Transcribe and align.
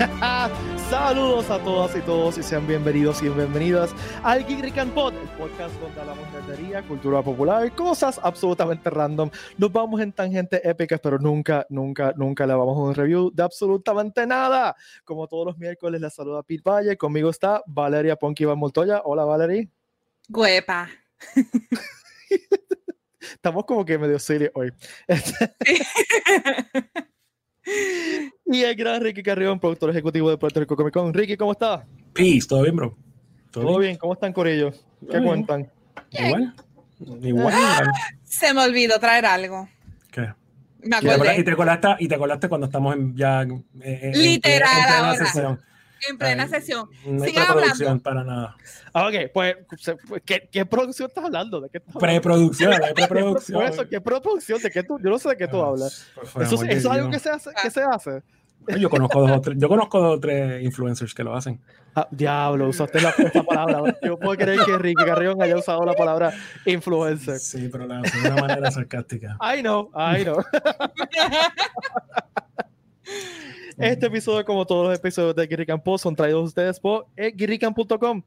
Saludos 0.90 1.50
a 1.50 1.58
todas 1.58 1.94
y 1.94 2.00
todos 2.00 2.38
y 2.38 2.42
sean 2.42 2.66
bienvenidos 2.66 3.22
y 3.22 3.28
bienvenidas 3.28 3.94
al 4.22 4.46
Geek 4.46 4.78
and 4.78 4.94
Pod, 4.94 5.12
el 5.14 5.28
podcast 5.30 5.74
donde 5.78 6.00
hablamos 6.00 6.24
de 6.48 6.82
cultura 6.88 7.22
popular, 7.22 7.70
cosas 7.74 8.18
absolutamente 8.22 8.88
random. 8.88 9.30
Nos 9.58 9.70
vamos 9.70 10.00
en 10.00 10.12
tangentes 10.12 10.62
épicas, 10.64 11.00
pero 11.02 11.18
nunca, 11.18 11.66
nunca, 11.68 12.14
nunca 12.16 12.46
le 12.46 12.54
vamos 12.54 12.78
a 12.78 12.80
un 12.80 12.94
review 12.94 13.30
de 13.30 13.42
absolutamente 13.42 14.26
nada. 14.26 14.74
Como 15.04 15.28
todos 15.28 15.48
los 15.48 15.58
miércoles, 15.58 16.00
les 16.00 16.14
saluda 16.14 16.42
Pete 16.42 16.62
Valle. 16.64 16.96
Conmigo 16.96 17.28
está 17.28 17.62
Valeria 17.66 18.16
Ponky 18.16 18.46
Van 18.46 18.58
Montoya. 18.58 19.02
Hola, 19.04 19.24
Valeria. 19.24 19.68
Guepa. 20.28 20.88
Estamos 23.20 23.66
como 23.66 23.84
que 23.84 23.98
medio 23.98 24.18
serio 24.18 24.50
hoy. 24.54 24.72
y 28.46 28.62
el 28.62 28.74
gran 28.74 29.02
Ricky 29.02 29.22
Carrión, 29.22 29.60
productor 29.60 29.90
ejecutivo 29.90 30.30
de 30.30 30.38
Puerto 30.38 30.60
Rico 30.60 30.76
Comic 30.76 30.94
Con. 30.94 31.14
Ricky, 31.14 31.36
¿cómo 31.36 31.52
estás? 31.52 31.82
Peace, 32.12 32.46
¿todo 32.48 32.62
bien, 32.62 32.76
bro? 32.76 32.96
¿Todo, 33.50 33.78
bien? 33.78 33.96
¿Cómo 33.96 34.12
están, 34.12 34.32
Corillo? 34.32 34.72
¿Qué 35.10 35.22
cuentan? 35.22 35.70
Igual. 36.10 36.54
Igual. 37.22 37.54
Se 38.24 38.54
me 38.54 38.62
olvidó 38.62 38.98
traer 39.00 39.26
algo. 39.26 39.68
¿Qué? 40.10 40.32
Me 40.82 40.96
acordé. 40.96 41.40
Y 41.40 41.44
te 41.44 41.56
colaste, 41.56 41.88
y 41.98 42.08
te 42.08 42.16
colaste 42.16 42.48
cuando 42.48 42.66
estamos 42.66 42.94
en, 42.94 43.16
ya 43.16 43.44
Literal. 43.74 45.16
En, 45.18 45.58
en 46.08 46.18
plena 46.18 46.48
sesión. 46.48 46.88
No 47.04 47.24
hay 47.24 47.32
preproducción 47.32 48.00
para 48.00 48.24
nada. 48.24 48.56
Ah, 48.92 49.08
ok, 49.08 49.30
pues, 49.32 49.56
pues, 50.08 50.22
¿qué, 50.24 50.48
¿qué, 50.50 50.66
producción 50.66 51.08
estás 51.08 51.24
hablando? 51.24 51.60
¿De 51.60 51.68
qué 51.68 51.78
estás 51.78 51.96
preproducción, 51.96 52.70
de 52.96 53.06
preproducción. 53.06 53.62
eso, 53.62 53.88
¿Qué 53.88 54.00
preproducción? 54.00 54.60
¿De 54.60 54.70
qué 54.70 54.82
tú? 54.82 54.98
Yo 54.98 55.10
no 55.10 55.18
sé 55.18 55.30
de 55.30 55.36
qué 55.36 55.48
tú 55.48 55.62
ah, 55.62 55.68
hablas. 55.68 56.06
Eso, 56.40 56.56
eso 56.56 56.64
es 56.64 56.86
algo 56.86 57.10
que 57.10 57.18
se 57.18 57.30
hace. 57.30 57.50
Que 57.62 57.70
se 57.70 57.82
hace. 57.82 58.22
Yo 58.78 58.90
conozco 58.90 59.20
dos 59.20 59.30
o 59.30 59.40
tres, 59.40 59.58
yo 59.58 59.68
conozco 59.68 60.00
dos 60.00 60.16
o 60.18 60.20
tres 60.20 60.62
influencers 60.62 61.14
que 61.14 61.24
lo 61.24 61.34
hacen. 61.34 61.60
Ah, 61.94 62.06
diablo, 62.10 62.68
usaste 62.68 63.00
la, 63.00 63.10
esta 63.10 63.42
palabra. 63.42 63.96
Yo 64.02 64.18
puedo 64.18 64.36
creer 64.36 64.60
que 64.64 64.78
Ricky 64.78 65.04
Carrión 65.04 65.42
haya 65.42 65.56
usado 65.56 65.84
la 65.84 65.94
palabra 65.94 66.32
influencer. 66.66 67.38
Sí, 67.38 67.68
pero 67.70 67.86
la, 67.86 68.00
de 68.00 68.30
una 68.30 68.42
manera 68.42 68.70
sarcástica. 68.70 69.36
I 69.40 69.62
know, 69.62 69.90
I 69.94 70.24
know. 70.24 70.44
Este 73.80 74.06
episodio, 74.06 74.44
como 74.44 74.66
todos 74.66 74.88
los 74.88 74.98
episodios 74.98 75.34
de 75.34 75.46
Guirrican 75.46 75.80
Post, 75.80 76.02
son 76.02 76.14
traídos 76.14 76.48
ustedes 76.48 76.78
por 76.78 77.06
eh, 77.16 77.32
guirrican.com. 77.34 78.22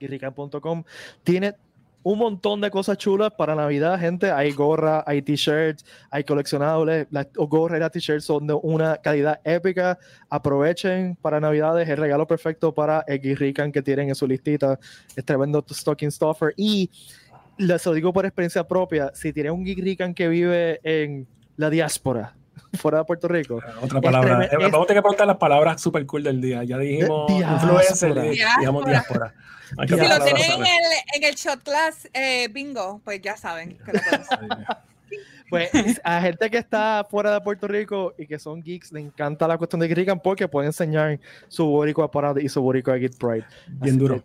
Guirrican.com 0.00 0.82
tiene 1.22 1.54
un 2.02 2.18
montón 2.18 2.60
de 2.60 2.72
cosas 2.72 2.98
chulas 2.98 3.32
para 3.32 3.54
Navidad, 3.54 4.00
gente. 4.00 4.32
Hay 4.32 4.50
gorra, 4.50 5.04
hay 5.06 5.22
t-shirts, 5.22 5.84
hay 6.10 6.24
coleccionables. 6.24 7.06
Las 7.10 7.28
gorras 7.34 7.78
y 7.78 7.80
las 7.80 7.92
t-shirts 7.92 8.24
son 8.24 8.48
de 8.48 8.54
una 8.54 8.96
calidad 8.96 9.40
épica. 9.44 9.96
Aprovechen 10.28 11.16
para 11.22 11.38
Navidades 11.38 11.88
el 11.88 11.96
regalo 11.96 12.26
perfecto 12.26 12.74
para 12.74 13.04
el 13.06 13.20
Guirrican 13.20 13.70
que 13.70 13.80
tienen 13.80 14.08
en 14.08 14.16
su 14.16 14.26
listita. 14.26 14.78
Es 15.14 15.24
tremendo 15.24 15.64
stocking 15.70 16.10
stuffer. 16.10 16.52
Y 16.56 16.90
les 17.58 17.86
lo 17.86 17.92
digo 17.92 18.12
por 18.12 18.26
experiencia 18.26 18.66
propia: 18.66 19.12
si 19.14 19.32
tienen 19.32 19.52
un 19.52 19.64
Guirrican 19.64 20.14
que 20.14 20.26
vive 20.26 20.80
en 20.82 21.28
la 21.56 21.70
diáspora, 21.70 22.34
fuera 22.74 22.98
de 22.98 23.04
Puerto 23.04 23.28
Rico. 23.28 23.60
Ah, 23.64 23.80
otra 23.82 24.00
palabra. 24.00 24.44
Eh, 24.44 24.56
vamos 24.56 24.84
a 24.84 24.86
tener 24.86 24.98
que 24.98 25.02
preguntar 25.02 25.26
las 25.26 25.36
palabras 25.36 25.80
super 25.80 26.04
cool 26.06 26.22
del 26.22 26.40
día. 26.40 26.64
Ya 26.64 26.78
dijimos 26.78 27.30
influencer, 27.30 28.14
digamos 28.58 28.84
diáspora. 28.84 29.34
Si 29.70 29.96
lo 29.96 30.24
tienen 30.24 30.52
en 30.52 30.66
el, 30.66 30.92
en 31.16 31.24
el 31.24 31.34
shot 31.34 31.62
class 31.62 32.08
eh, 32.12 32.48
bingo, 32.48 33.00
pues 33.04 33.20
ya 33.22 33.36
saben 33.36 33.78
que 33.78 33.92
lo 33.92 34.00
Pues 35.50 35.70
a 36.02 36.20
gente 36.20 36.50
que 36.50 36.58
está 36.58 37.06
fuera 37.08 37.32
de 37.34 37.40
Puerto 37.40 37.68
Rico 37.68 38.14
y 38.18 38.26
que 38.26 38.38
son 38.38 38.62
geeks, 38.62 38.92
le 38.92 39.00
encanta 39.00 39.46
la 39.46 39.58
cuestión 39.58 39.80
de 39.80 39.88
Grigan 39.88 40.18
porque 40.18 40.48
puede 40.48 40.66
enseñar 40.66 41.20
su 41.48 41.66
boricua 41.66 42.10
parada 42.10 42.40
y 42.40 42.48
su 42.48 42.60
boricua 42.62 42.98
Git 42.98 43.16
Pride. 43.18 43.44
Bien 43.68 43.98
duro. 43.98 44.22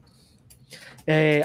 eh, 1.05 1.43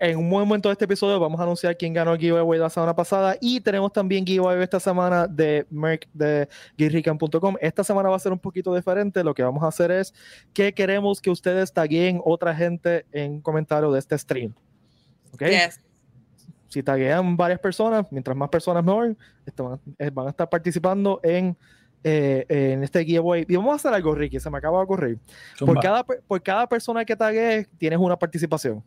en 0.00 0.16
un 0.16 0.28
momento 0.28 0.70
de 0.70 0.72
este 0.72 0.86
episodio 0.86 1.20
vamos 1.20 1.38
a 1.38 1.42
anunciar 1.42 1.76
quién 1.76 1.92
ganó 1.92 2.14
el 2.14 2.18
giveaway 2.18 2.58
la 2.58 2.70
semana 2.70 2.96
pasada 2.96 3.36
y 3.38 3.60
tenemos 3.60 3.92
también 3.92 4.26
giveaway 4.26 4.62
esta 4.62 4.80
semana 4.80 5.26
de 5.26 5.66
Merck 5.70 6.08
de 6.14 6.48
Guirrican.com. 6.78 7.56
Esta 7.60 7.84
semana 7.84 8.08
va 8.08 8.16
a 8.16 8.18
ser 8.18 8.32
un 8.32 8.38
poquito 8.38 8.74
diferente. 8.74 9.22
Lo 9.22 9.34
que 9.34 9.42
vamos 9.42 9.62
a 9.62 9.68
hacer 9.68 9.90
es 9.90 10.14
que 10.54 10.72
queremos 10.72 11.20
que 11.20 11.30
ustedes 11.30 11.70
taguen 11.72 12.20
otra 12.24 12.54
gente 12.54 13.04
en 13.12 13.42
comentarios 13.42 13.92
de 13.92 13.98
este 13.98 14.16
stream. 14.16 14.54
¿Ok? 15.34 15.42
Si 16.68 16.82
taguean 16.82 17.36
varias 17.36 17.60
personas, 17.60 18.06
mientras 18.10 18.34
más 18.34 18.48
personas 18.48 18.82
mejor, 18.82 19.16
eh, 19.98 20.10
van 20.10 20.26
a 20.28 20.30
estar 20.30 20.48
participando 20.48 21.20
en 21.22 21.56
eh, 22.02 22.46
en 22.48 22.82
este 22.82 23.04
giveaway. 23.04 23.44
Y 23.46 23.56
vamos 23.56 23.72
a 23.72 23.76
hacer 23.76 23.92
algo, 23.92 24.14
Ricky, 24.14 24.40
se 24.40 24.48
me 24.48 24.56
acaba 24.56 24.78
de 24.78 24.84
ocurrir. 24.84 25.18
Por 25.58 25.78
cada, 25.80 26.02
por 26.02 26.42
cada 26.42 26.66
persona 26.66 27.04
que 27.04 27.14
tagues, 27.14 27.68
tienes 27.76 27.98
una 27.98 28.18
participación. 28.18 28.82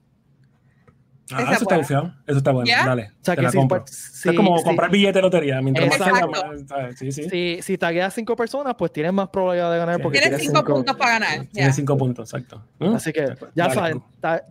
Ah, 1.33 1.53
eso 1.53 1.63
está 1.63 1.77
bufiado. 1.77 2.13
Eso 2.27 2.37
está 2.37 2.51
bueno. 2.51 2.69
Dale. 2.69 3.11
O 3.21 3.25
sea, 3.25 3.35
que 3.35 3.49
si, 3.49 4.29
es 4.29 4.35
como 4.35 4.61
comprar 4.63 4.89
billete 4.89 5.19
de 5.19 5.21
lotería. 5.21 5.61
Mientras 5.61 5.99
más 5.99 6.97
sí, 6.97 7.11
sí. 7.11 7.29
Si, 7.29 7.61
si 7.61 7.77
tagueas 7.77 8.13
cinco 8.13 8.35
personas, 8.35 8.75
pues 8.77 8.91
tienes 8.91 9.13
más 9.13 9.29
probabilidad 9.29 9.71
de 9.71 9.77
ganar. 9.77 10.01
Porque 10.01 10.19
tienes 10.19 10.41
cinco, 10.41 10.63
puntos 10.63 10.95
para 10.95 11.19
ganar. 11.19 11.45
Tienes 11.47 11.75
cinco 11.75 11.97
puntos, 11.97 12.33
exacto. 12.33 12.63
¿Mm? 12.79 12.95
Así 12.95 13.11
que 13.11 13.35
ya 13.55 13.69
saben, 13.69 14.03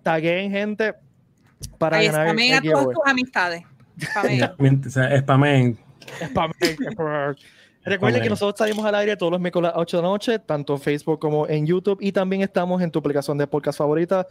tagueen 0.03 0.51
gente 0.51 0.95
para 1.79 1.99
Ahí 1.99 2.07
ganar. 2.07 2.29
Spamen 2.29 2.55
a 2.55 2.63
todas 2.63 2.85
tus 2.85 3.07
amistades. 3.07 3.63
Spamen. 5.21 5.79
Spamen. 6.29 6.73
Recuerden 7.85 8.23
que 8.23 8.29
nosotros 8.29 8.59
salimos 8.59 8.85
al 8.85 8.95
aire 8.95 9.17
todos 9.17 9.33
los 9.33 9.41
miércoles 9.41 9.73
a 9.75 9.79
8 9.79 9.97
de 9.97 10.03
la 10.03 10.09
noche, 10.09 10.39
tanto 10.39 10.75
en 10.75 10.81
Facebook 10.81 11.19
como 11.19 11.49
en 11.49 11.67
YouTube, 11.67 11.99
y 12.01 12.13
también 12.13 12.43
estamos 12.43 12.81
en 12.81 12.91
tu 12.91 13.01
aplicación 13.01 13.37
de 13.39 13.47
podcast 13.47 13.79
favorita 13.79 14.27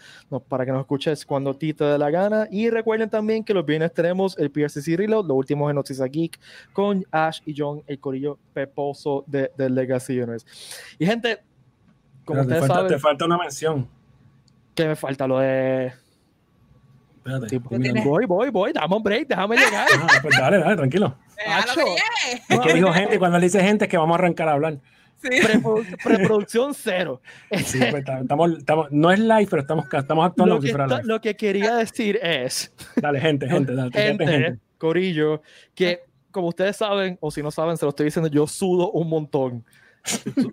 para 0.48 0.66
que 0.66 0.72
nos 0.72 0.82
escuches 0.82 1.26
cuando 1.26 1.54
ti 1.54 1.74
te 1.74 1.84
dé 1.84 1.98
la 1.98 2.10
gana. 2.10 2.48
Y 2.50 2.70
recuerden 2.70 3.10
también 3.10 3.44
que 3.44 3.54
los 3.54 3.66
viernes 3.66 3.94
tenemos 3.94 4.38
el 4.38 4.52
PRCC 4.52 4.96
Reload, 4.96 5.26
lo 5.28 5.36
último 5.36 5.70
en 5.70 5.76
Noticias 5.76 6.10
Geek, 6.10 6.40
con 6.72 7.06
Ash 7.12 7.42
y 7.46 7.54
John, 7.58 7.84
el 7.88 8.00
corillo 8.00 8.40
peposo 8.54 9.24
de, 9.28 9.52
de 9.58 9.70
Legacy 9.70 10.18
Universe. 10.20 10.46
Y 10.98 11.06
gente, 11.06 11.40
como 12.24 12.42
ustedes 12.42 12.62
te 12.62 12.68
falta, 12.68 12.88
Te 12.88 13.00
falta 13.00 13.26
una 13.26 13.38
mención. 13.38 13.88
¿Qué 14.76 14.88
me 14.88 14.96
falta? 14.96 15.28
Lo 15.28 15.40
de... 15.40 15.92
Espérate. 17.24 17.60
voy, 18.04 18.26
voy, 18.26 18.50
voy, 18.50 18.74
dame 18.74 18.96
un 18.96 19.04
break, 19.04 19.28
déjame 19.28 19.56
llegar. 19.56 19.88
Ah, 20.02 20.08
pues 20.22 20.36
dale, 20.38 20.58
dale, 20.58 20.76
tranquilo. 20.76 21.16
Es 22.50 22.60
que 22.60 22.74
dijo 22.74 22.92
gente, 22.92 23.20
cuando 23.20 23.38
le 23.38 23.46
dice 23.46 23.62
gente 23.62 23.86
es 23.86 23.92
que 23.92 23.98
vamos 23.98 24.16
a 24.16 24.20
arrancar 24.20 24.50
a 24.50 24.54
hablar. 24.54 24.80
Sí. 25.22 25.30
preproducción 26.04 26.74
cero. 26.74 27.22
Sí, 27.64 27.80
pues, 27.92 28.04
estamos, 28.08 28.58
estamos, 28.58 28.92
no 28.92 29.12
es 29.12 29.20
live, 29.20 29.48
pero 29.50 29.62
estamos, 29.62 29.86
estamos 29.94 30.26
actuando 30.26 30.56
lo 30.56 30.62
que, 30.62 31.04
lo 31.04 31.22
que 31.22 31.36
quería 31.36 31.76
decir 31.76 32.20
es. 32.24 32.74
Dale, 32.96 33.20
gente, 33.20 33.48
gente, 33.48 33.76
dale, 33.76 33.92
gente, 33.92 34.26
gente, 34.28 34.60
Corillo, 34.80 35.44
que 35.76 36.02
como 36.32 36.48
ustedes 36.48 36.76
saben, 36.78 37.20
o 37.22 37.30
si 37.30 37.44
no 37.44 37.52
saben, 37.52 37.78
se 37.78 37.86
lo 37.86 37.90
estoy 37.90 38.06
diciendo, 38.06 38.30
yo 38.30 38.48
sudo 38.48 38.92
un 38.92 39.10
montón. 39.10 39.64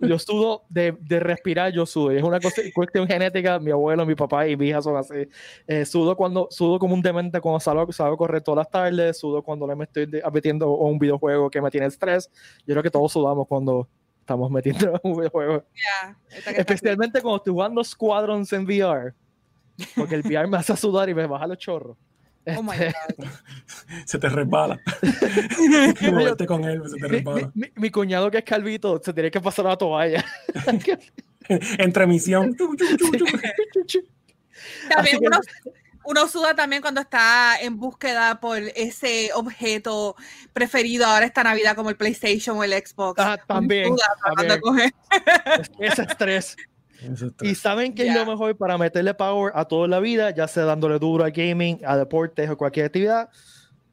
Yo 0.02 0.18
sudo 0.18 0.64
de, 0.68 0.96
de, 1.00 1.20
respirar, 1.20 1.72
yo 1.72 1.86
sudo. 1.86 2.10
Es 2.10 2.22
una 2.22 2.38
cuestión 2.74 3.06
genética. 3.06 3.58
Mi 3.58 3.70
abuelo, 3.70 4.04
mi 4.04 4.14
papá 4.14 4.46
y 4.46 4.56
mi 4.56 4.68
hija 4.68 4.82
son 4.82 4.96
así. 4.96 5.28
Eh, 5.66 5.84
sudo 5.84 6.16
cuando 6.16 6.48
sudo 6.50 6.78
como 6.78 6.94
un 6.94 7.02
demente 7.02 7.40
cuando 7.40 7.60
salgo, 7.60 7.90
salgo 7.92 8.14
a 8.14 8.18
correr 8.18 8.42
todas 8.42 8.58
las 8.58 8.70
tardes. 8.70 9.18
Sudo 9.18 9.42
cuando 9.42 9.66
me 9.74 9.84
estoy 9.84 10.08
metiendo 10.32 10.70
un 10.70 10.98
videojuego 10.98 11.50
que 11.50 11.60
me 11.60 11.70
tiene 11.70 11.86
estrés. 11.86 12.30
Yo 12.66 12.74
creo 12.74 12.82
que 12.82 12.90
todos 12.90 13.12
sudamos 13.12 13.46
cuando 13.46 13.88
estamos 14.20 14.50
metiendo 14.50 15.00
un 15.02 15.16
videojuego. 15.16 15.64
Especialmente 16.56 17.20
cuando 17.22 17.38
estoy 17.38 17.52
jugando 17.52 17.82
Squadrons 17.82 18.52
en 18.52 18.64
VR. 18.64 19.14
Porque 19.96 20.16
el 20.16 20.22
VR 20.22 20.48
me 20.48 20.56
hace 20.58 20.76
sudar 20.76 21.08
y 21.08 21.14
me 21.14 21.26
baja 21.26 21.46
los 21.46 21.58
chorros. 21.58 21.96
Oh 22.56 22.62
my 22.62 22.72
este, 22.72 22.94
God. 23.16 23.26
se 24.06 24.18
te 24.18 24.28
resbala. 24.28 24.80
con 26.46 26.64
él, 26.64 26.82
se 26.88 26.96
te 26.96 27.08
resbala. 27.08 27.52
Mi, 27.54 27.90
cuñado 27.90 28.30
que 28.30 28.38
es 28.38 28.44
calvito 28.44 29.00
se 29.02 29.12
tiene 29.12 29.30
que 29.30 29.40
pasar 29.40 29.66
a 29.66 29.70
la 29.70 29.76
toalla. 29.76 30.24
Entre 31.48 32.06
misión. 32.06 32.56
también 34.88 35.18
uno, 35.20 35.40
uno, 36.04 36.28
suda 36.28 36.54
también 36.54 36.82
cuando 36.82 37.00
está 37.00 37.58
en 37.60 37.78
búsqueda 37.78 38.38
por 38.40 38.58
ese 38.58 39.30
objeto 39.34 40.14
preferido 40.52 41.06
ahora 41.06 41.24
esta 41.24 41.42
Navidad 41.42 41.74
como 41.74 41.90
el 41.90 41.96
PlayStation 41.96 42.58
o 42.58 42.64
el 42.64 42.72
Xbox. 42.72 43.20
Ah, 43.20 43.38
también. 43.46 43.94
Ese 45.78 46.02
estrés. 46.02 46.56
Y 47.42 47.54
saben 47.54 47.94
que 47.94 48.08
es 48.08 48.14
lo 48.14 48.26
mejor 48.26 48.56
para 48.56 48.76
meterle 48.76 49.14
power 49.14 49.52
a 49.54 49.64
toda 49.64 49.86
la 49.88 50.00
vida, 50.00 50.30
ya 50.30 50.48
sea 50.48 50.64
dándole 50.64 50.98
duro 50.98 51.24
a 51.24 51.30
gaming, 51.30 51.80
a 51.84 51.96
deportes 51.96 52.50
o 52.50 52.56
cualquier 52.56 52.86
actividad. 52.86 53.28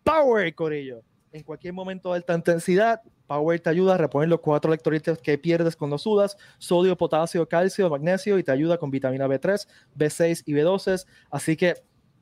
Power, 0.04 0.54
Corillo. 0.56 1.02
En 1.32 1.44
cualquier 1.44 1.74
momento 1.74 2.12
de 2.12 2.18
alta 2.18 2.34
intensidad, 2.34 3.02
Power 3.28 3.60
te 3.60 3.70
ayuda 3.70 3.96
a 3.96 3.98
reponer 3.98 4.30
los 4.30 4.40
cuatro 4.40 4.72
electrolitos 4.72 5.18
que 5.18 5.38
pierdes 5.38 5.76
cuando 5.76 5.98
sudas: 5.98 6.38
sodio, 6.58 6.96
potasio, 6.96 7.48
calcio, 7.48 7.90
magnesio 7.90 8.38
y 8.38 8.44
te 8.44 8.52
ayuda 8.52 8.78
con 8.78 8.92
vitamina 8.92 9.28
B3, 9.28 9.68
B6 9.98 10.44
y 10.46 10.54
B12. 10.54 11.06
Así 11.30 11.56
que 11.58 11.76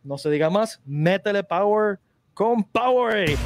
no 0.04 0.18
se 0.18 0.30
diga 0.30 0.50
más, 0.50 0.82
métele 0.86 1.44
Power 1.44 2.00
con 2.34 2.64
Power. 2.64 3.38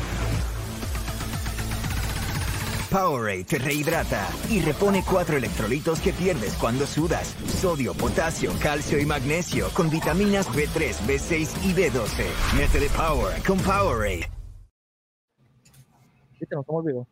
Powerade 2.90 3.44
te 3.44 3.60
rehidrata 3.60 4.28
y 4.50 4.62
repone 4.62 5.04
cuatro 5.04 5.36
electrolitos 5.36 6.00
que 6.00 6.14
pierdes 6.14 6.56
cuando 6.56 6.86
sudas. 6.86 7.36
Sodio, 7.48 7.94
potasio, 7.94 8.52
calcio 8.62 8.98
y 9.00 9.06
magnesio 9.06 9.68
con 9.74 9.90
vitaminas 9.90 10.48
B3, 10.50 10.96
B6 11.06 11.66
y 11.66 11.74
B12. 11.74 12.24
Métele 12.58 12.88
Power 12.96 13.44
con 13.46 13.58
Powerade. 13.58 14.32
Viste, 16.40 16.56
no 16.56 16.64
se 16.64 16.72
me 16.72 16.78
olvidó. 16.78 17.08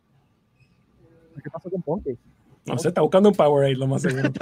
¿Qué 1.42 1.50
pasó 1.50 1.70
con 1.70 1.82
Ponky? 1.82 2.18
No 2.64 2.78
sé, 2.78 2.88
está 2.88 3.02
buscando 3.02 3.28
un 3.28 3.34
Powerade, 3.34 3.74
lo 3.74 3.86
más 3.86 4.02
seguro. 4.02 4.32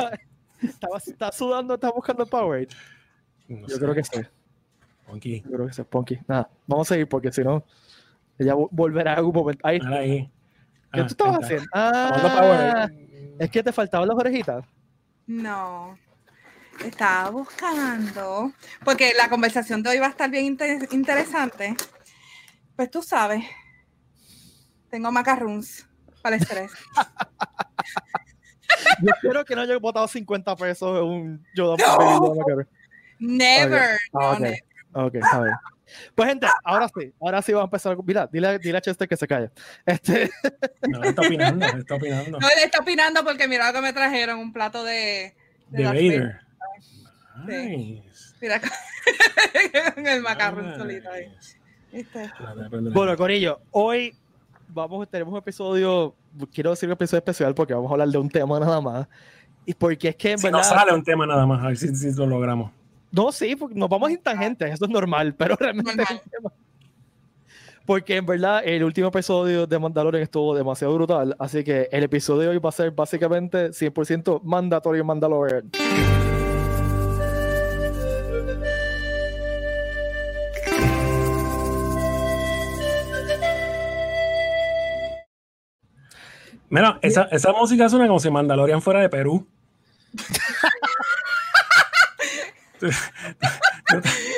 está, 1.07 1.33
sudando, 1.33 1.75
está 1.75 1.91
buscando 1.91 2.25
Powerade. 2.27 2.69
Yo 3.49 3.79
creo 3.79 3.95
que 3.95 4.05
sí. 4.05 4.21
Ponky. 5.07 5.43
Yo 5.43 5.51
creo 5.51 5.67
que 5.67 5.73
sí, 5.73 5.83
Ponky. 5.83 6.19
Nada, 6.29 6.49
vamos 6.67 6.89
a 6.89 6.95
seguir 6.95 7.09
porque 7.09 7.33
si 7.33 7.43
no, 7.43 7.65
ella 8.39 8.55
volverá 8.71 9.15
a 9.15 9.17
algún 9.17 9.35
momento. 9.35 9.67
Ahí. 9.67 9.81
ahí. 9.85 10.31
¿Qué 10.95 11.01
tú 11.01 11.07
estabas 11.09 11.45
haciendo? 11.45 11.67
Ah, 11.75 12.89
es 13.39 13.51
que 13.51 13.63
te 13.63 13.73
faltaban 13.73 14.09
las 14.09 14.17
orejitas. 14.17 14.65
No. 15.27 15.99
Estaba 16.85 17.31
buscando, 17.31 18.53
porque 18.85 19.13
la 19.17 19.29
conversación 19.29 19.83
de 19.83 19.91
hoy 19.91 19.99
va 19.99 20.07
a 20.07 20.11
estar 20.11 20.29
bien 20.29 20.59
interesante. 20.91 21.77
Pues 22.75 22.91
tú 22.91 23.01
sabes, 23.01 23.45
tengo 24.91 25.13
macarons 25.13 25.87
para 26.21 26.37
el 26.37 26.43
estrés. 26.43 26.73
Yo 29.03 29.11
espero 29.15 29.45
que 29.45 29.55
no 29.55 29.63
haya 29.63 29.79
botado 29.79 30.09
50 30.09 30.57
pesos 30.57 30.99
en 30.99 31.05
un 31.05 31.47
yo 31.55 31.77
no. 31.77 32.35
Never. 33.19 33.99
Okay. 34.13 34.59
No, 34.93 35.07
okay. 35.07 35.21
a 35.23 35.41
ver. 35.41 35.53
Pues 36.15 36.29
gente, 36.29 36.47
ahora 36.65 36.89
sí, 36.89 37.13
ahora 37.21 37.43
sí 37.43 37.53
vamos 37.53 37.65
a 37.65 37.69
empezar. 37.69 37.97
Mira, 38.05 38.29
dile, 38.31 38.59
dile 38.59 38.79
a 38.79 38.81
Chester 38.81 39.09
que 39.09 39.17
se 39.17 39.27
calle. 39.27 39.51
Este... 39.87 40.31
No, 40.89 41.03
está 41.03 41.23
opinando, 41.23 41.67
está 41.67 41.95
opinando. 41.95 42.39
No, 42.39 42.47
él 42.47 42.59
está 42.65 42.81
opinando 42.81 43.25
porque 43.25 43.49
mira 43.49 43.69
lo 43.69 43.73
que 43.73 43.81
me 43.81 43.93
trajeron, 43.93 44.39
un 44.39 44.53
plato 44.53 44.85
de... 44.85 45.35
De, 45.69 45.85
Vader. 45.85 46.41
Nice. 47.47 48.35
Mira, 48.41 48.61
el 49.97 50.23
macarrón 50.23 50.77
solito 50.77 51.11
ahí. 51.11 51.33
Bueno, 52.93 53.17
Corillo, 53.17 53.61
hoy 53.71 54.17
vamos, 54.69 55.09
tenemos 55.09 55.33
un 55.33 55.39
episodio, 55.39 56.15
quiero 56.53 56.71
decir 56.71 56.89
un 56.89 56.95
episodio 56.95 57.19
especial 57.19 57.55
porque 57.55 57.73
vamos 57.73 57.91
a 57.91 57.95
hablar 57.95 58.09
de 58.09 58.19
un 58.19 58.29
tema 58.29 58.59
nada 58.61 58.81
más. 58.81 59.09
Y 59.67 59.75
porque 59.75 60.09
es 60.09 60.17
que 60.17 60.33
en 60.33 60.39
si 60.39 60.45
verdad. 60.45 60.59
No 60.59 60.65
sale 60.65 60.93
un 60.93 61.03
tema 61.03 61.27
nada 61.27 61.47
más, 61.47 61.65
a 61.65 61.69
ver 61.69 61.77
si, 61.77 61.95
si 61.95 62.13
lo 62.13 62.27
logramos. 62.27 62.71
No, 63.15 63.31
sí, 63.31 63.55
porque 63.55 63.77
nos 63.77 63.89
vamos 63.89 64.11
intangentes, 64.11 64.73
eso 64.73 64.87
es 64.87 64.91
normal, 64.91 65.35
pero 65.39 65.55
realmente. 65.55 66.03
Porque 67.87 68.17
en 68.17 68.27
verdad 68.27 68.63
el 68.65 68.83
último 68.83 69.09
episodio 69.09 69.69
de 69.69 69.79
Mandalorian 69.79 70.25
estuvo 70.25 70.53
demasiado 70.55 70.95
brutal, 70.95 71.37
así 71.39 71.63
que 71.63 71.89
el 71.93 72.03
episodio 72.03 72.41
de 72.41 72.49
hoy 72.49 72.59
va 72.59 72.71
a 72.71 72.73
ser 72.73 72.91
básicamente 72.91 73.69
100% 73.69 74.43
mandatorio 74.43 75.05
Mandalorian. 75.05 75.71
Mira, 86.69 86.99
esa, 87.03 87.29
esa 87.31 87.53
música 87.53 87.89
suena 87.89 88.09
como 88.09 88.19
si 88.19 88.29
Mandalorian 88.29 88.83
fuera 88.83 89.01
de 89.01 89.09
Perú. 89.09 89.47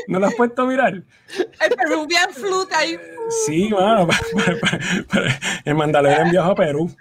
¿No, 0.08 0.20
lo 0.20 0.26
has 0.26 0.34
puesto 0.34 0.62
a 0.62 0.66
mirar? 0.66 0.94
El 0.94 1.76
Peruvian 1.76 2.32
Flute 2.32 2.74
ahí. 2.74 2.98
Sí, 3.46 3.68
mano. 3.70 4.08
El 5.64 5.74
Mandalorian 5.74 6.30
viajó 6.30 6.50
a 6.50 6.54
Perú. 6.54 6.94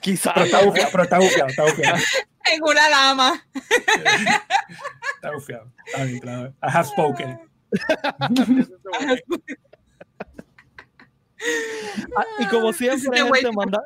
Quizás. 0.00 0.32
Pero 0.34 0.46
está 0.46 0.64
bufiado, 0.64 0.88
pero 0.92 1.02
está 1.04 1.18
bufiado, 1.18 1.48
está 1.48 1.62
bufiado. 1.62 1.98
En 2.52 2.62
una 2.62 2.88
dama. 2.88 3.46
Está 5.14 5.32
bufiado. 5.32 5.72
Está 5.86 6.04
bien, 6.04 6.18
claro. 6.18 6.48
I 6.62 6.68
have 6.68 6.88
spoken. 6.88 7.38
Ah, 12.16 12.24
y 12.38 12.46
como 12.46 12.72
siempre, 12.72 13.18
gente, 13.18 13.52
manda, 13.52 13.82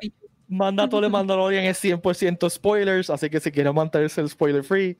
manda 0.47 0.87
todo 0.87 1.05
el 1.05 1.11
Mandalorian 1.11 1.65
es 1.65 1.83
100% 1.83 2.49
spoilers, 2.49 3.09
así 3.09 3.29
que 3.29 3.39
si 3.39 3.51
quieren 3.51 3.73
mantenerse 3.73 4.21
el 4.21 4.29
spoiler 4.29 4.63
free, 4.63 4.97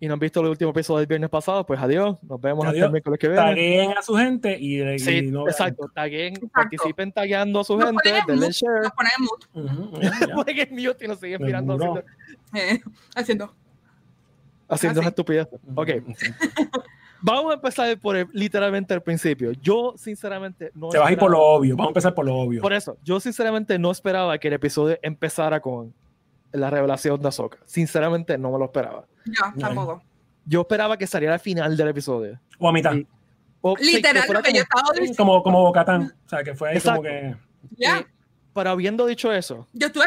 y 0.00 0.08
no 0.08 0.14
han 0.14 0.20
visto 0.20 0.40
el 0.40 0.46
último 0.48 0.70
episodio 0.70 0.98
del 0.98 1.06
viernes 1.06 1.30
pasado, 1.30 1.64
pues 1.64 1.80
adiós, 1.80 2.16
nos 2.22 2.40
vemos 2.40 2.66
hasta 2.66 2.84
el 2.84 2.90
miércoles 2.90 3.18
que 3.18 3.28
viene. 3.28 3.42
Taguen 3.42 3.90
a 3.96 4.02
su 4.02 4.14
gente 4.16 4.58
y, 4.58 4.82
y 4.82 4.98
sí, 4.98 5.22
no 5.22 5.48
exacto, 5.48 5.90
taguen, 5.94 6.34
participen 6.52 7.12
tagueando 7.12 7.60
a 7.60 7.64
su 7.64 7.78
gente, 7.78 8.12
denle 8.26 8.50
share. 8.50 8.82
Nos 8.82 8.92
ponemos 8.92 9.30
mute. 10.34 10.54
que 10.54 10.66
mute 10.70 11.04
y 11.04 11.08
nos 11.08 11.20
siguen 11.20 11.42
mirando. 11.42 11.74
Haciendo, 11.74 12.04
eh, 12.54 12.80
haciendo. 13.14 13.54
Haciendo 14.68 15.00
esa 15.00 15.08
estupidez. 15.10 15.48
Ok. 15.74 15.90
Vamos 17.26 17.52
a 17.52 17.54
empezar 17.54 17.98
por 17.98 18.28
literalmente 18.34 18.92
el 18.92 19.00
principio. 19.00 19.52
Yo, 19.52 19.94
sinceramente, 19.96 20.70
no. 20.74 20.90
Te 20.90 20.98
vas 20.98 21.08
a 21.08 21.12
ir 21.12 21.18
por 21.18 21.30
lo 21.30 21.40
obvio. 21.40 21.74
Vamos 21.74 21.88
a 21.88 21.92
empezar 21.92 22.14
por 22.14 22.26
lo 22.26 22.34
obvio. 22.36 22.60
Por 22.60 22.74
eso, 22.74 22.98
yo, 23.02 23.18
sinceramente, 23.18 23.78
no 23.78 23.90
esperaba 23.90 24.36
que 24.36 24.48
el 24.48 24.54
episodio 24.54 24.98
empezara 25.00 25.60
con 25.60 25.94
la 26.54 26.70
revelación 26.70 27.20
de 27.20 27.28
Ahsoka. 27.28 27.58
Sinceramente, 27.66 28.38
no 28.38 28.50
me 28.52 28.58
lo 28.58 28.66
esperaba. 28.66 29.06
No, 29.26 29.60
tampoco. 29.60 30.02
Yo 30.46 30.62
esperaba 30.62 30.96
que 30.96 31.06
saliera 31.06 31.34
al 31.34 31.40
final 31.40 31.76
del 31.76 31.88
episodio. 31.88 32.40
O 32.58 32.68
a 32.68 32.72
mitad. 32.72 32.94
Literal, 33.80 34.24
lo 34.30 34.42
que 34.42 34.52
yo 34.52 34.60
estaba 34.62 34.90
diciendo. 34.92 35.16
Como, 35.16 35.42
como 35.42 35.62
Bocatán. 35.62 36.14
O 36.24 36.28
sea, 36.28 36.44
que 36.44 36.54
fue 36.54 36.70
ahí 36.70 36.80
como 36.80 37.02
que. 37.02 37.34
Ya. 37.76 38.00
Eh, 38.00 38.06
pero 38.52 38.70
habiendo 38.70 39.06
dicho 39.06 39.32
eso. 39.32 39.66
Yo 39.72 39.86
estuve. 39.86 40.06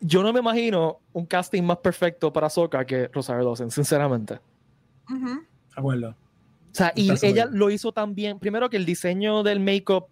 Yo 0.00 0.22
no 0.22 0.32
me 0.32 0.40
imagino 0.40 1.00
un 1.12 1.26
casting 1.26 1.62
más 1.62 1.78
perfecto 1.78 2.32
para 2.32 2.46
Ahsoka 2.46 2.84
que 2.84 3.08
Rosario 3.08 3.44
Dawson, 3.44 3.70
sinceramente. 3.70 4.38
Uh 5.10 5.40
Acuerdo. 5.76 6.10
O 6.10 6.74
sea, 6.74 6.92
y 6.94 7.10
ella 7.22 7.46
lo 7.50 7.70
hizo 7.70 7.92
tan 7.92 8.14
bien. 8.14 8.38
Primero 8.38 8.70
que 8.70 8.76
el 8.76 8.84
diseño 8.84 9.42
del 9.42 9.60
make-up 9.60 10.06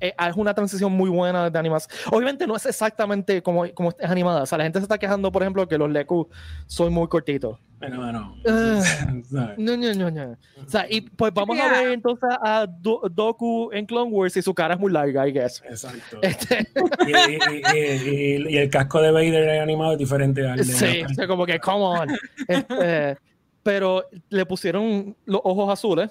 eh, 0.00 0.14
es 0.18 0.36
una 0.36 0.54
transición 0.54 0.92
muy 0.92 1.10
buena 1.10 1.50
de 1.50 1.58
animación. 1.58 1.96
Obviamente 2.10 2.46
no 2.46 2.56
es 2.56 2.66
exactamente 2.66 3.42
como, 3.42 3.68
como 3.74 3.90
es 3.90 4.10
animada. 4.10 4.42
O 4.42 4.46
sea, 4.46 4.58
la 4.58 4.64
gente 4.64 4.78
se 4.78 4.84
está 4.84 4.98
quejando, 4.98 5.30
por 5.32 5.42
ejemplo, 5.42 5.66
que 5.68 5.78
los 5.78 5.90
Leku 5.90 6.28
son 6.66 6.92
muy 6.92 7.08
cortitos. 7.08 7.58
Bueno, 7.78 7.96
bueno. 7.98 8.34
Ah, 8.46 8.82
no, 9.56 9.76
no, 9.76 9.94
no, 9.94 10.10
no. 10.10 10.36
O 10.64 10.68
sea, 10.68 10.86
y 10.90 11.02
pues 11.02 11.32
vamos 11.32 11.58
a 11.60 11.68
ver 11.70 11.92
entonces 11.92 12.28
a 12.42 12.66
Doku 12.66 13.70
en 13.72 13.86
Clone 13.86 14.10
Wars 14.10 14.36
y 14.36 14.42
su 14.42 14.52
cara 14.52 14.74
es 14.74 14.80
muy 14.80 14.92
larga, 14.92 15.28
I 15.28 15.32
guess. 15.32 15.62
Exacto. 15.64 16.18
Este... 16.22 16.66
Y, 17.06 18.52
y, 18.52 18.56
el 18.56 18.70
casco 18.70 19.00
de 19.00 19.12
Vader 19.12 19.60
animado 19.60 19.92
es 19.92 19.98
diferente 19.98 20.46
al 20.46 20.58
de... 20.58 20.64
Sí, 20.64 21.02
o 21.04 21.08
sea, 21.14 21.28
como 21.28 21.46
que, 21.46 21.60
come 21.60 21.84
on. 21.84 22.08
Este, 22.48 23.18
pero 23.62 24.04
le 24.28 24.46
pusieron 24.46 25.16
los 25.24 25.40
ojos 25.44 25.70
azules. 25.70 26.10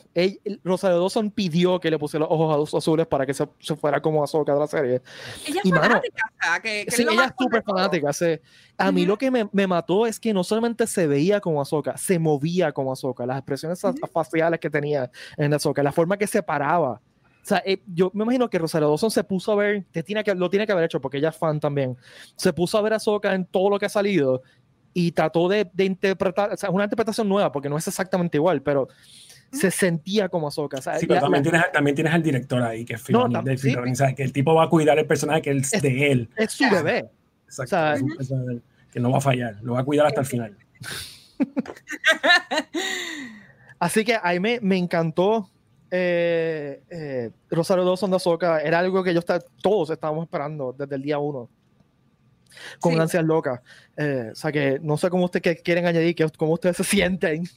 Rosario 0.63 0.99
Dawson 0.99 1.31
pidió 1.31 1.79
que 1.79 1.89
le 1.89 1.97
pusiera 1.97 2.25
los 2.25 2.31
ojos 2.31 2.73
azules 2.73 3.07
para 3.07 3.25
que 3.25 3.33
se, 3.33 3.47
fuera 3.79 4.01
como 4.01 4.23
Azoka 4.23 4.53
de 4.53 4.59
la 4.59 4.67
serie. 4.67 5.01
Ella 5.45 5.61
es 5.63 5.69
fanática, 5.71 6.61
que, 6.61 6.85
sí, 6.89 7.03
ella 7.03 7.25
es 7.25 7.33
súper 7.37 7.63
fanática. 7.63 8.11
A 8.77 8.91
mí 8.91 9.05
lo 9.05 9.17
que 9.17 9.31
me, 9.31 9.49
me, 9.51 9.65
mató 9.65 10.05
es 10.05 10.19
que 10.19 10.33
no 10.33 10.43
solamente 10.43 10.85
se 10.87 11.07
veía 11.07 11.39
como 11.39 11.61
Azoka, 11.61 11.97
se 11.97 12.19
movía 12.19 12.71
como 12.71 12.91
Azoka. 12.91 13.25
Las 13.25 13.37
expresiones 13.37 13.81
faciales 14.13 14.59
que 14.59 14.69
tenía 14.69 15.09
en 15.37 15.53
Azoka, 15.53 15.81
la 15.81 15.91
forma 15.91 16.17
que 16.17 16.27
se 16.27 16.43
paraba. 16.43 17.01
O 17.47 17.49
sea, 17.49 17.63
eh, 17.65 17.81
yo 17.87 18.11
me 18.13 18.25
imagino 18.25 18.49
que 18.49 18.59
Rosario 18.59 18.89
Dawson 18.89 19.09
se 19.09 19.23
puso 19.23 19.53
a 19.53 19.55
ver, 19.55 19.85
que 19.93 20.03
tiene 20.03 20.21
que, 20.21 20.35
lo 20.35 20.49
tiene 20.49 20.65
que 20.65 20.73
haber 20.73 20.83
hecho 20.83 20.99
porque 20.99 21.19
ella 21.19 21.29
es 21.29 21.37
fan 21.37 21.61
también, 21.61 21.95
se 22.35 22.51
puso 22.51 22.77
a 22.77 22.81
ver 22.81 22.91
a 22.91 22.97
Azoka 22.97 23.33
en 23.33 23.45
todo 23.45 23.69
lo 23.69 23.79
que 23.79 23.85
ha 23.85 23.89
salido 23.89 24.41
y 24.99 25.11
trató 25.11 25.47
de, 25.47 25.69
de 25.73 25.85
interpretar, 25.85 26.53
o 26.53 26.57
sea, 26.57 26.71
una 26.71 26.85
interpretación 26.85 27.29
nueva, 27.29 27.51
porque 27.51 27.69
no 27.69 27.77
es 27.77 27.87
exactamente 27.87 28.37
igual, 28.37 28.63
pero 28.63 28.87
se 29.51 29.69
sentía 29.69 30.27
como 30.27 30.47
Ahsoka. 30.47 30.81
sí, 30.97 31.05
pero 31.05 31.21
también, 31.21 31.43
tienes, 31.43 31.71
también 31.71 31.93
tienes 31.93 32.13
al 32.15 32.23
director 32.23 32.63
ahí, 32.63 32.83
que 32.83 32.95
es 32.95 33.01
Filoni, 33.03 33.35
no, 33.35 33.43
del 33.43 33.59
que 34.15 34.23
el 34.23 34.33
tipo 34.33 34.55
va 34.55 34.63
a 34.63 34.69
cuidar 34.69 34.97
el 34.97 35.05
personaje 35.05 35.43
que 35.43 35.51
es, 35.51 35.69
de 35.69 36.11
él. 36.11 36.29
Es 36.35 36.53
su 36.53 36.67
bebé. 36.67 37.11
Exacto, 37.45 38.05
o 38.19 38.23
sea, 38.23 38.37
que 38.91 38.99
no 38.99 39.11
va 39.11 39.19
a 39.19 39.21
fallar, 39.21 39.59
lo 39.61 39.73
va 39.73 39.81
a 39.81 39.83
cuidar 39.83 40.07
hasta 40.07 40.21
el 40.21 40.25
final. 40.25 40.57
Así 43.77 44.03
que 44.03 44.17
ahí 44.23 44.39
me, 44.39 44.59
me 44.61 44.77
encantó 44.77 45.47
eh, 45.91 46.81
eh, 46.89 47.29
Rosario 47.51 47.85
Dawson 47.85 48.09
de 48.09 48.15
Ahsoka, 48.15 48.61
era 48.61 48.79
algo 48.79 49.03
que 49.03 49.13
yo 49.13 49.19
está, 49.19 49.39
todos 49.61 49.91
estábamos 49.91 50.23
esperando 50.23 50.73
desde 50.75 50.95
el 50.95 51.03
día 51.03 51.19
uno 51.19 51.51
con 52.79 52.93
sí. 52.93 52.99
ansias 52.99 53.23
locas. 53.23 53.61
Eh, 53.95 54.29
o 54.31 54.35
sea 54.35 54.51
que 54.51 54.79
no 54.81 54.97
sé 54.97 55.09
cómo 55.09 55.25
ustedes 55.25 55.61
quieren 55.61 55.85
añadir, 55.85 56.15
que, 56.15 56.29
cómo 56.37 56.53
ustedes 56.53 56.77
se 56.77 56.83
sienten. 56.83 57.49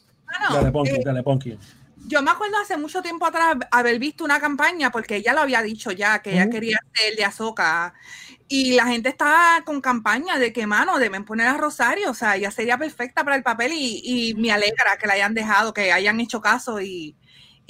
dale, 0.51 0.71
Ponky, 0.71 0.91
eh, 0.91 1.03
dale, 1.05 1.23
Ponky. 1.23 1.59
Yo 2.07 2.23
me 2.23 2.31
acuerdo 2.31 2.57
hace 2.59 2.77
mucho 2.77 3.03
tiempo 3.03 3.27
atrás 3.27 3.57
haber 3.71 3.99
visto 3.99 4.25
una 4.25 4.41
campaña, 4.41 4.91
porque 4.91 5.17
ella 5.17 5.33
lo 5.33 5.41
había 5.41 5.63
dicho 5.63 5.93
ya, 5.93 6.21
que 6.21 6.33
ella 6.33 6.49
quería 6.49 6.79
ser 6.95 7.15
de 7.15 7.25
Azoka. 7.25 7.95
Y 8.49 8.73
la 8.73 8.87
gente 8.87 9.11
estaba 9.11 9.63
con 9.65 9.81
campaña 9.81 10.39
de 10.39 10.53
que, 10.53 10.67
mano, 10.67 10.99
deben 10.99 11.25
poner 11.25 11.47
a 11.47 11.57
Rosario, 11.57 12.11
o 12.11 12.15
sea, 12.15 12.37
ella 12.37 12.51
sería 12.51 12.79
perfecta 12.79 13.23
para 13.23 13.37
el 13.37 13.45
papel 13.45 13.73
y, 13.73 14.01
y 14.03 14.35
me 14.35 14.51
alegra 14.51 14.97
que 14.99 15.07
la 15.07 15.13
hayan 15.13 15.35
dejado, 15.35 15.73
que 15.73 15.93
hayan 15.93 16.19
hecho 16.19 16.41
caso 16.41 16.81
y, 16.81 17.17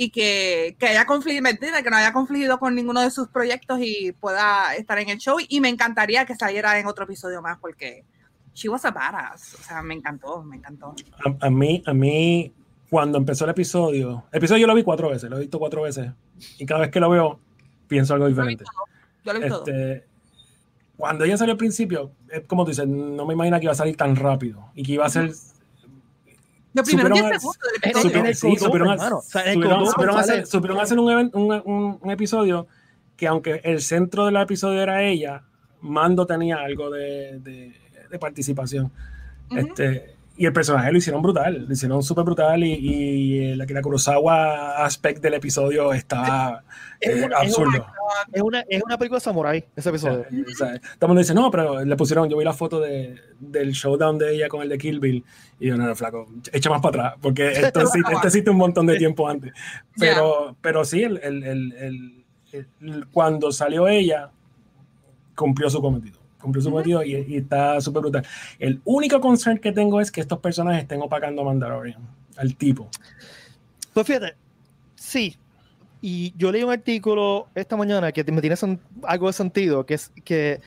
y 0.03 0.09
que, 0.09 0.77
que 0.79 0.87
haya 0.87 1.05
confligido, 1.05 1.45
que 1.61 1.91
no 1.91 1.97
haya 1.99 2.15
confligido 2.15 2.59
con 2.59 2.75
ninguno 2.75 3.03
de 3.03 3.11
sus 3.11 3.29
proyectos 3.29 3.81
y 3.83 4.13
pueda 4.13 4.75
estar 4.75 4.99
en 4.99 5.11
el 5.11 5.19
show. 5.19 5.37
Y 5.47 5.61
me 5.61 5.69
encantaría 5.69 6.25
que 6.25 6.35
saliera 6.35 6.79
en 6.79 6.87
otro 6.87 7.05
episodio 7.05 7.43
más 7.43 7.59
porque 7.59 8.07
she 8.55 8.71
was 8.71 8.83
a 8.87 8.93
badass. 8.93 9.57
O 9.61 9.63
sea, 9.63 9.83
me 9.83 9.93
encantó, 9.93 10.43
me 10.43 10.57
encantó. 10.57 10.95
A, 11.23 11.47
a 11.47 11.51
mí, 11.51 11.83
a 11.85 11.93
mí, 11.93 12.51
cuando 12.89 13.19
empezó 13.19 13.45
el 13.45 13.51
episodio, 13.51 14.25
el 14.33 14.39
episodio 14.39 14.63
yo 14.63 14.67
lo 14.69 14.75
vi 14.75 14.85
cuatro 14.85 15.11
veces, 15.11 15.29
lo 15.29 15.37
he 15.37 15.41
visto 15.41 15.59
cuatro 15.59 15.83
veces. 15.83 16.11
Y 16.59 16.65
cada 16.65 16.81
vez 16.81 16.91
que 16.91 16.99
lo 16.99 17.11
veo, 17.11 17.39
pienso 17.87 18.15
algo 18.15 18.27
diferente. 18.27 18.65
Yo 19.23 19.35
lo 19.35 19.39
vi 19.39 19.49
todo. 19.49 19.67
Este, 19.67 20.07
cuando 20.97 21.27
ella 21.27 21.37
salió 21.37 21.53
al 21.53 21.59
principio, 21.59 22.13
es 22.31 22.47
como 22.47 22.65
tú 22.65 22.71
dices, 22.71 22.89
no 22.89 23.27
me 23.27 23.35
imagino 23.35 23.59
que 23.59 23.65
iba 23.65 23.73
a 23.73 23.77
salir 23.77 23.99
tan 23.99 24.17
rápido 24.17 24.71
y 24.75 24.83
que 24.83 24.93
iba 24.93 25.05
a 25.05 25.11
ser 25.11 25.31
lo 26.73 26.83
primero 26.83 27.15
que 27.15 27.39
se 27.41 28.35
Sí, 28.35 28.57
supieron, 28.57 28.89
hacer, 30.19 30.99
un, 30.99 31.31
un, 31.35 31.99
un, 32.03 32.11
episodio 32.11 32.67
que 33.17 33.27
aunque 33.27 33.61
el 33.65 33.81
centro 33.81 34.27
del 34.27 34.37
episodio 34.37 34.83
era 34.83 35.03
ella, 35.03 35.43
Mando 35.81 36.27
tenía 36.27 36.57
algo 36.59 36.91
de, 36.91 37.39
de, 37.41 37.75
de 38.11 38.19
participación. 38.19 38.93
este, 39.51 40.17
y 40.41 40.47
el 40.47 40.55
personaje 40.55 40.91
lo 40.91 40.97
hicieron 40.97 41.21
brutal, 41.21 41.67
lo 41.67 41.71
hicieron 41.71 42.03
súper 42.03 42.25
brutal 42.25 42.65
y, 42.65 42.73
y, 42.73 43.55
la, 43.57 43.67
la 43.69 43.83
Kurosawa 43.83 44.83
aspect 44.87 45.21
del 45.21 45.35
episodio 45.35 45.93
está 45.93 46.65
eh, 46.99 47.29
absurdo. 47.37 47.87
Es 48.33 48.41
una, 48.41 48.61
es 48.67 48.83
una, 48.83 48.97
película 48.97 49.19
de 49.19 49.21
samurai, 49.21 49.67
ese 49.77 49.91
episodio. 49.91 50.21
O 50.21 50.57
sea, 50.57 50.81
todo 50.81 51.03
el 51.03 51.09
mundo 51.09 51.19
dice, 51.19 51.35
no, 51.35 51.51
pero 51.51 51.85
le 51.85 51.95
pusieron, 51.95 52.31
yo 52.31 52.39
vi 52.39 52.45
la 52.45 52.55
foto 52.55 52.81
de, 52.81 53.21
del 53.39 53.73
showdown 53.73 54.17
de 54.17 54.35
ella 54.35 54.49
con 54.49 54.63
el 54.63 54.71
de 54.71 54.79
Kill 54.79 54.99
Bill 54.99 55.23
y 55.59 55.67
yo, 55.67 55.77
no, 55.77 55.85
no, 55.85 55.95
flaco, 55.95 56.27
echa 56.51 56.71
más 56.71 56.81
para 56.81 57.09
atrás, 57.09 57.19
porque 57.21 57.49
esto 57.53 57.83
existe, 57.83 58.13
existe 58.25 58.49
un 58.49 58.57
montón 58.57 58.87
de 58.87 58.97
tiempo 58.97 59.29
antes. 59.29 59.53
Pero, 59.99 60.57
pero 60.63 60.87
sí, 60.87 61.03
el, 61.03 61.19
el, 61.19 62.25
el, 62.51 63.07
cuando 63.13 63.53
salió 63.53 63.89
ella, 63.89 64.31
cumplió 65.35 65.69
su 65.69 65.83
cometido 65.83 66.20
cumplió 66.41 66.63
su 66.63 66.71
cometido 66.71 67.05
y, 67.05 67.37
está 67.37 67.81
súper 67.81 68.03
brutal. 68.03 68.27
El 68.59 68.81
único 68.85 69.21
concern 69.21 69.59
que 69.59 69.73
tengo 69.73 70.01
es 70.01 70.11
que 70.11 70.21
estos 70.21 70.39
personajes 70.39 70.83
estén 70.83 71.01
opacando 71.03 71.43
a 71.43 71.45
Mandalorian, 71.45 72.01
al 72.37 72.57
tipo. 72.57 72.89
Pues 73.93 74.07
fíjate, 74.07 74.35
sí. 74.95 75.37
Y 76.03 76.33
yo 76.37 76.51
leí 76.51 76.63
un 76.63 76.73
artículo 76.73 77.49
esta 77.55 77.77
mañana 77.77 78.11
que 78.11 78.25
me 78.25 78.41
tiene 78.41 78.57
algo 79.03 79.27
de 79.27 79.33
sentido, 79.33 79.85
que 79.85 79.95
es 79.95 80.11
que 80.25 80.61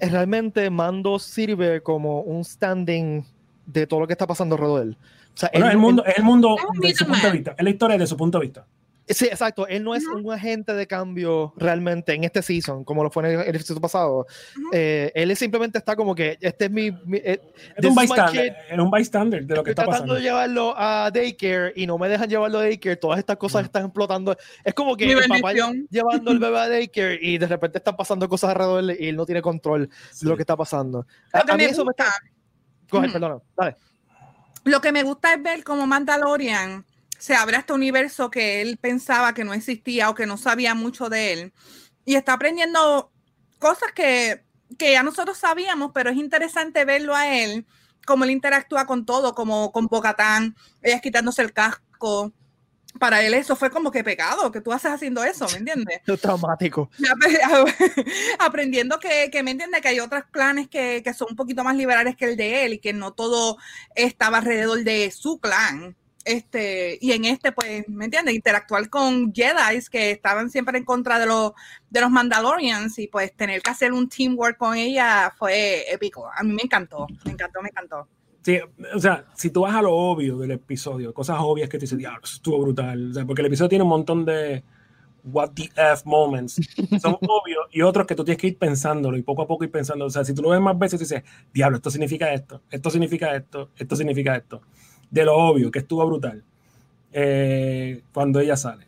realmente 0.00 0.70
Mando 0.70 1.18
sirve 1.18 1.82
como 1.82 2.22
un 2.22 2.44
standing 2.44 3.24
de 3.66 3.86
todo 3.86 4.00
lo 4.00 4.06
que 4.06 4.14
está 4.14 4.26
pasando 4.26 4.54
alrededor 4.54 4.80
de 4.80 4.86
él. 4.86 4.96
O 5.34 5.38
sea, 5.40 5.48
el, 5.52 5.78
mundo, 5.78 6.04
es 6.04 6.18
el 6.18 6.24
mundo 6.24 6.56
de 6.80 6.94
su 6.94 7.06
punto 7.06 7.26
de 7.26 7.32
vista, 7.32 7.54
es 7.56 7.64
la 7.64 7.70
historia 7.70 7.98
de 7.98 8.06
su 8.06 8.16
punto 8.16 8.38
de 8.38 8.46
vista. 8.46 8.66
Sí, 9.10 9.26
exacto. 9.26 9.66
Él 9.66 9.82
no 9.82 9.94
es 9.94 10.06
un 10.06 10.30
agente 10.32 10.72
de 10.72 10.86
cambio 10.86 11.52
realmente 11.56 12.14
en 12.14 12.24
este 12.24 12.42
season, 12.42 12.84
como 12.84 13.02
lo 13.02 13.10
fue 13.10 13.32
en 13.32 13.40
el, 13.40 13.54
episodio 13.54 13.80
pasado. 13.80 14.26
eh, 14.72 15.10
él 15.14 15.34
simplemente 15.36 15.78
está 15.78 15.96
como 15.96 16.14
que 16.14 16.38
este 16.40 16.66
es 16.66 16.70
mi. 16.70 16.86
Eh, 17.14 17.40
es 17.76 17.84
un 17.84 17.94
bystander, 17.94 18.56
es 18.70 18.78
un 18.78 18.90
bystander 18.90 19.44
de 19.44 19.56
lo 19.56 19.64
que 19.64 19.70
está 19.70 19.84
pasando. 19.84 20.06
tratando 20.06 20.14
de 20.14 20.22
llevarlo 20.22 20.74
a 20.76 21.10
daycare 21.12 21.72
y 21.74 21.86
no 21.86 21.98
me 21.98 22.08
dejan 22.08 22.28
llevarlo 22.28 22.58
a 22.58 22.62
daycare. 22.62 22.96
Todas 22.96 23.18
estas 23.18 23.36
cosas 23.36 23.64
están 23.64 23.86
explotando. 23.86 24.36
Es 24.64 24.74
como 24.74 24.96
que 24.96 25.10
el 25.10 25.28
papá 25.28 25.52
llevando 25.52 26.30
el 26.30 26.38
bebé 26.38 26.58
a 26.58 26.68
daycare 26.68 27.18
y 27.20 27.38
de 27.38 27.46
repente 27.46 27.78
están 27.78 27.96
pasando 27.96 28.28
cosas 28.28 28.50
alrededor 28.50 28.96
y 28.98 29.08
él 29.08 29.16
no 29.16 29.26
tiene 29.26 29.42
control 29.42 29.88
de 29.88 30.28
lo 30.28 30.36
que 30.36 30.42
está 30.42 30.56
pasando. 30.56 31.04
A, 31.32 31.56
mí 31.56 31.64
eso 31.64 31.84
me 31.84 31.90
está. 31.90 32.12
Coge, 32.88 33.08
perdón, 33.08 33.42
dale. 33.56 33.76
Lo 34.64 34.80
que 34.80 34.92
me 34.92 35.02
gusta 35.02 35.34
es 35.34 35.42
ver 35.42 35.64
como 35.64 35.86
Mandalorian 35.86 36.84
se 37.20 37.34
abre 37.34 37.58
este 37.58 37.74
universo 37.74 38.30
que 38.30 38.62
él 38.62 38.78
pensaba 38.78 39.34
que 39.34 39.44
no 39.44 39.52
existía 39.52 40.08
o 40.08 40.14
que 40.14 40.26
no 40.26 40.38
sabía 40.38 40.74
mucho 40.74 41.08
de 41.10 41.32
él. 41.34 41.52
Y 42.06 42.16
está 42.16 42.32
aprendiendo 42.32 43.12
cosas 43.58 43.92
que, 43.94 44.42
que 44.78 44.92
ya 44.92 45.02
nosotros 45.02 45.36
sabíamos, 45.36 45.92
pero 45.94 46.10
es 46.10 46.16
interesante 46.16 46.84
verlo 46.86 47.14
a 47.14 47.28
él, 47.36 47.66
cómo 48.06 48.24
él 48.24 48.30
interactúa 48.30 48.86
con 48.86 49.04
todo, 49.04 49.34
como 49.34 49.70
con 49.70 49.86
Bocatán, 49.86 50.56
ella 50.82 51.00
quitándose 51.00 51.42
el 51.42 51.52
casco. 51.52 52.32
Para 52.98 53.22
él 53.22 53.34
eso 53.34 53.54
fue 53.54 53.70
como 53.70 53.90
que 53.90 54.02
pegado, 54.02 54.50
que 54.50 54.62
tú 54.62 54.72
haces 54.72 54.90
haciendo 54.90 55.22
eso, 55.22 55.46
¿me 55.52 55.58
entiendes? 55.58 56.00
Es 56.06 56.20
traumático. 56.20 56.90
Aprendiendo 58.38 58.98
que, 58.98 59.30
que, 59.30 59.42
me 59.42 59.52
entiende 59.52 59.80
que 59.82 59.88
hay 59.88 60.00
otros 60.00 60.24
planes 60.32 60.68
que, 60.68 61.02
que 61.04 61.14
son 61.14 61.28
un 61.30 61.36
poquito 61.36 61.62
más 61.62 61.76
liberales 61.76 62.16
que 62.16 62.24
el 62.24 62.36
de 62.36 62.64
él 62.64 62.72
y 62.72 62.78
que 62.78 62.94
no 62.94 63.12
todo 63.12 63.58
estaba 63.94 64.38
alrededor 64.38 64.82
de 64.82 65.10
su 65.12 65.38
clan 65.38 65.96
este, 66.24 66.98
y 67.00 67.12
en 67.12 67.24
este, 67.24 67.52
pues, 67.52 67.88
¿me 67.88 68.04
entiendes? 68.04 68.34
Interactuar 68.34 68.88
con 68.90 69.32
Jedi 69.32 69.80
que 69.90 70.10
estaban 70.10 70.50
siempre 70.50 70.78
en 70.78 70.84
contra 70.84 71.18
de 71.18 71.26
los, 71.26 71.52
de 71.88 72.00
los 72.00 72.10
Mandalorians 72.10 72.98
y 72.98 73.06
pues 73.06 73.34
tener 73.34 73.62
que 73.62 73.70
hacer 73.70 73.92
un 73.92 74.08
teamwork 74.08 74.58
con 74.58 74.76
ella 74.76 75.32
fue 75.36 75.90
épico. 75.92 76.28
A 76.36 76.42
mí 76.42 76.52
me 76.52 76.62
encantó, 76.62 77.06
me 77.24 77.32
encantó, 77.32 77.62
me 77.62 77.70
encantó. 77.70 78.06
Sí, 78.42 78.58
o 78.94 78.98
sea, 78.98 79.26
si 79.34 79.50
tú 79.50 79.62
vas 79.62 79.74
a 79.74 79.82
lo 79.82 79.94
obvio 79.94 80.38
del 80.38 80.52
episodio, 80.52 81.12
cosas 81.12 81.36
obvias 81.40 81.68
que 81.68 81.78
te 81.78 81.82
dicen, 81.82 81.98
diablo, 81.98 82.20
estuvo 82.24 82.58
brutal. 82.60 83.10
O 83.10 83.14
sea, 83.14 83.24
porque 83.24 83.42
el 83.42 83.46
episodio 83.46 83.68
tiene 83.68 83.84
un 83.84 83.90
montón 83.90 84.24
de 84.24 84.62
what 85.24 85.50
the 85.54 85.70
F 85.76 86.02
moments. 86.04 86.54
Son 87.00 87.16
obvios 87.28 87.66
y 87.70 87.82
otros 87.82 88.06
que 88.06 88.14
tú 88.14 88.24
tienes 88.24 88.40
que 88.40 88.48
ir 88.48 88.58
pensándolo 88.58 89.16
y 89.16 89.22
poco 89.22 89.42
a 89.42 89.46
poco 89.46 89.64
ir 89.64 89.70
pensando. 89.70 90.06
O 90.06 90.10
sea, 90.10 90.24
si 90.24 90.34
tú 90.34 90.42
lo 90.42 90.50
ves 90.50 90.60
más 90.60 90.78
veces, 90.78 91.00
dices, 91.00 91.22
diablo, 91.52 91.76
esto 91.76 91.90
significa 91.90 92.32
esto, 92.32 92.62
esto 92.70 92.90
significa 92.90 93.34
esto, 93.34 93.70
esto 93.76 93.96
significa 93.96 94.36
esto 94.36 94.62
de 95.10 95.24
lo 95.24 95.36
obvio, 95.36 95.70
que 95.70 95.80
estuvo 95.80 96.06
brutal, 96.06 96.42
eh, 97.12 98.02
cuando 98.12 98.40
ella 98.40 98.56
sale. 98.56 98.86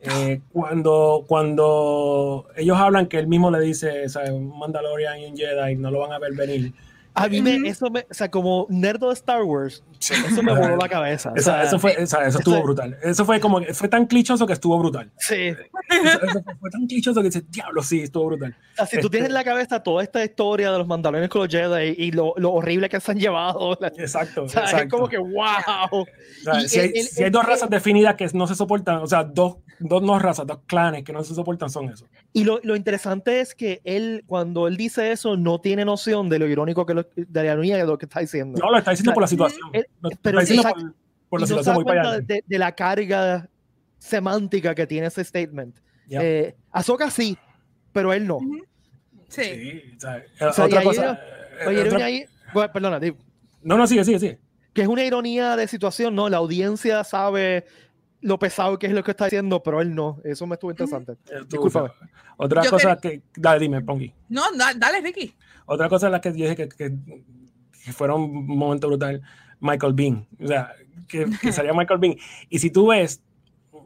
Eh, 0.00 0.40
cuando, 0.52 1.24
cuando 1.28 2.46
ellos 2.56 2.76
hablan 2.76 3.06
que 3.06 3.18
él 3.18 3.28
mismo 3.28 3.50
le 3.50 3.60
dice, 3.60 4.06
un 4.32 4.58
Mandalorian 4.58 5.20
y 5.20 5.26
un 5.26 5.36
Jedi 5.36 5.76
no 5.76 5.92
lo 5.92 6.00
van 6.00 6.12
a 6.12 6.18
ver 6.18 6.32
venir, 6.32 6.72
a 7.14 7.28
mí 7.28 7.42
me, 7.42 7.68
eso 7.68 7.90
me, 7.90 8.00
o 8.00 8.14
sea, 8.14 8.30
como 8.30 8.66
nerdo 8.70 9.08
de 9.08 9.14
Star 9.14 9.42
Wars, 9.42 9.84
eso 10.00 10.42
me 10.42 10.54
voló 10.54 10.76
la 10.76 10.88
cabeza. 10.88 11.32
eso 11.36 11.78
fue, 11.78 11.94
eso 12.00 12.18
estuvo 12.18 12.62
brutal. 12.62 12.96
Eso 13.02 13.24
fue 13.24 13.38
como, 13.38 13.62
fue 13.72 13.88
tan 13.88 14.06
clichoso 14.06 14.46
que 14.46 14.54
estuvo 14.54 14.78
brutal. 14.78 15.10
Sí. 15.18 15.54
Eso, 15.90 16.42
fue 16.58 16.70
tan 16.70 16.86
clichoso 16.86 17.20
que 17.20 17.28
dice, 17.28 17.42
diablo, 17.48 17.82
sí, 17.82 18.00
estuvo 18.00 18.26
brutal. 18.26 18.56
O 18.72 18.76
sea, 18.76 18.86
si 18.86 19.00
tú 19.00 19.10
tienes 19.10 19.28
en 19.28 19.34
la 19.34 19.44
cabeza 19.44 19.82
toda 19.82 20.02
esta 20.02 20.24
historia 20.24 20.72
de 20.72 20.78
los 20.78 20.86
mandalones 20.86 21.28
con 21.28 21.42
los 21.42 21.50
Jedi 21.50 21.94
y 21.98 22.12
lo, 22.12 22.32
lo 22.36 22.52
horrible 22.52 22.88
que 22.88 22.98
se 22.98 23.12
han 23.12 23.18
llevado. 23.18 23.78
Exacto. 23.98 24.44
O 24.44 24.48
sea, 24.48 24.62
exacto. 24.62 24.84
Es 24.84 24.90
como 24.90 25.08
que, 25.08 25.18
wow. 25.18 26.06
si, 26.66 26.80
hay, 26.80 27.02
si, 27.02 27.24
hay, 27.24 27.30
dos 27.30 27.44
razas 27.44 27.68
definidas 27.68 28.14
que 28.14 28.26
no 28.32 28.46
se 28.46 28.54
soportan, 28.54 28.96
o 28.96 29.06
sea, 29.06 29.24
dos, 29.24 29.56
dos 29.78 30.02
no 30.02 30.18
razas, 30.18 30.46
dos 30.46 30.60
clanes 30.66 31.04
que 31.04 31.12
no 31.12 31.22
se 31.22 31.34
soportan 31.34 31.68
son 31.68 31.90
eso. 31.90 32.06
Y 32.32 32.44
lo, 32.44 32.58
lo 32.62 32.74
interesante 32.74 33.40
es 33.40 33.54
que 33.54 33.82
él, 33.84 34.24
cuando 34.26 34.66
él 34.66 34.78
dice 34.78 35.12
eso, 35.12 35.36
no 35.36 35.60
tiene 35.60 35.84
noción 35.84 36.30
de 36.30 36.38
lo 36.38 36.46
irónico 36.46 36.86
que 36.86 36.94
lo, 36.94 37.01
de 37.16 37.42
la 37.42 37.52
ironía 37.52 37.76
de 37.76 37.86
lo 37.86 37.98
que 37.98 38.06
está 38.06 38.20
diciendo. 38.20 38.58
No, 38.62 38.70
lo 38.70 38.78
está 38.78 38.90
diciendo 38.90 39.12
por 39.12 39.22
la 39.22 39.26
situación. 39.26 39.70
pero 40.22 40.40
está 40.40 40.54
diciendo 40.54 40.62
por, 40.62 40.94
por, 41.28 41.40
la 41.40 41.46
situación 41.46 41.74
muy 41.74 41.84
de, 42.22 42.44
de, 42.46 42.58
la 42.58 42.72
carga 42.72 43.48
semántica 43.98 44.74
que 44.74 44.86
tiene 44.86 45.06
ese 45.06 45.24
statement. 45.24 45.76
Yeah. 46.08 46.22
Eh, 46.22 46.56
Ahsoka 46.70 47.10
sí, 47.10 47.38
pero 47.92 48.12
él 48.12 48.26
no. 48.26 48.38
Sí. 49.28 49.42
sí 49.44 49.82
o 49.96 50.00
sea, 50.00 50.24
o 50.48 50.52
sea, 50.52 50.64
otra 50.64 50.82
cosa. 50.82 51.20
Oye, 51.66 51.82
otra... 51.82 52.04
ahí, 52.04 52.24
bueno, 52.52 52.72
perdona, 52.72 53.00
digo. 53.00 53.16
No, 53.62 53.76
no, 53.76 53.86
sigue, 53.86 54.04
sigue, 54.04 54.18
sigue. 54.18 54.38
Que 54.72 54.82
es 54.82 54.88
una 54.88 55.04
ironía 55.04 55.56
de 55.56 55.68
situación, 55.68 56.14
¿no? 56.14 56.28
La 56.28 56.38
audiencia 56.38 57.04
sabe 57.04 57.64
lo 58.22 58.38
pesado 58.38 58.78
que 58.78 58.86
es 58.86 58.92
lo 58.92 59.02
que 59.02 59.10
está 59.10 59.24
diciendo, 59.26 59.62
pero 59.62 59.80
él 59.80 59.94
no. 59.94 60.20
Eso 60.24 60.46
me 60.46 60.54
estuvo 60.54 60.70
interesante. 60.70 61.16
Disculpa. 61.48 61.92
Otra 62.36 62.62
yo 62.62 62.70
cosa 62.70 62.96
que... 62.96 63.20
que... 63.20 63.22
Dale, 63.36 63.60
dime, 63.60 63.82
Pongi. 63.82 64.12
No, 64.28 64.42
dale, 64.76 65.00
Ricky. 65.00 65.34
Otra 65.66 65.88
cosa 65.88 66.06
en 66.06 66.12
la 66.12 66.20
que 66.20 66.30
yo 66.30 66.48
dije 66.48 66.56
que, 66.56 66.68
que, 66.68 66.92
que 67.84 67.92
fueron 67.92 68.22
un 68.22 68.46
momento 68.46 68.88
brutal, 68.88 69.22
Michael 69.60 69.92
Bean. 69.94 70.26
O 70.42 70.46
sea, 70.46 70.72
que, 71.08 71.26
que 71.40 71.52
salía 71.52 71.72
Michael 71.72 72.00
Bean. 72.00 72.16
Y 72.48 72.58
si 72.58 72.70
tú 72.70 72.88
ves, 72.88 73.22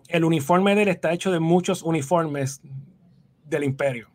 el 0.08 0.24
uniforme 0.24 0.74
de 0.74 0.82
él 0.82 0.88
está 0.88 1.12
hecho 1.12 1.30
de 1.30 1.40
muchos 1.40 1.82
uniformes 1.82 2.60
del 3.44 3.64
imperio. 3.64 4.08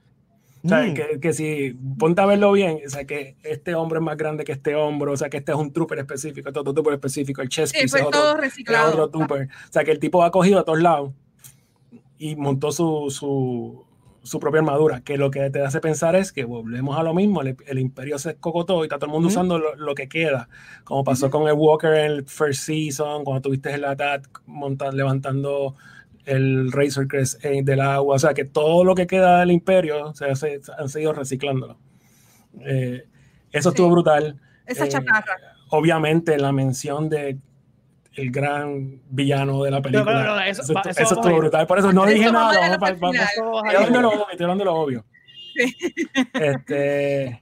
O 0.64 0.70
sea, 0.70 0.84
mm. 0.84 0.94
que, 0.94 1.20
que, 1.20 1.34
si 1.34 1.76
ponte 1.98 2.22
a 2.22 2.26
verlo 2.26 2.52
bien, 2.52 2.80
o 2.86 2.90
sea, 2.90 3.06
que 3.06 3.36
este 3.44 3.74
hombre 3.74 3.98
es 3.98 4.04
más 4.04 4.16
grande 4.16 4.44
que 4.44 4.52
este 4.52 4.76
hombro, 4.76 5.14
o 5.14 5.18
sea, 5.18 5.30
que 5.30 5.38
este 5.38 5.52
es 5.52 5.58
un 5.58 5.74
trooper 5.74 6.00
específico, 6.00 6.50
este 6.50 6.60
otro 6.60 6.74
trooper 6.74 6.94
específico, 6.94 7.42
el 7.42 7.50
chest 7.50 7.76
sí, 7.76 7.84
es 7.84 7.96
otro, 7.96 8.36
reciclado. 8.36 8.92
otro 8.92 9.10
trooper. 9.10 9.48
O 9.48 9.72
sea, 9.72 9.84
que 9.84 9.92
el 9.92 10.00
tipo 10.00 10.24
ha 10.24 10.30
cogido 10.30 10.60
a 10.60 10.64
todos 10.64 10.80
lados 10.80 11.14
y 12.20 12.36
montó 12.36 12.72
su, 12.72 13.08
su, 13.10 13.84
su, 14.24 14.40
propia 14.40 14.60
armadura, 14.60 15.02
que 15.02 15.18
lo 15.18 15.32
que 15.32 15.50
te 15.50 15.62
hace 15.62 15.80
pensar 15.80 16.16
es 16.16 16.32
que 16.32 16.46
volvemos 16.46 16.98
a 16.98 17.04
lo 17.04 17.14
mismo, 17.14 17.42
el, 17.42 17.56
el 17.68 17.80
imperio 17.80 18.20
se 18.20 18.36
cocotó 18.36 18.82
y 18.82 18.84
está 18.84 18.98
todo 18.98 19.08
el 19.08 19.12
mundo 19.12 19.28
mm. 19.28 19.32
usando 19.32 19.60
lo, 19.60 19.76
lo, 19.76 19.96
que 19.96 20.08
queda, 20.08 20.50
como 20.84 21.04
pasó 21.04 21.28
mm. 21.28 21.32
con 21.32 21.48
el 21.48 21.54
Walker 21.54 21.94
en 21.94 22.12
el 22.12 22.26
first 22.26 22.64
season, 22.64 23.24
cuando 23.24 23.42
tuviste 23.42 23.74
el 23.74 23.86
montando, 24.46 24.96
levantando 24.96 25.76
el 26.26 26.72
Razor 26.72 27.08
Crest 27.08 27.42
del 27.44 27.82
agua, 27.82 28.16
o 28.16 28.20
sea 28.20 28.34
que 28.34 28.46
todo 28.46 28.84
lo 28.84 28.96
que 28.96 29.08
queda 29.08 29.40
del 29.40 29.52
imperio 29.52 30.14
se, 30.14 30.36
se 30.36 30.60
han 30.78 30.90
seguido 30.90 31.14
reciclándolo. 31.14 31.78
Eh, 32.60 33.06
eso 33.52 33.70
sí. 33.70 33.74
estuvo 33.74 33.90
brutal. 33.90 34.40
Esa 34.66 34.86
eh, 34.86 34.90
chatarra. 34.90 35.38
Obviamente 35.70 36.38
la 36.38 36.52
mención 36.52 37.10
de 37.10 37.38
el 38.16 38.32
gran 38.32 39.00
villano 39.10 39.64
de 39.64 39.72
la 39.72 39.82
película. 39.82 40.14
No, 40.14 40.24
no, 40.24 40.36
no, 40.36 40.42
eso- 40.42 40.62
eso, 40.64 40.74
eso 40.90 41.14
estuvo 41.16 41.38
brutal. 41.38 41.66
Por 41.68 41.80
eso 41.80 41.92
no 41.94 42.06
dije 42.06 42.32
nada. 42.32 42.78
vamos 42.78 43.00
vamos- 43.00 43.16
Estoy 43.16 43.76
hablando 43.76 43.98
de 43.98 44.02
lo 44.04 44.10
obvio, 44.10 44.26
estoy 44.32 44.44
hablando 44.44 44.62
de 44.64 44.66
lo 44.66 44.76
obvio. 44.76 45.06
Sí. 45.56 45.76
Este. 46.34 47.42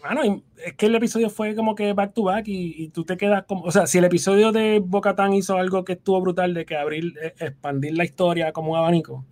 Bueno, 0.00 0.42
es 0.64 0.74
que 0.74 0.86
el 0.86 0.94
episodio 0.94 1.28
fue 1.28 1.54
como 1.56 1.74
que 1.74 1.92
back 1.92 2.14
to 2.14 2.22
back 2.24 2.46
y, 2.46 2.84
y 2.84 2.88
tú 2.90 3.04
te 3.04 3.16
quedas 3.16 3.44
como. 3.46 3.62
O 3.64 3.70
sea, 3.72 3.86
si 3.86 3.98
el 3.98 4.04
episodio 4.04 4.52
de 4.52 4.78
Bocatán 4.84 5.32
hizo 5.34 5.56
algo 5.56 5.84
que 5.84 5.94
estuvo 5.94 6.20
brutal 6.20 6.54
de 6.54 6.64
que 6.64 6.76
abrir, 6.76 7.14
eh, 7.22 7.34
expandir 7.40 7.96
la 7.96 8.04
historia 8.04 8.52
como 8.52 8.72
un 8.72 8.78
abanico. 8.78 9.24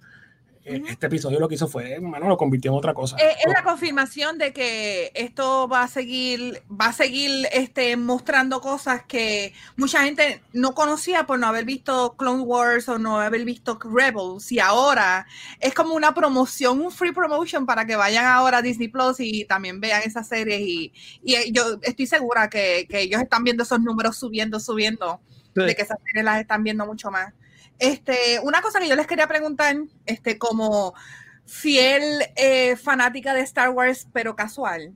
Este 0.67 1.07
episodio 1.07 1.39
lo 1.39 1.49
que 1.49 1.55
hizo 1.55 1.69
fue, 1.69 1.99
bueno, 2.01 2.29
lo 2.29 2.37
convirtió 2.37 2.73
en 2.73 2.79
otra 2.79 2.93
cosa. 2.93 3.17
Eh, 3.19 3.37
es 3.45 3.53
la 3.53 3.63
confirmación 3.63 4.37
de 4.39 4.53
que 4.53 5.13
esto 5.15 5.69
va 5.69 5.83
a 5.83 5.89
seguir, 5.89 6.63
va 6.69 6.87
a 6.87 6.93
seguir 6.93 7.47
este, 7.53 7.97
mostrando 7.97 8.61
cosas 8.61 9.03
que 9.05 9.53
mucha 9.77 10.03
gente 10.03 10.43
no 10.53 10.75
conocía 10.75 11.25
por 11.25 11.39
no 11.39 11.47
haber 11.47 11.65
visto 11.65 12.17
Clone 12.17 12.43
Wars 12.43 12.89
o 12.89 12.99
no 12.99 13.21
haber 13.21 13.45
visto 13.45 13.79
Rebels. 13.83 14.51
Y 14.51 14.59
ahora 14.59 15.27
es 15.61 15.73
como 15.73 15.95
una 15.95 16.15
promoción, 16.15 16.81
un 16.81 16.91
free 16.91 17.13
promotion 17.13 17.65
para 17.65 17.87
que 17.87 17.97
vayan 17.97 18.27
ahora 18.27 18.59
a 18.59 18.63
Disney 18.63 18.89
Plus 18.89 19.21
y 19.21 19.45
también 19.45 19.81
vean 19.81 20.03
esas 20.05 20.29
series. 20.29 20.61
Y, 20.61 20.93
y 21.23 21.35
eh, 21.35 21.53
yo 21.53 21.79
estoy 21.83 22.07
segura 22.07 22.51
que, 22.51 22.87
que 22.89 23.03
ellos 23.03 23.23
están 23.23 23.45
viendo 23.45 23.63
esos 23.63 23.81
números 23.81 24.17
subiendo, 24.17 24.59
subiendo 24.59 25.21
de 25.55 25.75
que 25.75 25.83
esas 25.83 25.99
series 26.05 26.25
las 26.25 26.41
están 26.41 26.63
viendo 26.63 26.85
mucho 26.87 27.11
más. 27.11 27.33
Este, 27.79 28.41
una 28.43 28.63
cosa 28.63 28.81
que 28.81 28.89
yo 28.89 28.97
les 28.97 29.07
quería 29.07 29.27
preguntar, 29.27 29.77
este, 30.07 30.39
como 30.39 30.95
fiel 31.45 32.03
eh, 32.37 32.77
fanática 32.77 33.35
de 33.35 33.41
Star 33.41 33.71
Wars, 33.71 34.09
pero 34.13 34.35
casual, 34.35 34.95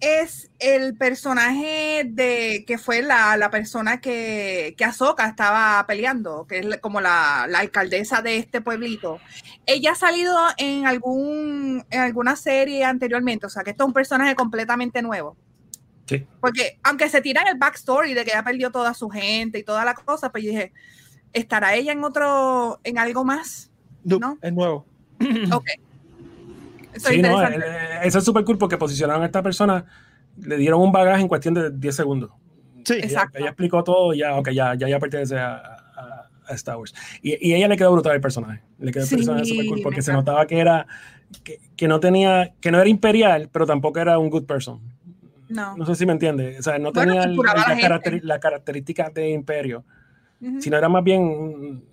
es 0.00 0.50
el 0.60 0.96
personaje 0.96 2.04
de 2.06 2.64
que 2.66 2.78
fue 2.78 3.02
la, 3.02 3.36
la 3.36 3.50
persona 3.50 4.00
que, 4.00 4.74
que 4.78 4.84
Ahsoka 4.84 5.26
estaba 5.26 5.84
peleando, 5.88 6.46
que 6.46 6.60
es 6.60 6.76
como 6.78 7.00
la, 7.00 7.46
la 7.48 7.58
alcaldesa 7.58 8.22
de 8.22 8.36
este 8.36 8.60
pueblito. 8.60 9.18
Ella 9.66 9.92
ha 9.92 9.96
salido 9.96 10.36
en 10.56 10.86
algún 10.86 11.84
en 11.90 12.00
alguna 12.00 12.36
serie 12.36 12.84
anteriormente, 12.84 13.46
o 13.46 13.50
sea 13.50 13.64
que 13.64 13.70
esto 13.70 13.84
es 13.84 13.88
un 13.88 13.94
personaje 13.94 14.36
completamente 14.36 15.02
nuevo. 15.02 15.36
Sí. 16.06 16.26
Porque 16.40 16.78
aunque 16.84 17.08
se 17.08 17.20
tiran 17.20 17.48
el 17.48 17.58
backstory 17.58 18.14
de 18.14 18.24
que 18.24 18.30
ella 18.30 18.44
perdió 18.44 18.70
toda 18.70 18.94
su 18.94 19.10
gente 19.10 19.58
y 19.58 19.64
toda 19.64 19.84
la 19.84 19.94
cosa, 19.94 20.30
pues 20.30 20.44
yo 20.44 20.50
dije, 20.50 20.72
¿estará 21.32 21.74
ella 21.74 21.92
en 21.92 22.04
otro, 22.04 22.80
en 22.84 22.98
algo 22.98 23.24
más? 23.24 23.70
No, 24.04 24.18
¿no? 24.18 24.38
Es 24.42 24.52
nuevo. 24.52 24.86
Ok. 25.52 25.66
Eso 26.94 27.08
es 27.10 27.14
Sí, 27.14 27.22
no, 27.22 27.28
interesante. 27.28 27.58
eh, 27.66 28.00
eso 28.04 28.18
es 28.18 28.24
súper 28.24 28.44
cool 28.44 28.58
porque 28.58 28.76
posicionaron 28.78 29.22
a 29.22 29.26
esta 29.26 29.42
persona, 29.42 29.84
le 30.40 30.56
dieron 30.56 30.80
un 30.80 30.90
bagaje 30.90 31.20
en 31.20 31.28
cuestión 31.28 31.54
de 31.54 31.70
10 31.70 31.94
segundos. 31.94 32.30
Sí. 32.84 32.94
Ella, 32.94 33.04
Exacto. 33.04 33.38
ella 33.38 33.48
explicó 33.48 33.84
todo 33.84 34.14
y 34.14 34.18
ya, 34.18 34.34
ok, 34.36 34.48
ya, 34.50 34.74
ya, 34.74 34.88
ya 34.88 34.98
pertenece 34.98 35.36
a, 35.38 35.54
a- 35.56 36.28
a 36.48 36.54
Star 36.54 36.76
Wars. 36.78 36.94
Y, 37.22 37.46
y 37.46 37.54
ella 37.54 37.68
le 37.68 37.76
quedó 37.76 37.92
brutal 37.92 38.14
el 38.14 38.20
personaje. 38.22 38.62
Le 38.78 38.90
quedó 38.90 39.02
el 39.02 39.08
Sí, 39.08 39.16
personaje 39.16 39.44
súper 39.44 39.66
cool 39.66 39.80
porque 39.82 40.00
se 40.02 40.12
notaba 40.14 40.46
que 40.46 40.58
era, 40.58 40.86
que, 41.44 41.60
que 41.76 41.86
no 41.88 42.00
tenía, 42.00 42.54
que 42.60 42.70
no 42.72 42.80
era 42.80 42.88
imperial, 42.88 43.50
pero 43.52 43.66
tampoco 43.66 43.98
era 44.00 44.18
un 44.18 44.30
good 44.30 44.44
person. 44.46 44.80
No. 45.50 45.76
No 45.76 45.84
sé 45.86 45.94
si 45.94 46.06
me 46.06 46.12
entiende. 46.12 46.56
O 46.58 46.62
sea, 46.62 46.78
no 46.78 46.90
Bueno, 46.92 47.12
tenía 47.12 47.26
la 47.26 47.76
la, 47.76 48.00
la 48.22 48.40
característica 48.40 49.10
de 49.10 49.30
imperio, 49.30 49.84
Sino 50.60 50.76
era 50.76 50.88
más 50.88 51.02
bien 51.04 51.20
un- 51.22 51.84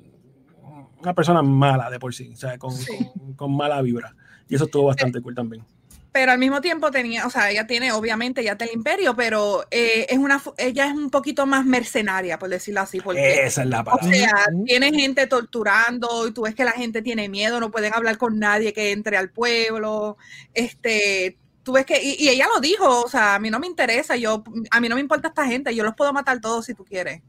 una 1.01 1.13
persona 1.13 1.41
mala 1.41 1.89
de 1.89 1.99
por 1.99 2.13
sí, 2.13 2.31
o 2.33 2.37
sea, 2.37 2.57
con, 2.57 2.71
Sí. 2.71 2.87
con- 2.97 3.33
con 3.35 3.55
mala 3.55 3.81
vibra. 3.81 4.15
Y 4.47 4.55
eso 4.55 4.65
estuvo 4.65 4.85
bastante 4.85 5.21
cool 5.21 5.35
también. 5.35 5.63
Pero 6.11 6.31
al 6.31 6.39
mismo 6.39 6.61
tiempo 6.61 6.91
tenía, 6.91 7.27
o 7.27 7.29
sea, 7.29 7.51
ella 7.51 7.67
tiene, 7.67 7.91
obviamente, 7.91 8.41
ya 8.41 8.55
del 8.55 8.69
imperio, 8.73 9.15
pero 9.17 9.65
eh, 9.69 10.05
es 10.09 10.17
una, 10.17 10.41
ella 10.57 10.87
es 10.87 10.93
un 10.93 11.09
poquito 11.09 11.45
más 11.45 11.65
mercenaria, 11.65 12.39
por 12.39 12.47
decirlo 12.49 12.79
así, 12.81 13.01
porque, 13.01 13.43
Esa 13.45 13.63
es 13.63 13.67
la 13.69 13.81
o 13.81 13.83
palabra. 13.83 14.07
sea, 14.15 14.31
Ujú. 14.53 14.63
tiene 14.63 14.93
gente 14.93 15.27
torturando 15.27 16.25
y 16.27 16.31
tú 16.31 16.43
ves 16.43 16.55
que 16.55 16.63
la 16.63 16.71
gente 16.71 17.01
tiene 17.01 17.27
miedo, 17.27 17.59
no 17.59 17.69
pueden 17.69 17.93
hablar 17.93 18.17
con 18.17 18.39
nadie 18.39 18.71
que 18.71 18.91
entre 18.93 19.17
al 19.17 19.29
pueblo, 19.29 20.15
este, 20.53 21.37
tú 21.63 21.73
ves 21.73 21.85
que, 21.85 22.01
y, 22.01 22.15
y 22.17 22.29
ella 22.29 22.47
lo 22.53 22.61
dijo, 22.61 23.01
o 23.03 23.09
sea, 23.09 23.35
a 23.35 23.39
mí 23.39 23.49
no 23.49 23.59
me 23.59 23.67
interesa, 23.67 24.15
yo, 24.15 24.41
a 24.71 24.79
mí 24.79 24.87
no 24.87 24.95
me 24.95 25.01
importa 25.01 25.27
esta 25.27 25.45
gente, 25.45 25.75
yo 25.75 25.83
los 25.83 25.95
puedo 25.95 26.13
matar 26.13 26.39
todos 26.39 26.65
si 26.65 26.73
tú 26.73 26.85
quieres. 26.85 27.21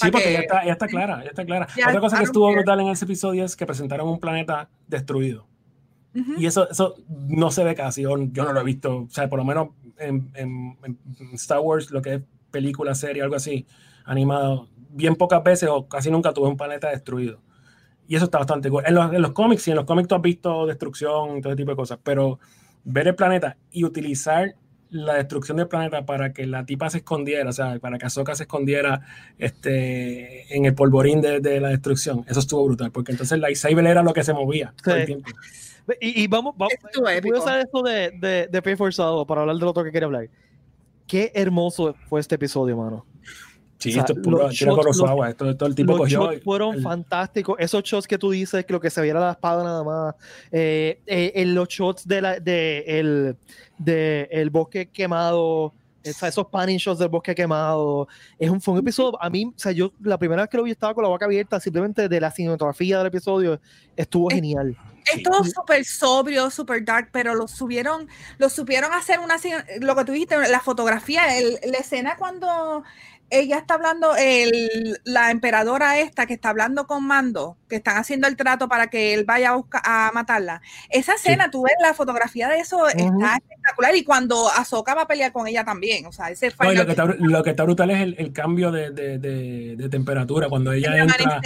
Sí, 0.00 0.10
porque 0.10 0.24
que- 0.26 0.30
ella 0.30 0.40
está, 0.40 0.62
ella 0.62 0.72
está 0.72 0.86
clara, 0.88 1.20
ella 1.20 1.30
está 1.30 1.44
clara. 1.44 1.66
Ya, 1.76 1.88
Otra 1.88 2.00
cosa 2.00 2.18
que 2.18 2.24
estuvo 2.24 2.50
brutal 2.52 2.80
en 2.80 2.88
ese 2.88 3.04
episodio 3.04 3.44
es 3.44 3.56
que 3.56 3.66
presentaron 3.66 4.08
un 4.08 4.18
planeta 4.20 4.68
destruido. 4.86 5.46
Ujú. 6.14 6.32
Y 6.38 6.46
eso, 6.46 6.68
eso 6.70 6.94
no 7.28 7.50
se 7.50 7.64
ve 7.64 7.74
casi, 7.74 8.02
yo 8.02 8.16
no 8.16 8.52
lo 8.52 8.60
he 8.60 8.64
visto, 8.64 9.02
o 9.02 9.10
sea, 9.10 9.28
por 9.28 9.38
lo 9.38 9.44
menos 9.44 9.68
en, 9.98 10.30
en- 10.34 10.78
en 10.84 10.98
Star 11.34 11.60
Wars, 11.60 11.90
lo 11.90 12.00
que 12.02 12.14
es 12.14 12.22
película, 12.50 12.94
serie, 12.94 13.22
algo 13.22 13.36
así, 13.36 13.66
animado, 14.04 14.68
bien 14.90 15.16
pocas 15.16 15.42
veces 15.44 15.68
o 15.70 15.86
casi 15.88 16.10
nunca 16.10 16.32
tuve 16.32 16.48
un 16.48 16.56
planeta 16.56 16.88
destruido. 16.90 17.40
Y 18.06 18.16
eso 18.16 18.24
está 18.24 18.38
bastante 18.38 18.70
cool. 18.70 18.84
En 18.86 18.94
los, 18.94 19.12
en 19.12 19.20
los 19.20 19.32
cómics, 19.32 19.62
sí, 19.62 19.70
en 19.70 19.76
los 19.76 19.84
cómics 19.84 20.08
tú 20.08 20.14
has 20.14 20.22
visto 20.22 20.66
destrucción 20.66 21.36
y 21.36 21.40
todo 21.42 21.52
ese 21.52 21.58
tipo 21.58 21.72
de 21.72 21.76
cosas, 21.76 21.98
pero 22.02 22.38
ver 22.84 23.06
el 23.08 23.14
planeta 23.14 23.58
y 23.70 23.84
utilizar 23.84 24.54
la 24.90 25.14
destrucción 25.14 25.56
del 25.58 25.68
planeta 25.68 26.06
para 26.06 26.32
que 26.32 26.46
la 26.46 26.64
tipa 26.64 26.88
se 26.90 26.98
escondiera, 26.98 27.50
o 27.50 27.52
sea, 27.52 27.78
para 27.78 27.98
que 27.98 28.06
Ahsoka 28.06 28.34
se 28.34 28.44
escondiera 28.44 29.02
este, 29.38 30.54
en 30.56 30.64
el 30.64 30.74
polvorín 30.74 31.20
de, 31.20 31.40
de 31.40 31.60
la 31.60 31.68
destrucción, 31.68 32.24
eso 32.28 32.40
estuvo 32.40 32.64
brutal, 32.64 32.90
porque 32.90 33.12
entonces 33.12 33.32
el 33.32 33.40
lightsaber 33.40 33.86
era 33.86 34.02
lo 34.02 34.12
que 34.12 34.24
se 34.24 34.32
movía 34.32 34.72
todo 34.82 34.96
el 34.96 35.06
tiempo. 35.06 35.30
Y, 36.00 36.22
y 36.24 36.26
vamos, 36.26 36.54
vamos 36.56 36.74
voy 36.96 37.32
a 37.34 37.38
usar 37.38 37.60
esto 37.60 37.82
de, 37.82 38.10
de, 38.18 38.46
de 38.46 38.62
Pay 38.62 38.76
forzado 38.76 39.26
para 39.26 39.42
hablar 39.42 39.56
del 39.56 39.68
otro 39.68 39.84
que 39.84 39.90
quería 39.90 40.06
hablar. 40.06 40.28
Qué 41.06 41.32
hermoso 41.34 41.94
fue 42.08 42.20
este 42.20 42.34
episodio, 42.34 42.76
mano. 42.76 43.06
Sí, 43.78 43.90
O 43.90 43.92
sea, 43.92 44.00
esto 44.02 44.12
es 44.14 44.18
puro, 44.18 44.38
los 44.38 44.52
shots- 44.54 44.74
Kurosawa, 44.76 45.30
esto, 45.30 45.56
todo 45.56 45.68
el 45.68 45.74
tipo 45.76 45.92
Los 45.92 46.00
cogió 46.00 46.32
shots 46.32 46.42
fueron 46.44 46.74
el- 46.74 46.82
fantásticos. 46.82 47.56
Esos 47.60 47.82
shots 47.84 48.06
que 48.08 48.18
tú 48.18 48.30
dices, 48.32 48.64
que 48.66 48.72
lo 48.72 48.80
que 48.80 48.90
se 48.90 49.00
viera 49.02 49.20
la 49.20 49.30
espada 49.32 49.62
nada 49.62 49.84
más. 49.84 50.14
Eh, 50.50 51.00
eh, 51.06 51.32
en 51.36 51.54
los 51.54 51.68
shots 51.68 52.06
de 52.08 52.20
la, 52.20 52.40
de 52.40 52.84
el, 52.86 53.36
de 53.78 54.28
el 54.32 54.50
bosque 54.50 54.88
quemado. 54.90 55.72
esa- 56.02 56.26
esos 56.28 56.46
panning 56.46 56.78
shots 56.78 56.98
del 57.00 57.08
bosque 57.08 57.34
quemado. 57.34 58.08
Es 58.38 58.48
un, 58.48 58.60
fue 58.60 58.74
un 58.74 58.80
episodio. 58.80 59.20
A 59.22 59.28
mí, 59.28 59.44
o 59.46 59.52
sea, 59.58 59.72
yo 59.72 59.92
la 60.02 60.16
primera 60.16 60.42
vez 60.42 60.48
que 60.50 60.56
lo 60.56 60.62
vi 60.62 60.70
estaba 60.70 60.94
con 60.94 61.02
la 61.02 61.08
boca 61.10 61.26
abierta, 61.26 61.60
simplemente 61.60 62.08
de 62.08 62.20
la 62.20 62.30
cinematografía 62.30 62.98
del 62.98 63.08
episodio. 63.08 63.60
Estuvo 63.96 64.28
Es- 64.30 64.34
genial. 64.36 64.76
Es 65.14 65.22
todo 65.22 65.42
súper 65.44 65.84
sobrio, 65.84 66.50
súper 66.50 66.84
dark, 66.84 67.08
pero 67.12 67.34
lo 67.34 67.46
subieron, 67.48 68.08
lo 68.38 68.48
supieron 68.50 68.92
hacer 68.92 69.18
una, 69.20 69.36
lo 69.80 69.96
que 69.96 70.04
tú 70.04 70.12
dijiste, 70.12 70.36
la 70.48 70.60
fotografía, 70.60 71.38
el- 71.38 71.58
la 71.70 71.78
escena 71.78 72.16
cuando 72.18 72.84
ella 73.30 73.58
está 73.58 73.74
hablando, 73.74 74.16
el, 74.16 74.98
la 75.04 75.30
emperadora 75.30 75.98
esta 75.98 76.26
que 76.26 76.34
está 76.34 76.48
hablando 76.48 76.86
con 76.86 77.06
Mando, 77.06 77.56
que 77.68 77.76
están 77.76 77.96
haciendo 77.98 78.26
el 78.26 78.36
trato 78.36 78.68
para 78.68 78.88
que 78.88 79.12
él 79.12 79.24
vaya 79.24 79.50
a, 79.50 79.56
buscar, 79.56 79.82
a 79.84 80.10
matarla. 80.14 80.62
Esa 80.88 81.14
escena, 81.14 81.50
tú 81.50 81.62
ves 81.64 81.74
la 81.82 81.92
fotografía 81.94 82.48
de 82.48 82.58
eso, 82.60 82.88
está 82.88 83.36
espectacular. 83.36 83.94
Y 83.96 84.04
cuando 84.04 84.48
Ahsoka 84.50 84.94
va 84.94 85.02
a 85.02 85.06
pelear 85.06 85.32
con 85.32 85.46
ella 85.46 85.64
también, 85.64 86.06
o 86.06 86.12
sea, 86.12 86.30
ese 86.30 86.50
No, 86.58 86.72
lo, 86.72 86.84
que 86.86 86.92
está, 86.92 87.04
lo 87.04 87.42
que 87.42 87.50
está 87.50 87.64
brutal 87.64 87.90
es 87.90 88.00
el, 88.00 88.14
el 88.18 88.32
cambio 88.32 88.72
de, 88.72 88.90
de- 88.90 89.18
de- 89.18 89.74
de 89.76 89.88
temperatura 89.88 90.48
cuando 90.48 90.72
ella 90.72 90.94
el 90.94 91.00
entra, 91.02 91.40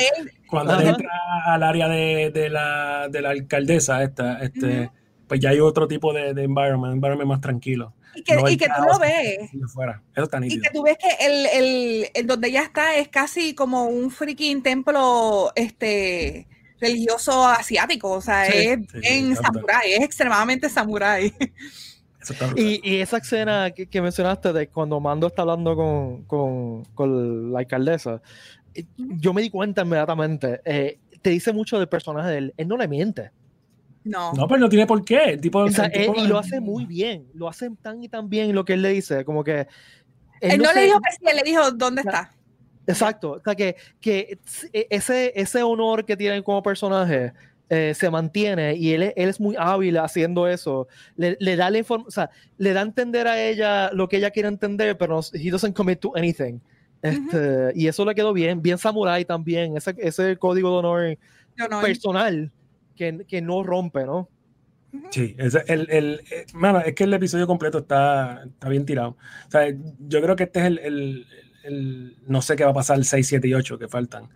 cuando 0.46 0.80
entra 0.80 1.10
al 1.46 1.62
área 1.62 1.88
de, 1.88 2.30
de 2.32 2.48
la, 2.48 3.08
de 3.10 3.22
la 3.22 3.30
alcaldesa 3.30 4.02
esta, 4.02 4.38
este, 4.42 4.90
pues 5.26 5.40
ya 5.40 5.50
hay 5.50 5.60
otro 5.60 5.88
tipo 5.88 6.12
de, 6.12 6.32
de 6.34 6.44
environment, 6.44 6.94
environment 6.94 7.28
más 7.28 7.40
tranquilo. 7.40 7.92
Y 8.14 8.22
que, 8.22 8.36
No 8.36 8.48
y 8.48 8.56
que 8.56 8.66
tú 8.66 8.82
lo 8.86 8.98
ves. 8.98 9.50
de 9.52 9.68
fuera. 9.68 10.02
Eso 10.14 10.24
está 10.24 10.38
Y 10.44 10.60
que 10.60 10.70
tú 10.70 10.82
ves 10.82 10.96
que 10.98 11.24
el, 11.26 11.46
el, 11.46 12.10
el 12.14 12.26
donde 12.26 12.48
ella 12.48 12.62
está 12.62 12.96
es 12.96 13.08
casi 13.08 13.54
como 13.54 13.84
un 13.86 14.10
freaking 14.10 14.62
templo 14.62 15.52
este 15.54 16.46
religioso 16.80 17.46
asiático, 17.46 18.10
o 18.10 18.20
sea, 18.20 18.44
Sí, 18.50 18.58
es 18.58 18.78
sí, 18.90 18.98
en 19.02 19.36
samurái, 19.36 19.92
es 19.92 20.00
extremadamente 20.00 20.68
samurái. 20.68 21.32
Y, 22.56 22.80
y 22.88 23.00
esa 23.00 23.18
escena 23.18 23.70
que, 23.72 23.86
que 23.88 24.00
mencionaste 24.00 24.52
de 24.52 24.68
cuando 24.68 25.00
Mando 25.00 25.26
está 25.26 25.42
hablando 25.42 25.74
con, 25.74 26.22
con, 26.24 26.84
con 26.94 27.52
la 27.52 27.60
alcaldesa, 27.60 28.22
eh, 28.74 28.84
yo 28.96 29.32
me 29.32 29.42
di 29.42 29.50
cuenta 29.50 29.82
inmediatamente. 29.82 30.60
eh, 30.64 30.98
te 31.20 31.30
dice 31.30 31.52
mucho 31.52 31.78
del 31.78 31.88
personaje 31.88 32.30
de 32.30 32.38
él. 32.38 32.54
Él 32.56 32.68
no 32.68 32.76
le 32.76 32.88
miente. 32.88 33.30
No. 34.04 34.32
No, 34.32 34.48
pero 34.48 34.60
no 34.60 34.68
tiene 34.68 34.86
por 34.86 35.04
qué. 35.04 35.18
El 35.32 35.40
tipo, 35.40 35.60
O 35.60 35.68
sea, 35.70 35.84
el 35.86 35.92
tipo- 35.92 36.14
él- 36.16 36.24
y 36.24 36.28
lo 36.28 36.38
hace 36.38 36.60
muy 36.60 36.86
bien. 36.86 37.26
Lo 37.34 37.48
hace 37.48 37.70
tan 37.82 38.02
y 38.02 38.08
tan 38.08 38.28
bien 38.28 38.54
lo 38.54 38.64
que 38.64 38.72
él 38.74 38.82
le 38.82 38.90
dice. 38.90 39.24
Como 39.24 39.44
que. 39.44 39.66
él 40.40 40.58
no 40.60 40.70
se- 40.70 40.74
le 40.74 40.84
dijo 40.86 41.00
que 41.00 41.12
sí, 41.12 41.18
él 41.24 41.36
le 41.36 41.42
dijo 41.42 41.70
dónde 41.72 42.00
está. 42.02 42.32
Exacto. 42.86 43.32
O 43.32 43.40
sea, 43.44 43.54
que, 43.54 43.76
que 44.00 44.38
e- 44.72 44.86
ese, 44.90 45.32
ese 45.36 45.62
honor 45.62 46.04
que 46.04 46.16
tiene 46.16 46.42
como 46.42 46.62
personaje 46.62 47.32
eh, 47.68 47.94
se 47.94 48.10
mantiene 48.10 48.74
y 48.74 48.92
él, 48.92 49.04
es- 49.04 49.12
él 49.16 49.28
es 49.28 49.40
muy 49.40 49.54
hábil 49.56 49.96
haciendo 49.98 50.46
eso. 50.48 50.88
Le, 51.16 51.36
le 51.40 51.54
da 51.56 51.70
la 51.70 51.78
inform- 51.78 52.04
o 52.06 52.10
sea, 52.10 52.28
le 52.58 52.72
da 52.72 52.80
a 52.80 52.82
entender 52.82 53.26
a 53.28 53.40
ella 53.40 53.90
lo 53.92 54.08
que 54.08 54.16
ella 54.16 54.30
quiere 54.32 54.48
entender, 54.48 54.98
pero 54.98 55.14
no, 55.14 55.20
he 55.32 55.48
doesn't 55.50 55.74
commit 55.74 56.00
to 56.00 56.12
anything. 56.16 56.58
Este, 57.00 57.72
Y 57.74 57.86
eso 57.86 58.04
le 58.04 58.14
quedó 58.14 58.32
bien, 58.32 58.60
bien 58.60 58.78
samurai 58.78 59.24
también, 59.24 59.76
ese, 59.76 59.94
ese 59.98 60.36
código 60.36 60.70
de 60.70 60.76
honor 60.76 61.18
Yo 61.56 61.68
no. 61.68 61.80
personal 61.80 62.50
que, 62.96 63.24
que 63.28 63.40
no 63.42 63.62
rompe, 63.62 64.04
¿no? 64.04 64.28
Sí, 65.10 65.34
ese- 65.38 65.64
el, 65.68 65.88
el, 65.90 66.20
eh, 66.30 66.44
mano, 66.52 66.80
es 66.80 66.94
que 66.94 67.04
el 67.04 67.14
episodio 67.14 67.46
completo 67.46 67.78
está, 67.78 68.42
está 68.44 68.68
bien 68.68 68.84
tirado. 68.84 69.16
O 69.48 69.50
sea, 69.50 69.66
yo 70.00 70.20
creo 70.20 70.36
que 70.36 70.44
este 70.44 70.60
es 70.60 70.66
el, 70.66 70.78
el- 70.80 71.26
el, 71.64 72.16
no 72.26 72.42
sé 72.42 72.56
qué 72.56 72.64
va 72.64 72.70
a 72.72 72.74
pasar 72.74 72.98
el 72.98 73.04
6, 73.04 73.26
7 73.26 73.48
y 73.48 73.54
8 73.54 73.78
que 73.78 73.88
faltan, 73.88 74.28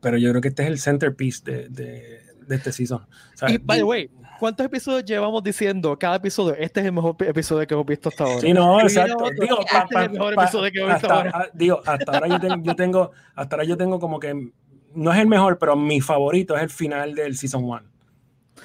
pero 0.00 0.16
yo 0.18 0.30
creo 0.30 0.40
que 0.40 0.48
este 0.48 0.62
es 0.64 0.68
el 0.68 0.78
centerpiece 0.78 1.42
de, 1.50 1.68
de, 1.70 2.20
de 2.46 2.54
este 2.54 2.70
season. 2.72 3.00
O 3.02 3.36
sea, 3.36 3.50
Y, 3.50 3.58
by 3.58 3.78
the 3.78 3.84
way, 3.84 4.10
¿cuántos 4.38 4.66
episodios 4.66 5.04
llevamos 5.04 5.42
diciendo 5.42 5.98
cada 5.98 6.16
episodio? 6.16 6.54
Este 6.56 6.78
es 6.80 6.86
el 6.86 6.92
mejor 6.92 7.16
episodio 7.20 7.66
que 7.66 7.74
hemos 7.74 7.86
visto 7.86 8.08
hasta 8.10 8.24
ahora. 8.24 8.40
Sí, 8.40 8.52
no, 8.52 8.80
exacto. 8.80 9.24
Digo, 9.40 9.58
este 9.60 9.72
pa- 9.72 9.78
es 9.82 9.90
pa- 9.92 10.04
el 10.04 10.10
mejor 10.10 10.34
pa- 10.36 10.42
episodio 10.44 10.70
que 10.72 10.78
hemos 10.78 10.92
visto 10.92 11.06
hasta, 11.06 11.16
ahora. 11.16 11.30
ah, 11.34 11.46
digo, 11.54 11.80
hasta 11.84 12.12
ahora 12.12 12.28
yo, 12.28 12.38
tengo, 12.40 12.62
yo 12.62 12.76
tengo, 12.76 13.10
hasta 13.34 13.56
ahora 13.56 13.64
yo 13.64 13.76
tengo 13.76 13.98
como 13.98 14.20
que 14.20 14.52
no 14.94 15.12
es 15.12 15.18
el 15.18 15.26
mejor, 15.26 15.58
pero 15.58 15.76
mi 15.76 16.00
favorito 16.00 16.56
es 16.56 16.62
el 16.62 16.70
final 16.70 17.14
del 17.14 17.36
season 17.36 17.64
1. 17.64 17.82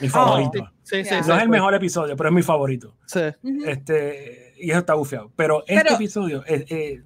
Mi 0.02 0.10
favorito. 0.10 0.72
Sí, 0.82 1.04
sí, 1.04 1.10
Ya. 1.12 1.24
sí. 1.24 1.30
no 1.30 1.36
es 1.36 1.44
el 1.44 1.50
mejor 1.50 1.74
episodio, 1.76 2.16
pero 2.18 2.30
es 2.30 2.36
mi 2.36 2.42
favorito. 2.42 2.96
Sí. 3.06 3.22
Este, 3.66 4.54
y 4.58 4.72
eso 4.72 4.80
está 4.80 4.94
bufiado. 4.96 5.32
Pero 5.36 5.64
este 5.68 5.84
Pero- 5.84 5.96
episodio 5.96 6.44
eh, 6.48 7.02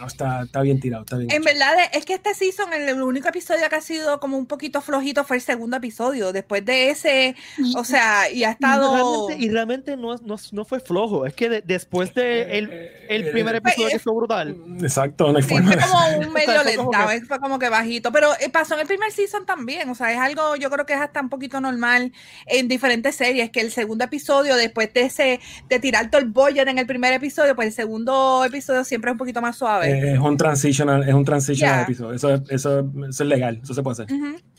no, 0.00 0.06
está, 0.06 0.42
está 0.42 0.60
bien 0.62 0.80
tirado, 0.80 1.04
está 1.04 1.16
bien. 1.16 1.30
En 1.30 1.36
hecho. 1.42 1.44
verdad 1.44 1.74
es 1.92 2.04
que 2.04 2.14
este 2.14 2.34
season, 2.34 2.72
el, 2.72 2.88
el 2.88 3.02
único 3.02 3.28
episodio 3.28 3.68
que 3.68 3.76
ha 3.76 3.80
sido 3.80 4.20
como 4.20 4.36
un 4.36 4.46
poquito 4.46 4.80
flojito 4.80 5.24
fue 5.24 5.36
el 5.36 5.42
segundo 5.42 5.76
episodio. 5.76 6.32
Después 6.32 6.64
de 6.64 6.90
ese, 6.90 7.36
o 7.76 7.84
sea, 7.84 8.30
y 8.30 8.44
ha 8.44 8.50
Y 8.50 8.52
estado... 8.52 8.92
realmente, 9.28 9.44
y 9.44 9.48
realmente 9.50 9.96
no, 9.96 10.16
no, 10.16 10.36
no 10.52 10.64
fue 10.64 10.80
flojo. 10.80 11.26
Es 11.26 11.34
que 11.34 11.48
de- 11.48 11.62
después 11.62 12.12
de 12.14 12.58
el, 12.58 12.70
el 13.08 13.26
Eh, 13.28 13.30
primer 13.32 13.54
eh, 13.54 13.58
episodio 13.58 13.88
eh, 13.88 13.92
que 13.92 13.98
fue 13.98 14.14
brutal. 14.14 14.56
Exacto, 14.80 15.30
no 15.32 15.38
hay 15.38 15.42
Sí, 15.44 15.48
forma 15.50 15.72
fue 15.72 15.76
de- 15.76 15.82
como 15.82 16.18
un 16.26 16.32
medio 16.32 16.62
Fue 16.62 16.76
como 16.76 16.92
lento, 16.92 17.08
que- 17.08 17.26
fue 17.26 17.38
como 17.40 17.58
que 17.58 17.68
bajito, 17.68 18.12
pero 18.12 18.32
eh, 18.40 18.48
pasó 18.50 18.74
en 18.74 18.80
el 18.80 18.86
primer 18.86 19.12
season 19.12 19.46
también, 19.46 19.88
o 19.88 19.94
sea, 19.94 20.12
es 20.12 20.18
algo, 20.18 20.56
yo 20.56 20.70
creo 20.70 20.86
que 20.86 20.94
es 20.94 21.00
hasta 21.00 21.20
un 21.20 21.28
poquito 21.28 21.60
normal 21.60 22.12
en 22.46 22.68
diferentes 22.68 23.14
series, 23.16 23.50
que 23.50 23.60
el 23.60 23.70
segundo 23.70 24.04
episodio, 24.04 24.56
después 24.56 24.92
de 24.92 25.02
ese, 25.02 25.40
de 25.68 25.78
tirar 25.78 26.10
todo 26.10 26.20
el 26.20 26.28
boyer 26.28 26.68
en 26.68 26.78
el 26.78 26.86
primer 26.86 27.12
episodio, 27.12 27.54
pues 27.54 27.68
el 27.68 27.72
segundo 27.74 28.44
episodio 28.44 28.82
siempre 28.84 29.10
es 29.10 29.12
un 29.12 29.18
poquito 29.18 29.40
más 29.40 29.56
suave. 29.56 29.67
Eh, 29.84 30.12
es 30.14 30.18
un 30.18 30.36
transitional, 30.36 31.08
es 31.08 31.14
un 31.14 31.24
transitional 31.24 31.76
Ya. 31.76 31.82
episodio. 31.82 32.12
Eso, 32.14 32.34
es- 32.34 32.42
eso, 32.50 32.80
eso 32.80 33.22
es 33.22 33.28
legal, 33.28 33.60
eso 33.62 33.74
se 33.74 33.82
puede 33.82 34.02
hacer. 34.04 34.16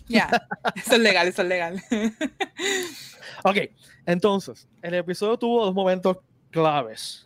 Ya, 0.07 0.29
eso 0.75 0.93
es 0.95 0.99
legal, 0.99 1.27
eso 1.27 1.41
es 1.41 1.47
legal. 1.47 1.81
Ok, 3.43 3.55
entonces, 4.05 4.67
el 4.81 4.93
episodio 4.95 5.37
tuvo 5.37 5.65
dos 5.65 5.73
momentos 5.73 6.17
claves. 6.51 7.25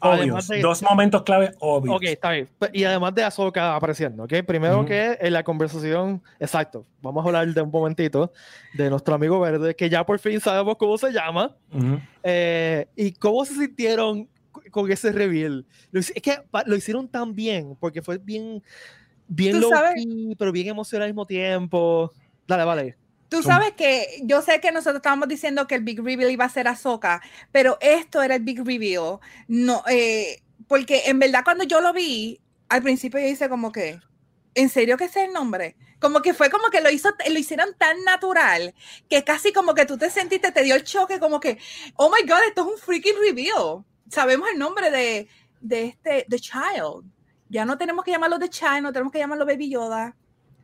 Obvios. 0.00 0.46
De- 0.46 0.60
Dos 0.60 0.82
momentos 0.82 1.22
clave 1.22 1.52
obvios. 1.58 1.96
Ok, 1.96 2.02
está 2.04 2.30
bien. 2.30 2.48
Y 2.72 2.84
además 2.84 3.14
de 3.14 3.24
Ahsoka 3.24 3.74
apareciendo, 3.74 4.24
¿ok? 4.24 4.34
Primero 4.46 4.84
que 4.84 5.16
en 5.20 5.32
la 5.32 5.42
conversación, 5.42 6.22
exacto, 6.38 6.84
vamos 7.00 7.24
a 7.24 7.28
hablar 7.28 7.48
de 7.48 7.62
un 7.62 7.70
momentito 7.70 8.30
de 8.74 8.90
nuestro 8.90 9.14
amigo 9.16 9.40
verde, 9.40 9.74
que 9.74 9.88
ya 9.90 10.04
por 10.06 10.18
fin 10.20 10.38
sabemos 10.38 10.76
cómo 10.76 10.96
se 10.98 11.10
llama 11.12 11.56
eh, 12.22 12.86
y 12.94 13.12
cómo 13.12 13.44
se 13.46 13.54
sintieron 13.54 14.28
con 14.76 14.92
ese 14.92 15.10
reveal. 15.10 15.64
Lo, 15.90 16.00
es 16.00 16.12
que 16.22 16.38
lo 16.66 16.76
hicieron 16.76 17.08
tan 17.08 17.34
bien, 17.34 17.76
porque 17.80 18.02
fue 18.02 18.18
bien, 18.18 18.62
bien 19.26 19.58
low 19.58 19.70
key, 19.94 20.36
pero 20.38 20.52
bien 20.52 20.68
emocional 20.68 21.06
al 21.06 21.12
mismo 21.12 21.26
tiempo. 21.26 22.12
Dale, 22.46 22.64
vale. 22.64 22.96
Tú 23.30 23.42
sabes 23.42 23.72
que 23.72 24.20
yo 24.22 24.42
sé 24.42 24.60
que 24.60 24.70
nosotros 24.70 24.96
estábamos 24.96 25.28
diciendo 25.28 25.66
que 25.66 25.76
el 25.76 25.82
big 25.82 26.00
reveal 26.00 26.30
iba 26.30 26.44
a 26.44 26.50
ser 26.50 26.68
Ahsoka, 26.68 27.22
pero 27.50 27.78
esto 27.80 28.22
era 28.22 28.36
el 28.36 28.42
big 28.42 28.64
reveal. 28.64 29.18
No, 29.48 29.82
eh, 29.88 30.42
porque 30.68 31.04
en 31.06 31.18
verdad 31.18 31.40
cuando 31.42 31.64
yo 31.64 31.80
lo 31.80 31.94
vi, 31.94 32.38
al 32.68 32.82
principio 32.82 33.18
yo 33.18 33.26
hice 33.26 33.48
como 33.48 33.72
que, 33.72 33.98
¿en 34.54 34.68
serio 34.68 34.98
que 34.98 35.04
ese 35.04 35.22
es 35.22 35.28
el 35.28 35.32
nombre? 35.32 35.74
Como 35.98 36.20
que 36.20 36.34
fue 36.34 36.50
como 36.50 36.68
que 36.68 36.82
lo 36.82 36.90
hizo, 36.90 37.08
lo 37.28 37.38
hicieron 37.38 37.74
tan 37.78 38.04
natural 38.04 38.74
que 39.08 39.24
casi 39.24 39.52
como 39.52 39.74
que 39.74 39.86
tú 39.86 39.96
te 39.96 40.10
sentiste, 40.10 40.52
te 40.52 40.62
dio 40.62 40.74
el 40.74 40.84
choque, 40.84 41.18
como 41.18 41.40
que, 41.40 41.58
oh 41.96 42.10
my 42.10 42.28
god, 42.28 42.40
esto 42.46 42.60
es 42.60 42.74
un 42.74 42.78
freaking 42.78 43.16
reveal. 43.18 43.82
Sabemos 44.08 44.48
el 44.52 44.58
nombre 44.58 44.90
de, 44.90 45.28
de 45.60 45.84
este, 45.86 46.26
The 46.28 46.38
Child. 46.38 47.04
Ya 47.48 47.64
no 47.64 47.78
tenemos 47.78 48.04
que 48.04 48.10
llamarlo 48.10 48.38
The 48.38 48.48
Child, 48.48 48.82
no 48.82 48.92
tenemos 48.92 49.12
que 49.12 49.18
llamarlo 49.18 49.46
Baby 49.46 49.70
Yoda. 49.70 50.14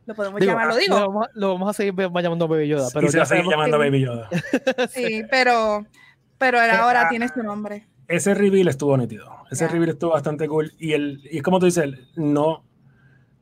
Lo 0.05 0.15
podemos 0.15 0.39
Digo, 0.41 0.51
llamarlo, 0.51 0.73
ah, 0.73 0.77
digo. 0.77 0.99
Lo 0.99 1.07
vamos, 1.07 1.27
a, 1.27 1.31
lo 1.33 1.53
vamos 1.53 1.69
a 1.69 1.73
seguir 1.73 1.93
llamando 1.95 2.47
Baby 2.47 2.67
Yoda, 2.67 2.89
pero 2.93 3.07
y 3.07 3.09
se 3.09 3.17
va 3.17 3.23
a 3.23 3.25
seguir 3.27 3.45
llamando 3.49 3.77
que- 3.79 3.83
Baby 3.85 4.01
Yoda. 4.01 4.29
Sí, 4.89 5.23
pero, 5.29 5.85
pero 6.37 6.57
Eh, 6.61 6.71
ahora 6.71 7.03
ah, 7.03 7.09
tiene 7.09 7.29
su 7.29 7.41
nombre. 7.41 7.87
Ese 8.09 8.33
reveal 8.33 8.67
estuvo 8.67 8.97
nítido. 8.97 9.33
Ese 9.49 9.65
Ya. 9.65 9.71
reveal 9.71 9.91
estuvo 9.91 10.11
bastante 10.11 10.47
cool. 10.49 10.73
Y, 10.77 10.91
el, 10.91 11.21
y 11.31 11.37
es 11.37 11.43
como 11.43 11.59
tú 11.59 11.67
dices, 11.67 11.89
no, 12.15 12.65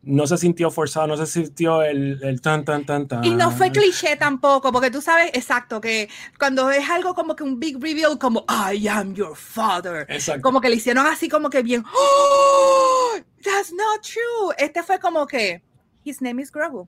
no 0.04 0.26
se 0.26 0.38
sintió 0.38 0.72
forzado, 0.72 1.06
no 1.08 1.16
se 1.18 1.28
sintió 1.28 1.84
el, 1.84 2.20
el 2.24 2.42
tan, 2.42 2.66
tan, 2.66 2.86
tan, 2.86 3.08
tan. 3.08 3.24
Y 3.24 3.32
no 3.36 3.52
fue 3.52 3.72
cliché 3.72 4.16
tampoco, 4.16 4.72
porque 4.72 4.90
tú 4.90 5.00
sabes, 5.02 5.30
exacto, 5.34 5.80
que 5.80 6.10
cuando 6.40 6.72
es 6.72 6.90
algo 6.90 7.14
como 7.14 7.36
que 7.36 7.44
un 7.44 7.60
big 7.60 7.78
reveal, 7.82 8.18
como 8.18 8.44
I 8.50 8.88
am 8.88 9.14
your 9.14 9.36
father, 9.36 10.06
Exacto. 10.10 10.42
como 10.42 10.60
que 10.60 10.70
le 10.70 10.78
hicieron 10.78 11.06
así 11.06 11.30
como 11.30 11.50
que 11.52 11.62
bien, 11.62 11.84
oh, 11.94 13.12
that's 13.44 13.72
not 13.72 14.02
true. 14.02 14.56
Este 14.58 14.82
fue 14.84 15.00
como 15.00 15.28
que, 15.28 15.62
his 16.04 16.22
name 16.22 16.42
is 16.42 16.52
Grogu. 16.52 16.88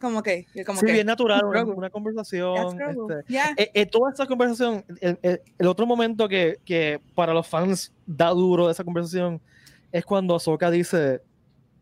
Como 0.00 0.22
que, 0.22 0.46
como 0.64 0.78
Sí, 0.78 0.86
que, 0.86 0.92
bien 0.92 1.06
natural, 1.08 1.44
una, 1.44 1.64
una 1.64 1.80
"That's 1.82 1.92
conversación. 1.92 2.76
Grogu". 2.76 3.10
este, 3.12 3.32
Yeah. 3.32 3.52
Eh, 3.56 3.70
eh, 3.74 3.86
toda 3.86 4.12
esa 4.12 4.26
conversación, 4.26 4.84
el, 5.00 5.18
el- 5.22 5.40
el 5.58 5.66
otro 5.66 5.86
momento 5.86 6.28
que, 6.28 6.58
que 6.64 7.00
para 7.16 7.32
los 7.34 7.46
fans 7.48 7.92
da 8.06 8.30
duro 8.30 8.66
de 8.66 8.72
esa 8.72 8.84
conversación 8.84 9.40
es 9.90 10.04
cuando 10.04 10.36
Ahsoka 10.36 10.70
dice 10.70 11.20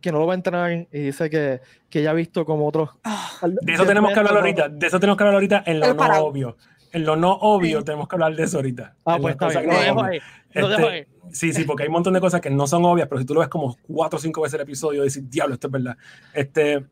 que 0.00 0.12
no 0.12 0.18
lo 0.18 0.26
va 0.26 0.34
a 0.34 0.36
entrenar 0.36 0.72
y 0.72 0.98
dice 0.98 1.28
que, 1.30 1.60
que 1.88 2.02
ya 2.02 2.10
ha 2.10 2.14
visto 2.14 2.44
como 2.44 2.66
otros. 2.68 2.90
Ah, 3.04 3.30
De 3.62 3.72
eso 3.72 3.84
tenemos 3.86 4.12
que 4.12 4.18
hablar 4.18 4.36
ahorita. 4.36 4.68
De 4.68 4.86
eso 4.86 5.00
tenemos 5.00 5.16
que 5.16 5.24
hablar 5.24 5.34
ahorita 5.34 5.62
en 5.66 5.80
lo 5.80 5.88
no 5.88 5.96
para- 5.96 6.20
obvio. 6.22 6.56
En 6.92 7.04
lo 7.04 7.16
no 7.16 7.32
obvio 7.32 7.80
Sí. 7.80 7.84
tenemos 7.84 8.08
que 8.08 8.16
hablar 8.16 8.34
de 8.36 8.42
eso 8.44 8.56
ahorita. 8.58 8.94
Ah, 9.04 9.16
En 9.16 9.22
pues 9.22 9.32
está 9.32 9.48
bien. 9.48 9.66
Lo 9.66 9.80
dejo 9.80 10.02
ahí. 10.04 10.18
Lo 10.54 10.68
dejo 10.68 10.80
Este, 10.82 10.92
ahí. 10.94 11.06
Sí, 11.32 11.52
sí, 11.52 11.64
porque 11.64 11.82
hay 11.82 11.88
un 11.88 11.94
montón 11.94 12.14
de 12.14 12.20
cosas 12.20 12.40
que 12.40 12.48
no 12.50 12.66
son 12.66 12.84
obvias, 12.84 13.08
pero 13.08 13.20
si 13.20 13.26
tú 13.26 13.34
lo 13.34 13.40
ves 13.40 13.48
como 13.48 13.76
cuatro 13.86 14.18
o 14.18 14.20
cinco 14.22 14.40
veces 14.42 14.54
el 14.54 14.60
episodio, 14.62 15.02
dices, 15.02 15.28
diablo, 15.28 15.54
esto 15.54 15.66
es 15.66 15.72
verdad. 15.72 15.96
Este, 16.32 16.86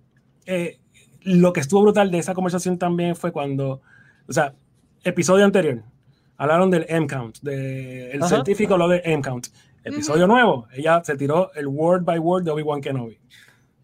eh, 0.46 0.78
lo 1.22 1.52
que 1.52 1.60
estuvo 1.60 1.80
brutal 1.82 2.10
de 2.10 2.18
esa 2.18 2.34
conversación 2.34 2.76
también 2.78 3.14
fue 3.16 3.32
cuando, 3.32 3.80
o 4.28 4.32
sea, 4.32 4.52
episodio 5.04 5.44
anterior, 5.44 5.82
hablaron 6.36 6.70
del 6.70 6.84
M-Count, 6.88 7.38
del 7.40 8.20
Ajá. 8.20 8.28
científico 8.28 8.76
lo 8.76 8.88
de 8.88 9.00
M-Count. 9.04 9.46
Episodio 9.84 10.26
nuevo, 10.26 10.66
ella 10.72 11.02
se 11.04 11.16
tiró 11.16 11.52
el 11.54 11.66
word 11.66 12.04
by 12.04 12.18
word 12.18 12.44
de 12.44 12.50
Obi-Wan 12.50 12.80
Kenobi, 12.80 13.18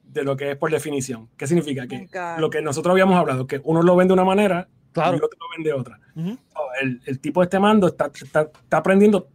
de 0.04 0.24
lo 0.24 0.36
que 0.36 0.52
es 0.52 0.56
por 0.56 0.70
definición. 0.70 1.28
¿Qué 1.36 1.46
significa? 1.46 1.86
Que 1.86 2.08
lo 2.38 2.50
que 2.50 2.62
nosotros 2.62 2.92
habíamos 2.92 3.16
hablado, 3.16 3.46
que 3.46 3.60
uno 3.64 3.82
lo 3.82 3.94
ven 3.96 4.08
de 4.08 4.14
una 4.14 4.24
manera 4.24 4.68
Claro. 4.92 5.12
y 5.12 5.18
el 5.18 5.24
otro 5.24 5.38
lo 5.38 5.46
ven 5.56 5.62
de 5.64 5.72
otra. 5.72 6.00
So, 6.14 6.60
el, 6.82 7.00
el 7.06 7.20
tipo 7.20 7.40
de 7.40 7.44
este 7.44 7.60
mando 7.60 7.86
está, 7.86 8.10
está, 8.12 8.40
está 8.42 8.76
aprendiendo 8.78 9.28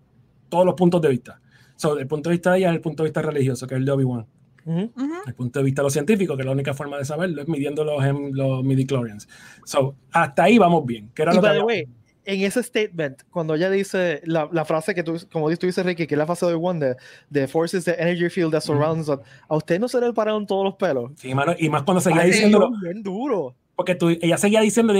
todos 0.49 0.65
los 0.65 0.75
puntos 0.75 1.01
de 1.01 1.09
vista. 1.09 1.39
So, 1.77 1.97
el 1.97 2.07
punto 2.07 2.29
de 2.29 2.35
vista 2.35 2.51
de 2.51 2.57
ella 2.57 2.69
es 2.71 2.75
el 2.75 2.81
punto 2.81 3.03
de 3.03 3.07
vista 3.09 3.21
religioso, 3.21 3.65
que 3.67 3.75
es 3.75 3.79
el 3.79 3.85
de 3.85 3.91
Obi-Wan. 3.91 4.25
El 4.65 5.35
punto 5.35 5.59
de 5.59 5.65
vista 5.65 5.81
de 5.81 5.85
los 5.85 5.93
científicos, 5.93 6.35
que 6.35 6.43
la 6.43 6.51
única 6.51 6.73
forma 6.73 6.97
de 6.97 7.05
saberlo, 7.05 7.41
es 7.41 7.47
midiendo 7.47 7.83
los, 7.83 8.03
los 8.31 8.63
midichlorians. 8.63 9.27
So, 9.63 9.95
hasta 10.11 10.43
ahí 10.43 10.57
vamos 10.57 10.85
bien. 10.85 11.11
Que 11.13 11.21
era 11.21 11.33
Y 11.33 11.35
lo 11.35 11.41
que 11.41 11.49
the 11.49 11.61
way, 11.61 11.87
en 12.25 12.41
ese 12.41 12.63
statement, 12.63 13.21
cuando 13.29 13.55
ella 13.55 13.69
dice 13.69 14.21
la, 14.25 14.49
la 14.51 14.65
frase 14.65 14.93
que 14.95 15.03
tú, 15.03 15.17
como 15.31 15.49
tú 15.55 15.65
dices, 15.67 15.85
Ricky, 15.85 16.07
que 16.07 16.15
es 16.15 16.19
la 16.19 16.25
frase 16.25 16.45
de 16.47 16.55
One 16.55 16.95
de, 17.29 17.47
Forces, 17.47 17.85
the 17.85 17.95
energy 17.99 18.29
field 18.29 18.51
that 18.51 18.61
surrounds 18.61 19.07
us, 19.09 19.19
a 19.47 19.55
usted 19.55 19.79
no 19.79 19.87
se 19.87 20.01
le 20.01 20.11
pararon 20.13 20.45
todos 20.45 20.63
los 20.63 20.75
pelos. 20.75 21.11
Sí, 21.17 21.33
mano, 21.33 21.53
y 21.57 21.69
más 21.69 21.83
cuando 21.83 22.01
seguía 22.01 22.23
diciéndolo, 22.23 22.71
bien 22.81 23.03
duro. 23.03 23.55
porque 23.75 23.95
tú, 23.95 24.09
ella 24.09 24.37
seguía 24.37 24.61
diciendo, 24.61 24.93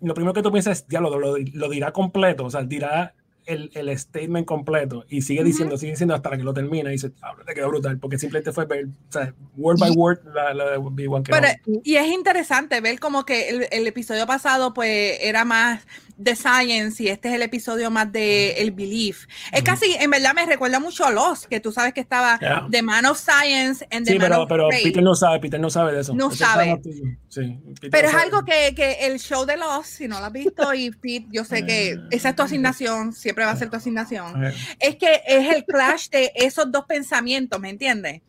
lo 0.00 0.14
primero 0.14 0.32
que 0.34 0.42
tú 0.42 0.50
piensas 0.50 0.80
es, 0.80 0.88
diablo, 0.88 1.18
lo, 1.18 1.36
lo 1.38 1.68
dirá 1.68 1.92
completo, 1.92 2.44
o 2.44 2.50
sea, 2.50 2.62
dirá 2.62 3.14
el, 3.44 3.70
el 3.74 3.98
statement 3.98 4.46
completo, 4.46 5.04
y 5.08 5.22
sigue 5.22 5.42
diciendo, 5.44 5.76
sigue 5.76 5.92
diciendo 5.92 6.14
hasta 6.14 6.30
que 6.36 6.42
lo 6.44 6.54
termina, 6.54 6.90
y 6.90 6.92
dice, 6.92 7.12
ah, 7.22 7.34
te 7.46 7.54
quedó 7.54 7.68
brutal, 7.68 7.98
porque 7.98 8.18
simplemente 8.18 8.52
fue 8.52 8.66
ver, 8.66 8.86
o 8.86 9.12
sea, 9.12 9.34
word 9.56 9.78
by 9.78 9.90
word, 9.90 10.18
la, 10.32 10.54
la 10.54 10.70
de 10.70 10.76
Obi-Wan 10.76 11.24
Pero, 11.24 11.40
Kenobi. 11.64 11.80
y 11.84 11.96
es 11.96 12.06
interesante 12.06 12.80
ver 12.80 13.00
como 13.00 13.24
que 13.24 13.48
el, 13.48 13.66
el 13.70 13.86
episodio 13.86 14.26
pasado 14.26 14.72
pues 14.74 15.18
era 15.20 15.44
más 15.44 15.86
de 16.16 16.36
science 16.36 17.02
y 17.02 17.08
este 17.08 17.28
es 17.28 17.34
el 17.34 17.42
episodio 17.42 17.90
más 17.90 18.10
de 18.12 18.52
el 18.62 18.70
belief. 18.70 19.26
Es 19.52 19.62
casi, 19.62 19.92
en 19.98 20.10
verdad 20.10 20.34
me 20.34 20.46
recuerda 20.46 20.78
mucho 20.80 21.04
a 21.04 21.10
Lost, 21.10 21.46
que 21.46 21.60
tú 21.60 21.72
sabes 21.72 21.92
que 21.92 22.00
estaba 22.00 22.38
Yeah. 22.40 22.66
The 22.70 22.82
Man 22.82 23.06
of 23.06 23.18
Science 23.18 23.86
and 23.90 24.04
The 24.06 24.12
Sí, 24.12 24.18
Man 24.18 24.28
pero, 24.30 24.42
of 24.42 24.48
pero 24.48 24.70
Faith. 24.70 24.84
Peter 24.84 25.02
no 25.02 25.14
sabe, 25.14 25.40
Peter 25.40 25.60
no 25.60 25.70
sabe 25.70 25.92
de 25.92 26.00
eso. 26.00 26.14
No 26.14 26.30
sabe. 26.30 26.80
Sí, 27.28 27.58
Pero 27.90 28.02
no 28.02 28.08
es 28.08 28.10
sabe. 28.12 28.22
algo 28.24 28.44
que, 28.44 28.74
que 28.74 29.06
el 29.06 29.18
show 29.18 29.44
de 29.46 29.56
Lost, 29.56 29.88
si 29.90 30.08
no 30.08 30.18
lo 30.20 30.26
has 30.26 30.32
visto, 30.32 30.74
y 30.74 30.90
Pete, 30.90 31.26
yo 31.30 31.44
sé 31.44 31.64
que 31.64 31.98
esa 32.10 32.30
es 32.30 32.36
tu 32.36 32.42
asignación, 32.42 33.12
siempre 33.12 33.44
va 33.44 33.52
a 33.52 33.56
ser 33.56 33.70
tu 33.70 33.76
asignación. 33.76 34.44
Eh, 34.44 34.54
es 34.80 34.96
que 34.96 35.22
es 35.26 35.54
el 35.54 35.64
clash 35.64 36.08
de 36.10 36.32
esos 36.34 36.70
dos 36.70 36.84
pensamientos, 36.86 37.58
¿me 37.60 37.70
entiendes? 37.70 38.22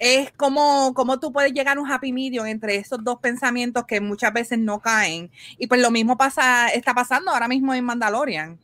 Es 0.00 0.32
como, 0.32 0.94
como 0.94 1.20
tú 1.20 1.30
puedes 1.32 1.52
llegar 1.52 1.76
a 1.76 1.80
un 1.80 1.90
happy 1.90 2.12
medium 2.12 2.46
entre 2.46 2.76
esos 2.76 3.04
dos 3.04 3.18
pensamientos 3.20 3.84
que 3.86 4.00
muchas 4.00 4.32
veces 4.32 4.58
no 4.58 4.80
caen. 4.80 5.30
Y 5.58 5.66
pues 5.68 5.80
lo 5.82 5.90
mismo 5.90 6.16
pasa, 6.16 6.68
está 6.70 6.94
pasando 6.94 7.30
ahora 7.30 7.48
mismo 7.48 7.74
en 7.74 7.84
Mandalorian. 7.84 8.58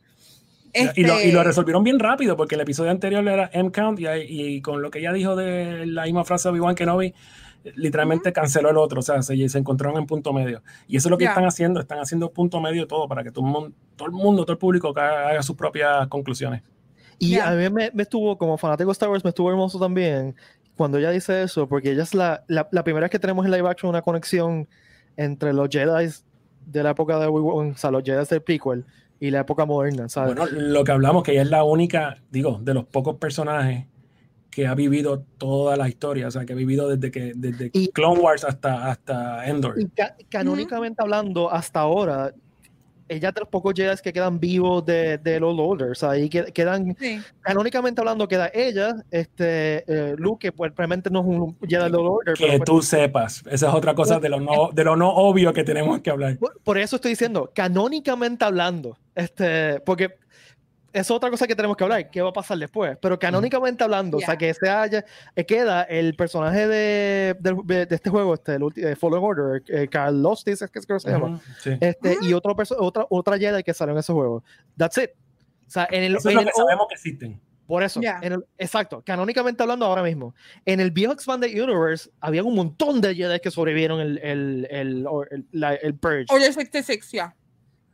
Y, 0.73 1.03
lo, 1.03 1.21
y 1.21 1.31
lo 1.31 1.39
Este, 1.39 1.43
resolvieron 1.43 1.83
bien 1.83 1.99
rápido 1.99 2.35
porque 2.37 2.55
el 2.55 2.61
episodio 2.61 2.91
anterior 2.91 3.27
era 3.27 3.49
M-Count 3.53 3.99
y, 3.99 4.07
y 4.07 4.61
con 4.61 4.81
lo 4.81 4.91
que 4.91 4.99
ella 4.99 5.13
dijo 5.13 5.35
de 5.35 5.85
la 5.87 6.05
misma 6.05 6.25
frase 6.25 6.49
de 6.49 6.53
Obi-Wan 6.53 6.75
Kenobi, 6.75 7.13
literalmente 7.75 8.31
canceló 8.33 8.69
el 8.69 8.77
otro, 8.77 8.99
o 8.99 9.03
sea, 9.03 9.21
se, 9.21 9.49
se 9.49 9.57
encontraron 9.57 9.97
en 9.99 10.05
punto 10.07 10.33
medio. 10.33 10.61
Y 10.87 10.97
eso 10.97 11.07
es 11.07 11.11
lo 11.11 11.17
que 11.17 11.25
Ya. 11.25 11.31
están 11.31 11.45
haciendo, 11.45 11.79
están 11.79 11.99
haciendo 11.99 12.31
punto 12.31 12.59
medio 12.61 12.87
todo 12.87 13.07
para 13.07 13.23
que 13.23 13.31
todo 13.31 13.45
el 13.45 13.51
mundo, 13.51 13.75
todo 13.95 14.07
el, 14.07 14.13
mundo, 14.13 14.43
todo 14.43 14.53
el 14.53 14.59
público 14.59 14.89
haga, 14.89 15.29
haga 15.29 15.43
sus 15.43 15.55
propias 15.55 16.07
conclusiones. 16.07 16.63
Y 17.19 17.31
Ya. 17.31 17.49
a 17.49 17.55
mí 17.55 17.69
me, 17.69 17.91
me 17.93 18.03
estuvo, 18.03 18.37
como 18.37 18.57
fanático 18.57 18.89
de 18.89 18.93
Star 18.93 19.09
Wars, 19.09 19.23
me 19.23 19.29
estuvo 19.29 19.49
hermoso 19.49 19.79
también 19.79 20.35
cuando 20.77 20.97
ella 20.99 21.09
dice 21.11 21.43
eso, 21.43 21.67
porque 21.67 21.91
ella 21.91 22.03
es 22.03 22.13
la, 22.13 22.43
la, 22.47 22.67
la 22.71 22.83
primera 22.83 23.05
vez 23.05 23.11
que 23.11 23.19
tenemos 23.19 23.45
en 23.45 23.51
live 23.51 23.67
action 23.67 23.89
una 23.89 24.01
conexión 24.01 24.67
entre 25.17 25.51
los 25.51 25.67
Jedi 25.69 26.09
de 26.67 26.83
la 26.83 26.91
época 26.91 27.19
de 27.19 27.27
o 27.27 27.73
sea, 27.75 27.91
los 27.91 28.03
Jedi 28.03 28.25
del 28.29 28.41
prequel 28.41 28.85
y 29.19 29.31
la 29.31 29.39
época 29.41 29.65
moderna, 29.65 30.07
¿sabes? 30.07 30.35
Bueno, 30.35 30.49
lo 30.51 30.83
que 30.83 30.91
hablamos, 30.91 31.23
que 31.23 31.31
ella 31.31 31.41
es 31.41 31.49
la 31.49 31.63
única, 31.63 32.17
digo, 32.29 32.59
de 32.61 32.73
los 32.75 32.85
pocos 32.85 33.15
personajes 33.15 33.85
que 34.51 34.67
ha 34.67 34.75
vivido 34.75 35.23
toda 35.37 35.75
la 35.75 35.87
historia, 35.89 36.27
o 36.27 36.31
sea, 36.31 36.45
que 36.45 36.53
ha 36.53 36.55
vivido 36.55 36.87
desde 36.87 37.11
que 37.11 37.33
desde 37.35 37.69
Y- 37.73 37.89
Clone 37.89 38.19
Wars 38.19 38.43
hasta, 38.43 38.89
hasta 38.89 39.47
Endor. 39.47 39.79
Y 39.79 39.87
ca- 39.89 40.15
canónicamente 40.29 41.01
hablando, 41.01 41.51
hasta 41.51 41.79
ahora, 41.79 42.33
ella 43.09 43.31
de 43.31 43.39
los 43.41 43.49
pocos 43.49 43.73
Jedi 43.75 43.95
que 44.03 44.11
quedan 44.13 44.39
vivos 44.39 44.85
de, 44.85 45.17
de 45.17 45.39
los 45.39 45.55
Orders, 45.57 46.03
ahí 46.03 46.29
que- 46.29 46.51
quedan, 46.51 46.95
Sí. 46.99 47.21
canónicamente 47.41 48.01
hablando, 48.01 48.27
queda 48.27 48.49
ella, 48.53 48.95
este, 49.11 49.83
eh, 49.87 50.15
Luke, 50.17 50.47
que 50.47 50.51
pues 50.51 50.73
realmente 50.75 51.09
no 51.09 51.21
es 51.21 51.25
un 51.25 51.57
Jedi 51.67 51.83
de 51.83 51.89
los 51.89 52.01
Orders, 52.01 52.39
Que 52.39 52.45
pero 52.47 52.57
pues, 52.59 52.65
tú 52.65 52.81
sepas, 52.81 53.43
esa 53.49 53.67
es 53.69 53.73
otra 53.73 53.93
cosa 53.95 54.19
de 54.19 54.29
lo 54.29 54.39
no, 54.39 54.69
de 54.73 54.83
lo 54.83 54.95
no 54.95 55.09
obvio 55.13 55.53
que 55.53 55.63
tenemos 55.63 55.99
que 56.01 56.09
hablar. 56.09 56.37
Por, 56.37 56.59
por 56.61 56.77
eso 56.77 56.97
estoy 56.97 57.11
diciendo, 57.11 57.51
canónicamente 57.55 58.43
hablando, 58.45 58.97
este, 59.15 59.79
porque 59.81 60.15
es 60.99 61.11
otra 61.11 61.29
cosa 61.29 61.45
que 61.47 61.55
tenemos 61.55 61.77
que 61.77 61.83
hablar, 61.83 62.09
qué 62.09 62.21
va 62.21 62.29
a 62.29 62.33
pasar 62.33 62.57
después, 62.57 62.97
pero 63.01 63.17
canónicamente 63.19 63.83
hablando, 63.83 64.17
o 64.17 64.19
sea, 64.21 64.37
que 64.37 64.53
se 64.53 64.69
haya, 64.69 65.05
eh, 65.35 65.45
queda 65.45 65.83
el 65.83 66.15
personaje 66.15 66.67
de, 66.67 67.35
de, 67.39 67.85
de 67.85 67.95
este 67.95 68.09
juego, 68.09 68.33
este, 68.33 68.55
el 68.55 68.61
ulti- 68.61 68.85
eh, 68.85 68.95
Fallen 68.95 69.19
Order, 69.23 69.63
eh, 69.67 69.87
Carl 69.87 70.21
Lostis, 70.21 70.61
es 70.61 70.69
que 70.71 70.79
es 70.79 70.85
que 70.85 70.99
se 70.99 71.09
llama, 71.09 71.27
Ujú, 71.27 71.39
sí. 71.61 71.71
este, 71.79 72.17
y 72.21 72.33
otro 72.33 72.55
perso- 72.55 72.75
otra, 72.79 73.05
otra 73.09 73.37
Jedi 73.37 73.63
que 73.63 73.73
salió 73.73 73.93
en 73.93 73.99
ese 73.99 74.13
juego. 74.13 74.43
That's 74.77 74.97
it. 74.97 75.09
O 75.67 75.69
sea, 75.69 75.87
en 75.91 76.03
el, 76.03 76.15
Eso 76.15 76.29
es 76.29 76.31
en 76.31 76.35
lo 76.35 76.41
el- 76.41 76.47
que 76.47 76.53
sabemos 76.53 76.85
que 76.87 76.95
existen. 76.95 77.41
por 77.65 77.83
eso, 77.83 77.99
Ya. 78.01 78.19
en 78.21 78.33
el- 78.33 78.45
exacto, 78.57 79.01
canónicamente 79.05 79.61
hablando 79.63 79.85
ahora 79.85 80.01
mismo, 80.03 80.33
en 80.65 80.79
el 80.79 80.91
viejo 80.91 81.13
Expanded 81.13 81.49
Universe 81.61 82.09
había 82.21 82.43
un 82.43 82.55
montón 82.55 83.01
de 83.01 83.13
Jedi 83.13 83.39
que 83.39 83.51
sobrevivieron 83.51 83.99
el, 83.99 84.17
el, 84.19 84.67
el, 84.71 85.07
el, 85.31 85.45
la- 85.51 85.75
el 85.75 85.95
Purge. 85.95 86.25
Order 86.29 86.53
66, 86.53 87.11
ya. 87.11 87.35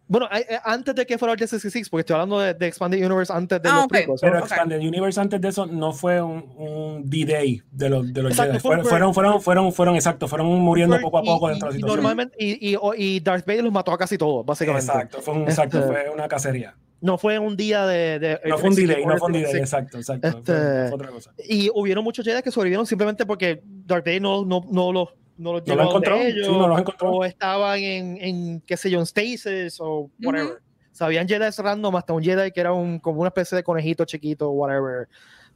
Bueno, 0.06 0.28
eh, 0.34 0.46
eh, 0.50 0.58
antes 0.66 0.94
de 0.94 1.06
que 1.06 1.18
fuera 1.18 1.34
el 1.34 1.40
66, 1.40 1.90
porque 1.90 2.02
estoy 2.02 2.16
hablando 2.16 2.40
de, 2.40 2.54
de 2.54 2.68
Expanded 2.68 3.00
Universe 3.06 3.32
antes 3.32 3.62
de 3.62 3.70
Ah, 3.70 3.76
los 3.76 3.84
ok. 3.86 3.90
prequels, 3.92 4.22
Pero. 4.22 4.40
Expanded 4.40 4.80
Universe 4.80 5.20
antes 5.20 5.40
de 5.42 5.48
eso 5.48 5.66
no 5.66 5.94
fue 5.94 6.22
un, 6.22 6.44
un 6.58 7.10
D-Day 7.10 7.62
de 7.72 7.90
los, 7.90 8.14
de 8.14 8.22
los 8.22 8.32
Exacto, 8.32 8.52
Jedi. 8.54 8.62
Fueron, 8.62 8.86
fueron, 8.86 9.14
fueron, 9.14 9.42
fueron, 9.42 9.72
fueron, 9.74 9.96
exacto, 9.96 10.28
fueron 10.28 10.48
muriendo 10.60 11.00
poco 11.00 11.18
a 11.20 11.24
poco 11.24 11.48
y- 11.48 11.52
dentro 11.52 11.70
de 11.70 11.74
la 11.74 11.78
situación. 11.78 11.98
normalmente, 12.04 12.36
y, 12.38 12.76
y, 12.98 13.20
Darth 13.22 13.46
Vader 13.46 13.64
los 13.64 13.74
mató 13.74 13.92
a 13.94 13.98
casi 13.98 14.18
todos, 14.18 14.46
básicamente. 14.46 14.86
Exacto, 14.92 15.22
fue 15.22 15.34
un, 15.34 15.40
Este- 15.42 15.52
exacto, 15.52 15.82
fue 15.84 16.10
una 16.14 16.28
cacería. 16.28 16.76
No 17.00 17.18
fue 17.18 17.38
un 17.40 17.58
día 17.58 17.86
de. 17.86 18.18
de- 18.20 18.40
No 18.46 18.58
fue 18.58 18.70
un 18.70 18.76
D-Day, 18.76 19.06
no 19.06 19.18
fue 19.18 19.28
un 19.30 19.36
sí. 19.36 19.58
exacto, 19.58 19.98
exacto. 19.98 20.30
fue- 20.32 20.40
Este- 20.40 20.88
fue 20.88 20.96
otra 20.96 21.10
cosa. 21.10 21.32
Y 21.48 21.70
hubieron 21.74 22.04
muchos 22.04 22.24
Jedi 22.26 22.42
que 22.42 22.52
sobrevivieron 22.52 22.86
simplemente 22.86 23.26
porque 23.26 23.62
Darth 23.64 24.06
Vader 24.06 24.22
no, 24.22 24.46
no, 24.46 24.62
no 24.70 24.92
los 24.94 25.10
no 25.38 25.54
los 25.54 25.62
No 25.62 25.74
llevó 25.74 25.84
lo 25.84 25.90
encontró, 25.90 26.16
ellos, 26.18 26.48
sí, 26.48 26.52
no 26.54 26.68
los 26.68 26.80
encontró. 26.80 27.12
o 27.12 27.26
estaban 27.26 27.80
en, 27.80 28.18
en, 28.22 28.62
qué 28.62 28.78
sé 28.78 28.90
yo, 28.90 29.00
en 29.00 29.06
stasis 29.06 29.78
o 29.80 30.10
whatever. 30.24 30.62
O 30.92 30.96
sea, 30.96 31.08
habían 31.08 31.28
Jedi 31.28 31.46
random 31.58 31.96
hasta 31.96 32.14
un 32.14 32.22
Jedi 32.24 32.52
que 32.52 32.60
era 32.62 32.72
un, 32.74 33.00
como 33.00 33.20
una 33.22 33.30
especie 33.30 33.56
de 33.56 33.64
conejito 33.64 34.06
chiquito, 34.06 34.50
whatever. 34.52 35.08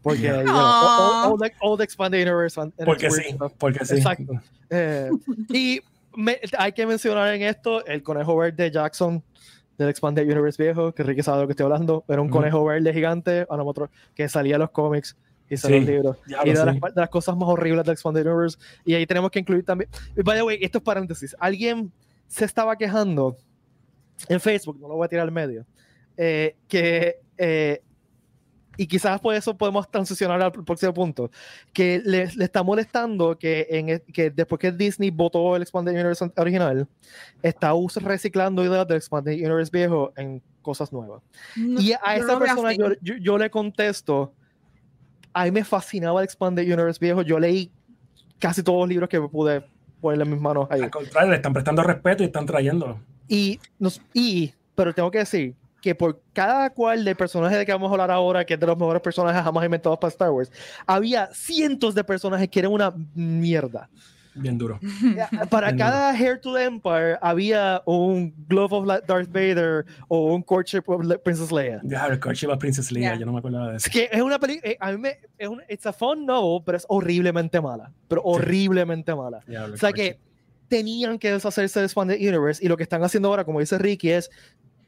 Porque, 0.02 0.24
you 0.24 0.42
know, 0.44 0.56
all, 0.56 1.38
the, 1.40 1.52
all 1.62 1.78
the 1.78 1.84
expanded 1.84 2.22
universe 2.22 2.60
and- 2.60 2.74
and 2.78 2.86
Porque 2.86 3.10
sí, 3.12 3.22
stuff. 3.34 3.52
porque 3.58 3.86
sí. 3.86 3.96
Exacto. 3.98 4.34
Eh, 4.70 5.10
y 5.50 5.82
me- 6.16 6.40
hay 6.58 6.72
que 6.72 6.86
mencionar 6.88 7.34
en 7.34 7.42
esto 7.44 7.86
el 7.86 8.02
conejo 8.04 8.36
verde 8.38 8.72
Jackson 8.72 9.24
del 9.78 9.90
Expanded 9.90 10.24
Universe 10.24 10.62
viejo, 10.62 10.92
que 10.92 11.04
Ricky 11.04 11.22
sabe 11.22 11.38
de 11.38 11.44
lo 11.44 11.48
que 11.48 11.52
estoy 11.52 11.66
hablando. 11.66 12.04
Era 12.08 12.20
un 12.22 12.30
conejo 12.30 12.66
verde 12.66 12.92
gigante 12.94 13.46
a 13.48 13.58
nosotros, 13.58 13.90
que 14.16 14.28
salía 14.28 14.56
en 14.56 14.62
los 14.62 14.72
cómics 14.72 15.16
en 15.50 15.58
Sí, 15.58 15.70
los 15.72 15.86
libros. 15.86 16.18
y 16.28 16.32
de 16.50 16.54
las, 16.54 16.76
sé. 16.76 16.82
de 16.96 17.02
las 17.02 17.10
cosas 17.10 17.36
más 17.38 17.48
horribles 17.50 17.86
del 17.86 17.94
Expanded 17.94 18.26
Universe. 18.26 18.58
Y 18.86 18.94
ahí 18.96 19.06
tenemos 19.06 19.32
que 19.32 19.40
incluir 19.40 19.64
también. 19.64 19.90
y 20.16 20.22
By 20.22 20.38
the 20.38 20.44
way, 20.44 20.58
esto 20.62 20.78
es 20.80 20.84
paréntesis. 20.84 21.36
Alguien 21.40 21.92
se 22.28 22.46
estaba 22.46 22.76
quejando 22.76 23.38
en 24.28 24.40
Facebook, 24.40 24.78
no 24.80 24.88
lo 24.88 24.96
voy 24.96 25.06
a 25.06 25.10
tirar 25.10 25.24
al 25.26 25.32
medio, 25.32 25.66
eh, 26.18 26.56
que. 26.68 27.18
eh, 27.38 27.82
y 28.80 28.86
quizás 28.86 29.20
por 29.20 29.34
eso 29.34 29.58
podemos 29.58 29.90
transicionar 29.90 30.40
al 30.40 30.52
próximo 30.52 30.94
punto, 30.94 31.32
que 31.74 32.00
le, 32.06 32.28
le 32.36 32.44
está 32.46 32.62
molestando 32.62 33.36
que, 33.36 33.66
en, 33.72 33.90
el- 33.90 34.02
que 34.04 34.30
después 34.30 34.60
que 34.60 34.72
Disney 34.72 35.10
votó 35.10 35.56
el 35.56 35.64
Expanded 35.64 35.94
Universe 35.94 36.30
original, 36.38 36.88
está 37.42 37.74
us- 37.74 37.96
reciclando 37.96 38.64
ideas 38.64 38.88
del 38.88 38.98
Expanded 38.98 39.34
Universe 39.34 39.72
viejo 39.74 40.14
en 40.16 40.44
cosas 40.62 40.94
nuevas. 40.94 41.24
No, 41.56 41.82
Y 41.82 41.94
a 41.94 42.18
esa 42.18 42.26
veo 42.28 42.40
persona 42.40 42.72
yo, 42.74 42.90
yo, 43.02 43.16
yo 43.20 43.38
le 43.40 43.50
contesto, 43.50 44.34
a 45.38 45.44
mí 45.44 45.52
me 45.52 45.64
fascinaba 45.64 46.20
el 46.20 46.26
Expanded 46.26 46.66
Universe 46.66 47.00
viejo, 47.00 47.22
yo 47.22 47.38
leí 47.38 47.72
casi 48.40 48.64
todos 48.64 48.80
los 48.80 48.90
libros 48.90 49.08
que 49.08 49.22
pude 49.22 49.64
ponerle 50.02 50.24
en 50.24 50.32
mis 50.32 50.42
manos 50.42 50.68
ahí. 50.72 50.82
Al 50.82 50.90
contrario, 50.90 51.30
le 51.30 51.36
están 51.36 51.54
prestando 51.54 51.84
respeto 51.84 52.24
y 52.24 52.26
están 52.26 52.48
trayéndolo. 52.48 53.00
Y, 53.28 53.60
nos, 53.78 54.02
y, 54.14 54.54
pero 54.74 54.96
tengo 54.96 55.12
que 55.12 55.20
decir 55.20 55.54
que 55.80 55.94
por 55.94 56.20
cada 56.34 56.72
cual 56.72 57.06
del 57.06 57.16
personaje 57.16 57.56
de 57.56 57.68
que 57.68 57.72
vamos 57.72 57.90
a 57.90 57.92
hablar 57.92 58.10
ahora, 58.10 58.46
que 58.46 58.56
es 58.56 58.60
de 58.60 58.66
los 58.66 58.78
mejores 58.78 59.02
personajes 59.02 59.44
jamás 59.44 59.64
inventados 59.64 60.00
para 60.00 60.10
Star 60.10 60.32
Wars, 60.32 60.52
había 60.88 61.28
cientos 61.34 61.94
de 61.94 62.04
personajes 62.04 62.50
que 62.50 62.60
eran 62.60 62.72
una 62.72 62.92
mierda. 63.14 63.90
Bien 64.38 64.58
duro. 64.58 64.80
Para 65.50 65.68
Bien 65.68 65.78
cada 65.80 66.12
Hair 66.14 66.40
to 66.42 66.54
the 66.54 66.64
Empire 66.64 67.18
había 67.22 67.82
un 67.86 68.34
Glove 68.48 68.74
of 68.74 68.88
Darth 69.08 69.28
Vader 69.32 69.86
o 70.08 70.34
un 70.36 70.42
Courtship 70.44 70.84
of 70.88 71.04
Le- 71.04 71.18
Princess 71.20 71.52
Leia. 71.52 71.82
Ya, 71.84 72.06
el 72.08 72.20
Courtship 72.20 72.50
of 72.50 72.58
Princess 72.60 72.92
Leia, 72.92 73.14
Ya. 73.14 73.20
yo 73.20 73.26
no 73.26 73.34
me 73.34 73.40
acordaba 73.40 73.72
de 73.72 73.78
eso. 73.78 73.88
Es 73.88 73.92
que 73.94 74.10
es 74.12 74.22
una 74.22 74.40
película, 74.40 74.74
a 74.80 74.92
mí 74.92 74.98
me, 74.98 75.18
es 75.38 75.48
un, 75.48 75.62
it's 75.70 75.86
a 75.86 75.94
fun 75.94 76.26
novel, 76.26 76.62
pero 76.66 76.78
es 76.78 76.86
horriblemente 76.88 77.60
mala, 77.62 77.92
pero 78.08 78.22
horriblemente 78.24 79.14
mala. 79.16 79.40
Ya, 79.48 79.66
el 79.66 79.74
O 79.74 79.78
sea 79.78 79.92
que 79.92 80.20
tenían 80.68 81.18
que 81.18 81.32
deshacerse 81.32 81.80
del 81.80 81.86
Expanded 81.86 82.18
Universe 82.20 82.64
y 82.64 82.68
lo 82.68 82.76
que 82.78 82.84
están 82.84 83.04
haciendo 83.04 83.30
ahora, 83.30 83.44
como 83.46 83.60
dice 83.60 83.78
Ricky, 83.78 84.12
es 84.12 84.30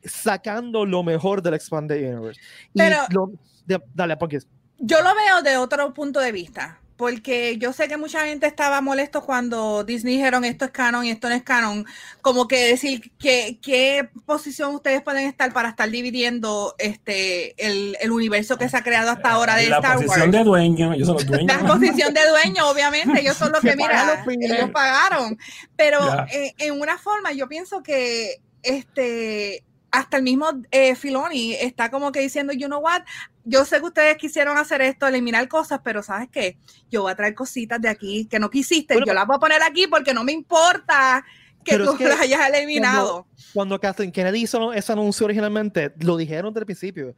sacando 0.03 0.85
lo 0.85 1.03
mejor 1.03 1.41
del 1.41 1.53
Expanded 1.55 1.97
Universe. 2.13 2.39
Y 2.73 2.77
Pero- 2.79 2.97
lo- 3.11 3.31
de- 3.65 3.81
dale, 3.93 4.17
porque 4.17 4.39
Yo 4.77 5.01
lo 5.01 5.09
veo 5.15 5.41
de 5.43 5.57
otro 5.57 5.93
punto 5.93 6.19
de 6.19 6.31
vista, 6.31 6.79
porque 6.99 7.57
yo 7.57 7.71
sé 7.71 7.87
que 7.87 7.95
mucha 7.95 8.25
gente 8.25 8.45
estaba 8.45 8.81
molesto 8.81 9.23
cuando 9.23 9.85
Disney 9.85 10.17
dijeron 10.17 10.43
esto 10.43 10.65
es 10.65 10.71
canon 10.71 11.05
y 11.05 11.11
esto 11.11 11.29
no 11.29 11.35
es 11.35 11.43
canon, 11.43 11.85
como 12.21 12.45
que 12.49 12.67
decir 12.67 13.13
que, 13.17 13.57
qué 13.61 14.09
posición 14.25 14.75
ustedes 14.75 15.01
pueden 15.01 15.25
estar 15.25 15.53
para 15.53 15.69
estar 15.69 15.89
dividiendo 15.89 16.75
este 16.77 17.55
el, 17.65 17.95
el 18.01 18.11
universo 18.11 18.57
que 18.57 18.67
se 18.67 18.75
ha 18.75 18.83
creado 18.83 19.11
hasta 19.11 19.31
ahora 19.31 19.55
de 19.55 19.69
la 19.69 19.77
Star 19.77 19.95
posición 19.95 20.19
Wars. 20.19 20.31
de 20.33 20.43
dueño, 20.43 20.91
ellos 20.91 21.07
son 21.07 21.15
los 21.15 21.25
dueños. 21.27 21.61
La 21.61 21.65
posición 21.65 22.13
de 22.13 22.27
dueño, 22.27 22.69
obviamente, 22.69 23.21
ellos 23.21 23.37
son 23.37 23.53
los 23.53 23.61
Que 23.69 23.77
mira, 23.77 24.21
ellos 24.27 24.69
pagaron. 24.71 25.37
Pero 25.77 25.99
eh, 26.33 26.53
en 26.57 26.81
una 26.81 26.97
forma, 26.97 27.31
yo 27.31 27.47
pienso 27.47 27.81
que 27.81 28.41
este 28.61 29.63
hasta 29.91 30.17
el 30.17 30.23
mismo 30.23 30.47
eh, 30.71 30.95
Filoni 30.95 31.53
está 31.53 31.89
como 31.89 32.11
que 32.11 32.19
diciendo, 32.19 32.53
you 32.53 32.67
know 32.67 32.81
what, 32.81 33.03
yo 33.49 33.65
sé 33.65 33.79
que 33.79 33.85
ustedes 33.85 34.17
quisieron 34.17 34.57
hacer 34.57 34.81
esto, 34.81 35.07
eliminar 35.07 35.47
cosas, 35.47 35.81
pero 35.83 36.03
¿sabes 36.03 36.29
qué? 36.31 36.57
Yo 36.91 37.01
voy 37.01 37.11
a 37.11 37.15
traer 37.15 37.33
cositas 37.33 37.81
de 37.81 37.89
aquí 37.89 38.25
que 38.25 38.39
no 38.39 38.49
quisiste, 38.49 38.93
Bueno, 38.93 39.07
yo 39.07 39.13
las 39.13 39.25
voy 39.25 39.37
a 39.37 39.39
poner 39.39 39.63
aquí 39.63 39.87
porque 39.87 40.13
no 40.13 40.23
me 40.23 40.31
importa 40.31 41.25
que 41.63 41.75
es 41.75 41.83
tú 41.83 41.97
que 41.97 42.07
las 42.07 42.21
hayas 42.21 42.47
eliminado. 42.49 43.27
cuando 43.53 43.79
Kathleen 43.79 44.11
Kennedy 44.11 44.43
hizo 44.43 44.71
ese 44.73 44.91
anuncio 44.91 45.25
originalmente, 45.25 45.93
lo 45.99 46.15
dijeron 46.15 46.53
desde 46.53 46.61
el 46.61 46.65
principio. 46.67 47.15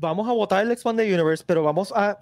Vamos 0.00 0.28
a 0.28 0.32
votar 0.32 0.64
el 0.64 0.70
Expanded 0.70 1.12
Universe, 1.12 1.42
pero 1.44 1.64
vamos 1.64 1.92
a 1.96 2.18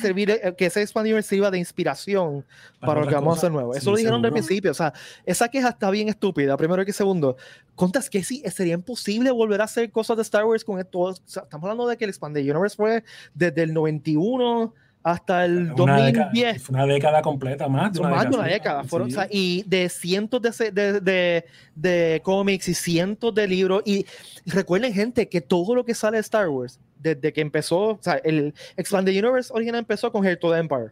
servir 0.00 0.30
eh, 0.30 0.54
que 0.56 0.66
ese 0.66 0.82
Expanded 0.82 1.10
Universe 1.10 1.28
sirva 1.28 1.50
de 1.50 1.58
inspiración 1.58 2.44
para, 2.80 3.00
lo 3.00 3.08
que 3.08 3.14
vamos 3.14 3.34
a 3.34 3.38
hacer 3.38 3.50
nuevo. 3.50 3.72
Sí, 3.72 3.78
Eso 3.80 3.90
lo 3.90 3.96
dijeron 3.96 4.22
desde 4.22 4.28
el 4.36 4.44
principio. 4.44 4.70
O 4.70 4.74
sea, 4.74 4.92
esa 5.26 5.48
queja 5.48 5.70
está 5.70 5.90
bien 5.90 6.08
estúpida, 6.08 6.56
primero 6.56 6.84
que 6.84 6.92
segundo. 6.92 7.36
Contas 7.74 8.08
que 8.08 8.22
sí, 8.22 8.42
sería 8.52 8.74
imposible 8.74 9.32
volver 9.32 9.60
a 9.60 9.64
hacer 9.64 9.90
cosas 9.90 10.16
de 10.16 10.22
Star 10.22 10.44
Wars 10.44 10.64
con 10.64 10.78
esto. 10.78 10.98
O 11.00 11.14
sea, 11.24 11.42
estamos 11.42 11.64
hablando 11.64 11.88
de 11.88 11.96
que 11.96 12.04
el 12.04 12.10
Expanded 12.10 12.42
Universe 12.42 12.76
fue 12.76 13.02
desde 13.34 13.64
el 13.64 13.74
91 13.74 14.72
hasta 15.02 15.44
el 15.44 15.72
Una 15.72 16.02
década, 16.02 16.26
2010 16.26 16.62
fue 16.62 16.74
una 16.74 16.86
década 16.86 17.22
completa, 17.22 17.68
más 17.68 17.92
de 17.92 18.00
una 18.00 18.10
más 18.10 18.24
de 18.24 18.26
década. 18.26 18.38
una 18.40 18.48
sí. 18.48 18.54
década. 18.54 18.84
Fueron, 18.84 19.10
Sí. 19.10 19.16
o 19.16 19.20
sea, 19.20 19.28
y 19.30 19.64
de 19.66 19.88
cientos 19.88 20.42
de, 20.42 20.70
de, 20.70 21.00
de, 21.00 21.44
de 21.74 22.20
cómics 22.22 22.68
y 22.68 22.74
cientos 22.74 23.34
de 23.34 23.46
libros. 23.48 23.82
Y 23.86 24.06
recuerden, 24.46 24.92
gente, 24.92 25.28
que 25.28 25.40
todo 25.40 25.74
lo 25.74 25.84
que 25.84 25.94
sale 25.94 26.16
de 26.16 26.20
Star 26.22 26.48
Wars, 26.48 26.78
desde 27.00 27.32
que 27.32 27.40
empezó, 27.40 27.78
o 27.90 27.98
sea, 28.00 28.14
el 28.24 28.54
Expanded 28.76 29.12
Universe 29.12 29.52
original 29.54 29.80
empezó 29.80 30.10
con 30.12 30.24
Heir 30.26 30.38
to 30.38 30.50
the 30.52 30.58
Empire. 30.58 30.90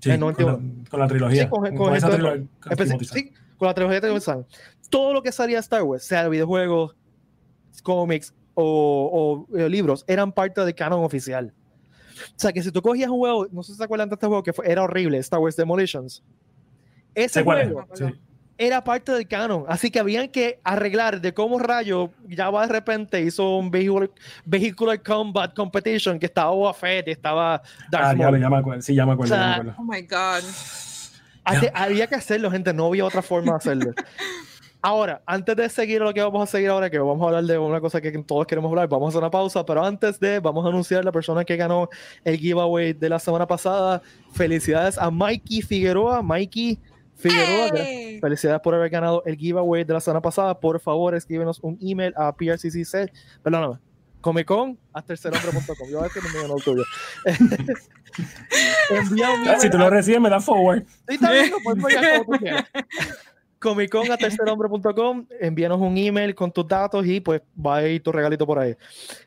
Sí, 0.00 0.10
en 0.10 0.20
con, 0.20 0.34
91. 0.34 0.52
la, 0.84 0.90
con 0.90 1.00
la 1.00 1.06
trilogía. 1.08 1.42
Sí, 1.44 1.48
con- 1.48 1.62
con 1.68 1.76
con 1.76 1.96
esa 1.96 2.06
esto 2.08 2.10
de- 2.10 2.16
trilogía. 2.16 2.48
Empecé- 2.70 2.84
Timothy 2.90 3.04
Zahn. 3.06 3.18
sí, 3.18 3.32
con 3.56 3.66
la 3.68 3.74
trilogía 3.74 4.00
de 4.00 4.08
Timothy 4.08 4.46
Todo 4.90 5.12
lo 5.14 5.22
que 5.22 5.32
salía 5.32 5.56
de 5.56 5.60
Star 5.60 5.82
Wars, 5.82 6.04
sea 6.04 6.28
videojuegos, 6.28 6.94
cómics 7.82 8.34
o, 8.54 9.46
o, 9.52 9.56
eh, 9.58 9.68
libros, 9.68 10.04
eran 10.08 10.32
parte 10.32 10.60
del 10.64 10.74
canon 10.74 11.04
oficial. 11.04 11.52
O 12.30 12.34
sea, 12.38 12.52
que 12.52 12.62
si 12.62 12.72
tú 12.72 12.80
cogías 12.82 13.10
un 13.10 13.18
juego, 13.18 13.46
no 13.52 13.62
sé 13.62 13.72
si 13.72 13.78
se 13.78 13.84
acuerdan 13.84 14.08
de 14.08 14.14
este 14.14 14.26
juego 14.26 14.42
que 14.42 14.52
fue- 14.52 14.70
era 14.70 14.82
horrible, 14.82 15.18
Star 15.18 15.38
Wars 15.40 15.56
Demolitions. 15.56 16.22
Ese 17.14 17.42
juego, 17.42 17.86
Sí. 17.94 18.04
Era 18.58 18.82
parte 18.82 19.12
del 19.12 19.28
canon, 19.28 19.64
así 19.68 19.90
que 19.90 19.98
habían 19.98 20.28
que 20.28 20.60
arreglar 20.64 21.20
de 21.20 21.34
cómo 21.34 21.58
rayo 21.58 22.10
ya 22.28 22.48
va 22.50 22.66
de 22.66 22.72
repente 22.72 23.20
hizo 23.20 23.56
un 23.58 23.70
vehicular, 23.70 24.10
vehicular 24.44 25.02
combat 25.02 25.54
competition 25.54 26.18
que 26.18 26.26
estaba 26.26 26.50
Boba 26.52 26.72
Fett, 26.74 27.08
estaba 27.08 27.62
Darth 27.90 28.04
Ah, 28.06 28.12
ya, 28.16 28.24
Maul. 28.30 28.40
ya 28.40 28.48
me 28.50 28.56
acuerdo. 28.56 28.82
Sí, 28.82 28.94
ya 28.94 29.04
me 29.06 29.12
acuerdo. 29.12 29.34
O 29.34 29.36
sea, 29.36 29.56
ya 29.58 29.62
me 29.62 29.70
acuerdo. 29.70 29.82
Oh 29.82 29.84
my 29.84 30.02
God. 30.02 30.44
Hace- 31.44 31.70
había 31.74 32.06
que 32.06 32.14
hacerlo, 32.16 32.50
gente, 32.50 32.72
no 32.72 32.86
había 32.86 33.04
otra 33.04 33.22
forma 33.22 33.52
de 33.52 33.56
hacerlo. 33.58 33.92
Ahora, 34.82 35.20
antes 35.26 35.56
de 35.56 35.68
seguir 35.68 36.00
lo 36.00 36.14
que 36.14 36.22
vamos 36.22 36.48
a 36.48 36.52
seguir 36.52 36.68
ahora, 36.70 36.88
que 36.88 36.98
vamos 36.98 37.20
a 37.20 37.26
hablar 37.26 37.44
de 37.44 37.58
una 37.58 37.80
cosa 37.80 38.00
que 38.00 38.12
todos 38.22 38.46
queremos 38.46 38.68
hablar, 38.68 38.86
vamos 38.88 39.06
a 39.06 39.08
hacer 39.08 39.18
una 39.18 39.30
pausa, 39.32 39.66
pero 39.66 39.84
antes 39.84 40.20
de, 40.20 40.38
vamos 40.38 40.64
a 40.64 40.68
anunciar 40.68 41.04
la 41.04 41.10
persona 41.10 41.44
que 41.44 41.56
ganó 41.56 41.88
el 42.22 42.36
giveaway 42.36 42.92
de 42.92 43.08
la 43.08 43.18
semana 43.18 43.46
pasada. 43.48 44.00
Felicidades 44.32 44.96
a 44.96 45.10
Mikey 45.10 45.62
Figueroa. 45.62 46.22
Mikey 46.22 46.78
Figueroa, 47.16 47.70
¡Hey! 47.74 48.18
felicidades 48.20 48.60
por 48.60 48.74
haber 48.74 48.90
ganado 48.90 49.22
el 49.24 49.36
giveaway 49.36 49.84
de 49.84 49.92
la 49.94 50.00
semana 50.00 50.20
pasada. 50.20 50.58
Por 50.60 50.78
favor, 50.80 51.14
escríbenos 51.14 51.58
un 51.62 51.78
email 51.80 52.12
a 52.16 52.34
prccc, 52.34 53.10
perdóname, 53.42 53.78
comicon 54.20 54.78
hasta 54.92 55.12
el 55.14 55.18
serhombre.com. 55.18 55.88
Yo 55.90 56.00
a 56.00 56.02
veces 56.04 56.22
no 56.22 56.28
me 56.30 56.42
ganó 56.42 56.56
el 56.56 56.62
tuyo. 56.62 56.82
Envía 58.90 59.30
un 59.30 59.60
Si 59.60 59.68
tú 59.70 59.76
a- 59.76 59.80
lo 59.80 59.90
recibes, 59.90 60.20
me 60.20 60.30
da 60.30 60.40
forward. 60.40 60.84
Sí, 61.08 61.14
está 61.14 61.32
bien, 61.32 61.50
lo 61.50 61.58
puedes 61.60 61.96
como 62.26 62.36
tú 62.38 62.42
quieras. 62.42 62.64
Comicon 63.58 64.10
a 64.12 64.16
tercerhombre.com, 64.16 65.26
envíanos 65.40 65.80
un 65.80 65.96
email 65.96 66.34
con 66.34 66.52
tus 66.52 66.66
datos 66.68 67.06
y 67.06 67.20
pues 67.20 67.40
va 67.58 67.76
a 67.76 67.88
ir 67.88 68.02
tu 68.02 68.12
regalito 68.12 68.46
por 68.46 68.58
ahí. 68.58 68.76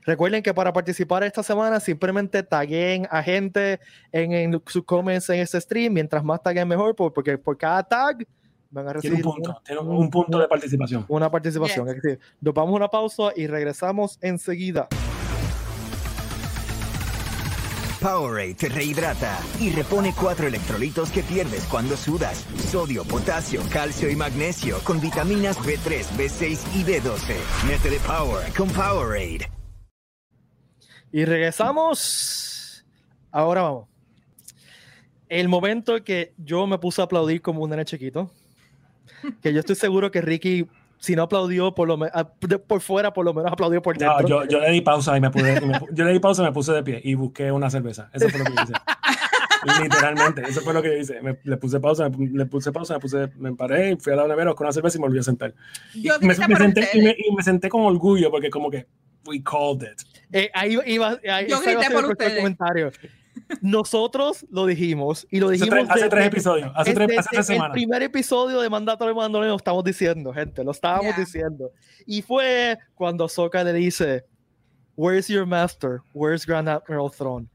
Recuerden 0.06 0.44
que 0.44 0.54
para 0.54 0.72
participar 0.72 1.24
esta 1.24 1.42
semana 1.44 1.80
simplemente 1.80 2.44
taguen 2.44 3.08
a 3.10 3.24
gente 3.24 3.80
en, 4.12 4.32
en 4.34 4.62
sus 4.68 4.84
comments 4.86 5.30
en 5.30 5.39
este 5.39 5.60
stream, 5.60 5.94
mientras 5.94 6.24
más 6.24 6.42
taguen 6.44 6.68
mejor, 6.68 6.96
por- 6.96 7.12
porque 7.13 7.38
por 7.38 7.58
cada 7.58 7.82
tag 7.84 8.26
van 8.72 8.88
a 8.88 8.92
Tiene 8.94 9.15
recibir 9.15 9.26
un 9.26 9.34
punto. 9.34 9.50
una, 9.50 9.60
Tiene 9.63 9.82
un 9.82 10.10
punto 10.12 10.38
de 10.39 10.48
participación. 10.48 11.06
una 11.08 11.32
participación. 11.32 11.88
Yes. 11.88 11.96
Es 11.96 12.02
decir, 12.04 12.20
nos 12.39 12.54
vamos 12.54 12.74
a 12.74 12.76
una 12.76 12.88
pausa 12.88 13.32
y 13.36 13.48
regresamos 13.48 14.20
enseguida. 14.22 14.88
Powerade 18.01 18.53
te 18.53 18.69
rehidrata 18.69 19.38
y 19.59 19.71
repone 19.71 20.13
cuatro 20.17 20.47
electrolitos 20.47 21.12
que 21.12 21.21
pierdes 21.21 21.65
cuando 21.65 21.97
sudas. 21.97 22.45
Sodio, 22.71 23.03
potasio, 23.03 23.62
calcio 23.71 24.09
y 24.09 24.15
magnesio 24.15 24.79
con 24.85 25.01
vitaminas 25.01 25.57
B3, 25.59 26.05
B6 26.17 26.75
y 26.75 26.83
B12. 26.85 27.35
Métele 27.67 27.97
Power 27.99 28.53
con 28.53 28.69
Powerade. 28.69 29.49
Y 31.12 31.25
regresamos. 31.25 32.85
Ahora 33.31 33.63
vamos. 33.63 33.89
El 35.27 35.49
momento 35.49 36.01
que 36.03 36.33
yo 36.38 36.67
me 36.67 36.77
puse 36.77 37.01
a 37.01 37.03
aplaudir 37.03 37.41
como 37.41 37.63
un 37.63 37.69
nene 37.69 37.83
chiquito. 37.83 38.31
Que 39.41 39.51
yo 39.53 39.59
estoy 39.59 39.75
seguro 39.75 40.09
que 40.09 40.21
Ricky, 40.21 40.65
si 40.99 41.15
no 41.15 41.23
aplaudió 41.23 41.73
por 41.73 41.88
lo 41.88 41.97
me- 41.97 42.09
a- 42.13 42.29
de- 42.41 42.59
por 42.59 42.81
fuera, 42.81 43.12
por 43.13 43.25
lo 43.25 43.33
menos 43.33 43.51
aplaudió 43.51 43.81
por 43.81 43.99
No, 43.99 44.17
dentro. 44.17 44.27
yo, 44.27 44.45
yo 44.45 44.59
le 44.59 44.69
di 44.71 44.81
pausa 44.81 45.17
y 45.17 45.21
me 45.21 45.31
pude, 45.31 45.57
y 45.62 45.65
me 45.65 45.79
yo 45.91 46.03
le 46.05 46.12
di 46.13 46.19
pausa 46.19 46.41
y 46.43 46.45
me 46.45 46.51
puse 46.51 46.73
de 46.73 46.83
pie 46.83 47.01
y 47.03 47.13
busqué 47.15 47.51
una 47.51 47.69
cerveza. 47.69 48.09
Eso 48.13 48.29
fue 48.29 48.39
lo 48.39 48.45
que 48.45 48.53
yo 48.55 48.63
hice. 48.63 48.73
Literalmente, 49.83 50.41
eso 50.47 50.62
fue 50.62 50.73
lo 50.73 50.81
que 50.81 50.89
yo 50.89 50.97
hice. 50.97 51.21
Me, 51.21 51.38
le 51.43 51.57
puse 51.57 51.79
pausa, 51.79 52.09
me, 52.09 52.27
le 52.29 52.45
puse 52.45 52.71
pausa, 52.71 52.93
me 52.95 52.99
puse, 52.99 53.29
me 53.38 53.53
paré, 53.55 53.97
fui 53.97 54.13
a 54.13 54.15
la 54.15 54.27
nevera 54.27 54.53
con 54.53 54.65
una 54.65 54.71
cerveza 54.73 54.97
y 54.97 55.01
me 55.01 55.07
volví 55.07 55.19
a 55.19 55.23
sentar. 55.23 55.53
Y 55.93 56.03
Yo 56.07 56.13
me, 56.21 56.33
grité 56.33 56.47
me 56.47 56.55
senté, 56.55 56.89
y, 56.93 56.99
y 57.29 57.35
me 57.35 57.43
senté 57.43 57.69
con 57.69 57.81
orgullo 57.81 58.31
porque 58.31 58.49
como 58.49 58.69
que 58.69 58.88
we 59.25 59.41
called 59.43 59.83
it. 59.83 60.01
Eh, 60.31 60.49
ahí 60.53 60.77
iba, 60.85 61.17
ahí, 61.29 61.47
Yo 61.49 61.59
grité 61.62 61.89
por 61.91 62.05
ustedes. 62.05 62.38
comentario. 62.38 62.91
Nosotros 63.62 64.45
lo 64.51 64.65
dijimos 64.65 65.25
y 65.31 65.39
lo 65.39 65.47
Hace 65.47 65.53
dijimos 65.57 65.79
tres, 65.79 65.89
hace 65.89 65.99
desde- 66.01 66.09
tres 66.09 66.25
episodios, 66.27 66.71
hace 66.75 66.93
tres, 66.93 67.07
desde 67.07 67.19
hace 67.19 67.29
tres 67.31 67.49
el 67.49 67.55
semanas. 67.55 67.73
primer 67.73 68.03
episodio 68.03 68.62
de 68.62 68.69
Mandatory 68.69 69.13
Mandalorian 69.15 69.49
lo 69.51 69.57
estamos 69.57 69.83
diciendo, 69.83 70.31
gente, 70.33 70.63
lo 70.63 70.71
estábamos 70.71 71.05
Yeah. 71.15 71.17
diciendo. 71.19 71.71
Y 72.05 72.21
fue 72.21 72.77
cuando 72.95 73.25
Ahsoka 73.25 73.63
le 73.63 73.73
dice, 73.73 74.25
Where's 74.95 75.27
your 75.29 75.45
master? 75.45 76.01
Where's 76.13 76.45
Grand 76.45 76.67
Admiral 76.67 77.09
Thrawn? 77.09 77.49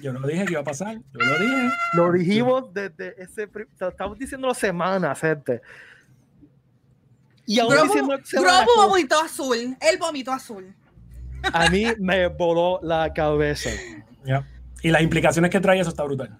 Yo 0.00 0.12
lo 0.12 0.26
dije 0.26 0.44
que 0.44 0.52
iba 0.52 0.60
a 0.60 0.64
pasar, 0.64 0.94
yo 0.96 1.00
lo 1.20 1.38
dije. 1.38 1.70
Lo 1.94 2.12
dijimos 2.12 2.72
desde 2.74 3.14
ese. 3.22 3.48
Estamos 3.80 4.18
diciendo 4.18 4.52
semanas, 4.52 5.18
gente. 5.20 5.62
Y 7.46 7.56
Grogu, 7.58 7.84
diciendo 7.84 8.18
Grogu 8.32 8.88
vomitó 8.88 9.20
azul. 9.20 9.76
Él 9.80 9.98
vomitó 9.98 10.32
azul. 10.32 10.74
A 11.52 11.70
mí 11.70 11.84
me 11.98 12.26
voló 12.28 12.80
la 12.82 13.12
cabeza. 13.12 13.70
Ya. 14.24 14.46
Y 14.82 14.90
las 14.90 15.02
implicaciones 15.02 15.50
que 15.50 15.60
trae 15.60 15.80
eso 15.80 15.90
está 15.90 16.04
brutal. 16.04 16.38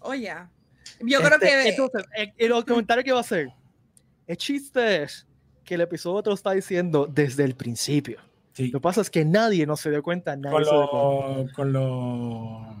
Oye. 0.00 0.32
Yo 1.00 1.18
creo 1.20 1.34
Este, 1.34 1.46
que. 1.46 1.68
Entonces, 1.70 2.04
el, 2.16 2.32
el 2.36 2.64
comentario 2.64 3.02
que 3.04 3.12
va 3.12 3.18
a 3.18 3.22
hacer. 3.22 3.48
El 4.26 4.36
chiste 4.36 5.02
es 5.02 5.26
que 5.64 5.74
el 5.74 5.80
episodio 5.82 6.22
te 6.22 6.30
lo 6.30 6.34
está 6.34 6.52
diciendo 6.52 7.06
desde 7.10 7.44
el 7.44 7.54
principio. 7.54 8.20
Sí. 8.52 8.68
Lo 8.68 8.78
que 8.78 8.82
pasa 8.82 9.00
es 9.00 9.10
que 9.10 9.24
nadie 9.24 9.66
no 9.66 9.76
se 9.76 9.90
dio 9.90 10.02
cuenta. 10.02 10.36
Nadie 10.36 10.52
Con 10.54 10.64
se 10.64 10.70
dio 10.70 10.88
cuenta. 10.88 11.40
lo, 11.48 11.52
con 11.54 11.72
lo, 11.72 12.76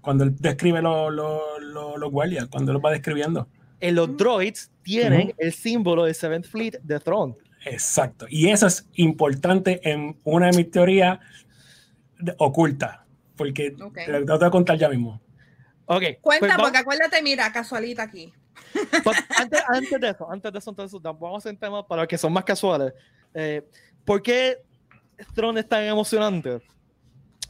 cuando 0.00 0.24
él 0.24 0.36
describe 0.38 0.82
los 0.82 1.12
lo, 1.12 1.58
lo- 1.60 1.96
los 1.96 2.10
guardias, 2.10 2.46
cuando 2.48 2.72
los 2.72 2.82
va 2.84 2.90
describiendo. 2.90 3.48
En 3.80 3.94
los 3.94 4.16
droids 4.16 4.70
tienen 4.82 5.28
Ujú. 5.28 5.34
el 5.38 5.52
símbolo 5.52 6.04
del 6.04 6.14
Seventh 6.14 6.46
Fleet 6.46 6.78
de 6.82 7.00
Throne. 7.00 7.34
Exacto. 7.66 8.26
Y 8.28 8.48
eso 8.48 8.66
es 8.66 8.86
importante 8.94 9.80
en 9.88 10.18
una 10.24 10.46
de 10.50 10.56
mis 10.56 10.70
teorías 10.70 11.18
de- 12.18 12.34
ocultas. 12.38 13.00
Porque 13.36 13.74
Ok. 13.80 13.94
te 14.06 14.20
lo 14.20 14.38
voy 14.38 14.46
a 14.46 14.50
contar 14.50 14.78
ya 14.78 14.88
mismo. 14.88 15.20
Ok. 15.86 16.02
Cuenta, 16.22 16.46
pues 16.46 16.56
porque 16.58 16.78
acuérdate, 16.78 17.20
mira, 17.22 17.52
casualita 17.52 18.02
aquí. 18.04 18.32
Pues, 19.04 19.18
antes, 19.38 19.62
antes 19.68 20.00
de 20.00 20.08
eso, 20.10 20.30
antes 20.30 20.52
de 20.52 20.58
eso, 20.58 20.70
entonces, 20.70 21.00
vamos 21.02 21.34
a 21.34 21.38
hacer 21.38 21.58
temas 21.58 21.84
para 21.86 22.02
los 22.02 22.08
que 22.08 22.16
son 22.18 22.32
más 22.32 22.44
casuales. 22.44 22.92
Eh, 23.34 23.62
¿Por 24.04 24.22
qué 24.22 24.58
Throne 25.34 25.60
es 25.60 25.68
tan 25.68 25.84
emocionante? 25.84 26.60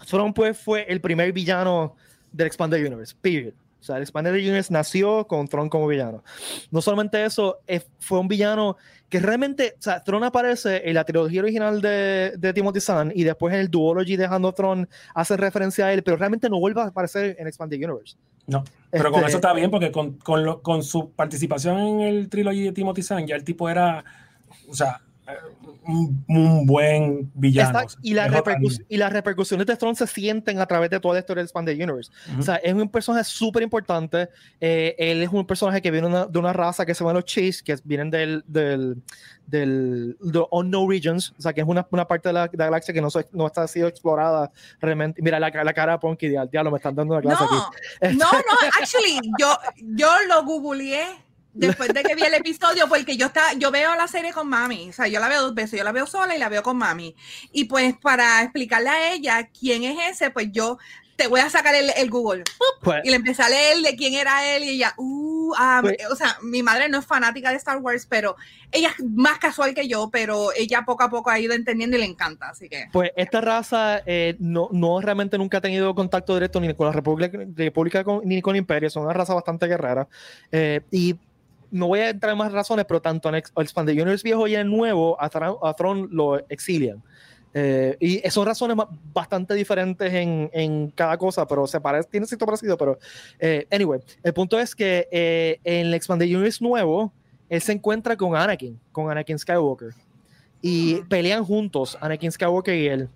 Throne 0.09 0.33
pues 0.33 0.59
fue 0.59 0.85
el 0.89 1.01
primer 1.01 1.33
villano 1.33 1.97
del 2.33 2.47
Expanded 2.49 2.85
Universe, 2.85 3.15
period. 3.21 3.55
O 3.81 3.85
sea, 3.87 3.97
el 3.97 4.03
Expanded 4.03 4.33
Universe 4.33 4.73
nació 4.73 5.27
con 5.27 5.47
Throne 5.49 5.71
como 5.71 5.87
villano. 5.87 6.25
No 6.71 6.81
solamente 6.83 7.25
eso, 7.25 7.59
fue 8.01 8.19
un 8.19 8.27
villano 8.29 8.77
que 9.09 9.21
realmente, 9.21 9.75
o 9.79 9.83
sea, 9.83 10.03
Throne 10.03 10.27
aparece 10.27 10.89
en 10.89 10.95
la 10.95 11.05
trilogía 11.05 11.41
original 11.41 11.81
de, 11.81 12.33
de 12.37 12.53
Timothy 12.53 12.81
Zahn 12.81 13.13
y 13.15 13.23
después 13.23 13.55
en 13.55 13.61
el 13.61 13.71
duology 13.71 14.17
de 14.17 14.25
Hand 14.25 14.45
of 14.45 14.55
Throne 14.57 14.89
hace 15.15 15.37
referencia 15.37 15.87
a 15.87 15.93
él, 15.93 16.03
pero 16.03 16.17
realmente 16.17 16.51
no 16.51 16.59
vuelve 16.59 16.81
a 16.81 16.87
aparecer 16.87 17.37
en 17.39 17.47
Expanded 17.47 17.77
Universe. 17.79 18.17
No. 18.49 18.65
Pero 18.91 19.11
con 19.13 19.21
Este, 19.21 19.29
eso 19.29 19.37
está 19.39 19.53
bien, 19.53 19.71
porque 19.71 19.93
con, 19.93 20.15
con, 20.19 20.45
lo- 20.45 20.63
con 20.63 20.83
su 20.83 21.11
participación 21.13 21.79
en 21.79 22.01
el 22.01 22.29
trilogy 22.29 22.63
de 22.65 22.73
Timothy 22.73 23.03
Zahn, 23.03 23.27
ya 23.27 23.37
el 23.37 23.45
tipo 23.45 23.69
era, 23.69 24.05
o 24.69 24.75
sea, 24.75 25.01
un, 25.85 26.25
un 26.29 26.67
buen 26.67 27.31
villano. 27.35 27.71
Exacto, 27.71 27.99
y, 28.03 28.09
línea. 28.15 28.27
y 28.89 28.97
las 28.97 29.13
repercusiones 29.13 29.67
de 29.67 29.77
Throne 29.77 29.95
se 29.97 30.07
sienten 30.07 30.59
a 30.61 30.67
través 30.67 30.91
de 30.91 31.01
toda 31.01 31.15
la 31.15 31.21
historia 31.21 31.41
del 31.41 31.47
Expanded 31.47 31.75
Universe. 31.75 32.11
Ujú. 32.31 32.41
O 32.41 32.43
sea, 32.43 32.57
es 32.57 32.73
un 32.75 32.89
personaje 32.89 33.25
súper 33.25 33.63
importante. 33.63 34.29
eh, 34.61 34.95
él 34.99 35.23
es 35.23 35.29
un 35.31 35.47
personaje 35.47 35.81
que 35.83 35.91
viene 35.91 36.07
una- 36.07 36.27
de 36.27 36.39
una 36.39 36.53
raza 36.53 36.85
que 36.87 36.95
se 36.95 37.01
llama 37.05 37.13
los 37.15 37.25
Chase, 37.25 37.63
que 37.65 37.77
vienen 37.85 38.11
del, 38.11 38.43
del, 38.47 39.03
del 39.47 40.17
de 40.21 40.43
Unknown 40.51 40.91
Regions, 40.91 41.33
o 41.39 41.43
sea, 41.43 41.53
que 41.53 41.61
es 41.61 41.67
una, 41.67 41.87
una 41.91 42.07
parte 42.07 42.29
de 42.29 42.33
la, 42.33 42.49
de 42.49 42.57
la 42.57 42.65
galaxia 42.67 42.93
que 42.95 43.01
no, 43.01 43.09
no 43.33 43.47
está 43.47 43.67
sido 43.69 43.89
explorada 43.89 44.51
realmente. 44.81 45.23
Mira 45.23 45.39
la, 45.39 45.51
la 45.51 45.73
cara 45.73 45.93
de 45.93 45.99
Ponky, 45.99 46.29
diablo, 46.29 46.71
me 46.71 46.77
están 46.79 46.95
dando 46.95 47.15
una 47.15 47.23
clase 47.23 47.45
No, 47.45 47.63
aquí. 48.01 48.17
no, 48.17 48.33
no, 48.33 48.69
actually, 48.81 49.21
yo, 49.39 49.57
yo 49.95 50.09
lo 50.29 50.45
googleé 50.45 51.05
después 51.57 51.89
de 51.93 52.03
que 52.03 52.15
vi 52.15 52.23
el 52.23 52.35
episodio, 52.35 52.89
porque 52.89 53.17
yo 53.17 53.27
está, 53.27 53.53
yo 53.55 53.71
veo 53.71 53.95
la 53.97 54.09
serie 54.09 54.33
con 54.33 54.49
mami, 54.49 54.91
o 54.91 54.93
sea, 54.93 55.07
yo 55.09 55.21
la 55.21 55.29
veo 55.29 55.43
dos 55.43 55.55
veces, 55.55 55.79
yo 55.79 55.85
la 55.85 55.93
veo 55.93 56.07
sola 56.07 56.35
y 56.35 56.39
la 56.39 56.49
veo 56.49 56.63
con 56.63 56.77
mami. 56.77 57.15
Y 57.53 57.65
pues 57.65 57.95
para 58.01 58.43
explicarle 58.43 58.91
a 58.91 59.13
ella 59.13 59.49
quién 59.59 59.85
es 59.85 59.99
ese, 60.13 60.31
pues 60.31 60.49
yo 60.53 60.79
te 61.17 61.29
voy 61.29 61.41
a 61.41 61.49
sacar 61.49 61.75
el, 61.75 61.91
el 61.97 62.11
Google. 62.11 62.45
Pues, 62.83 63.01
Y 63.03 63.09
le 63.09 63.17
empecé 63.17 63.43
a 63.43 63.49
leer 63.49 63.79
de 63.79 63.97
quién 63.97 64.13
era 64.13 64.55
él 64.55 64.65
y 64.65 64.69
ella, 64.69 64.93
uh, 64.99 65.55
ah, 65.57 65.79
Pues- 65.83 65.97
o 66.11 66.15
sea, 66.15 66.37
mi 66.43 66.63
madre 66.63 66.91
no 66.91 66.99
es 66.99 67.07
fanática 67.07 67.49
de 67.51 67.57
Star 67.57 67.79
Wars, 67.79 68.05
pero 68.07 68.37
ella 68.71 68.91
es 68.99 69.03
más 69.03 69.39
casual 69.39 69.73
que 69.75 69.89
yo, 69.89 70.11
pero 70.13 70.51
ella 70.55 70.83
poco 70.85 71.05
a 71.05 71.09
poco 71.09 71.31
ha 71.31 71.39
ido 71.41 71.55
entendiendo 71.55 71.97
y 71.97 72.01
le 72.01 72.05
encanta, 72.07 72.51
así 72.51 72.69
que. 72.69 72.89
Pues 72.93 73.13
esta 73.17 73.41
raza 73.41 74.03
eh, 74.05 74.37
no, 74.41 74.69
no 74.73 75.01
realmente 75.01 75.39
nunca 75.39 75.57
ha 75.57 75.61
tenido 75.63 75.95
contacto 75.95 76.35
directo 76.35 76.61
ni 76.61 76.75
con 76.75 76.87
la 76.87 76.93
República, 76.93 77.39
República 77.57 78.05
con- 78.05 78.21
ni 78.23 78.43
con 78.43 78.55
Imperio, 78.55 78.91
son 78.91 79.05
una 79.05 79.15
raza 79.15 79.33
bastante 79.33 79.67
guerrera. 79.67 80.07
Eh, 80.53 80.83
y 80.91 81.17
no 81.71 81.89
voy 81.89 82.01
a 82.01 82.11
entrar 82.11 82.33
en 82.33 82.39
más 82.39 82.53
razones, 82.53 82.85
pero 82.87 83.01
tanto 83.01 83.29
en 83.29 83.37
Ex- 83.37 83.53
Expanded 83.57 83.95
Universe 83.95 84.23
viejo 84.23 84.47
y 84.47 84.55
en 84.55 84.61
el 84.63 84.71
nuevo, 84.71 85.17
a, 85.21 85.27
a 85.27 85.75
Thrawn 85.75 86.09
lo 86.11 86.39
exilian. 86.49 87.03
Eh, 87.59 87.97
y 88.01 88.31
son 88.31 88.45
razones 88.45 88.77
bastante 89.15 89.55
diferentes 89.55 90.13
en, 90.13 90.51
en 90.53 90.91
cada 90.91 91.17
cosa, 91.17 91.47
pero 91.47 91.67
se 91.67 91.81
parece, 91.81 92.09
tiene 92.11 92.27
cierto 92.27 92.45
parecido, 92.45 92.77
pero 92.77 92.99
eh, 93.39 93.67
anyway, 93.71 93.99
el 94.23 94.35
punto 94.35 94.61
es 94.61 94.75
que 94.75 95.09
eh, 95.11 95.59
en 95.65 95.87
el 95.87 95.95
Expanded 95.95 96.27
Universe 96.27 96.63
nuevo, 96.63 97.13
él 97.49 97.63
se 97.63 97.73
encuentra 97.73 98.15
con 98.15 98.37
Anakin, 98.37 98.79
con 98.93 99.11
Anakin 99.11 99.39
Skywalker, 99.39 99.95
y 100.61 100.97
pelean 101.05 101.45
juntos, 101.45 101.97
Anakin 102.01 102.31
Skywalker 102.31 102.75
y 102.75 102.89
él. 102.89 103.09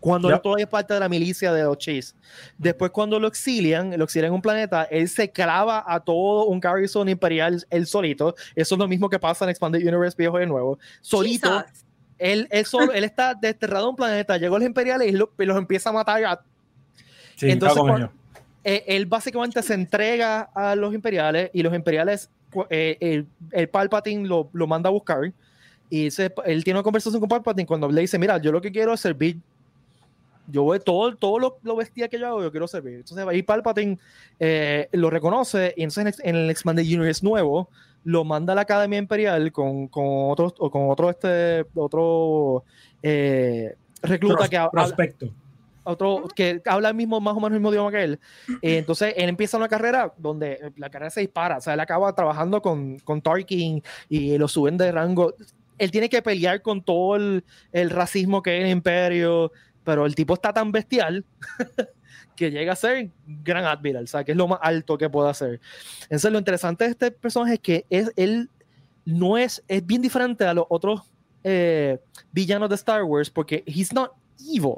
Cuando 0.00 0.28
Yep. 0.28 0.36
él 0.36 0.42
todavía 0.42 0.64
es 0.64 0.70
parte 0.70 0.94
de 0.94 1.00
la 1.00 1.08
milicia 1.08 1.52
de 1.52 1.62
los 1.62 1.76
Chase. 1.78 2.14
Después, 2.56 2.90
cuando 2.90 3.20
lo 3.20 3.28
exilian, 3.28 3.96
lo 3.98 4.04
exilian 4.04 4.28
en 4.30 4.34
un 4.34 4.42
planeta, 4.42 4.84
él 4.84 5.08
se 5.08 5.30
clava 5.30 5.84
a 5.86 6.00
todo 6.00 6.46
un 6.46 6.58
Garrison 6.58 7.08
imperial 7.08 7.64
él 7.70 7.86
solito. 7.86 8.34
Eso 8.56 8.74
es 8.74 8.78
lo 8.78 8.88
mismo 8.88 9.08
que 9.10 9.18
pasa 9.18 9.44
en 9.44 9.50
Expanded 9.50 9.80
Universe 9.86 10.16
viejo 10.16 10.40
y 10.40 10.46
nuevo. 10.46 10.78
Solito, 11.02 11.50
Jesus. 11.60 11.84
él, 12.18 12.48
él, 12.50 12.64
solo- 12.66 12.92
él 12.92 13.04
está 13.04 13.34
desterrado 13.34 13.84
en 13.84 13.90
un 13.90 13.96
planeta, 13.96 14.36
llegó 14.38 14.56
a 14.56 14.58
los 14.58 14.66
imperiales 14.66 15.08
y, 15.08 15.12
lo- 15.12 15.30
y 15.38 15.44
los 15.44 15.56
empieza 15.58 15.90
a 15.90 15.92
matar 15.92 16.24
a 16.24 16.40
Sí, 17.36 17.50
Entonces, 17.50 17.78
cuando- 17.80 18.10
eh, 18.64 18.84
él 18.86 19.06
básicamente 19.06 19.62
se 19.62 19.72
entrega 19.74 20.50
a 20.54 20.74
los 20.76 20.92
imperiales 20.94 21.50
y 21.54 21.62
los 21.62 21.74
imperiales, 21.74 22.28
eh, 22.68 22.98
el, 23.00 23.26
el 23.52 23.68
Palpatine 23.68 24.26
lo, 24.28 24.50
lo 24.52 24.66
manda 24.66 24.88
a 24.88 24.92
buscar 24.92 25.32
y 25.88 26.10
se- 26.10 26.32
él 26.44 26.62
tiene 26.64 26.78
una 26.78 26.84
conversación 26.84 27.18
con 27.20 27.28
Palpatine 27.28 27.66
cuando 27.66 27.88
le 27.90 28.02
dice, 28.02 28.18
mira, 28.18 28.36
yo 28.38 28.52
lo 28.52 28.60
que 28.60 28.70
quiero 28.70 28.92
es 28.92 29.00
servir. 29.00 29.38
Yo 30.50 30.62
voy 30.62 30.80
todo, 30.80 31.14
todo 31.16 31.38
lo, 31.38 31.58
lo 31.62 31.76
bestia 31.76 32.08
que 32.08 32.18
yo 32.18 32.26
hago, 32.28 32.42
yo 32.42 32.50
quiero 32.50 32.66
servir. 32.68 32.94
Entonces 32.96 33.26
ahí 33.26 33.42
Palpatine 33.42 33.98
eh, 34.38 34.88
lo 34.92 35.10
reconoce 35.10 35.74
y 35.76 35.82
entonces 35.82 36.20
en, 36.24 36.36
el 36.36 36.50
Expanded 36.50 36.84
Universe 36.84 37.24
nuevo 37.24 37.68
lo 38.04 38.24
manda 38.24 38.52
a 38.52 38.56
la 38.56 38.62
Academia 38.62 38.98
Imperial 38.98 39.52
con, 39.52 39.88
con 39.88 40.04
otro, 40.30 40.50
con 40.70 40.90
otro, 40.90 41.10
este, 41.10 41.64
otro 41.74 42.64
eh, 43.02 43.74
recluta 44.02 44.36
Pros- 44.36 44.48
que 44.48 44.56
habla- 44.56 44.70
prospecto. 44.70 45.26
otro 45.84 46.28
que 46.34 46.62
habla 46.64 46.88
el 46.90 46.94
mismo, 46.94 47.20
más 47.20 47.32
o 47.34 47.40
menos 47.40 47.48
el 47.52 47.60
mismo 47.60 47.70
idioma 47.72 47.90
que 47.90 48.02
él. 48.04 48.18
Eh, 48.62 48.78
entonces 48.78 49.14
él 49.16 49.28
empieza 49.28 49.56
una 49.58 49.68
carrera 49.68 50.12
donde 50.16 50.72
la 50.76 50.88
carrera 50.90 51.10
se 51.10 51.20
dispara. 51.20 51.58
O 51.58 51.60
sea, 51.60 51.74
él 51.74 51.80
acaba 51.80 52.14
trabajando 52.14 52.62
con, 52.62 52.98
con 53.00 53.20
Tarkin 53.20 53.82
y 54.08 54.38
lo 54.38 54.48
suben 54.48 54.76
de 54.78 54.92
rango. 54.92 55.34
Él 55.78 55.90
tiene 55.90 56.08
que 56.10 56.20
pelear 56.22 56.60
con 56.62 56.82
todo 56.82 57.16
el, 57.16 57.42
el 57.72 57.90
racismo 57.90 58.42
que 58.42 58.50
hay 58.50 58.56
en 58.60 58.66
el 58.66 58.72
imperio, 58.72 59.50
pero 59.84 60.06
el 60.06 60.14
tipo 60.14 60.34
está 60.34 60.52
tan 60.52 60.72
bestial 60.72 61.24
que 62.36 62.50
llega 62.50 62.72
a 62.72 62.76
ser 62.76 63.10
gran 63.26 63.64
admiral, 63.64 64.04
o 64.04 64.06
sea, 64.06 64.24
que 64.24 64.32
es 64.32 64.38
lo 64.38 64.48
más 64.48 64.58
alto 64.62 64.96
que 64.98 65.08
puede 65.10 65.30
hacer. 65.30 65.60
Entonces 66.04 66.32
lo 66.32 66.38
interesante 66.38 66.84
de 66.84 66.90
este 66.90 67.10
personaje 67.10 67.54
es 67.54 67.60
que 67.60 67.86
es, 67.90 68.12
él 68.16 68.48
no 69.04 69.36
es, 69.38 69.62
es 69.68 69.84
bien 69.84 70.00
diferente 70.02 70.44
a 70.44 70.54
los 70.54 70.64
otros 70.68 71.02
eh, 71.44 71.98
villanos 72.32 72.68
de 72.68 72.74
Star 72.76 73.02
Wars 73.04 73.30
porque 73.30 73.62
he's 73.66 73.92
not 73.92 74.12
evil 74.38 74.74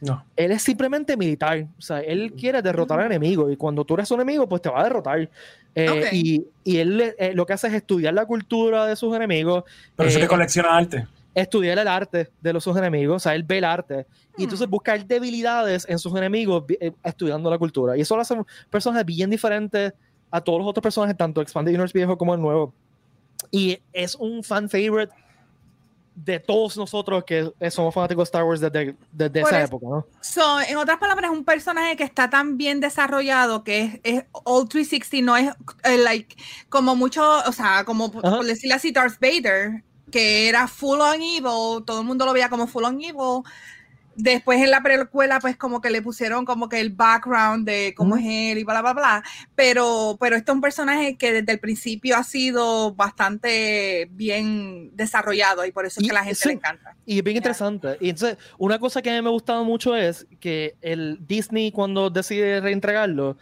No. 0.00 0.24
él 0.36 0.52
es 0.52 0.62
simplemente 0.62 1.16
militar. 1.16 1.66
O 1.78 1.82
sea, 1.82 2.00
él 2.00 2.32
quiere 2.32 2.60
derrotar 2.62 3.00
al 3.00 3.06
enemigo 3.06 3.50
y 3.50 3.56
cuando 3.56 3.84
tú 3.84 3.94
eres 3.94 4.10
un 4.10 4.20
enemigo, 4.20 4.48
pues 4.48 4.62
te 4.62 4.68
va 4.70 4.80
a 4.80 4.84
derrotar. 4.84 5.28
Eh, 5.74 5.88
Ok. 5.90 6.12
y, 6.12 6.46
y 6.64 6.78
él 6.78 7.14
eh, 7.18 7.32
lo 7.34 7.44
que 7.46 7.52
hace 7.52 7.66
es 7.68 7.74
estudiar 7.74 8.14
la 8.14 8.24
cultura 8.26 8.86
de 8.86 8.96
sus 8.96 9.14
enemigos, 9.14 9.64
Pero 9.94 10.08
eso 10.08 10.18
Eh, 10.18 10.22
que 10.22 10.28
colecciona 10.28 10.76
arte. 10.76 11.06
Estudiar 11.42 11.78
el 11.78 11.86
arte 11.86 12.30
de 12.40 12.52
los, 12.52 12.64
sus 12.64 12.76
enemigos. 12.76 13.16
O 13.16 13.20
sea, 13.20 13.34
él 13.34 13.42
ve 13.44 13.58
el 13.58 13.64
arte 13.64 14.06
y 14.36 14.44
entonces 14.44 14.66
Hmm. 14.66 14.70
buscar 14.70 15.06
debilidades 15.06 15.86
en 15.88 15.98
sus 15.98 16.14
enemigos 16.16 16.64
eh, 16.80 16.92
estudiando 17.04 17.50
la 17.50 17.58
cultura. 17.58 17.96
Y 17.96 18.00
eso 18.00 18.16
lo 18.16 18.22
hace 18.22 18.34
un 18.34 18.46
personaje 18.70 19.04
bien 19.04 19.28
diferente 19.30 19.92
a 20.30 20.40
todos 20.40 20.58
los 20.58 20.68
otros 20.68 20.82
personajes, 20.82 21.16
tanto 21.16 21.40
Expanded 21.42 21.72
Universe 21.72 21.96
viejo 21.96 22.16
como 22.18 22.34
el 22.34 22.40
nuevo. 22.40 22.74
Y 23.50 23.78
es 23.92 24.14
un 24.14 24.42
fan 24.42 24.68
favorite 24.68 25.12
de 26.14 26.40
todos 26.40 26.78
nosotros 26.78 27.24
que 27.24 27.52
somos 27.70 27.92
fanáticos 27.92 28.22
de 28.22 28.28
Star 28.28 28.44
Wars 28.44 28.58
desde, 28.60 28.96
desde 29.12 29.40
esa 29.42 29.58
eso- 29.62 29.66
época, 29.76 29.86
¿no? 29.86 30.06
So, 30.22 30.60
en 30.62 30.78
otras 30.78 30.96
palabras, 30.96 31.30
es 31.30 31.36
un 31.36 31.44
personaje 31.44 31.94
que 31.96 32.04
está 32.04 32.30
tan 32.30 32.56
bien 32.56 32.80
desarrollado 32.80 33.62
que 33.62 33.82
es, 33.82 34.00
es 34.02 34.24
all 34.32 34.66
360, 34.66 35.22
no 35.26 35.36
es 35.36 35.54
eh, 35.84 35.98
like 35.98 36.34
como 36.70 36.96
mucho, 36.96 37.22
o 37.46 37.52
sea, 37.52 37.84
como 37.84 38.06
Ajá. 38.06 38.36
por 38.38 38.46
decirle 38.46 38.74
así, 38.74 38.90
Darth 38.92 39.20
Vader, 39.20 39.84
que 40.10 40.48
era 40.48 40.68
full 40.68 41.00
on 41.00 41.20
evil, 41.22 41.84
todo 41.84 42.00
el 42.00 42.06
mundo 42.06 42.24
lo 42.24 42.32
veía 42.32 42.48
como 42.48 42.66
full 42.66 42.84
on 42.84 43.00
evil. 43.00 43.42
Después 44.18 44.62
en 44.62 44.70
la 44.70 44.82
precuela, 44.82 45.40
pues 45.40 45.58
como 45.58 45.82
que 45.82 45.90
le 45.90 46.00
pusieron 46.00 46.46
como 46.46 46.70
que 46.70 46.80
el 46.80 46.88
background 46.88 47.66
de 47.66 47.92
cómo 47.94 48.14
Ujú. 48.14 48.22
es 48.24 48.52
él 48.52 48.58
y 48.58 48.64
bla, 48.64 48.80
bla, 48.80 48.94
bla. 48.94 49.22
Pero, 49.54 50.16
pero 50.18 50.36
este 50.36 50.50
es 50.50 50.54
un 50.54 50.62
personaje 50.62 51.16
que 51.18 51.32
desde 51.34 51.52
el 51.52 51.58
principio 51.60 52.16
ha 52.16 52.24
sido 52.24 52.94
bastante 52.94 54.08
bien 54.12 54.90
desarrollado 54.96 55.66
y 55.66 55.70
por 55.72 55.84
eso 55.84 56.00
es 56.00 56.04
Y- 56.04 56.08
que 56.08 56.14
la 56.14 56.22
gente 56.24 56.40
sí. 56.40 56.48
le 56.48 56.54
encanta. 56.54 56.96
Y 57.04 57.18
es 57.18 57.24
bien 57.24 57.36
interesante. 57.36 57.98
Y 58.00 58.08
entonces, 58.08 58.38
una 58.56 58.78
cosa 58.78 59.02
que 59.02 59.10
a 59.10 59.14
mí 59.16 59.20
me 59.20 59.28
ha 59.28 59.32
gustado 59.32 59.64
mucho 59.66 59.94
es 59.94 60.26
que 60.40 60.76
el 60.80 61.18
Disney, 61.26 61.70
cuando 61.70 62.08
decide 62.08 62.62
reentregarlo, 62.62 63.36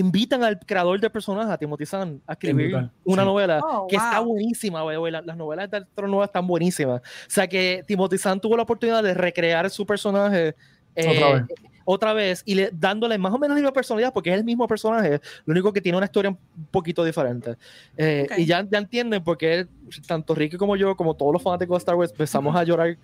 invitan 0.00 0.42
al 0.44 0.58
creador 0.58 1.00
de 1.00 1.08
personajes, 1.10 1.50
a 1.52 1.58
Timothy 1.58 1.86
Zahn, 1.86 2.20
a 2.26 2.32
escribir 2.32 2.74
una 3.04 3.22
Sí. 3.22 3.26
novela 3.28 3.60
Oh, 3.62 3.86
que 3.88 3.96
está 3.96 4.20
wow. 4.20 4.28
buenísima. 4.32 4.82
by 4.82 4.94
the 4.94 4.98
way. 4.98 5.12
La- 5.12 5.22
Las 5.22 5.36
novelas 5.36 5.70
de 5.70 5.84
Trono 5.94 6.10
Nueva 6.12 6.24
están 6.26 6.46
buenísimas. 6.46 7.00
O 7.00 7.04
sea 7.30 7.46
que 7.46 7.84
Timothy 7.86 8.18
Zahn 8.18 8.40
tuvo 8.40 8.56
la 8.56 8.62
oportunidad 8.64 9.02
de 9.02 9.14
recrear 9.14 9.68
su 9.70 9.86
personaje 9.86 10.54
eh, 10.96 11.06
Otra 11.16 11.32
vez. 11.34 11.42
otra 11.84 12.12
vez 12.12 12.42
y 12.44 12.54
le, 12.56 12.70
dándole 12.72 13.16
más 13.16 13.32
o 13.32 13.38
menos 13.38 13.54
la 13.56 13.60
misma 13.62 13.72
personalidad 13.72 14.12
porque 14.12 14.30
es 14.30 14.36
el 14.38 14.44
mismo 14.44 14.66
personaje, 14.66 15.20
lo 15.44 15.52
único 15.52 15.72
que 15.72 15.80
tiene 15.80 15.96
una 15.98 16.06
historia 16.06 16.30
un 16.30 16.38
poquito 16.70 17.04
diferente. 17.04 17.56
Eh, 17.96 18.26
Ok. 18.30 18.38
Y 18.38 18.46
ya, 18.46 18.66
ya 18.68 18.78
entienden 18.78 19.22
por 19.22 19.38
qué 19.38 19.66
tanto 20.06 20.34
Ricky 20.34 20.56
como 20.56 20.74
yo, 20.76 20.96
como 20.96 21.14
todos 21.14 21.32
los 21.32 21.42
fanáticos 21.42 21.76
de 21.76 21.78
Star 21.78 21.94
Wars, 21.94 22.10
empezamos 22.10 22.54
a 22.56 22.64
llorar 22.64 22.96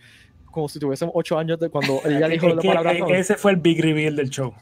como 0.57 0.68
si 0.70 0.78
tuviésemos 0.80 1.12
ocho 1.14 1.38
años 1.38 1.61
de 1.61 1.68
cuando 1.68 2.00
ella 2.07 2.26
dijo 2.28 2.48
la 2.48 2.61
que, 2.62 2.68
palabra. 2.68 2.96
Tron. 2.96 3.14
ese 3.14 3.36
fue 3.36 3.52
el 3.52 3.59
big 3.59 3.80
reveal 3.82 4.16
del 4.16 4.30
show. 4.30 4.54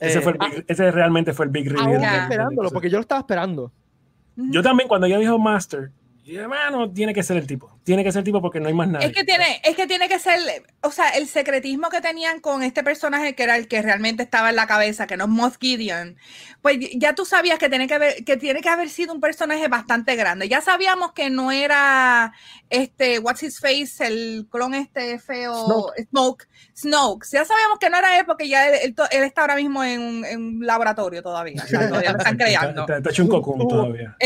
Ese, 0.00 0.18
Eh, 0.18 0.22
fue 0.22 0.32
el 0.32 0.38
big- 0.38 0.64
ese 0.66 0.90
realmente 0.90 1.32
fue 1.34 1.44
el 1.44 1.50
big 1.52 1.68
reveal. 1.70 2.00
Del- 2.00 2.02
esperándolo, 2.22 2.70
porque 2.70 2.88
yo 2.88 2.96
lo 2.96 3.02
estaba 3.02 3.20
esperando. 3.20 3.70
Yo 4.36 4.62
también, 4.62 4.88
cuando 4.88 5.06
ella 5.06 5.18
dijo 5.18 5.38
Master, 5.38 5.90
dije, 6.24 6.38
hermano, 6.38 6.90
tiene 6.90 7.12
que 7.14 7.22
ser 7.22 7.36
el 7.36 7.46
tipo. 7.46 7.73
Tiene 7.84 8.02
que 8.02 8.12
ser 8.12 8.24
tipo 8.24 8.40
porque 8.40 8.60
no 8.60 8.68
hay 8.68 8.74
más 8.74 8.88
nada. 8.88 9.04
Es 9.04 9.12
que 9.12 9.24
tiene, 9.24 9.60
es 9.62 9.76
que 9.76 9.86
tiene 9.86 10.08
que 10.08 10.18
ser, 10.18 10.38
o 10.80 10.90
sea, 10.90 11.10
el 11.10 11.28
secretismo 11.28 11.90
que 11.90 12.00
tenían 12.00 12.40
con 12.40 12.62
este 12.62 12.82
personaje 12.82 13.34
que 13.34 13.42
era 13.42 13.56
el 13.56 13.68
que 13.68 13.82
realmente 13.82 14.22
estaba 14.22 14.48
en 14.50 14.56
la 14.56 14.66
cabeza, 14.66 15.06
que 15.06 15.16
no 15.18 15.24
es 15.24 15.30
Moth 15.30 15.56
Gideon, 15.60 16.16
pues 16.62 16.78
ya 16.96 17.14
tú 17.14 17.26
sabías 17.26 17.58
que 17.58 17.68
tiene 17.68 17.86
que 17.86 17.94
haber, 17.94 18.24
que 18.24 18.38
tiene 18.38 18.62
que 18.62 18.70
haber 18.70 18.88
sido 18.88 19.12
un 19.12 19.20
personaje 19.20 19.68
bastante 19.68 20.16
grande. 20.16 20.48
Ya 20.48 20.62
sabíamos 20.62 21.12
que 21.12 21.28
no 21.28 21.52
era 21.52 22.32
este, 22.70 23.18
what's 23.18 23.42
his 23.42 23.60
face, 23.60 24.06
el 24.06 24.46
clon 24.50 24.72
este 24.74 25.18
feo, 25.18 25.54
Snoke. 25.66 26.06
Smoke, 26.10 26.44
Snoke. 26.74 27.26
Ya 27.30 27.44
sabíamos 27.44 27.78
que 27.78 27.90
no 27.90 27.98
era 27.98 28.18
él 28.18 28.24
porque 28.24 28.48
ya 28.48 28.66
él, 28.68 28.78
él 28.82 28.94
to- 28.94 29.10
él 29.10 29.24
está 29.24 29.42
ahora 29.42 29.56
mismo 29.56 29.84
en 29.84 30.00
un, 30.00 30.24
en 30.24 30.40
un 30.42 30.66
laboratorio 30.66 31.22
todavía. 31.22 31.62
o 31.62 31.66
sea, 31.66 31.86
todavía 31.88 32.12
lo 32.12 32.18
están 32.18 32.32
Está, 32.40 32.44
creando. 32.46 32.80
está- 32.80 32.96
está 32.96 33.10
hecho 33.10 33.22
un 33.24 33.28
cocún 33.28 33.68
todavía. 33.68 34.16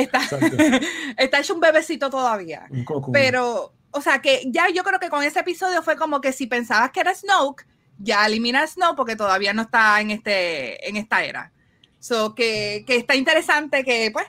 Está, 1.17 1.41
hecho 1.41 1.55
un 1.55 1.61
bebecito 1.61 2.09
todavía. 2.11 2.67
Un 2.71 2.85
cocún. 2.85 3.13
Pero, 3.49 3.73
o 3.91 4.01
sea, 4.01 4.21
que 4.21 4.43
ya 4.47 4.69
yo 4.69 4.83
creo 4.85 4.99
que 5.01 5.09
con 5.09 5.23
ese 5.23 5.41
episodio 5.41 5.83
fue 5.83 5.97
como 5.97 6.21
que 6.21 6.33
si 6.33 6.47
pensabas 6.47 6.91
que 6.91 7.01
era 7.01 7.15
Snoke, 7.15 7.67
ya 7.99 8.27
elimina 8.27 8.63
a 8.63 8.67
Snoke 8.67 8.97
porque 8.97 9.17
todavía 9.17 9.53
no 9.53 9.63
está 9.63 10.01
en, 10.01 10.11
este, 10.11 10.89
en 10.89 10.97
esta 10.97 11.25
era. 11.25 11.53
So, 11.99 12.35
que, 12.35 12.85
que 12.87 12.97
está 12.97 13.15
interesante 13.17 13.83
que, 13.85 14.11
pues, 14.13 14.27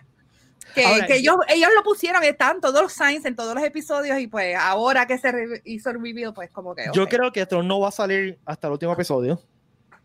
que, 0.74 0.86
Ahora, 0.86 1.06
que 1.08 1.18
ellos, 1.18 1.36
ellos 1.50 1.70
lo 1.76 1.84
pusieron, 1.84 2.24
están 2.24 2.62
todos 2.62 2.82
los 2.82 2.94
signs 2.94 3.26
en 3.26 3.36
todos 3.36 3.54
los 3.56 3.64
episodios 3.64 4.20
y 4.20 4.28
pues 4.28 4.56
ahora 4.56 5.06
que 5.08 5.18
se 5.18 5.32
re- 5.32 5.62
hizo 5.66 5.90
el 5.90 6.02
reveal, 6.02 6.34
pues 6.34 6.50
como 6.52 6.74
que... 6.76 6.86
Yo 6.94 7.04
ok. 7.04 7.10
creo 7.10 7.32
que 7.32 7.46
Tron 7.46 7.68
no 7.68 7.80
va 7.80 7.90
a 7.90 7.92
salir 7.92 8.40
hasta 8.46 8.68
el 8.68 8.74
último 8.74 8.94
episodio. 8.94 9.42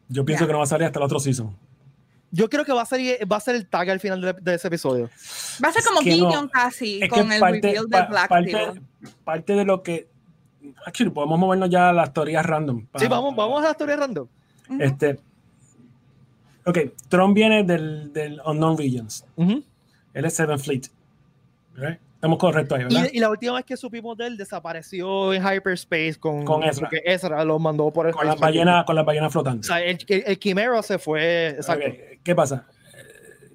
Yo 0.09 0.25
pienso 0.25 0.45
Ya. 0.45 0.47
que 0.49 0.53
no 0.53 0.59
va 0.59 0.65
a 0.65 0.69
salir 0.69 0.87
hasta 0.87 0.99
el 0.99 1.05
otro 1.05 1.21
season. 1.21 1.57
Yo 2.37 2.51
creo 2.51 2.65
que 2.65 2.73
va 2.73 2.83
a 2.83 2.87
ser, 2.87 3.01
va 3.31 3.37
a 3.37 3.41
ser 3.41 3.55
el 3.55 3.69
tag 3.69 3.89
al 3.91 4.01
final 4.01 4.21
de, 4.21 4.33
de 4.33 4.55
ese 4.55 4.67
episodio. 4.67 5.09
Va 5.65 5.69
a 5.69 5.73
ser 5.73 5.85
como 5.85 6.01
no. 6.01 6.03
Gideon 6.03 6.49
casi 6.49 7.01
Es 7.01 7.09
con 7.09 7.31
el 7.31 7.39
parte, 7.39 7.61
reveal 7.61 7.85
de 7.89 8.03
Black 8.09 8.29
parte, 8.29 8.55
Widow. 8.57 8.75
parte 9.23 9.53
de 9.53 9.65
lo 9.65 9.83
que. 9.85 10.09
Actually, 10.85 11.11
podemos 11.13 11.39
movernos 11.39 11.71
ya 11.71 11.91
a 11.91 11.93
las 11.93 12.13
teorías 12.13 12.45
random. 12.45 12.87
Sí, 12.97 13.07
vamos, 13.07 13.37
vamos 13.37 13.61
a 13.61 13.67
la 13.67 13.71
historia 13.71 13.97
random. 13.97 14.27
Este. 14.81 15.21
Ok, 16.67 16.79
Tron 17.09 17.35
viene 17.35 17.63
del, 17.63 18.13
del 18.13 18.41
Unknown 18.45 18.79
Regions. 18.79 19.25
Ujú. 19.37 19.63
Él 20.13 20.25
es 20.25 20.35
Seven 20.35 20.59
Fleet. 20.59 20.91
Right? 21.77 21.99
Estamos 22.25 22.39
correctos 22.39 22.79
ahí, 22.79 22.85
¿verdad? 22.85 23.09
Y, 23.13 23.19
y 23.19 23.21
la 23.21 23.29
última 23.29 23.53
vez 23.55 23.65
que 23.67 23.77
supimos 23.77 24.17
de 24.17 24.27
él 24.29 24.37
desapareció 24.39 25.35
en 25.35 25.43
hyperspace 25.43 26.15
con, 26.19 26.45
Con 26.45 26.63
Ezra. 26.65 26.89
porque 26.89 27.03
Ezra 27.05 27.45
lo 27.45 27.59
mandó 27.59 27.93
por 27.93 28.07
el 28.07 28.15
con 28.15 28.27
las 28.27 28.39
ballenas 28.41 28.85
con 28.87 28.97
las 28.97 29.05
ballenas 29.05 29.29
O 29.29 29.33
flotantes. 29.33 29.67
sea, 29.67 29.83
el, 29.83 29.99
el, 30.09 30.25
el 30.27 30.39
Quimera 30.39 30.83
se 30.83 30.99
fue. 30.99 31.59
¿Qué 32.23 32.35
pasa? 32.35 32.67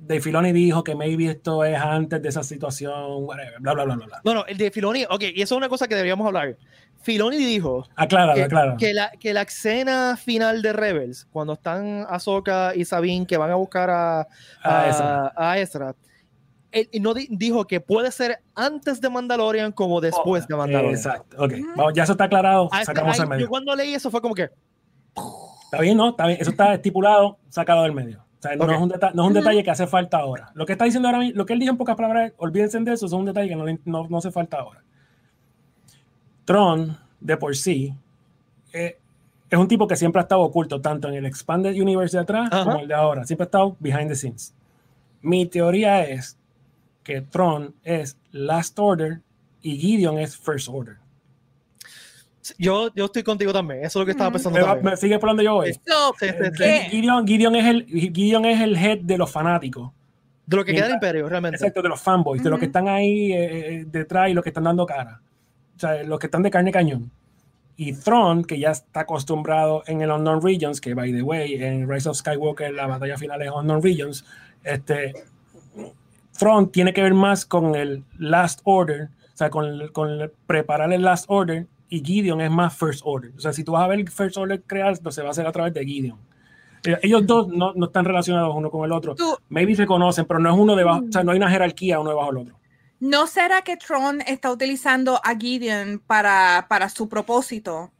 Dave 0.01 0.21
Filoni 0.21 0.51
dijo 0.51 0.83
que 0.83 0.95
maybe 0.95 1.27
esto 1.31 1.63
es 1.63 1.77
antes 1.79 2.21
de 2.21 2.29
esa 2.29 2.41
situación, 2.43 2.93
whatever, 3.25 3.59
bla, 3.59 3.73
bla, 3.73 3.83
bla, 3.85 3.95
bla. 3.95 4.05
bla. 4.07 4.21
No, 4.23 4.33
no, 4.33 4.45
el 4.45 4.57
de 4.57 4.71
Filoni. 4.71 5.05
Ok, 5.09 5.21
y 5.35 5.41
eso 5.41 5.55
es 5.55 5.57
una 5.57 5.69
cosa 5.69 5.87
que 5.87 5.93
deberíamos 5.95 6.25
hablar. 6.25 6.55
Filoni 7.01 7.37
dijo 7.37 7.87
Acláralo, 7.95 8.33
que, 8.35 8.43
acláralo. 8.43 8.77
que 8.77 8.93
la, 8.93 9.11
que 9.19 9.33
la 9.33 9.43
escena 9.43 10.17
final 10.17 10.61
de 10.61 10.73
Rebels, 10.73 11.25
cuando 11.31 11.53
están 11.53 12.05
Ahsoka 12.09 12.73
y 12.75 12.85
Sabine 12.85 13.25
que 13.25 13.37
van 13.37 13.51
a 13.51 13.55
buscar 13.55 13.89
a, 13.89 14.27
a, 14.63 14.89
esa. 14.89 15.33
a 15.35 15.57
Ezra, 15.59 15.95
él 16.71 16.87
no 17.01 17.13
di- 17.13 17.27
dijo 17.31 17.65
que 17.65 17.79
puede 17.81 18.11
ser 18.11 18.39
antes 18.55 19.01
de 19.01 19.09
Mandalorian 19.09 19.71
como 19.71 19.99
después 20.01 20.47
de 20.47 20.55
Mandalorian. 20.55 20.93
Exacto, 20.95 21.37
ok. 21.43 21.53
Vamos, 21.75 21.93
ya 21.93 22.03
eso 22.03 22.11
está 22.13 22.25
aclarado, 22.25 22.69
Ah, 22.71 22.85
sacamos 22.85 23.15
ahí, 23.15 23.23
el 23.23 23.29
medio. 23.29 23.45
yo 23.45 23.49
cuando 23.49 23.75
leí 23.75 23.93
eso 23.93 24.11
fue 24.11 24.21
como 24.21 24.35
que 24.35 24.49
Está 25.65 25.81
bien, 25.81 25.97
¿no? 25.97 26.09
Está 26.09 26.25
bien. 26.27 26.39
Eso 26.41 26.49
está 26.51 26.73
estipulado, 26.73 27.37
sacado 27.49 27.83
del 27.83 27.93
medio. 27.93 28.19
O 28.39 28.41
sea, 28.41 28.55
no, 28.55 28.63
Ok. 28.63 28.71
es 28.71 28.77
un, 28.79 28.89
no 29.13 29.23
es 29.23 29.27
un 29.27 29.33
detalle 29.33 29.63
que 29.63 29.69
hace 29.69 29.85
falta 29.85 30.17
ahora. 30.17 30.49
Lo 30.55 30.65
que 30.65 30.71
está 30.71 30.85
diciendo 30.85 31.07
ahora 31.09 31.19
mismo, 31.19 31.37
lo 31.37 31.45
que 31.45 31.53
él 31.53 31.59
dijo 31.59 31.71
en 31.71 31.77
pocas 31.77 31.95
palabras, 31.95 32.31
olvídense 32.37 32.79
de 32.79 32.93
eso, 32.93 33.05
eso 33.05 33.15
es 33.15 33.19
un 33.19 33.25
detalle 33.25 33.49
que 33.49 33.55
no, 33.55 33.65
no, 33.85 34.07
no 34.07 34.17
hace 34.17 34.31
falta 34.31 34.57
ahora. 34.57 34.81
Tron, 36.45 36.97
de 37.19 37.37
por 37.37 37.55
sí, 37.55 37.93
eh, 38.73 38.97
es 39.49 39.59
un 39.59 39.67
tipo 39.67 39.87
que 39.87 39.95
siempre 39.95 40.19
ha 40.19 40.23
estado 40.23 40.41
oculto, 40.41 40.81
tanto 40.81 41.07
en 41.09 41.15
el 41.15 41.25
Expanded 41.25 41.79
Universe 41.79 42.17
de 42.17 42.23
atrás 42.23 42.49
Ajá. 42.51 42.63
como 42.63 42.79
el 42.79 42.87
de 42.87 42.93
ahora. 42.95 43.25
Siempre 43.25 43.43
ha 43.43 43.47
estado 43.47 43.75
behind 43.79 44.07
the 44.09 44.15
scenes. 44.15 44.53
Mi 45.21 45.45
teoría 45.45 46.03
es 46.03 46.37
que 47.09 47.21
Tron 47.21 47.73
es 47.83 48.19
Last 48.31 48.77
Order 48.77 49.21
y 49.63 49.77
Gideon 49.77 50.19
es 50.19 50.37
First 50.37 50.67
Order. 50.71 50.97
Yo, 52.59 52.93
yo 52.93 53.05
estoy 53.05 53.23
contigo 53.23 53.51
también. 53.51 53.79
Eso 53.83 53.97
es 53.99 54.01
lo 54.01 54.05
que 54.05 54.11
estaba 54.11 54.29
Mm. 54.29 54.33
pensando 54.33 54.59
¿Me, 54.59 54.63
va- 54.63 54.73
también. 54.75 54.91
me 54.91 54.97
sigue 54.97 55.17
por 55.17 55.29
donde 55.29 55.43
yo 55.43 55.55
voy? 55.55 55.73
Sí, 55.73 55.79
sí, 56.19 56.25
sí. 56.29 56.51
¿qué? 56.57 56.87
Gideon, 56.91 57.27
Gideon 57.27 57.55
es 57.55 57.65
el, 57.65 57.85
Gideon 57.87 58.45
es 58.45 58.61
el 58.61 58.75
head 58.75 58.99
de 58.99 59.17
los 59.17 59.31
fanáticos. 59.31 59.91
De 60.45 60.55
lo 60.57 60.63
que 60.65 60.73
queda 60.73 60.85
del 60.85 60.93
imperio, 60.95 61.27
realmente. 61.29 61.57
Exacto, 61.57 61.81
de 61.81 61.89
los 61.89 61.99
fanboys, 62.01 62.43
de 62.43 62.49
los 62.51 62.59
que 62.59 62.65
están 62.65 62.87
ahí 62.87 63.31
eh, 63.33 63.37
eh, 63.81 63.85
detrás 63.87 64.29
y 64.29 64.33
los 64.33 64.43
que 64.43 64.49
están 64.51 64.63
dando 64.65 64.85
cara. 64.85 65.19
O 65.75 65.79
sea, 65.79 66.03
los 66.03 66.19
que 66.19 66.27
están 66.27 66.43
de 66.43 66.51
carne 66.51 66.71
cañón. 66.71 67.11
Y 67.75 67.93
Thrawn, 67.93 68.43
que 68.43 68.59
ya 68.59 68.71
está 68.71 69.01
acostumbrado 69.01 69.83
en 69.87 70.01
el 70.01 70.11
Unknown 70.11 70.41
Regions, 70.43 70.79
que 70.81 70.93
by 70.93 71.11
the 71.11 71.21
way, 71.23 71.55
en 71.63 71.89
Rise 71.89 72.09
of 72.09 72.17
Skywalker 72.17 72.71
la 72.73 72.85
batalla 72.87 73.17
final 73.17 73.41
es 73.41 73.49
Unknown 73.51 73.81
Regions, 73.81 74.25
este, 74.63 75.13
Thrawn 76.39 76.71
tiene 76.71 76.93
que 76.93 77.01
ver 77.03 77.13
más 77.13 77.45
con 77.45 77.75
el 77.75 78.03
Last 78.17 78.61
Order, 78.63 79.09
o 79.33 79.37
sea, 79.37 79.49
con, 79.49 79.65
el- 79.65 79.91
con 79.91 80.09
el- 80.09 80.31
preparar 80.47 80.91
el 80.93 81.01
Last 81.03 81.25
Order, 81.27 81.67
y 81.89 82.03
Gideon 82.03 82.39
es 82.41 82.51
más 82.51 82.75
First 82.77 83.01
Order. 83.03 83.31
O 83.35 83.39
sea, 83.39 83.51
si 83.53 83.63
tú 83.63 83.71
vas 83.73 83.83
a 83.83 83.87
ver 83.87 84.09
First 84.09 84.37
Order 84.37 84.61
crear, 84.63 84.97
pues 85.01 85.15
se 85.15 85.21
va 85.21 85.29
a 85.29 85.31
hacer 85.31 85.45
a 85.47 85.51
través 85.51 85.73
de 85.73 85.83
Gideon. 85.85 86.17
Eh, 86.85 86.97
Ellos 87.01 87.25
dos 87.27 87.47
no, 87.49 87.73
no 87.73 87.87
están 87.87 88.05
relacionados 88.05 88.55
uno 88.55 88.69
con 88.71 88.85
el 88.85 88.91
otro. 88.91 89.15
Tú- 89.15 89.37
Maybe 89.49 89.75
se 89.75 89.85
conocen, 89.85 90.25
pero 90.25 90.39
no 90.39 90.49
es 90.53 90.57
uno 90.59 90.75
debajo, 90.75 91.03
o 91.07 91.11
sea, 91.11 91.23
no 91.23 91.31
hay 91.31 91.37
una 91.37 91.49
jerarquía 91.49 91.99
uno 91.99 92.11
debajo 92.11 92.31
del 92.31 92.37
otro. 92.43 92.55
¿No 93.01 93.27
será 93.27 93.61
que 93.63 93.75
Tron 93.77 94.21
está 94.21 94.51
utilizando 94.51 95.19
a 95.23 95.35
Gideon 95.37 96.01
para, 96.05 96.65
para 96.69 96.89
su 96.89 97.07
propósito? 97.09 97.91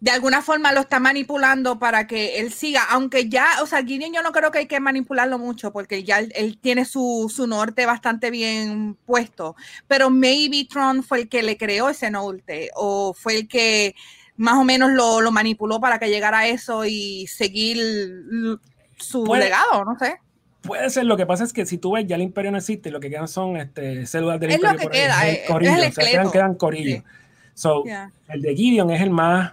De 0.00 0.10
alguna 0.10 0.42
forma 0.42 0.72
lo 0.72 0.80
está 0.80 1.00
manipulando 1.00 1.78
para 1.78 2.06
que 2.06 2.38
él 2.40 2.52
siga, 2.52 2.82
aunque 2.90 3.28
ya, 3.30 3.46
o 3.62 3.66
sea, 3.66 3.82
Gideon 3.82 4.12
yo 4.12 4.22
no 4.22 4.32
creo 4.32 4.50
que 4.50 4.58
hay 4.58 4.66
que 4.66 4.78
manipularlo 4.80 5.38
mucho 5.38 5.72
porque 5.72 6.04
ya 6.04 6.18
él, 6.18 6.30
él 6.36 6.58
tiene 6.60 6.84
su, 6.84 7.32
su 7.34 7.46
norte 7.46 7.86
bastante 7.86 8.30
bien 8.30 8.96
puesto, 9.06 9.56
pero 9.88 10.10
maybe 10.10 10.66
Tron 10.68 11.02
fue 11.02 11.20
el 11.22 11.28
que 11.28 11.42
le 11.42 11.56
creó 11.56 11.88
ese 11.88 12.10
norte 12.10 12.70
o 12.74 13.14
fue 13.14 13.36
el 13.36 13.48
que 13.48 13.94
más 14.36 14.54
o 14.58 14.64
menos 14.64 14.90
lo, 14.90 15.20
lo 15.22 15.30
manipuló 15.30 15.80
para 15.80 15.98
que 15.98 16.10
llegara 16.10 16.40
a 16.40 16.48
eso 16.48 16.84
y 16.84 17.26
seguir 17.28 17.78
su 18.98 19.24
Puede- 19.24 19.44
legado, 19.44 19.84
no 19.84 19.98
sé. 19.98 20.16
Puede 20.62 20.88
ser, 20.88 21.04
lo 21.04 21.16
que 21.18 21.26
pasa 21.26 21.44
es 21.44 21.52
que 21.52 21.66
si 21.66 21.76
tú 21.76 21.92
ves, 21.92 22.06
ya 22.06 22.16
el 22.16 22.22
imperio 22.22 22.50
no 22.50 22.56
existe, 22.56 22.90
lo 22.90 22.98
que 22.98 23.10
quedan 23.10 23.28
son 23.28 23.58
este, 23.58 24.06
células 24.06 24.40
del 24.40 24.50
Es 24.52 24.60
lo 24.62 24.70
imperio. 24.70 24.90
que 24.90 24.96
por 24.96 24.96
ahí, 24.96 25.02
queda, 25.02 25.28
el 25.28 25.34
eh, 25.36 25.42
corillo, 25.46 25.70
es 25.72 25.78
el 25.78 25.88
o 25.88 25.92
sea, 25.92 26.04
quedan, 26.10 26.30
quedan 26.30 26.54
corillos. 26.54 26.98
Sí. 27.00 27.04
So, 27.54 27.84
Yeah. 27.84 28.10
el 28.28 28.40
de 28.42 28.54
Gideon 28.56 28.90
es 28.90 29.00
el 29.02 29.10
más 29.10 29.52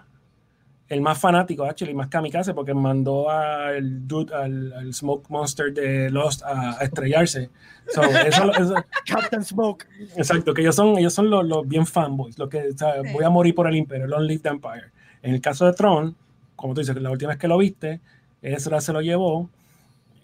el 0.92 1.00
más 1.02 1.18
fanático, 1.18 1.64
actually, 1.64 1.94
más 1.94 2.10
kamikaze, 2.10 2.54
porque 2.54 2.74
mandó 2.74 3.30
al 3.30 4.08
dude, 4.08 4.36
al, 4.36 4.74
al 4.74 4.94
Smoke 4.94 5.30
Monster 5.30 5.74
de 5.74 6.10
Lost 6.10 6.44
a, 6.44 6.78
a 6.80 6.84
estrellarse. 6.84 7.50
So, 7.88 8.04
eso, 8.04 8.52
eso- 8.52 8.76
Captain 9.06 9.44
Smoke. 9.44 9.86
exacto, 10.18 10.54
que 10.54 10.62
ellos 10.62 10.76
son, 10.76 10.98
ellos 10.98 11.14
son 11.14 11.30
los, 11.30 11.46
los 11.46 11.68
bien 11.68 11.86
fanboys, 11.86 12.38
los 12.38 12.50
que 12.50 12.70
o 12.74 12.78
sea, 12.78 12.96
voy 13.14 13.24
a 13.24 13.30
morir 13.30 13.56
por 13.56 13.68
el 13.68 13.76
imperio, 13.76 14.06
Long 14.08 14.24
Live 14.24 14.42
the 14.44 14.50
Empire. 14.50 14.92
En 15.24 15.34
el 15.34 15.40
caso 15.42 15.66
de 15.66 15.74
Tron, 15.74 16.16
como 16.56 16.74
tú 16.74 16.82
dices, 16.82 16.96
la 17.02 17.10
última 17.10 17.30
vez 17.30 17.38
que 17.40 17.48
lo 17.48 17.58
viste, 17.58 18.02
Ezra 18.42 18.82
se 18.82 18.92
lo 18.92 19.02
llevó. 19.02 19.50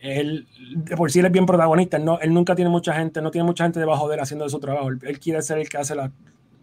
Él, 0.01 0.47
de 0.76 0.95
por 0.97 1.11
sí 1.11 1.20
él 1.20 1.26
es 1.28 1.32
bien 1.32 1.45
protagonista, 1.45 1.97
él, 1.97 2.05
no, 2.05 2.20
él 2.20 2.34
nunca 2.34 2.55
tiene 2.55 2.70
mucha 2.70 2.93
gente, 2.93 3.22
no 3.22 3.32
tiene 3.32 3.45
mucha 3.45 3.63
gente 3.63 3.80
debajo 3.80 4.07
de 4.09 4.15
él 4.15 4.20
haciendo 4.22 4.47
su 4.49 4.59
trabajo. 4.59 4.89
Él, 4.89 4.99
él 5.03 5.20
quiere 5.20 5.41
ser 5.41 5.57
el 5.59 5.70
que 5.70 5.78
hace 5.78 5.95
la, 5.95 6.11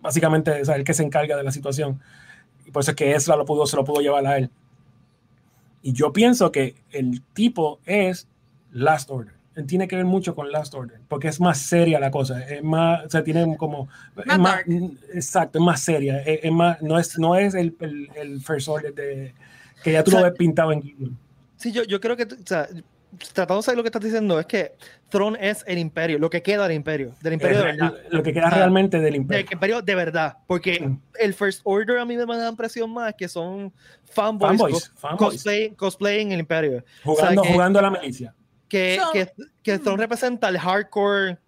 básicamente, 0.02 0.60
o 0.60 0.64
sea, 0.64 0.76
el 0.76 0.84
que 0.84 0.94
se 0.94 1.02
encarga 1.02 1.36
de 1.36 1.42
la 1.42 1.50
situación. 1.50 2.00
Y 2.66 2.70
por 2.70 2.82
eso 2.82 2.92
es 2.92 2.96
que 2.96 3.12
Ezra 3.12 3.36
lo 3.36 3.44
pudo, 3.44 3.66
se 3.66 3.76
lo 3.76 3.84
pudo 3.84 4.00
llevar 4.00 4.26
a 4.26 4.38
él. 4.38 4.50
Y 5.82 5.92
yo 5.92 6.12
pienso 6.12 6.50
que 6.50 6.76
el 6.92 7.22
tipo 7.34 7.78
es 7.84 8.26
Last 8.72 9.10
Order. 9.10 9.34
Tiene 9.66 9.86
que 9.86 9.94
ver 9.94 10.04
mucho 10.04 10.34
con 10.34 10.50
Last 10.50 10.74
Order, 10.74 11.00
porque 11.06 11.28
es 11.28 11.40
más 11.40 11.58
seria 11.58 12.00
la 12.00 12.10
cosa, 12.10 12.40
es 12.42 12.60
más, 12.64 13.06
o 13.06 13.10
sea, 13.10 13.22
tiene 13.22 13.56
como, 13.56 13.88
es 14.16 14.26
Más 14.26 14.66
dark. 14.66 14.66
exacto, 15.12 15.60
es 15.60 15.64
más 15.64 15.80
seria, 15.80 16.18
es, 16.22 16.40
es 16.42 16.50
más, 16.50 16.82
no 16.82 16.98
es, 16.98 17.16
no 17.20 17.36
es 17.36 17.54
el, 17.54 17.76
el, 17.78 18.10
el 18.16 18.40
First 18.40 18.66
Order 18.66 18.92
de, 18.92 19.32
que 19.84 19.92
ya 19.92 20.02
tú 20.02 20.10
O 20.10 20.12
sea, 20.12 20.20
lo 20.22 20.26
ves 20.26 20.36
pintado 20.36 20.72
en 20.72 20.82
Gideon. 20.82 21.16
Sí, 21.56 21.70
yo, 21.70 21.84
yo 21.84 22.00
creo 22.00 22.16
que, 22.16 22.24
o 22.24 22.28
sea, 22.44 22.66
tratando 23.32 23.56
de 23.56 23.62
saber 23.62 23.76
lo 23.76 23.82
que 23.82 23.88
estás 23.88 24.02
diciendo, 24.02 24.38
es 24.40 24.46
que 24.46 24.72
Tron 25.08 25.36
es 25.36 25.64
el 25.66 25.78
imperio, 25.78 26.18
lo 26.18 26.28
que 26.30 26.42
queda 26.42 26.66
del 26.66 26.76
imperio, 26.76 27.14
del 27.22 27.34
imperio 27.34 27.58
de 27.62 27.70
Es 27.70 27.76
verdad. 27.76 27.94
lo 28.10 28.22
que 28.22 28.32
queda 28.32 28.50
realmente 28.50 28.96
del 28.98 29.04
Del 29.12 29.16
imperio. 29.16 29.46
imperio 29.52 29.82
de 29.82 29.94
verdad, 29.94 30.36
porque 30.46 30.80
Mm. 30.80 31.00
el 31.20 31.34
First 31.34 31.60
Order 31.64 31.98
a 31.98 32.04
mí 32.04 32.16
me 32.16 32.24
da 32.36 32.48
impresión 32.48 32.92
más 32.92 33.14
que 33.14 33.28
son 33.28 33.72
fanboys, 34.04 34.50
Fanboys, 34.58 34.74
cos- 34.74 34.92
fanboys. 34.96 35.32
Cosplay, 35.34 35.70
cosplaying 35.76 36.32
el 36.32 36.40
imperio. 36.40 36.84
Jugando, 37.04 37.40
o 37.40 37.42
sea, 37.42 37.42
que- 37.42 37.52
jugando 37.54 37.78
a 37.78 37.82
la 37.82 37.90
milicia. 37.90 38.34
que, 38.68 38.98
So- 39.00 39.12
que, 39.12 39.32
que 39.62 39.78
Tron 39.78 39.98
representa 39.98 40.48
el 40.48 40.58
hardcore. 40.58 41.38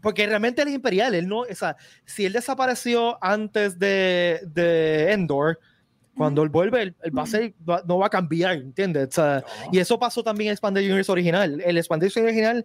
Porque 0.00 0.26
realmente 0.26 0.60
él 0.60 0.68
es 0.68 0.74
imperial. 0.74 1.14
Él 1.14 1.26
no, 1.26 1.40
o 1.40 1.54
sea, 1.54 1.76
si 2.04 2.26
él 2.26 2.32
desapareció 2.34 3.16
antes 3.24 3.78
de, 3.78 4.40
de 4.52 5.12
Endor, 5.12 5.58
cuando 6.16 6.42
él 6.42 6.48
vuelve, 6.48 6.82
él, 6.82 6.94
él 7.02 7.16
va 7.18 7.22
a 7.22 7.26
ser, 7.26 7.52
va- 7.68 7.82
no 7.86 7.98
va 7.98 8.06
a 8.06 8.10
cambiar, 8.10 8.56
¿entiendes? 8.56 9.08
O 9.08 9.12
sea, 9.12 9.44
y 9.72 9.78
eso 9.78 9.98
pasó 9.98 10.22
también 10.22 10.48
en 10.48 10.52
Expanded 10.52 10.82
Universe 10.84 11.10
original. 11.10 11.60
El 11.64 11.76
Expanded 11.76 12.06
Universe 12.06 12.20
original, 12.24 12.64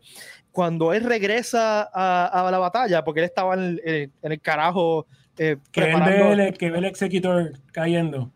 cuando 0.52 0.94
él 0.94 1.04
regresa 1.04 1.90
a, 1.94 2.48
a 2.48 2.52
la 2.52 2.58
batalla, 2.60 3.04
porque 3.04 3.22
él 3.22 3.26
estaba 3.26 3.54
en 3.56 3.60
el, 3.62 3.82
en- 3.84 4.12
el 4.32 4.40
carajo 4.42 5.08
eh, 5.38 5.58
que 5.72 5.82
él 5.82 5.86
preparando- 5.94 6.36
ve 6.38 6.48
el, 6.50 6.58
que 6.58 6.70
ve 6.72 6.78
el 6.80 6.86
Executor 6.86 7.54
cayendo. 7.72 8.32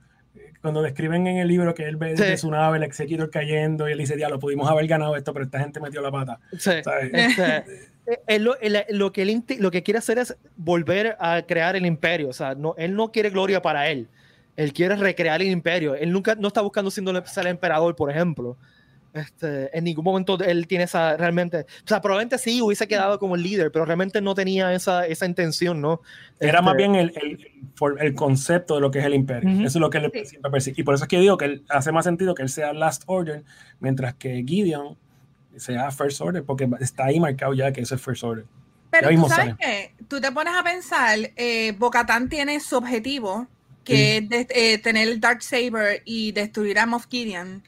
Cuando 0.62 0.82
describen 0.82 1.28
en 1.28 1.38
el 1.40 1.48
libro 1.50 1.74
que 1.74 1.84
él 1.84 1.98
ve 1.98 2.16
Sí. 2.16 2.24
de 2.24 2.38
su 2.38 2.50
nave 2.50 2.78
el 2.78 2.84
Executor 2.84 3.30
cayendo 3.30 3.90
y 3.90 3.92
él 3.92 3.98
dice, 3.98 4.16
diablo, 4.16 4.40
pudimos 4.40 4.70
haber 4.72 4.88
ganado 4.88 5.18
esto, 5.18 5.34
pero 5.34 5.44
esta 5.44 5.60
gente 5.60 5.82
metió 5.82 6.02
la 6.02 6.10
pata. 6.12 6.40
Sí. 6.58 6.72
Este, 7.12 7.58
eh, 8.08 8.20
él 8.28 8.44
lo, 8.44 8.58
él- 8.62 8.86
lo 8.90 9.12
que 9.12 9.22
él, 9.24 9.44
lo 9.60 9.72
que 9.72 9.84
quiere 9.84 9.98
hacer 9.98 10.18
es 10.20 10.36
volver 10.56 11.18
a 11.20 11.42
crear 11.46 11.76
el 11.76 11.86
imperio. 11.86 12.30
O 12.30 12.34
sea, 12.34 12.56
no, 12.56 12.76
él 12.78 12.96
no 12.96 13.12
quiere 13.12 13.30
gloria 13.30 13.62
para 13.62 13.90
él. 13.90 14.08
Él 14.56 14.72
quiere 14.74 14.96
recrear 14.96 15.42
el 15.42 15.50
imperio. 15.50 15.96
Él 15.96 16.12
nunca 16.12 16.36
no 16.36 16.48
está 16.50 16.62
buscando 16.62 16.92
siendo 16.92 17.12
el- 17.12 17.26
ser 17.26 17.46
el 17.46 17.52
emperador, 17.52 17.96
por 17.96 18.12
ejemplo. 18.12 18.58
Este, 19.14 19.76
en 19.78 19.84
ningún 19.84 20.04
momento 20.04 20.40
él 20.44 20.66
tiene 20.68 20.86
esa 20.86 21.16
realmente. 21.18 21.60
O 21.86 21.88
sea, 21.88 22.02
probablemente 22.02 22.40
sí 22.40 22.62
hubiese 22.64 22.88
quedado 22.88 23.20
como 23.20 23.36
el 23.36 23.44
líder, 23.44 23.72
pero 23.72 23.86
realmente 23.86 24.22
no 24.22 24.34
tenía 24.34 24.74
esa, 24.74 25.06
esa 25.06 25.28
intención, 25.28 25.80
¿no? 25.82 26.02
Era 26.40 26.54
Este, 26.54 26.62
más 26.64 26.76
bien 26.76 26.96
el, 26.96 27.14
el, 27.22 27.48
el 28.00 28.16
concepto 28.16 28.74
de 28.76 28.82
lo 28.82 28.90
que 28.90 29.00
es 29.00 29.06
el 29.06 29.14
imperio. 29.14 29.50
Eso 29.60 29.66
es 29.68 29.76
lo 29.76 29.92
que 29.92 30.00
él 30.00 30.12
Sí. 30.16 30.26
siempre 30.26 30.50
persigue. 30.50 30.82
Y 30.82 30.84
por 30.84 30.96
eso 30.96 31.04
es 31.04 31.08
que 31.08 31.20
digo 31.20 31.38
que 31.38 31.46
él, 31.46 31.64
hace 31.70 31.92
más 31.92 32.06
sentido 32.06 32.34
que 32.34 32.42
él 32.42 32.50
sea 32.50 32.74
Last 32.74 33.04
Order, 33.06 33.44
mientras 33.80 34.16
que 34.16 34.44
Gideon 34.48 34.98
sea 35.58 35.92
First 35.92 36.20
Order, 36.20 36.44
porque 36.44 36.68
está 36.80 37.06
ahí 37.06 37.20
marcado 37.20 37.54
ya 37.54 37.72
que 37.72 37.82
eso 37.82 37.94
es 37.94 38.02
First 38.02 38.24
Order. 38.24 38.46
Pero 38.90 39.10
tú 39.10 39.30
sabes 39.30 39.36
sale. 39.36 39.58
que 39.60 40.06
tú 40.08 40.20
te 40.22 40.32
pones 40.32 40.56
a 40.56 40.64
pensar, 40.64 41.20
eh, 41.36 41.74
Bocatán 41.78 42.30
tiene 42.30 42.60
su 42.60 42.78
objetivo, 42.78 43.48
que 43.84 44.18
es 44.18 44.30
de- 44.30 44.48
eh, 44.50 44.78
tener 44.80 45.08
el 45.10 45.20
Dark 45.20 45.42
Saber 45.44 46.02
y 46.06 46.32
destruir 46.32 46.80
a 46.80 46.86
Moff 46.86 47.08
Gideon. 47.10 47.64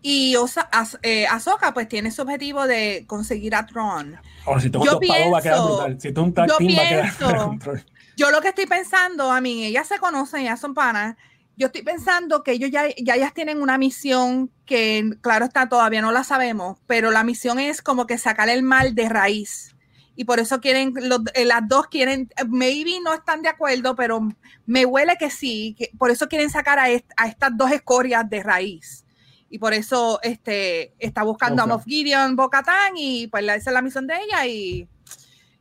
Y 0.00 0.36
Osa- 0.36 0.68
As- 0.70 0.98
eh, 1.02 1.26
Ahsoka 1.26 1.74
pues 1.74 1.88
tiene 1.88 2.10
su 2.12 2.22
objetivo 2.22 2.66
de 2.66 3.04
conseguir 3.08 3.54
a 3.56 3.66
Tron. 3.66 4.16
Ahora, 4.46 4.60
si 4.60 4.66
es 4.68 4.72
Yo 4.72 4.80
pagos, 4.80 5.00
va 5.34 5.38
a 5.38 5.42
quedar 5.42 5.54
pienso- 5.56 5.66
brutal. 5.76 6.00
Si 6.00 6.08
un 6.20 6.34
tag 6.34 6.48
yo 6.48 6.56
team, 6.58 6.78
va 6.78 6.82
a 6.82 6.88
quedar 6.88 7.02
pienso- 7.02 7.36
control. 7.48 7.84
Yo 8.16 8.30
lo 8.30 8.40
que 8.40 8.48
estoy 8.48 8.66
pensando, 8.66 9.30
a 9.30 9.40
mí, 9.40 9.64
ellas 9.64 9.86
se 9.88 9.98
conocen, 9.98 10.40
ellas 10.42 10.60
son 10.60 10.74
panas. 10.74 11.16
Yo 11.56 11.66
estoy 11.66 11.82
pensando 11.82 12.44
que 12.44 12.52
ellos 12.52 12.70
ya, 12.70 12.84
ya 12.96 13.16
ellas 13.16 13.34
tienen 13.34 13.60
una 13.60 13.78
misión 13.78 14.50
que, 14.64 15.10
claro 15.20 15.46
está, 15.46 15.68
todavía 15.68 16.00
no 16.02 16.12
la 16.12 16.22
sabemos, 16.22 16.78
pero 16.86 17.10
la 17.10 17.24
misión 17.24 17.58
es 17.58 17.82
como 17.82 18.06
que 18.06 18.16
sacar 18.18 18.48
el 18.48 18.62
mal 18.62 18.94
de 18.94 19.08
raíz. 19.08 19.74
Y 20.20 20.24
por 20.24 20.40
eso 20.40 20.60
quieren, 20.60 20.92
los- 20.96 21.20
eh, 21.34 21.44
las 21.44 21.68
dos 21.68 21.86
quieren, 21.86 22.28
maybe 22.48 22.98
no 23.04 23.14
están 23.14 23.40
de 23.40 23.48
acuerdo, 23.50 23.94
pero 23.94 24.20
me 24.66 24.84
huele 24.84 25.16
que 25.16 25.30
sí, 25.30 25.76
que 25.78 25.92
por 25.96 26.10
eso 26.10 26.26
quieren 26.28 26.50
sacar 26.50 26.76
a, 26.80 26.90
est- 26.90 27.12
a 27.16 27.28
estas 27.28 27.56
dos 27.56 27.70
escorias 27.70 28.28
de 28.28 28.42
raíz. 28.42 29.04
Y 29.48 29.60
por 29.60 29.72
eso 29.74 30.18
este, 30.24 30.92
está 30.98 31.22
buscando 31.22 31.62
Ok. 31.62 31.68
a 31.68 31.72
Moff 31.72 31.84
Gideon, 31.84 32.34
Bo-Katan, 32.34 32.94
y 32.96 33.28
pues 33.28 33.44
esa 33.44 33.70
es 33.70 33.72
la 33.72 33.80
misión 33.80 34.08
de 34.08 34.14
ella, 34.16 34.44
y, 34.44 34.88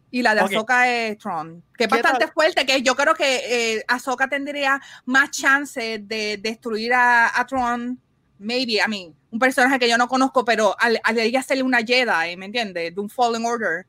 y 0.10 0.24
la 0.24 0.34
de 0.34 0.42
Ok. 0.42 0.50
Ahsoka 0.50 0.90
es 0.92 1.20
Tron, 1.20 1.62
que 1.78 1.84
es 1.84 1.88
¿Qué 1.90 1.96
bastante 2.02 2.26
tal? 2.26 2.34
fuerte, 2.34 2.66
que 2.66 2.82
yo 2.82 2.96
creo 2.96 3.14
que 3.14 3.76
eh, 3.76 3.86
Ahsoka 3.88 4.28
tendría 4.28 4.82
más 5.06 5.30
chance 5.30 6.00
de 6.00 6.38
destruir 6.42 6.96
a, 6.96 7.40
a 7.40 7.46
Tron, 7.46 8.02
maybe, 8.40 8.82
a 8.82 8.88
mí, 8.88 9.14
un 9.30 9.38
personaje 9.38 9.78
que 9.78 9.88
yo 9.88 10.00
no 10.00 10.08
conozco, 10.08 10.44
pero 10.44 10.76
al, 10.80 11.00
al 11.04 11.20
ella 11.20 11.42
hacerle 11.42 11.62
una 11.62 11.84
Jedi, 11.86 12.36
¿me 12.38 12.48
entiendes? 12.48 12.96
De 12.96 13.00
un 13.00 13.08
Fallen 13.08 13.46
Order, 13.46 13.86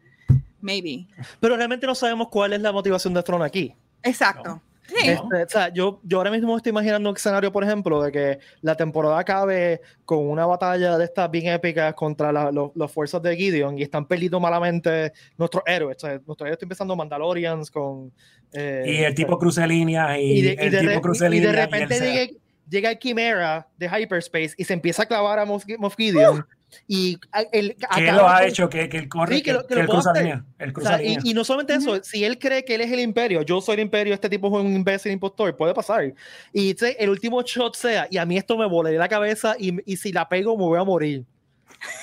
maybe. 0.61 1.07
Pero 1.41 1.57
realmente 1.57 1.87
no 1.87 1.95
sabemos 1.95 2.29
cuál 2.29 2.53
es 2.53 2.61
la 2.61 2.73
motivación 2.73 3.15
de 3.15 3.23
Tron 3.23 3.43
aquí. 3.43 3.75
Exacto. 4.03 4.61
Sí. 4.87 4.95
No. 5.09 5.13
Este, 5.13 5.43
o 5.45 5.49
sea, 5.49 5.69
yo, 5.69 6.01
yo 6.03 6.17
ahora 6.17 6.31
mismo 6.31 6.57
estoy 6.57 6.71
imaginando 6.71 7.11
un 7.11 7.17
escenario, 7.17 7.53
por 7.53 7.63
ejemplo, 7.63 8.03
de 8.03 8.11
que 8.11 8.39
la 8.63 8.75
temporada 8.75 9.19
acabe 9.19 9.83
con 10.07 10.27
una 10.27 10.47
batalla 10.47 10.97
de 10.97 11.05
estas 11.05 11.31
bien 11.31 11.49
épicas 11.53 11.93
contra 11.93 12.33
la- 12.33 12.51
los- 12.51 12.71
las 12.75 12.91
fuerzas 12.91 13.21
de 13.21 13.37
Gideon 13.37 13.79
y 13.79 13.83
están 13.83 14.07
perdiendo 14.07 14.41
malamente 14.41 15.13
nuestros 15.37 15.63
héroes. 15.67 15.99
O 15.99 16.01
sea, 16.01 16.11
nuestros 16.15 16.41
héroes 16.41 16.53
están 16.55 16.67
empezando 16.69 16.97
Mandalorians 16.97 17.71
con... 17.71 18.11
eh, 18.53 18.85
Y 18.87 18.97
el 19.05 19.15
tipo 19.15 19.39
cruce 19.39 19.67
líneas 19.67 20.17
y, 20.19 20.23
y 20.23 20.41
de, 20.43 20.49
y 20.55 20.67
el 20.67 20.71
de 20.73 20.81
tipo 20.81 21.01
cruce 21.03 21.27
y 21.27 21.29
de 21.29 21.31
líneas. 21.33 21.53
y 21.55 21.59
él 21.59 21.63
repente 21.71 22.01
llegue, 22.01 22.37
llega 22.71 22.91
el 22.91 22.99
Chimera 22.99 23.69
de 23.77 23.89
Hyperspace 23.91 24.55
y 24.57 24.65
se 24.65 24.73
empieza 24.73 25.03
a 25.03 25.07
clavar 25.07 25.39
a 25.39 25.45
Moff, 25.45 25.65
Moff 25.79 25.97
Gideon. 25.97 26.47
Y 26.87 27.19
el, 27.53 27.77
que 27.77 27.87
acaba 27.89 28.19
lo 28.19 28.29
ha 28.29 28.45
hecho, 28.47 28.69
que, 28.69 28.89
que 28.89 28.99
él 28.99 29.09
corre, 29.09 29.37
Sí, 29.37 29.43
que 29.43 29.51
que, 29.51 29.53
lo- 29.55 29.63
que 29.63 29.69
que 29.69 29.75
lo 29.77 29.81
él 29.83 29.89
cruza 29.89 30.13
línea. 30.13 30.45
Él 30.59 30.71
O 30.71 30.73
cruza 30.75 30.89
sea, 30.91 30.99
línea. 30.99 31.21
y, 31.25 31.31
y 31.31 31.35
no 31.35 31.45
solamente 31.45 31.75
eso, 31.75 32.03
si 32.05 32.25
él 32.25 32.39
cree 32.39 32.65
que 32.65 32.75
él 32.75 32.83
es 32.83 32.93
el 32.93 33.01
imperio, 33.01 33.43
yo 33.43 33.61
soy 33.61 33.75
el 33.75 33.81
imperio, 33.81 34.13
este 34.15 34.29
tipo 34.29 34.49
es 34.49 34.65
un 34.65 34.75
imbécil 34.75 35.13
impostor, 35.13 35.57
puede 35.57 35.73
pasar. 35.75 36.13
Y 36.53 36.71
entonces, 36.71 36.97
el 36.99 37.09
último 37.11 37.41
shot 37.43 37.75
sea, 37.75 38.07
y 38.11 38.19
a 38.19 38.27
mí 38.27 38.37
esto 38.37 38.57
me 38.59 38.67
volaría 38.67 38.99
la 38.99 39.09
cabeza 39.09 39.55
y, 39.59 39.79
y 39.91 39.97
si 39.97 40.13
la 40.13 40.29
pego 40.29 40.57
me 40.57 40.65
voy 40.65 40.79
a 40.79 40.85
morir. 40.85 41.25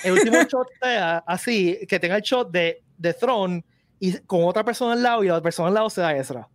El 0.02 0.12
último 0.12 0.36
shot 0.50 0.66
sea 0.82 1.18
así, 1.26 1.78
que 1.88 1.98
tenga 2.00 2.16
el 2.16 2.22
shot 2.22 2.50
de, 2.50 2.82
de 2.98 3.14
Throne 3.14 3.64
y 4.00 4.12
con 4.20 4.44
otra 4.44 4.64
persona 4.64 4.94
al 4.94 5.02
lado 5.02 5.22
y 5.24 5.28
la 5.28 5.40
persona 5.40 5.68
al 5.68 5.74
lado 5.74 5.90
sea 5.90 6.16
Ezra. 6.16 6.48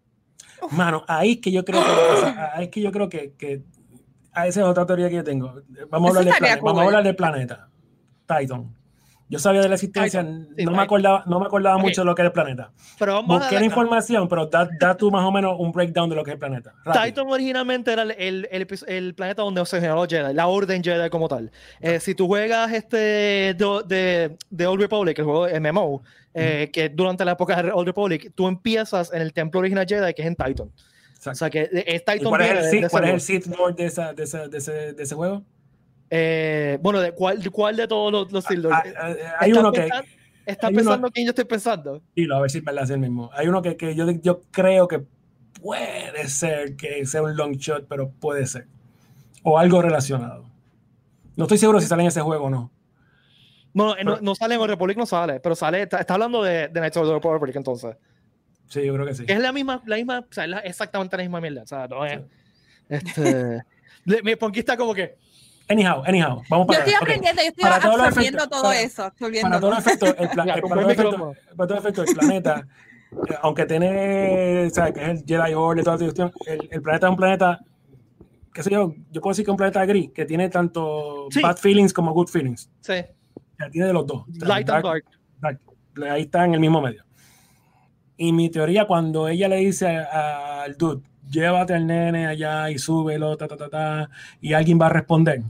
Mano, 0.72 1.04
ahí 1.08 1.34
es 1.34 1.38
que 1.40 1.52
yo 1.52 1.66
creo 1.66 1.82
que, 1.82 1.88
va 1.90 1.96
a 1.96 2.08
pasar, 2.16 2.52
ahí 2.56 2.64
es 2.66 2.70
que 2.72 2.82
yo 2.82 2.92
creo 2.92 3.10
que, 3.10 3.34
que 3.38 3.62
a 4.34 4.48
esa 4.48 4.60
es 4.62 4.66
otra 4.68 4.86
teoría 4.86 5.10
que 5.10 5.16
yo 5.16 5.24
tengo. 5.24 5.62
Vamos 5.90 6.16
a 6.16 6.20
hablar, 6.20 6.34
estaría 6.34 6.60
planeta, 6.60 6.62
vamos 6.64 6.82
a 6.82 6.86
hablar 6.86 7.04
del 7.04 7.16
planeta. 7.16 7.68
Titan. 8.38 8.76
Yo 9.30 9.40
sabía 9.40 9.62
de 9.62 9.70
la 9.70 9.76
existencia, 9.76 10.20
Titan, 10.20 10.50
no, 10.58 10.72
me 10.72 10.82
acordaba, 10.82 11.24
no 11.26 11.40
me 11.40 11.46
acordaba 11.46 11.78
mucho 11.78 12.02
de 12.02 12.06
lo 12.06 12.14
que 12.14 12.22
era 12.22 12.28
el 12.28 12.34
planeta. 12.34 12.72
Pero 13.00 13.14
vamos 13.14 13.40
Busqué 13.40 13.56
a 13.56 13.60
la 13.62 13.66
información, 13.66 14.28
pero 14.28 14.46
da, 14.48 14.68
da 14.78 14.98
tú 14.98 15.10
más 15.10 15.24
o 15.24 15.32
menos 15.32 15.56
un 15.58 15.72
breakdown 15.72 16.10
de 16.10 16.18
lo 16.18 16.24
que 16.26 16.32
es 16.32 16.34
el 16.34 16.40
planeta. 16.40 16.74
Rápido. 16.84 17.06
Titan 17.06 17.28
originalmente 17.30 17.94
era 17.94 18.02
el, 18.04 18.12
el, 18.52 18.68
el 18.88 19.14
planeta 19.16 19.42
donde 19.42 19.66
se 19.66 19.80
generó 19.80 20.06
Jedi, 20.06 20.34
la 20.34 20.48
Orden 20.48 20.84
Jedi 20.84 21.10
como 21.10 21.30
tal. 21.30 21.50
Eh, 21.80 22.02
si 22.02 22.14
tú 22.14 22.28
juegas 22.28 22.74
este 22.74 22.98
de, 22.98 23.82
de, 23.86 24.38
de 24.50 24.68
Old 24.68 24.82
Republic, 24.82 25.18
el 25.18 25.24
juego 25.24 25.48
MMO, 25.62 26.04
eh, 26.34 26.70
que 26.74 26.90
durante 26.90 27.24
la 27.24 27.32
época 27.32 27.64
de 27.64 27.72
Old 27.72 27.88
Republic, 27.88 28.34
tú 28.36 28.50
empiezas 28.50 29.14
en 29.14 29.22
el 29.22 29.32
templo 29.32 29.62
original 29.62 29.86
Jedi, 29.88 30.14
que 30.14 30.24
es 30.24 30.28
en 30.28 30.36
Titan. 30.36 30.70
Exacto. 31.16 31.32
O 31.32 31.36
sea 31.36 31.50
que 31.50 31.70
es 31.72 31.96
¿Y 31.96 32.00
Titan 32.00 32.24
¿Cuál, 32.24 32.42
es 32.42 32.52
el, 32.52 32.82
Sith- 32.82 32.90
cuál 32.90 33.04
es 33.06 33.10
ese 33.24 33.36
el 33.36 33.44
Sith 33.44 33.56
Lord 33.56 33.76
de, 33.76 33.86
esa, 33.86 34.12
de, 34.12 34.24
ese, 34.24 34.48
de, 34.50 34.58
ese, 34.58 34.72
de 34.94 35.04
ese 35.04 35.16
juego? 35.16 35.44
Eh, 36.14 36.78
bueno, 36.82 37.00
¿de 37.00 37.14
cuál, 37.14 37.42
de 37.42 37.50
cuál 37.50 37.78
de 37.78 37.88
todos 37.88 38.12
los, 38.12 38.32
los 38.34 38.44
Sith 38.44 38.58
Lords? 38.60 38.78
Ah, 38.78 38.84
ah, 38.98 39.02
ah, 39.02 39.36
hay 39.40 39.50
¿Estás 39.52 39.64
uno 39.64 39.72
que. 39.72 39.80
pensando- 39.82 40.08
¿Estás 40.46 40.68
hay 40.68 40.74
uno- 40.74 40.78
pensando 40.84 41.12
quién 41.12 41.26
yo 41.26 41.30
estoy 41.30 41.46
pensando? 41.46 42.02
Dilo, 42.16 42.36
a 42.36 42.42
ver 42.42 42.52
si 42.52 42.58
es 42.58 42.64
verdad, 42.66 42.84
es 42.84 42.90
el 42.90 43.00
mismo. 43.00 43.30
Hay 43.34 43.48
uno 43.48 43.62
que, 43.62 43.78
que 43.78 43.96
yo, 43.96 44.10
yo 44.12 44.42
creo 44.52 44.88
que 44.90 45.04
puede 45.62 46.28
ser 46.28 46.76
que 46.76 47.06
sea 47.06 47.22
un 47.24 47.38
long 47.38 47.54
shot, 47.56 47.88
pero 47.88 48.10
puede 48.12 48.46
ser. 48.46 48.68
O 49.44 49.58
algo 49.58 49.82
relacionado. 49.82 50.50
No 51.38 51.46
estoy 51.46 51.58
seguro 51.58 51.80
si 51.80 51.88
sale 51.88 52.02
en 52.02 52.10
ese 52.10 52.22
juego 52.22 52.46
o 52.46 52.50
no. 52.50 52.72
No, 53.74 53.90
no, 53.90 53.96
Pero- 53.96 54.18
no 54.22 54.36
sale 54.36 54.56
en 54.56 54.68
Republic, 54.68 54.98
no 54.98 55.06
sale, 55.06 55.40
pero 55.40 55.56
sale, 55.56 55.84
está, 55.84 56.00
está 56.00 56.16
hablando 56.16 56.44
de, 56.44 56.68
de 56.68 56.80
Knights 56.80 56.98
of 56.98 57.08
the 57.08 57.14
Republic 57.14 57.56
entonces. 57.56 57.96
Sí, 58.68 58.84
yo 58.86 58.94
creo 58.94 59.06
que 59.06 59.14
sí. 59.14 59.26
Que 59.26 59.34
es 59.34 59.40
la 59.40 59.54
misma, 59.54 59.82
la 59.86 59.96
misma, 59.96 60.20
o 60.20 60.34
sea, 60.34 60.44
es 60.46 60.66
exactamente 60.72 61.16
la 61.16 61.24
misma 61.24 61.40
mierda. 61.40 61.62
O 61.64 61.68
sea, 61.68 61.88
no 61.88 62.06
es. 62.06 62.20
Este. 62.90 63.64
mi 64.24 64.36
Ponky 64.36 64.60
está 64.60 64.76
como 64.76 64.94
que. 64.94 65.16
Anyhow, 65.72 66.04
anyhow, 66.06 66.42
vamos 66.50 66.66
Yo 66.66 66.68
para 66.68 66.80
estoy 66.80 66.94
atrás. 66.94 67.02
Ok. 67.02 67.02
aprendiendo, 67.02 67.42
yo 67.42 67.48
estoy 67.48 67.62
Para 67.64 67.76
absorbiendo 67.76 68.48
todo 68.50 68.62
para- 68.64 68.82
eso. 68.82 68.96
Para 68.98 69.08
absorbiéndolo. 69.08 69.60
todos 69.60 69.74
los 69.76 69.86
efectos, 69.88 70.16
el, 70.20 70.30
pla- 70.30 70.46
Ya, 70.48 70.54
el- 70.56 70.62
con 70.62 70.70
para 70.70 70.86
micrófono. 70.88 71.32
efectos- 71.32 71.56
para 71.56 71.68
todos 71.68 71.84
los 71.84 71.86
efectos, 71.86 72.10
el 72.10 72.16
planeta, 72.18 72.68
eh, 73.30 73.36
aunque 73.42 73.66
tiene, 73.66 74.70
¿sabes? 74.72 74.94
Que 74.94 75.02
es 75.04 75.10
el 75.10 75.26
Jedi 75.26 75.54
Order 75.54 75.82
y 75.82 75.84
toda 75.86 75.98
la 75.98 76.04
cuestión, 76.04 76.32
el, 76.46 76.68
el 76.72 76.82
planeta 76.82 77.08
es 77.08 77.10
un 77.12 77.16
planeta, 77.18 77.60
qué 78.54 78.64
sé 78.64 78.70
yo, 78.72 78.94
yo 79.12 79.22
puedo 79.22 79.32
decir 79.32 79.46
que 79.46 79.52
es 79.52 79.54
un 79.54 79.58
planeta 79.58 79.86
gris, 79.86 80.12
que 80.14 80.26
tiene 80.26 80.50
tanto 80.50 81.28
Sí. 81.32 81.42
bad 81.42 81.58
feelings 81.58 81.94
como 81.94 82.12
good 82.14 82.28
feelings. 82.28 82.70
Sí. 82.82 82.96
Ya 83.60 83.70
tiene 83.70 83.88
de 83.88 83.94
los 83.94 84.06
dos. 84.08 84.24
O 84.30 84.34
sea, 84.40 84.48
Light 84.48 84.70
and 84.70 84.84
dark. 84.84 85.06
Dark. 85.40 85.60
Ahí 86.10 86.24
está 86.24 86.46
en 86.46 86.54
el 86.56 86.60
mismo 86.60 86.82
medio. 86.82 87.04
Y 88.18 88.34
mi 88.34 88.50
teoría, 88.50 88.86
cuando 88.86 89.28
ella 89.28 89.48
le 89.48 89.58
dice 89.58 89.88
a- 89.98 90.64
al 90.64 90.76
dude, 90.78 91.02
llévate 91.30 91.74
al 91.74 91.88
nene 91.88 92.28
allá 92.28 92.70
y 92.70 92.78
súbelo, 92.78 93.36
ta, 93.38 93.48
ta, 93.48 93.56
ta, 93.58 93.70
ta, 93.70 94.10
y 94.42 94.54
alguien 94.54 94.80
va 94.82 94.88
a 94.88 94.90
responder. 94.90 95.42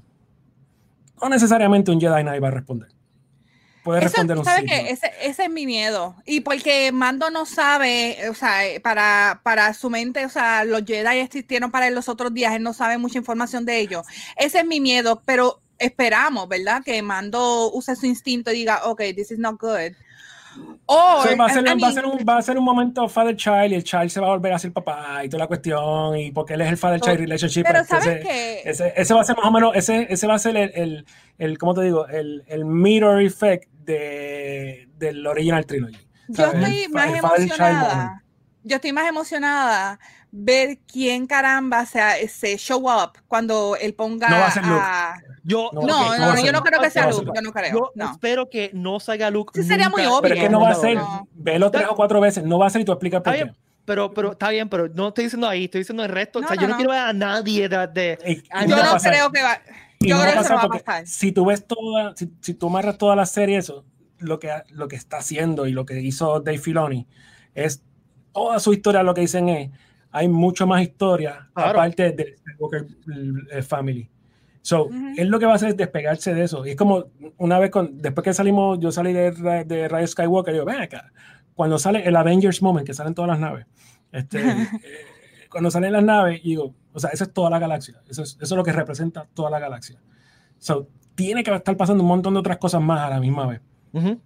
No 1.22 1.30
necesariamente 1.30 1.92
un 1.92 2.00
Jedi 2.00 2.24
Knight 2.24 2.44
va 2.44 2.48
a 2.48 2.52
responder. 2.52 2.90
Puede 3.84 4.00
Eso, 4.00 4.08
responder 4.08 4.38
un. 4.38 4.46
Lord. 4.46 4.64
Ese, 4.88 5.12
ese 5.22 5.44
es 5.44 5.50
mi 5.50 5.66
miedo. 5.66 6.16
Y 6.26 6.42
porque 6.42 6.92
Mando 6.92 7.30
no 7.32 7.46
sabe, 7.46 8.30
o 8.30 8.34
sea, 8.34 8.66
eh, 8.68 8.80
para, 8.80 9.42
para 9.44 9.74
su 9.74 9.90
mente, 9.90 10.26
o 10.26 10.30
sea, 10.30 10.64
los 10.66 10.84
Jedi 10.86 11.20
existieron 11.20 11.72
para 11.72 11.88
él 11.88 11.96
los 11.96 12.08
otros 12.08 12.34
días, 12.34 12.54
él 12.54 12.64
no 12.64 12.74
sabe 12.74 12.98
mucha 12.98 13.18
información 13.18 13.66
de 13.66 13.80
ellos. 13.80 14.06
Ese 14.36 14.60
es 14.60 14.66
mi 14.66 14.80
miedo, 14.80 15.24
pero 15.26 15.62
esperamos, 15.80 16.48
¿verdad? 16.48 16.84
Que 16.84 17.02
Mando 17.02 17.72
use 17.72 17.96
su 17.96 18.06
instinto 18.06 18.52
y 18.52 18.56
diga, 18.56 18.82
ok, 18.86 19.02
this 19.16 19.32
is 19.32 19.40
not 19.40 19.60
good. 19.60 19.94
O, 20.86 21.24
va, 21.40 21.46
a 21.46 21.50
ser, 21.50 21.66
I 21.66 21.80
va, 21.80 21.88
a 21.88 21.92
ser 21.92 22.06
un, 22.06 22.18
va 22.28 22.38
a 22.38 22.42
ser 22.42 22.58
un 22.58 22.66
momento 22.66 23.08
father 23.08 23.36
child 23.36 23.72
y 23.72 23.76
el 23.76 23.84
child 23.84 24.10
se 24.10 24.20
va 24.20 24.28
a 24.28 24.30
volver 24.32 24.52
a 24.52 24.60
ser 24.60 24.74
papá 24.74 25.24
y 25.24 25.30
toda 25.30 25.44
la 25.44 25.48
cuestión 25.48 26.18
y 26.18 26.32
porque 26.32 26.56
él 26.56 26.62
es 26.62 26.70
el 26.70 26.78
father 26.78 27.00
child 27.00 27.18
Oh, 27.18 27.22
relationship 27.22 27.64
pero 27.64 27.86
sabes 27.86 28.26
que 28.26 28.62
ese, 28.66 28.94
ese 28.96 29.14
va 29.14 29.22
a 29.22 29.24
ser 29.24 29.38
más 29.38 29.46
o 29.46 29.52
menos 29.52 29.76
ese, 29.76 30.08
ese 30.10 30.28
va 30.28 30.36
a 30.36 30.40
ser 30.40 30.58
el, 30.58 30.72
el, 30.76 31.06
el 31.38 31.58
¿cómo 31.58 31.74
te 31.74 31.84
digo? 31.84 32.08
el, 32.08 32.44
el 32.48 32.66
mirror 32.66 33.22
effect 33.22 33.70
de, 33.72 34.90
del 34.98 35.26
original 35.26 35.66
trilogy 35.66 36.12
yo 36.28 36.46
¿sabes? 36.46 36.64
estoy 36.64 36.88
más 36.90 37.18
emocionada. 37.18 38.24
Yo 38.64 38.76
estoy 38.76 38.94
más 38.94 39.10
emocionada 39.10 40.00
ver 40.32 40.80
quién 40.88 41.28
caramba 41.28 41.86
se, 41.86 42.28
se 42.30 42.58
show 42.58 42.80
up 42.90 43.12
cuando 43.28 43.76
él 43.76 43.94
ponga 43.94 44.30
No 44.30 44.38
va 44.38 44.48
a 44.48 44.52
ser 44.52 44.66
Luke. 44.66 44.82
Yo, 45.44 45.70
No, 45.74 45.82
No, 45.82 46.02
ok, 46.08 46.18
no, 46.18 46.26
no 46.28 46.32
a 46.32 46.42
yo 46.42 46.52
no 46.52 46.62
creo 46.64 46.82
que 46.82 46.90
sea 46.90 47.04
a 47.06 47.10
Luke, 47.12 47.32
yo 47.36 47.42
no 47.42 47.52
creo. 47.52 47.72
yo 47.74 47.92
no. 47.96 48.12
espero 48.12 48.50
que 48.50 48.72
no 48.74 49.00
salga 49.00 49.30
Luke. 49.30 49.52
Sí, 49.62 49.68
sería 49.68 49.90
muy 49.90 50.06
obvio. 50.06 50.22
pero 50.22 50.36
es 50.36 50.42
que 50.42 50.50
no 50.50 50.62
va 50.62 50.70
a 50.70 50.76
ser 50.76 50.96
no. 50.96 51.28
velo 51.34 51.70
tres 51.72 51.88
o 51.90 51.96
cuatro 51.96 52.22
veces 52.22 52.44
no 52.44 52.58
va 52.60 52.68
a 52.68 52.70
ser 52.70 52.82
y 52.82 52.86
tú 52.86 52.92
explicas 52.92 53.22
por 53.22 53.34
qué 53.34 53.52
pero, 53.84 54.14
pero 54.14 54.34
está 54.34 54.50
bien, 54.52 54.70
pero 54.70 54.88
no 54.90 55.08
estoy 55.10 55.26
diciendo 55.26 55.50
ahí, 55.50 55.66
estoy 55.66 55.82
diciendo 55.82 56.04
el 56.04 56.10
resto. 56.10 56.38
o 56.40 56.42
No, 56.44 56.48
sea, 56.48 56.56
no, 56.56 56.62
yo 56.62 56.68
no, 56.68 56.74
no. 56.74 56.78
quiero 56.78 56.92
ver 56.92 57.00
a 57.02 57.14
nadie 57.14 57.68
de. 57.68 57.88
de- 57.88 58.44
Yo 58.68 58.76
a 58.76 58.86
no 58.86 58.92
pasar. 58.94 59.12
creo 59.12 59.32
que 59.32 59.42
va. 59.42 59.60
Yo 60.00 60.20
creo 60.22 60.40
a 60.40 60.44
que 60.44 60.54
va 60.54 60.62
a 60.62 60.70
pasar. 60.70 61.08
si 61.08 61.32
tú 61.32 61.46
ves 61.46 61.66
toda, 61.66 62.16
si, 62.16 62.32
si 62.42 62.54
tú 62.54 62.68
amarras 62.68 62.98
toda 63.00 63.16
la 63.16 63.26
serie, 63.26 63.58
eso, 63.58 63.84
lo 64.20 64.40
que, 64.40 64.50
lo 64.70 64.88
que 64.88 64.96
está 64.96 65.18
haciendo 65.18 65.66
y 65.66 65.72
lo 65.72 65.86
que 65.88 66.00
hizo 66.00 66.40
Dave 66.42 66.60
Filoni 66.60 67.08
es 67.56 67.82
toda 68.32 68.60
su 68.60 68.72
historia, 68.72 69.02
lo 69.04 69.14
que 69.16 69.22
dicen 69.22 69.50
es, 69.50 69.72
hay 70.12 70.28
mucho 70.28 70.68
más 70.68 70.82
historia 70.82 71.50
Claro. 71.54 71.70
aparte 71.72 72.12
de 72.12 72.36
Skywalker 72.38 72.86
Family. 73.64 74.10
So, 74.62 74.86
Ujú. 74.86 75.14
él 75.18 75.28
lo 75.30 75.40
que 75.40 75.46
va 75.46 75.54
a 75.54 75.56
hacer 75.56 75.70
es 75.70 75.78
despegarse 75.78 76.34
de 76.36 76.44
eso. 76.44 76.66
Y 76.66 76.72
es 76.72 76.76
como 76.76 77.06
una 77.38 77.58
vez, 77.60 77.72
con, 77.72 77.98
después 77.98 78.24
que 78.24 78.34
salimos, 78.34 78.78
yo 78.80 78.92
salí 78.92 79.12
de, 79.14 79.32
de 79.66 79.88
Rise 79.88 80.08
Skywalker, 80.08 80.54
digo, 80.54 80.66
ven 80.66 80.82
acá, 80.82 81.12
cuando 81.56 81.80
sale 81.80 82.08
el 82.08 82.16
Avengers 82.16 82.62
Moment, 82.62 82.86
que 82.86 82.94
salen 82.94 83.14
todas 83.16 83.30
las 83.30 83.40
naves, 83.40 83.66
este, 84.12 84.40
eh, 84.52 84.68
cuando 85.50 85.72
salen 85.72 85.94
las 85.94 86.04
naves, 86.04 86.44
digo, 86.44 86.76
o 86.94 87.00
sea, 87.00 87.10
esa 87.10 87.24
es 87.24 87.34
toda 87.34 87.50
la 87.50 87.58
galaxia, 87.60 88.02
eso 88.08 88.22
es, 88.24 88.34
eso 88.40 88.44
es 88.44 88.52
lo 88.52 88.64
que 88.64 88.72
representa 88.72 89.28
toda 89.34 89.50
la 89.50 89.60
galaxia. 89.60 90.00
So, 90.60 90.88
tiene 91.16 91.44
que 91.44 91.54
estar 91.56 91.76
pasando 91.76 92.04
un 92.04 92.10
montón 92.10 92.34
de 92.36 92.40
otras 92.40 92.58
cosas 92.58 92.82
más 92.82 93.00
a 93.02 93.10
la 93.10 93.20
misma 93.20 93.48
vez. 93.48 93.62
Ujú. 93.94 94.20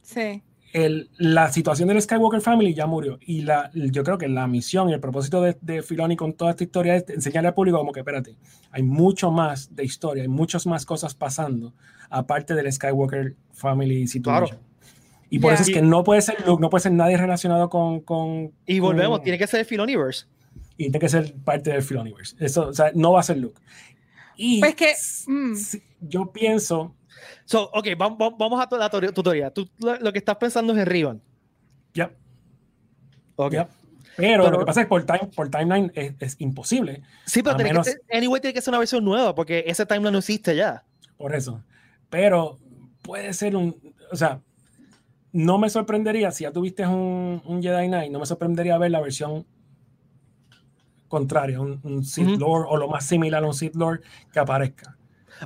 Sí. 0.00 0.42
El, 0.72 1.10
la 1.18 1.52
situación 1.52 1.88
del 1.88 2.00
Skywalker 2.00 2.40
Family 2.40 2.72
ya 2.72 2.86
murió 2.86 3.18
y 3.20 3.42
la, 3.42 3.70
yo 3.74 4.02
creo 4.04 4.16
que 4.16 4.26
la 4.28 4.46
misión 4.46 4.88
y 4.88 4.94
el 4.94 5.00
propósito 5.00 5.42
de, 5.42 5.56
de 5.60 5.82
Filoni 5.82 6.16
con 6.16 6.32
toda 6.32 6.52
esta 6.52 6.64
historia 6.64 6.96
es 6.96 7.04
enseñarle 7.10 7.48
al 7.48 7.54
público 7.54 7.76
como 7.78 7.92
que 7.92 8.00
espérate, 8.00 8.36
hay 8.70 8.82
mucho 8.82 9.30
más 9.30 9.74
de 9.76 9.84
historia, 9.84 10.22
hay 10.22 10.28
muchas 10.30 10.66
más 10.66 10.86
cosas 10.86 11.14
pasando 11.14 11.74
aparte 12.08 12.54
del 12.54 12.72
Skywalker 12.72 13.36
Family 13.52 14.06
situation. 14.06 14.58
Y 15.28 15.38
por 15.40 15.50
Ya. 15.50 15.54
eso 15.54 15.62
es 15.64 15.70
que 15.76 15.82
no 15.82 16.04
puede 16.04 16.22
ser 16.22 16.36
Luke, 16.46 16.60
no 16.60 16.70
puede 16.70 16.82
ser 16.82 16.92
nadie 16.92 17.16
relacionado 17.18 17.68
con... 17.68 18.00
con 18.00 18.52
Y 18.66 18.78
volvemos, 18.80 19.18
con- 19.18 19.24
tiene 19.24 19.38
que 19.38 19.46
ser 19.46 19.60
el 19.60 19.66
Filoniverse. 19.66 20.24
y 20.78 20.84
tiene 20.84 20.98
que 20.98 21.08
ser 21.10 21.34
parte 21.44 21.70
del 21.70 21.82
Filoniverse. 21.82 22.34
Eso, 22.40 22.68
o 22.68 22.72
sea, 22.72 22.92
no 22.94 23.12
va 23.12 23.20
a 23.20 23.22
ser 23.22 23.36
Luke. 23.38 23.60
Y 24.36 24.60
Pues 24.60 24.74
que, 24.74 24.92
mm. 25.26 25.52
s- 25.52 25.82
yo 26.00 26.32
pienso, 26.32 26.94
So, 27.44 27.70
ok, 27.72 27.88
vamos, 27.96 28.18
vamos 28.38 28.60
a 28.60 28.76
la 28.76 28.88
teoría- 28.90 29.12
tu 29.12 29.22
teoría. 29.22 29.50
Tú 29.50 29.68
lo, 29.78 29.96
lo 29.98 30.12
que 30.12 30.18
estás 30.18 30.36
pensando 30.36 30.72
es 30.72 30.78
en 30.78 30.86
Riven. 30.86 31.22
ya, 31.94 32.10
Ok. 33.36 33.52
ya. 33.52 33.68
Pero, 34.16 34.44
Pero- 34.44 34.50
lo 34.52 34.58
que 34.60 34.66
pasa 34.66 34.80
es 34.82 34.86
que 34.86 34.88
por, 34.90 35.04
time, 35.04 35.30
por 35.34 35.48
timeline 35.50 35.90
es, 35.94 36.14
es 36.20 36.36
imposible. 36.40 37.02
Sí, 37.24 37.42
pero 37.42 37.56
tiene 37.56 37.70
menos- 37.70 37.86
que 37.86 37.92
ser, 37.92 38.02
anyway, 38.12 38.40
tiene 38.40 38.52
que 38.54 38.60
ser 38.60 38.72
una 38.72 38.78
versión 38.78 39.02
nueva 39.04 39.34
porque 39.34 39.64
ese 39.66 39.86
timeline 39.86 40.12
no 40.12 40.18
existe 40.18 40.54
ya. 40.54 40.84
Por 41.16 41.34
eso. 41.34 41.62
Pero 42.10 42.58
puede 43.02 43.32
ser 43.32 43.56
un. 43.56 43.74
O 44.10 44.16
sea, 44.16 44.40
no 45.32 45.56
me 45.56 45.70
sorprendería 45.70 46.30
si 46.30 46.44
ya 46.44 46.52
tuviste 46.52 46.86
un, 46.86 47.40
un 47.46 47.62
Jedi 47.62 47.86
Knight, 47.88 48.12
no 48.12 48.18
me 48.20 48.26
sorprendería 48.26 48.76
ver 48.76 48.90
la 48.90 49.00
versión 49.00 49.46
contraria, 51.08 51.60
un, 51.60 51.80
un 51.82 52.04
Sith. 52.04 52.38
Lord 52.38 52.66
o 52.68 52.76
lo 52.76 52.88
más 52.88 53.06
similar 53.06 53.42
a 53.42 53.46
un 53.46 53.54
Sith 53.54 53.74
Lord 53.76 54.02
que 54.32 54.38
aparezca. 54.40 54.96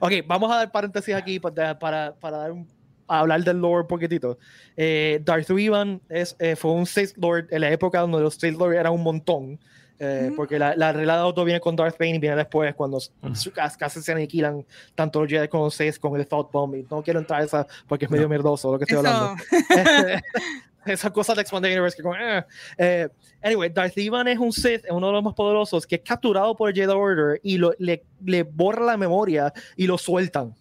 Ok, 0.01 0.13
vamos 0.27 0.51
a 0.53 0.57
dar 0.57 0.73
paréntesis 0.73 1.15
aquí 1.15 1.39
para, 1.41 1.79
para, 1.79 2.15
para 2.15 2.37
dar 2.39 2.53
un- 2.53 2.67
a 3.09 3.21
hablar 3.21 3.43
del 3.45 3.59
lore 3.59 3.83
un 3.83 3.87
poquitito. 3.87 4.37
Eh, 4.77 5.21
Darth 5.25 5.49
Revan 5.49 6.01
es, 6.09 6.35
eh, 6.41 6.57
fue 6.57 6.73
un 6.73 6.87
Sith 6.87 7.17
Lord 7.17 7.47
en 7.51 7.61
la 7.61 7.71
época 7.71 8.01
donde 8.01 8.19
los 8.21 8.35
Sith 8.35 8.59
Lord 8.59 8.75
eran 8.75 8.93
un 8.93 9.03
montón. 9.03 9.59
eh, 9.99 10.25
Ujú. 10.27 10.37
Porque 10.37 10.59
la, 10.59 10.75
la 10.77 10.93
regla 10.93 11.15
de 11.15 11.21
auto 11.21 11.45
viene 11.45 11.59
con 11.61 11.75
Darth 11.77 11.97
Bane 11.99 12.17
y 12.17 12.19
viene 12.19 12.37
después 12.37 12.75
cuando 12.75 12.97
Ujú. 12.99 13.51
casi, 13.79 14.03
se 14.03 14.13
aniquilan 14.13 14.65
tanto 14.95 15.21
los 15.23 15.31
Jedi 15.31 15.49
como 15.49 15.65
los 15.67 15.75
Sith 15.75 15.99
con 15.99 16.17
el 16.21 16.27
Thought 16.27 16.51
Bomb. 16.53 16.75
Y 16.75 16.87
no 16.91 17.03
quiero 17.03 17.21
entrar 17.21 17.41
a 17.41 17.45
esa 17.45 17.67
porque 17.89 18.05
es 18.07 18.11
medio 18.11 18.29
mierdoso 18.29 18.73
lo 18.73 18.79
que 18.79 18.85
estoy 18.85 18.99
hablando. 18.99 19.35
Eso. 19.51 19.57
Este, 19.71 20.23
esas 20.93 21.13
cosas 21.13 21.37
de 21.37 21.43
Expanded 21.43 21.73
Universe 21.73 21.97
que 21.97 22.03
como, 22.03 22.17
eh. 22.17 22.45
Eh, 22.79 23.09
anyway, 23.43 23.71
Darth 23.71 23.97
Ivan 23.99 24.29
es 24.29 24.39
un 24.39 24.53
Sith, 24.53 24.85
es 24.85 24.91
uno 24.91 25.09
de 25.09 25.13
los 25.13 25.23
más 25.23 25.35
poderosos, 25.35 25.87
que 25.87 25.97
es 25.97 26.03
capturado 26.03 26.57
por 26.57 26.71
el 26.71 26.75
Jedi 26.75 26.93
Order 26.93 27.41
y 27.43 27.59
lo, 27.59 27.73
le, 27.79 28.05
le 28.25 28.43
borra 28.43 28.85
la 28.85 28.97
memoria 28.97 29.53
y 29.77 29.87
lo 29.87 29.99
sueltan. 29.99 30.55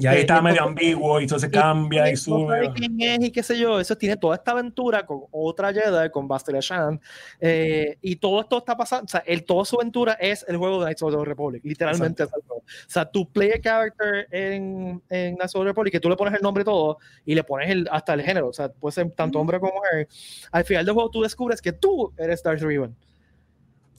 Y 0.00 0.06
ahí 0.06 0.14
Este, 0.16 0.20
está 0.20 0.42
medio 0.42 0.56
entonces- 0.62 0.84
ambiguo 0.84 1.20
y 1.20 1.26
todo 1.26 1.38
se 1.38 1.50
cambia 1.50 2.10
y 2.10 2.16
sube. 2.16 2.54
sabe 2.54 2.72
quién 2.74 3.00
es 3.00 3.20
y 3.24 3.30
qué 3.30 3.42
sé 3.42 3.58
yo. 3.58 3.78
Eso 3.80 3.96
tiene 3.96 4.16
toda 4.16 4.34
esta 4.36 4.50
aventura 4.52 5.04
con 5.06 5.22
otra 5.30 5.72
Jedi, 5.72 6.10
con 6.10 6.26
Bastila 6.26 6.58
Shan. 6.60 7.00
eh, 7.40 7.96
y 8.00 8.16
todo 8.16 8.40
esto 8.40 8.58
está 8.58 8.76
pasando. 8.76 9.04
O 9.04 9.08
sea, 9.08 9.22
el, 9.26 9.44
toda 9.44 9.64
su 9.64 9.76
aventura 9.76 10.14
es 10.14 10.44
el 10.48 10.56
juego 10.56 10.78
de 10.80 10.86
Knights 10.86 11.02
of 11.02 11.14
the 11.16 11.24
Republic. 11.24 11.62
Literalmente 11.64 12.22
es 12.24 12.30
el 12.34 12.42
juego. 12.42 12.62
O 12.62 12.90
sea, 12.90 13.04
tú 13.04 13.30
play 13.30 13.52
a 13.52 13.60
character 13.60 14.26
en, 14.30 15.00
en 15.08 15.34
Knights 15.36 15.54
of 15.54 15.62
the 15.62 15.66
Republic, 15.66 15.92
que 15.92 16.00
tú 16.00 16.08
le 16.08 16.16
pones 16.16 16.34
el 16.34 16.42
nombre 16.42 16.62
y 16.62 16.64
todo, 16.64 16.98
y 17.24 17.34
le 17.34 17.44
pones 17.44 17.70
el, 17.70 17.88
hasta 17.92 18.14
el 18.14 18.22
género. 18.22 18.48
O 18.48 18.52
sea, 18.52 18.68
puede 18.68 18.92
ser 18.92 19.10
tanto 19.12 19.38
hombre 19.38 19.60
como 19.60 19.74
mujer. 19.74 20.08
Al 20.50 20.64
final 20.64 20.84
del 20.84 20.94
juego 20.94 21.10
tú 21.10 21.22
descubres 21.22 21.62
que 21.62 21.72
tú 21.72 22.12
eres 22.18 22.42
Darth 22.42 22.60
Revan. 22.62 22.96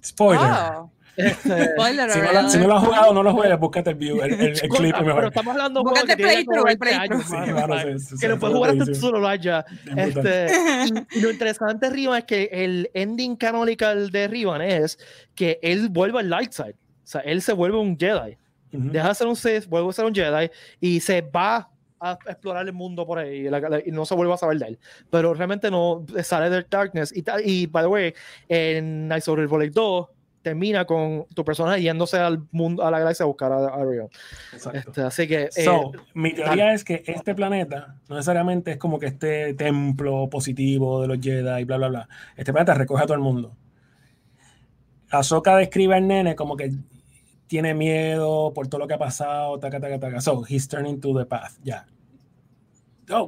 Spoiler. 0.03 0.41
Este, 0.45 0.96
spoiler 1.17 2.09
Si 2.11 2.19
no, 2.19 2.31
lo- 2.33 2.49
si 2.49 2.57
no 2.59 2.67
lo 2.67 2.77
has 2.77 2.83
jugado, 2.85 3.13
no 3.13 3.23
lo 3.23 3.33
juegues, 3.33 3.59
búscate 3.59 3.89
el, 3.91 3.95
view, 3.95 4.21
el, 4.21 4.33
el- 4.33 4.41
el 4.41 4.69
clip 4.69 4.93
pero 4.93 5.05
mejor. 5.05 5.25
estamos 5.25 5.51
hablando 5.53 5.83
de 5.83 6.03
que 6.15 6.17
playthrough, 6.23 6.67
el 6.67 6.77
20 6.77 6.95
años, 6.95 7.25
playthrough. 7.25 7.45
Sí, 7.47 7.51
mano, 7.53 7.67
mano, 7.67 7.73
o 7.73 7.77
sea, 7.79 7.99
sí, 7.99 8.05
sí, 8.05 8.15
que 8.21 8.27
lo 8.27 8.39
puedes 8.39 8.55
jugar 8.55 8.71
hasta 8.71 8.85
tu 8.85 8.95
celular 8.95 9.39
ya. 9.39 9.65
Este, 9.95 10.47
y 11.11 11.19
lo 11.21 11.31
interesante 11.31 11.87
de 11.87 11.93
Rivan 11.93 12.19
es 12.19 12.25
que 12.25 12.49
el 12.51 12.89
ending 12.93 13.35
canonical 13.35 14.09
de 14.11 14.27
Rivan 14.27 14.61
es 14.61 14.99
que 15.35 15.59
él 15.61 15.89
vuelve 15.89 16.19
al 16.19 16.29
light 16.29 16.51
side. 16.51 16.73
O 16.73 17.09
sea, 17.09 17.21
él 17.21 17.41
se 17.41 17.53
vuelve 17.53 17.77
un 17.77 17.97
Jedi. 17.97 18.37
Ujú. 18.73 18.91
Deja 18.91 19.07
de 19.09 19.15
ser 19.15 19.27
un 19.27 19.35
Sith, 19.35 19.65
vuelve 19.67 19.89
a 19.89 19.93
ser 19.93 20.05
un 20.05 20.13
Jedi 20.13 20.49
y 20.81 20.99
se 20.99 21.21
va 21.21 21.69
a 21.99 22.11
explorar 22.27 22.65
el 22.67 22.73
mundo 22.73 23.07
por 23.07 23.17
ahí 23.17 23.47
y, 23.47 23.49
la- 23.49 23.59
la- 23.61 23.79
y 23.83 23.89
no 23.91 24.05
se 24.05 24.13
vuelve 24.13 24.33
a 24.33 24.37
saber 24.37 24.59
de 24.59 24.67
él. 24.67 24.79
Pero 25.09 25.33
realmente 25.33 25.71
no 25.71 26.05
sale 26.21 26.49
del 26.49 26.67
Darkness. 26.69 27.11
Y, 27.15 27.23
y 27.43 27.65
by 27.65 27.83
the 27.83 27.87
way, 27.87 28.13
en 28.49 29.09
the 29.09 29.35
Republic 29.35 29.71
2 29.71 30.07
termina 30.47 30.85
con 30.85 31.25
tu 31.33 31.43
personaje 31.43 31.81
yéndose 31.81 32.17
al 32.17 32.47
mundo, 32.51 32.85
a 32.85 32.91
la 32.91 32.99
galaxia 32.99 33.23
a 33.23 33.27
buscar 33.27 33.51
a, 33.51 33.67
a 33.67 33.83
Rivan. 33.83 34.07
Exacto. 34.53 34.79
Este, 34.79 35.01
así 35.01 35.27
que. 35.27 35.43
eh, 35.43 35.63
So, 35.63 35.91
mi 36.13 36.33
teoría 36.33 36.73
es 36.73 36.83
que 36.83 37.03
este 37.05 37.35
planeta 37.35 37.95
no 38.07 38.15
necesariamente 38.15 38.71
es 38.71 38.77
como 38.77 38.97
que 38.97 39.07
este 39.07 39.53
templo 39.55 40.29
positivo 40.29 41.01
de 41.01 41.07
los 41.09 41.19
Jedi 41.19 41.61
y 41.61 41.63
bla, 41.65 41.77
bla, 41.77 41.87
bla. 41.89 42.09
Este 42.37 42.53
planeta 42.53 42.73
recoge 42.73 43.03
a 43.03 43.05
todo 43.07 43.15
el 43.15 43.23
mundo. 43.23 43.55
Ahsoka 45.09 45.57
describe 45.57 45.95
al 45.95 46.07
nene 46.07 46.35
como 46.35 46.55
que 46.55 46.71
tiene 47.47 47.73
miedo 47.73 48.53
por 48.53 48.67
todo 48.67 48.79
lo 48.79 48.87
que 48.87 48.93
ha 48.93 48.97
pasado, 48.97 49.59
taca, 49.59 49.79
taca, 49.79 49.99
taca. 49.99 50.21
So, 50.21 50.43
he's 50.47 50.67
turning 50.67 50.99
to 51.01 51.17
the 51.17 51.25
path, 51.25 51.57
ya. 51.63 51.85
Oh, 51.87 51.96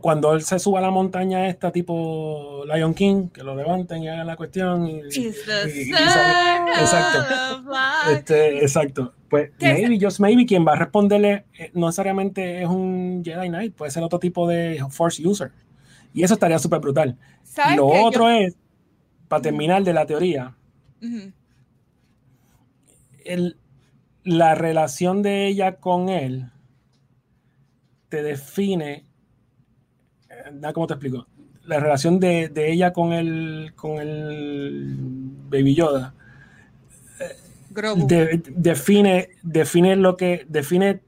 cuando 0.01 0.33
él 0.33 0.41
se 0.41 0.59
suba 0.59 0.79
a 0.79 0.81
la 0.81 0.91
montaña 0.91 1.47
esta 1.47 1.71
tipo 1.71 2.63
Lion 2.65 2.93
King, 2.93 3.29
que 3.29 3.43
lo 3.43 3.55
levanten 3.55 4.03
y 4.03 4.09
hagan 4.09 4.27
la 4.27 4.35
cuestión. 4.35 4.85
Y, 4.87 5.01
exacto. 6.81 7.19
light. 7.69 8.17
Este, 8.17 8.57
exacto. 8.59 9.13
Pues 9.29 9.51
maybe, 9.61 9.97
just 10.01 10.19
maybe, 10.19 10.45
quien 10.45 10.65
va 10.67 10.73
a 10.73 10.75
responderle 10.75 11.45
eh, 11.57 11.71
no 11.75 11.85
necesariamente 11.87 12.61
es 12.61 12.67
un 12.67 13.21
Jedi 13.23 13.47
Knight, 13.47 13.73
puede 13.75 13.91
ser 13.91 14.03
otro 14.03 14.19
tipo 14.19 14.47
de 14.47 14.83
Force 14.89 15.25
User. 15.25 15.51
Y 16.13 16.23
eso 16.23 16.33
estaría 16.33 16.59
súper 16.59 16.79
brutal. 16.79 17.17
Y 17.43 17.47
¿Sabes 17.47 17.77
lo 17.77 17.87
otro 17.87 18.23
Yo- 18.23 18.31
es, 18.31 18.57
para 19.27 19.43
terminar 19.43 19.83
de 19.83 19.93
la 19.93 20.05
teoría, 20.05 20.55
el- 23.23 23.57
la 24.23 24.55
relación 24.55 25.21
de 25.21 25.47
ella 25.47 25.75
con 25.77 26.09
él 26.09 26.49
te 28.09 28.23
define. 28.23 29.05
Eh, 30.49 30.73
¿Cómo 30.73 30.87
te 30.87 30.93
explico? 30.93 31.27
La 31.65 31.79
relación 31.79 32.19
de, 32.19 32.49
de 32.49 32.71
ella 32.71 32.93
con 32.93 33.13
el, 33.13 33.73
con 33.75 33.99
el 33.99 34.95
Baby 35.49 35.75
Yoda 35.75 36.13
Grogu. 37.71 38.07
de- 38.07 38.41
define, 38.55 39.29
define 39.43 39.95
lo 39.95 40.17
que 40.17 40.45
define 40.49 41.01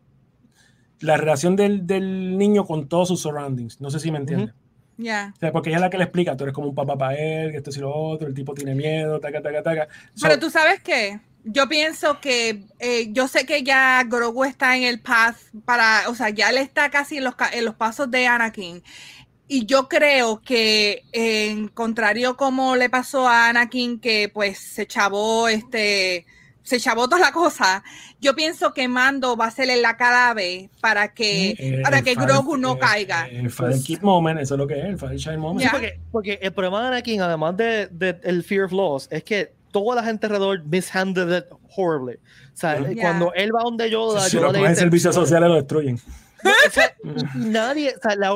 la 1.00 1.18
relación 1.18 1.56
del, 1.56 1.88
del 1.88 2.38
niño 2.38 2.66
con 2.66 2.88
todos 2.88 3.08
sus 3.08 3.22
surroundings. 3.22 3.82
No 3.82 3.90
sé 3.90 4.00
si 4.00 4.12
me 4.12 4.20
entiendes. 4.20 4.54
Ya. 4.98 5.34
O 5.36 5.40
sea, 5.40 5.52
porque 5.52 5.70
ella 5.70 5.78
es 5.78 5.82
la 5.82 5.90
que 5.90 5.98
le 5.98 6.04
explica, 6.04 6.38
tú 6.38 6.44
eres 6.44 6.54
como 6.54 6.68
un 6.70 6.76
papá 6.76 6.96
para 6.96 7.16
él, 7.16 7.50
que 7.52 7.58
esto 7.58 7.72
y 7.76 7.80
lo 7.80 7.92
otro, 7.96 8.28
el 8.28 8.36
tipo 8.36 8.54
tiene 8.54 8.76
miedo, 8.76 9.20
taca, 9.20 9.42
taca, 9.42 9.64
taca. 9.64 9.88
So, 10.14 10.28
Pero 10.28 10.40
tú 10.40 10.52
sabes 10.52 10.80
qué, 10.82 11.20
yo 11.44 11.68
pienso 11.68 12.20
que 12.20 12.66
eh, 12.78 13.12
yo 13.12 13.28
sé 13.28 13.48
que 13.48 13.64
ya 13.64 14.04
Grogu 14.04 14.44
está 14.44 14.78
en 14.78 14.84
el 14.84 15.00
path 15.00 15.38
para, 15.66 16.08
o 16.08 16.14
sea, 16.14 16.30
ya 16.30 16.52
él 16.52 16.60
está 16.60 16.92
casi 16.92 17.18
en 17.18 17.24
los, 17.24 17.34
en 17.52 17.66
los 17.66 17.74
pasos 17.74 18.12
de 18.12 18.28
Anakin. 18.28 18.84
Y 19.54 19.66
yo 19.66 19.90
creo 19.90 20.40
que 20.40 21.04
en 21.12 21.68
contrario 21.68 22.38
como 22.38 22.78
le 22.78 22.90
pasó 22.90 23.28
a 23.28 23.50
Anakin, 23.50 24.00
que 24.00 24.32
pues 24.34 24.58
se 24.58 24.88
chavó 24.88 25.50
este, 25.50 26.26
se 26.64 26.80
chavó 26.80 27.10
toda 27.10 27.20
la 27.20 27.34
cosa, 27.34 27.84
yo 28.22 28.34
pienso 28.34 28.74
que 28.74 28.88
Mando 28.88 29.36
va 29.36 29.48
a 29.48 29.52
ser 29.52 29.68
la 29.82 29.98
clave 29.98 30.70
para 30.80 31.14
que, 31.14 31.50
eh, 31.60 31.82
para 31.84 31.98
el 31.98 32.06
que 32.06 32.16
Grogu 32.16 32.56
no 32.56 32.76
eh, 32.76 32.80
caiga. 32.80 33.28
El 33.28 33.50
Father 33.50 33.82
Kid 33.82 34.00
Moment, 34.00 34.40
eso 34.40 34.54
es 34.54 34.58
lo 34.58 34.66
que 34.68 34.80
es, 34.80 34.86
el 34.86 34.98
Father 34.98 35.18
Child 35.18 35.40
Moment. 35.40 35.64
Sí, 35.64 35.68
porque, 35.70 36.00
porque 36.14 36.40
el 36.42 36.54
problema 36.54 36.84
de 36.84 36.88
Anakin, 36.88 37.22
además 37.22 37.58
de, 37.58 37.88
de 37.88 38.22
el 38.24 38.46
fear 38.46 38.64
of 38.64 38.72
loss, 38.72 39.10
es 39.12 39.22
que 39.26 39.52
toda 39.72 39.98
la 39.98 40.04
gente 40.06 40.28
alrededor 40.28 40.64
mishandled 40.64 41.40
it 41.40 41.46
horribly. 41.76 42.16
O 42.16 42.58
sea. 42.58 42.80
Ya. 42.90 43.02
cuando 43.02 43.34
él 43.34 43.52
va 43.54 43.64
donde 43.64 43.90
Yoda, 43.90 44.22
si 44.22 44.38
Yoda 44.38 44.48
lo 44.48 44.54
le 44.54 44.60
cogen 44.60 44.66
en 44.68 44.72
dice- 44.76 44.82
servicios 44.82 45.14
sociales 45.14 45.50
lo 45.50 45.56
destruyen. 45.56 46.00
No, 46.44 46.52
o 46.68 46.72
sea, 46.72 46.96
nadie, 47.36 47.94
o 47.96 48.00
sea, 48.00 48.16
la 48.16 48.34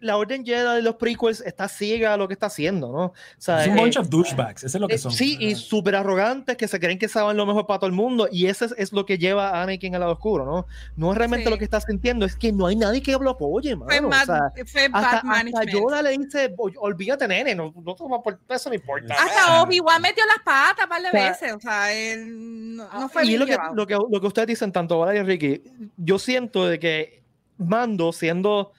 la 0.00 0.16
orden 0.16 0.44
Jedi 0.44 0.76
de 0.76 0.82
los 0.82 0.96
prequels 0.96 1.40
está 1.40 1.68
ciega 1.68 2.14
a 2.14 2.16
lo 2.16 2.28
que 2.28 2.34
está 2.34 2.46
haciendo, 2.46 2.92
¿no? 2.92 3.04
O 3.06 3.14
sea, 3.38 3.62
Es 3.62 3.68
un 3.68 3.78
eh, 3.78 3.80
bunch 3.80 3.96
of 3.96 4.08
douchebags, 4.08 4.64
eso 4.64 4.76
es 4.76 4.80
lo 4.80 4.88
que 4.88 4.96
eh, 4.96 4.98
son. 4.98 5.10
sí, 5.12 5.36
y 5.40 5.54
súper 5.54 5.96
arrogantes 5.96 6.56
que 6.56 6.68
se 6.68 6.78
creen 6.78 6.98
que 6.98 7.08
saben 7.08 7.36
lo 7.36 7.46
mejor 7.46 7.66
para 7.66 7.78
todo 7.80 7.86
el 7.88 7.94
mundo 7.96 8.28
y 8.30 8.46
eso 8.46 8.66
es, 8.66 8.74
es 8.76 8.92
lo 8.92 9.06
que 9.06 9.16
lleva 9.18 9.50
a 9.50 9.62
Anakin 9.62 9.94
al 9.94 10.00
lado 10.00 10.12
oscuro, 10.12 10.44
¿no? 10.44 10.66
No 10.96 11.12
es 11.12 11.18
realmente 11.18 11.44
Sí. 11.46 11.50
lo 11.50 11.58
que 11.58 11.64
está 11.64 11.80
sintiendo, 11.80 12.26
es 12.26 12.36
que 12.36 12.52
no 12.52 12.66
hay 12.66 12.76
nadie 12.76 13.00
que 13.02 13.12
lo 13.12 13.30
apoye, 13.30 13.74
mano. 13.76 13.90
Fue, 13.90 14.00
o 14.00 14.12
sea, 14.24 14.52
fue 14.66 14.88
hasta, 14.92 15.22
bad 15.22 15.46
hasta. 15.46 15.64
Yoda 15.64 16.02
le 16.02 16.10
dice, 16.18 16.54
"Ol- 16.56 16.74
olvídate, 16.78 17.26
nene, 17.26 17.54
no, 17.54 17.72
no 17.84 17.94
toma 17.94 18.22
por 18.22 18.38
eso 18.48 18.68
no 18.68 18.74
importa. 18.74 19.14
Hasta 19.14 19.62
Obi-Wan 19.62 20.02
metió 20.02 20.24
las 20.26 20.42
patas 20.44 20.84
un 20.84 20.88
par 20.90 21.00
de 21.02 21.08
O 21.08 21.10
sea, 21.12 21.30
veces, 21.30 21.52
o 21.54 21.60
sea, 21.60 21.92
él 21.92 22.76
no, 22.76 22.84
no 22.92 23.08
fue 23.08 23.22
Ah, 23.22 23.24
y 23.24 23.28
bien 23.28 23.40
lo 23.40 23.46
que, 23.46 23.56
lo, 23.74 23.86
que, 23.86 23.94
lo 23.94 24.20
que 24.20 24.26
ustedes 24.26 24.48
dicen, 24.48 24.72
tanto 24.72 24.98
Valeria 24.98 25.22
y 25.22 25.24
Ricky, 25.24 25.62
yo 25.96 26.18
siento 26.18 26.66
de 26.66 26.78
que 26.78 27.22
Mando 27.58 28.12
siendo 28.12 28.72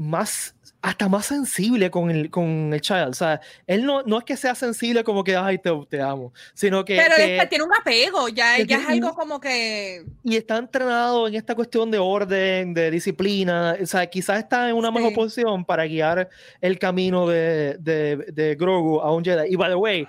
más, 0.00 0.54
hasta 0.80 1.08
más 1.08 1.26
sensible 1.26 1.90
con 1.90 2.08
el, 2.10 2.30
con 2.30 2.72
el 2.72 2.80
child, 2.80 3.08
o 3.08 3.14
sea, 3.14 3.40
él 3.66 3.84
no, 3.84 4.04
no 4.04 4.18
es 4.18 4.24
que 4.24 4.36
sea 4.36 4.54
sensible 4.54 5.02
como 5.02 5.24
que, 5.24 5.34
ay, 5.34 5.58
te, 5.58 5.70
te 5.90 6.00
amo, 6.00 6.32
sino 6.54 6.84
que... 6.84 6.96
Pero 6.96 7.16
que- 7.16 7.38
él 7.40 7.48
tiene 7.48 7.64
un 7.64 7.74
apego, 7.74 8.28
ya, 8.28 8.56
que 8.56 8.64
ya 8.66 8.76
es 8.78 8.88
algo 8.88 9.12
como 9.12 9.40
que 9.40 10.04
y 10.22 10.36
está 10.36 10.56
entrenado 10.56 11.26
en 11.26 11.34
esta 11.34 11.56
cuestión 11.56 11.90
de 11.90 11.98
orden, 11.98 12.74
de 12.74 12.92
disciplina, 12.92 13.76
o 13.82 13.86
sea, 13.86 14.06
quizás 14.06 14.38
está 14.38 14.68
en 14.70 14.76
una 14.76 14.92
mejor 14.92 15.10
Sí. 15.10 15.14
posición 15.16 15.64
para 15.64 15.84
guiar 15.84 16.28
el 16.60 16.78
camino 16.78 17.26
de, 17.26 17.76
de, 17.80 18.16
de 18.32 18.54
Grogu 18.54 19.00
a 19.00 19.12
un 19.12 19.24
Jedi. 19.24 19.52
Y 19.52 19.56
by 19.56 19.70
the 19.70 19.74
way, 19.74 20.06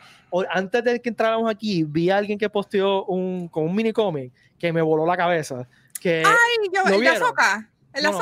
antes 0.52 0.84
de 0.84 1.02
que 1.02 1.10
entráramos 1.10 1.50
aquí, 1.50 1.84
vi 1.84 2.12
a 2.12 2.18
alguien 2.18 2.38
que 2.38 2.48
posteó 2.48 3.06
un, 3.06 3.48
con 3.48 3.64
un 3.64 3.76
mini 3.76 3.92
cómic 3.92 4.32
que 4.60 4.72
me 4.72 4.84
voló 4.84 5.04
la 5.08 5.18
cabeza. 5.18 5.68
Que, 6.00 6.22
Ay, 6.24 6.70
yo, 6.72 6.84
¿lo 6.92 7.00
el 8.00 8.06
de 8.06 8.18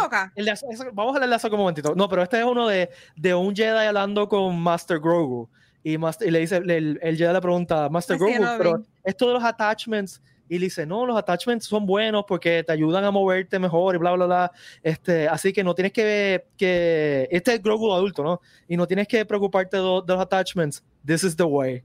de 0.46 0.46
No, 0.46 0.54
de 0.76 0.92
vamos 0.94 1.16
a 1.16 1.20
leerle 1.20 1.36
eso 1.36 1.48
un 1.48 1.60
momentito. 1.60 1.94
No, 1.96 2.10
pero 2.10 2.24
este 2.24 2.40
es 2.40 2.46
uno 2.46 2.68
de, 2.68 2.90
de 3.16 3.34
un 3.34 3.56
Jedi 3.56 3.86
hablando 3.88 4.28
con 4.28 4.60
Master 4.60 5.00
Grogu. 5.00 5.50
Y, 5.84 5.98
Master- 5.98 6.28
y 6.28 6.32
le 6.32 6.40
dice, 6.40 6.58
el, 6.58 7.00
el 7.02 7.18
Jedi 7.18 7.34
le 7.34 7.42
pregunta, 7.42 7.88
Master 7.90 8.16
Así 8.16 8.26
Grogu, 8.26 8.58
pero 8.58 8.84
esto 9.04 9.28
de 9.28 9.34
los 9.36 9.44
attachments. 9.44 10.22
Y 10.50 10.60
le 10.60 10.66
dice, 10.68 10.86
no, 10.86 11.06
los 11.06 11.18
attachments 11.18 11.66
son 11.66 11.86
buenos 11.86 12.24
porque 12.26 12.64
te 12.64 12.72
ayudan 12.72 13.04
a 13.04 13.12
moverte 13.12 13.60
mejor 13.60 13.96
y 13.96 13.98
bla, 13.98 14.14
bla, 14.14 14.26
bla. 14.26 14.52
Este, 14.82 15.28
así 15.28 15.52
que 15.52 15.62
no 15.62 15.76
tienes 15.76 15.92
que, 15.92 16.46
que, 16.58 17.28
este 17.32 17.56
es 17.56 17.62
Grogu 17.62 17.92
adulto, 17.94 18.24
¿no? 18.24 18.40
Y 18.66 18.78
no 18.78 18.88
tienes 18.88 19.10
que 19.10 19.26
preocuparte 19.26 19.76
de, 19.76 19.84
de 19.84 20.14
los 20.14 20.22
attachments. 20.22 20.84
This 21.06 21.26
is 21.26 21.36
the 21.36 21.44
way. 21.44 21.84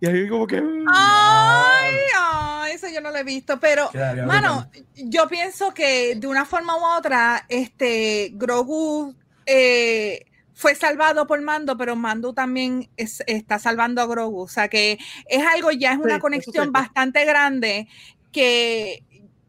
Y 0.00 0.06
ahí 0.06 0.28
como 0.28 0.46
que... 0.46 0.62
Ay, 0.92 1.94
ay, 2.18 2.72
eso 2.72 2.86
yo 2.88 3.00
no 3.00 3.10
lo 3.10 3.16
he 3.18 3.24
visto, 3.24 3.58
pero 3.60 3.90
Mano, 4.26 4.68
brutal. 4.70 4.84
yo 4.96 5.28
pienso 5.28 5.72
que 5.74 6.14
de 6.16 6.26
una 6.26 6.44
forma 6.44 6.76
u 6.76 6.84
otra, 6.98 7.44
este 7.48 8.30
Grogu 8.34 9.14
eh, 9.46 10.24
fue 10.54 10.74
salvado 10.74 11.26
por 11.26 11.40
Mando, 11.40 11.76
pero 11.76 11.96
Mando 11.96 12.32
también 12.32 12.90
es- 12.96 13.22
está 13.26 13.58
salvando 13.58 14.00
a 14.02 14.06
Grogu. 14.06 14.42
O 14.42 14.48
sea 14.48 14.68
que 14.68 14.98
es 15.28 15.44
algo, 15.46 15.70
ya 15.72 15.92
es 15.92 15.98
una 15.98 16.18
conexión 16.20 16.72
bastante 16.72 17.24
grande 17.24 17.88
que 18.32 19.02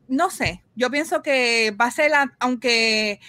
no 0.07 0.29
sé. 0.29 0.63
Yo 0.75 0.89
pienso 0.89 1.21
que 1.21 1.75
va 1.79 1.85
a 1.85 1.91
ser, 1.91 2.11
la- 2.11 2.35
aunque 2.39 3.19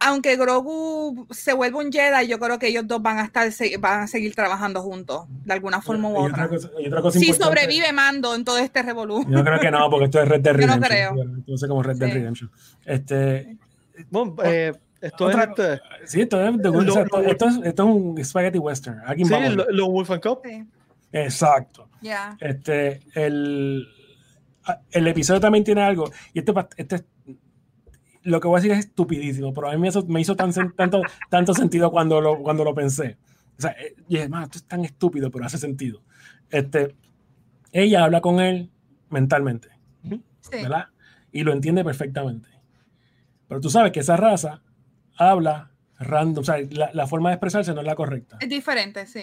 aunque 0.00 0.36
Grogu 0.36 1.26
se 1.30 1.52
vuelva 1.52 1.78
un 1.80 1.90
Jedi, 1.92 2.28
yo 2.28 2.38
creo 2.38 2.58
que 2.58 2.68
ellos 2.68 2.86
dos 2.86 3.02
van 3.02 3.18
a 3.18 3.24
estar 3.24 3.48
van 3.80 4.00
a 4.02 4.06
seguir 4.06 4.34
trabajando 4.34 4.80
juntos 4.82 5.26
de 5.44 5.52
alguna 5.52 5.80
forma 5.82 6.08
u 6.08 6.12
Y 6.12 6.30
otra 6.30 6.44
otra. 6.44 6.48
cosa, 6.48 6.70
y 6.80 6.86
otra 6.86 7.02
cosa 7.02 7.18
Si 7.18 7.26
importante- 7.26 7.60
sobrevive 7.60 7.92
Mando 7.92 8.34
en 8.34 8.44
todo 8.44 8.58
este 8.58 8.82
revolú. 8.82 9.24
Yo 9.28 9.42
creo 9.44 9.58
que 9.60 9.70
no, 9.70 9.90
porque 9.90 10.04
esto 10.06 10.22
es 10.22 10.28
Red 10.28 10.40
Dead 10.40 10.52
Yo 10.60 10.66
no 10.66 10.74
Redemption. 10.74 11.14
creo. 11.16 11.34
Entonces, 11.36 11.68
como 11.68 11.82
Red 11.82 11.96
Dead 11.96 12.08
Sí. 12.08 12.14
Redemption. 12.14 12.50
Este, 12.84 13.56
Bueno, 14.10 14.36
eh, 14.44 14.72
Esto 15.00 15.26
Otra- 15.26 15.44
es 15.44 15.48
este. 15.50 15.80
Sí, 16.06 16.20
esto 16.22 16.40
es, 16.44 16.56
de- 16.58 16.62
Lo- 16.70 16.78
o 16.78 16.82
sea, 16.82 17.04
lo- 17.04 17.20
esto, 17.20 17.20
esto 17.22 17.48
es, 17.48 17.56
esto 17.66 17.82
es 17.84 17.88
un 17.88 18.24
spaghetti 18.24 18.58
western. 18.58 19.00
Aquí 19.06 19.24
Sí, 19.24 19.30
vamos. 19.30 19.54
lo, 19.54 19.66
lo 19.70 19.88
Wolf 19.90 20.10
and 20.10 20.20
Cup. 20.22 20.40
Sí, 20.44 20.64
Exacto. 21.12 21.88
ya. 22.02 22.36
Este, 22.40 23.00
el, 23.14 23.86
el 24.90 25.06
episodio 25.06 25.40
también 25.40 25.62
tiene 25.64 25.82
algo. 25.82 26.10
Y 26.34 26.40
este, 26.40 26.52
pa- 26.52 26.68
este 26.76 27.04
lo 28.22 28.40
que 28.40 28.48
voy 28.48 28.58
a 28.58 28.60
decir 28.62 28.72
es 28.72 28.86
estupidísimo, 28.86 29.52
pero 29.52 29.68
a 29.68 29.72
mí 29.72 29.78
me 29.78 29.88
hizo, 29.88 30.04
me 30.06 30.20
hizo 30.20 30.36
tan, 30.36 30.50
sen- 30.52 30.74
tanto, 30.74 31.02
tanto 31.30 31.54
sentido 31.54 31.90
cuando 31.90 32.20
lo, 32.20 32.38
cuando 32.42 32.64
lo 32.64 32.74
pensé. 32.74 33.16
O 33.58 33.60
sea, 33.62 33.74
y 34.08 34.16
es 34.18 34.28
más, 34.30 34.44
esto 34.44 34.58
es 34.58 34.64
tan 34.64 34.84
estúpido, 34.84 35.30
pero 35.30 35.44
hace 35.44 35.58
sentido. 35.58 36.02
Este, 36.50 36.94
ella 37.72 38.04
habla 38.04 38.20
con 38.20 38.40
él 38.40 38.70
mentalmente, 39.10 39.68
Sí. 40.02 40.62
¿verdad? 40.62 40.86
Y 41.32 41.42
lo 41.42 41.52
entiende 41.52 41.84
perfectamente. 41.84 42.48
Pero 43.48 43.60
tú 43.60 43.68
sabes 43.70 43.92
que 43.92 44.00
esa 44.00 44.16
raza 44.16 44.62
habla 45.16 45.70
random, 45.98 46.42
o 46.42 46.44
sea, 46.44 46.56
la, 46.70 46.90
la 46.92 47.06
forma 47.06 47.30
de 47.30 47.34
expresarse 47.34 47.74
no 47.74 47.80
es 47.80 47.86
la 47.86 47.96
correcta. 47.96 48.36
Es 48.40 48.48
diferente, 48.48 49.06
sí. 49.06 49.22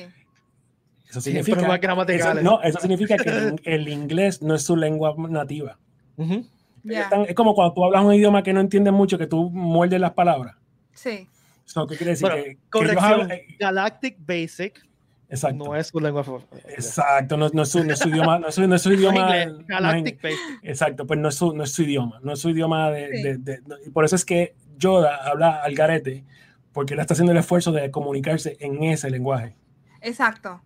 Eso 1.09 1.21
Sí, 1.21 1.29
significa, 1.31 1.57
problemas 1.61 2.09
eso, 2.09 2.33
no, 2.41 2.61
eso 2.63 2.79
significa 2.79 3.15
que 3.17 3.29
el, 3.29 3.61
el 3.63 3.87
inglés 3.87 4.41
no 4.41 4.55
es 4.55 4.63
su 4.63 4.75
lengua 4.75 5.15
nativa. 5.29 5.77
Ujú. 6.17 6.45
Están- 6.89 7.21
es 7.27 7.35
como 7.35 7.53
cuando 7.55 7.73
tú 7.73 7.83
hablas 7.85 8.03
un 8.03 8.13
idioma 8.13 8.43
que 8.43 8.53
no 8.53 8.59
entiendes 8.61 8.93
mucho, 8.93 9.17
que 9.17 9.27
tú 9.27 9.49
muerdes 9.49 9.99
las 9.99 10.13
palabras. 10.13 10.55
Sí. 10.93 11.27
So, 11.65 11.87
¿Qué 11.87 11.97
quiere 11.97 12.11
decir? 12.11 12.27
Bueno, 12.27 12.35
que, 12.37 12.43
que 12.43 12.49
ellos 12.51 12.67
corrección. 12.69 13.11
hablan- 13.21 13.31
eh, 13.31 13.45
Galactic 13.59 14.17
Basic 14.19 14.87
exacto. 15.29 15.65
no 15.65 15.75
es 15.75 15.87
su 15.87 15.99
lengua 15.99 16.23
favorita. 16.23 16.57
Exacto, 16.69 17.37
no, 17.37 17.49
no 17.49 17.63
es 17.63 17.69
su, 17.69 17.83
no 17.83 17.93
es 17.93 17.99
su 17.99 18.09
idioma. 18.09 18.37
No 18.39 18.47
es 18.49 18.55
su, 18.55 18.67
no 18.67 18.75
es 18.75 18.81
su 18.81 18.91
idioma. 18.93 19.19
inglés, 19.19 19.47
no 19.53 19.59
es 19.61 19.67
Galactic. 19.67 20.21
Basic. 20.21 20.39
Exacto, 20.63 21.07
pues 21.07 21.19
no 21.19 21.29
es 21.29 21.35
su, 21.35 21.53
no 21.55 21.63
es 21.63 21.71
su 21.71 21.81
idioma. 21.83 22.19
No 22.23 22.33
es 22.33 22.39
su 22.39 22.49
idioma 22.51 22.91
de. 22.91 23.09
Sí. 23.17 23.23
de- 23.23 23.37
de- 23.37 23.61
no- 23.65 23.75
y 23.85 23.89
por 23.89 24.05
eso 24.05 24.15
es 24.15 24.23
que 24.25 24.55
Yoda 24.77 25.15
habla 25.25 25.61
al 25.63 25.73
garete, 25.73 26.23
porque 26.71 26.93
él 26.93 26.99
está 26.99 27.13
haciendo 27.13 27.31
el 27.31 27.37
esfuerzo 27.39 27.71
de 27.71 27.89
comunicarse 27.89 28.57
en 28.59 28.83
ese 28.83 29.09
lenguaje. 29.09 29.55
Exacto. 30.01 30.61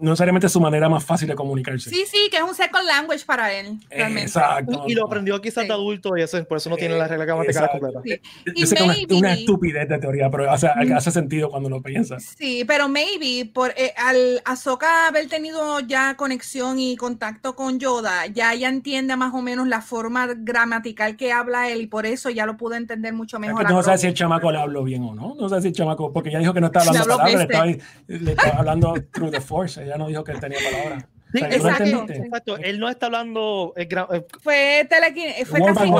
No 0.00 0.10
necesariamente 0.10 0.46
es 0.46 0.52
su 0.52 0.60
manera 0.60 0.88
más 0.88 1.04
fácil 1.04 1.28
de 1.28 1.34
comunicarse. 1.34 1.90
Sí, 1.90 2.04
sí, 2.06 2.28
que 2.30 2.36
es 2.38 2.42
un 2.42 2.54
second 2.54 2.84
language 2.86 3.24
para 3.24 3.52
él. 3.52 3.78
Realmente. 3.90 4.22
Exacto. 4.28 4.84
Y 4.86 4.94
lo 4.94 5.06
aprendió 5.06 5.40
quizás 5.40 5.62
Sí. 5.62 5.68
de 5.68 5.74
adulto 5.74 6.16
y 6.16 6.22
eso, 6.22 6.42
por 6.44 6.58
eso 6.58 6.70
no 6.70 6.76
tiene 6.76 6.96
la 6.96 7.08
regla 7.08 7.24
gramatical 7.24 7.68
completa. 7.70 8.00
Sí. 8.04 8.20
Yo 8.46 8.52
Y 8.54 8.66
sé 8.66 8.74
que 8.76 8.80
es 8.82 8.86
una- 8.86 8.94
maybe- 8.94 9.14
una 9.16 9.32
estupidez 9.34 9.88
de 9.88 9.98
teoría, 9.98 10.30
pero 10.30 10.50
hace, 10.50 10.68
hace 10.68 11.10
sentido 11.10 11.48
cuando 11.50 11.68
lo 11.68 11.82
piensas. 11.82 12.34
Sí, 12.38 12.64
pero 12.66 12.88
maybe 12.88 13.50
por 13.52 13.72
eh, 13.76 13.92
al 13.96 14.40
Ahsoka 14.44 15.08
haber 15.08 15.28
tenido 15.28 15.80
ya 15.80 16.16
conexión 16.16 16.78
y 16.78 16.96
contacto 16.96 17.54
con 17.56 17.78
Yoda, 17.78 18.26
ya 18.26 18.52
ella 18.54 18.68
entiende 18.68 19.16
más 19.16 19.34
o 19.34 19.42
menos 19.42 19.66
la 19.68 19.80
forma 19.82 20.28
gramatical 20.36 21.16
que 21.16 21.32
habla 21.32 21.70
él 21.70 21.82
y 21.82 21.86
por 21.86 22.06
eso 22.06 22.30
ya 22.30 22.46
lo 22.46 22.56
pudo 22.56 22.74
entender 22.74 23.12
mucho 23.12 23.36
Es 23.36 23.40
mejor. 23.40 23.60
que 23.66 23.72
a 23.72 23.76
no 23.76 23.82
sé 23.82 23.98
si 23.98 24.06
el 24.06 24.14
chamaco 24.14 24.50
le 24.52 24.58
habló 24.58 24.84
bien 24.84 25.02
o 25.04 25.14
no. 25.14 25.34
No 25.38 25.48
sé 25.48 25.60
si 25.60 25.68
el 25.68 25.74
chamaco, 25.74 26.12
porque 26.12 26.28
ella 26.30 26.38
dijo 26.38 26.54
que 26.54 26.60
no 26.60 26.66
estaba 26.68 26.86
hablando 26.86 27.08
palabras, 27.16 27.34
le 27.34 27.42
estaba, 27.42 27.66
le 28.06 28.30
estaba 28.32 28.58
hablando 28.58 28.94
through 29.12 29.30
the 29.30 29.40
force. 29.40 29.80
Ella 29.88 29.98
no 29.98 30.08
dijo 30.08 30.22
que 30.24 30.32
él 30.32 30.40
tenía 30.40 30.58
palabras. 30.70 31.04
Sí, 31.30 31.42
O 31.42 31.50
sea, 31.50 31.50
¿tú 31.50 31.58
no 31.64 31.68
exacto. 31.68 32.12
Exacto, 32.14 32.56
él 32.56 32.78
no 32.80 32.88
está 32.88 33.04
hablando. 33.06 33.74
eh, 33.76 33.86
gra- 33.86 34.06
eh, 34.14 34.24
Fue 34.42 34.88
telequi- 34.88 35.44
fue 35.44 35.60
Word 35.60 35.74
casi 35.74 35.90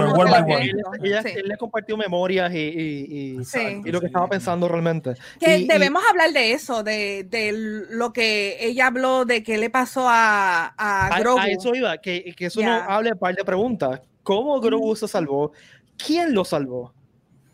él, 0.71 0.83
ella- 1.03 1.23
Sí. 1.23 1.29
él 1.37 1.49
le 1.49 1.57
compartió 1.59 1.99
memorias 1.99 2.51
y, 2.55 2.57
y, 2.57 3.37
y- 3.41 3.45
Sí. 3.45 3.83
y 3.85 3.91
lo 3.91 4.01
que 4.01 4.07
estaba 4.07 4.27
pensando 4.27 4.67
realmente. 4.69 5.17
Que 5.39 5.59
Y- 5.59 5.63
y- 5.65 5.67
debemos 5.67 6.03
hablar 6.09 6.33
de 6.33 6.53
eso, 6.53 6.83
de, 6.83 7.25
de 7.25 7.53
lo 7.91 8.11
que 8.15 8.57
ella 8.59 8.87
habló, 8.87 9.27
de 9.27 9.43
qué 9.43 9.59
le 9.59 9.69
pasó 9.69 10.09
a, 10.09 10.73
a 10.79 11.07
a, 11.09 11.21
Grogu. 11.21 11.39
a 11.41 11.47
eso 11.49 11.75
iba, 11.75 11.99
que, 11.99 12.35
que 12.35 12.47
eso 12.47 12.61
Ya. 12.63 12.79
nos 12.81 12.89
hable 12.89 13.13
un 13.13 13.19
par 13.19 13.35
de 13.35 13.45
preguntas. 13.45 14.01
¿Cómo 14.23 14.59
Grogu 14.61 14.97
se 14.97 15.09
salvó? 15.09 15.53
¿Quién 15.99 16.33
lo 16.33 16.47
salvó? 16.47 16.95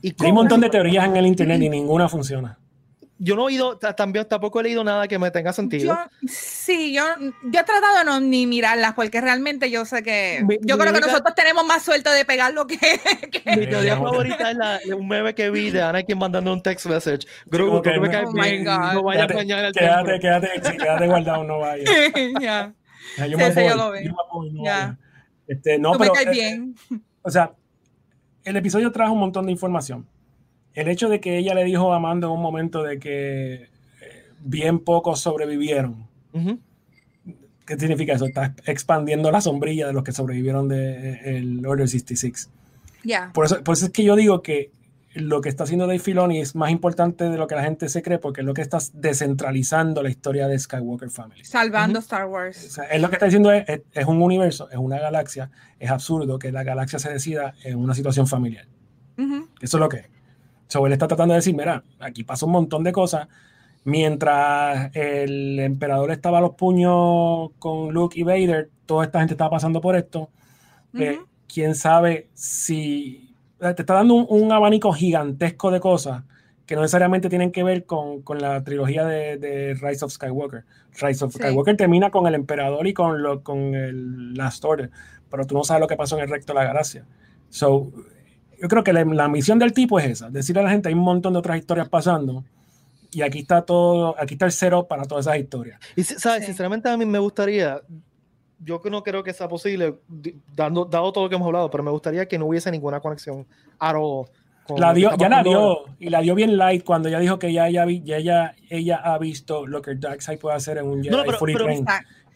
¿Y 0.00 0.14
Hay 0.22 0.28
un 0.28 0.34
montón 0.36 0.60
de 0.60 0.70
teorías 0.70 1.06
en 1.06 1.16
el 1.16 1.26
internet 1.26 1.60
y 1.60 1.68
ninguna 1.70 2.08
funciona. 2.08 2.56
Yo 3.18 3.36
no 3.36 3.42
he 3.42 3.44
oído, 3.46 3.78
ta- 3.78 3.94
también 3.94 4.26
tampoco 4.28 4.58
he 4.58 4.64
leído 4.64 4.82
nada 4.82 5.06
que 5.06 5.20
me 5.20 5.30
tenga 5.30 5.52
sentido. 5.52 5.94
Yo, 5.94 6.28
sí, 6.28 6.92
yo, 6.92 7.04
yo 7.44 7.60
he 7.60 7.64
tratado 7.64 7.98
de 7.98 8.04
no 8.04 8.18
ni 8.18 8.44
mirarlas 8.46 8.94
porque 8.94 9.20
realmente 9.20 9.70
yo 9.70 9.84
sé 9.84 10.02
que 10.02 10.42
Mi- 10.44 10.56
yo 10.62 10.74
mi 10.76 10.80
creo 10.82 10.92
que 10.92 10.98
única- 10.98 11.06
nosotros 11.06 11.34
tenemos 11.36 11.64
más 11.64 11.84
suerte 11.84 12.10
de 12.10 12.24
pegarlo 12.24 12.66
que, 12.66 12.76
que- 13.30 13.56
Mi 13.56 13.66
teoría 13.68 13.96
favorita 13.96 14.50
es 14.50 14.56
la, 14.56 14.80
un 14.96 15.06
meme 15.06 15.32
que 15.34 15.48
vi 15.50 15.70
de 15.70 15.80
Anakin 15.80 16.18
mandando 16.18 16.52
un 16.52 16.60
text 16.60 16.86
message. 16.86 17.26
Que 17.48 17.58
tú 17.58 17.80
me 18.00 18.10
caes 18.10 18.26
Oh 18.28 18.32
my 18.32 18.40
bien, 18.50 18.64
God. 18.64 18.92
no 18.94 19.02
vayas 19.04 19.22
a 19.22 19.26
Quédate, 19.28 19.34
bañar 19.34 19.64
el 19.64 19.72
quédate, 19.72 20.18
quédate, 20.20 20.48
sí, 20.70 20.76
quédate 20.76 21.06
guardado, 21.06 21.44
no 21.44 21.58
vayas. 21.60 21.88
ya. 22.40 22.74
Ya, 23.16 23.26
Yo 23.28 23.38
Sí, 23.38 23.44
voy, 23.54 23.68
yo 23.68 23.74
lo 23.76 23.90
veo. 23.92 24.16
voy, 24.32 24.50
no. 24.52 24.98
Este, 25.46 25.78
no, 25.78 25.92
Tú 25.92 25.98
me 26.00 26.06
pero, 26.06 26.14
caes 26.14 26.26
eh, 26.26 26.30
bien. 26.30 26.74
O 27.22 27.30
sea, 27.30 27.52
el 28.44 28.56
episodio 28.56 28.90
trajo 28.90 29.12
un 29.12 29.20
montón 29.20 29.46
de 29.46 29.52
información. 29.52 30.04
El 30.74 30.88
hecho 30.88 31.08
de 31.08 31.20
que 31.20 31.38
ella 31.38 31.54
le 31.54 31.64
dijo 31.64 31.92
a 31.92 31.96
Amanda 31.96 32.26
en 32.26 32.32
un 32.32 32.42
momento 32.42 32.82
de 32.82 32.98
que 32.98 33.54
eh, 33.54 33.68
bien 34.40 34.80
pocos 34.80 35.20
sobrevivieron. 35.20 36.06
¿Qué 37.66 37.78
significa 37.78 38.12
eso? 38.12 38.26
Está 38.26 38.54
expandiendo 38.66 39.30
la 39.30 39.40
sombrilla 39.40 39.86
de 39.86 39.92
los 39.92 40.04
que 40.04 40.12
sobrevivieron 40.12 40.68
del 40.68 41.64
Order 41.64 41.88
66. 41.88 42.50
Ya. 43.04 43.30
Por 43.32 43.46
eso, 43.46 43.62
por 43.62 43.74
eso 43.74 43.86
es 43.86 43.92
que 43.92 44.04
yo 44.04 44.16
digo 44.16 44.42
que 44.42 44.70
lo 45.14 45.40
que 45.40 45.48
está 45.48 45.62
haciendo 45.64 45.86
Dave 45.86 46.00
Filoni 46.00 46.40
es 46.40 46.56
más 46.56 46.70
importante 46.70 47.30
de 47.30 47.38
lo 47.38 47.46
que 47.46 47.54
la 47.54 47.62
gente 47.62 47.88
se 47.88 48.02
cree, 48.02 48.18
porque 48.18 48.40
es 48.40 48.46
lo 48.46 48.52
que 48.52 48.62
está 48.62 48.78
descentralizando 48.92 50.02
la 50.02 50.10
historia 50.10 50.48
de 50.48 50.58
Skywalker 50.58 51.08
Family. 51.08 51.44
Salvando. 51.44 52.00
Star 52.00 52.24
O 52.24 52.30
Wars. 52.30 52.56
sea, 52.56 52.84
él 52.86 53.00
lo 53.00 53.08
que 53.08 53.14
está 53.14 53.26
diciendo 53.26 53.52
es, 53.52 53.64
es, 53.68 53.82
es 53.92 54.06
un 54.06 54.20
universo, 54.20 54.68
es 54.70 54.76
una 54.76 54.98
galaxia, 54.98 55.50
es 55.78 55.90
absurdo 55.90 56.38
que 56.38 56.50
la 56.50 56.64
galaxia 56.64 56.98
se 56.98 57.10
decida 57.12 57.54
en 57.62 57.78
una 57.78 57.94
situación 57.94 58.26
familiar. 58.26 58.66
Eso 59.60 59.76
es 59.76 59.80
lo 59.80 59.88
que 59.88 59.98
es. 59.98 60.06
So, 60.68 60.86
él 60.86 60.92
está 60.92 61.06
tratando 61.08 61.34
de 61.34 61.38
decir, 61.38 61.54
mira, 61.54 61.84
aquí 62.00 62.24
pasa 62.24 62.46
un 62.46 62.52
montón 62.52 62.84
de 62.84 62.92
cosas. 62.92 63.28
Mientras 63.84 64.90
el 64.96 65.58
emperador 65.60 66.10
estaba 66.10 66.38
a 66.38 66.40
los 66.40 66.54
puños 66.54 67.50
con 67.58 67.92
Luke 67.92 68.18
y 68.18 68.22
Vader, 68.22 68.70
toda 68.86 69.04
esta 69.04 69.18
gente 69.20 69.34
estaba 69.34 69.50
pasando 69.50 69.80
por 69.80 69.94
esto. 69.96 70.30
Eh, 70.94 71.16
Ujú. 71.18 71.28
Quién 71.52 71.74
sabe 71.74 72.28
si 72.34 73.34
eh, 73.60 73.74
te 73.74 73.82
está 73.82 73.94
dando 73.94 74.14
un, 74.14 74.26
un 74.28 74.52
abanico 74.52 74.92
gigantesco 74.92 75.70
de 75.70 75.80
cosas 75.80 76.24
que 76.66 76.74
no 76.76 76.80
necesariamente 76.82 77.28
tienen 77.28 77.52
que 77.52 77.62
ver 77.62 77.84
con, 77.84 78.22
con 78.22 78.40
la 78.40 78.64
trilogía 78.64 79.04
de, 79.04 79.36
de 79.36 79.74
Rise 79.74 80.04
of 80.04 80.12
Skywalker. 80.12 80.64
Rise 81.00 81.24
of 81.24 81.32
Sí. 81.32 81.38
Skywalker 81.38 81.76
termina 81.76 82.10
con 82.10 82.26
el 82.26 82.34
emperador 82.34 82.86
y 82.86 82.94
con, 82.94 83.22
lo, 83.22 83.42
con 83.42 83.74
el 83.74 84.34
Last 84.34 84.64
Order, 84.64 84.90
pero 85.30 85.46
tú 85.46 85.54
no 85.54 85.64
sabes 85.64 85.80
lo 85.82 85.88
que 85.88 85.96
pasó 85.96 86.16
en 86.16 86.22
el 86.24 86.30
recto 86.30 86.52
de 86.54 86.60
la 86.60 86.64
galaxia. 86.64 87.06
So, 87.50 87.92
yo 88.60 88.68
creo 88.68 88.82
que 88.84 88.92
la, 88.92 89.04
la 89.04 89.28
misión 89.28 89.58
del 89.58 89.72
tipo 89.72 89.98
es 89.98 90.06
esa, 90.06 90.30
decirle 90.30 90.60
a 90.62 90.64
la 90.64 90.70
gente 90.70 90.88
hay 90.88 90.94
un 90.94 91.00
montón 91.00 91.32
de 91.32 91.38
otras 91.38 91.58
historias 91.58 91.88
pasando 91.88 92.44
y 93.10 93.22
aquí 93.22 93.40
está 93.40 93.62
todo, 93.62 94.14
aquí 94.18 94.34
está 94.34 94.46
el 94.46 94.52
cero 94.52 94.86
para 94.88 95.04
todas 95.04 95.26
esas 95.26 95.38
historias. 95.38 95.78
Y 95.96 96.02
sabes, 96.04 96.40
Sí. 96.40 96.46
sinceramente 96.46 96.88
a 96.88 96.96
mí 96.96 97.04
me 97.06 97.18
gustaría, 97.18 97.80
yo 98.58 98.80
que 98.82 98.90
no 98.90 99.02
creo 99.02 99.22
que 99.22 99.32
sea 99.32 99.48
posible, 99.48 99.94
dando, 100.56 100.84
dado 100.84 101.12
todo 101.12 101.24
lo 101.24 101.30
que 101.30 101.36
hemos 101.36 101.46
hablado, 101.46 101.70
pero 101.70 101.84
me 101.84 101.90
gustaría 101.92 102.26
que 102.26 102.38
no 102.38 102.46
hubiese 102.46 102.70
ninguna 102.70 103.00
conexión 103.00 103.46
con 104.66 104.80
La 104.80 104.94
dio, 104.94 105.10
ya 105.18 105.28
la 105.28 105.42
dio 105.42 105.84
y 106.00 106.08
la 106.08 106.20
dio 106.22 106.34
bien 106.34 106.56
light 106.56 106.84
cuando 106.84 107.08
ella 107.08 107.18
dijo 107.18 107.38
que 107.38 107.52
ya 107.52 107.68
ella, 107.68 107.84
vi- 107.84 108.02
ya 108.02 108.16
ella, 108.16 108.54
ella 108.70 108.96
ha 108.96 109.18
visto 109.18 109.66
lo 109.66 109.82
que 109.82 109.90
el 109.90 110.00
Darkseid 110.00 110.38
puede 110.38 110.56
hacer 110.56 110.78
en 110.78 110.86
un 110.86 111.02
Jedi 111.02 111.10
No, 111.10 111.18
no, 111.18 111.24
pero- 111.24 111.38
pero-. 111.44 111.84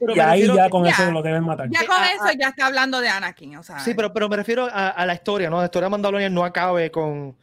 Pero 0.01 0.15
Y 0.17 0.21
ahí 0.21 0.47
ya 0.47 0.65
que- 0.65 0.71
con 0.71 0.85
ya. 0.85 0.91
eso 0.91 1.11
lo 1.11 1.23
deben 1.23 1.45
matar. 1.45 1.69
Ya 1.71 1.81
con 1.87 1.97
eso 2.05 2.39
ya 2.39 2.49
está 2.49 2.67
hablando 2.67 3.01
de 3.01 3.09
Anakin, 3.09 3.57
o 3.57 3.63
sea. 3.63 3.79
Sí, 3.81 3.95
pero, 3.95 4.13
pero 4.13 4.29
me 4.29 4.37
refiero 4.37 4.67
a, 4.71 4.89
a 4.91 5.07
la 5.07 5.15
historia, 5.15 5.51
¿no? 5.51 5.59
La 5.59 5.65
historia 5.65 5.87
de 5.87 5.91
Mandalorian 5.91 6.33
no 6.33 6.45
acabe 6.45 6.91
con... 6.91 7.37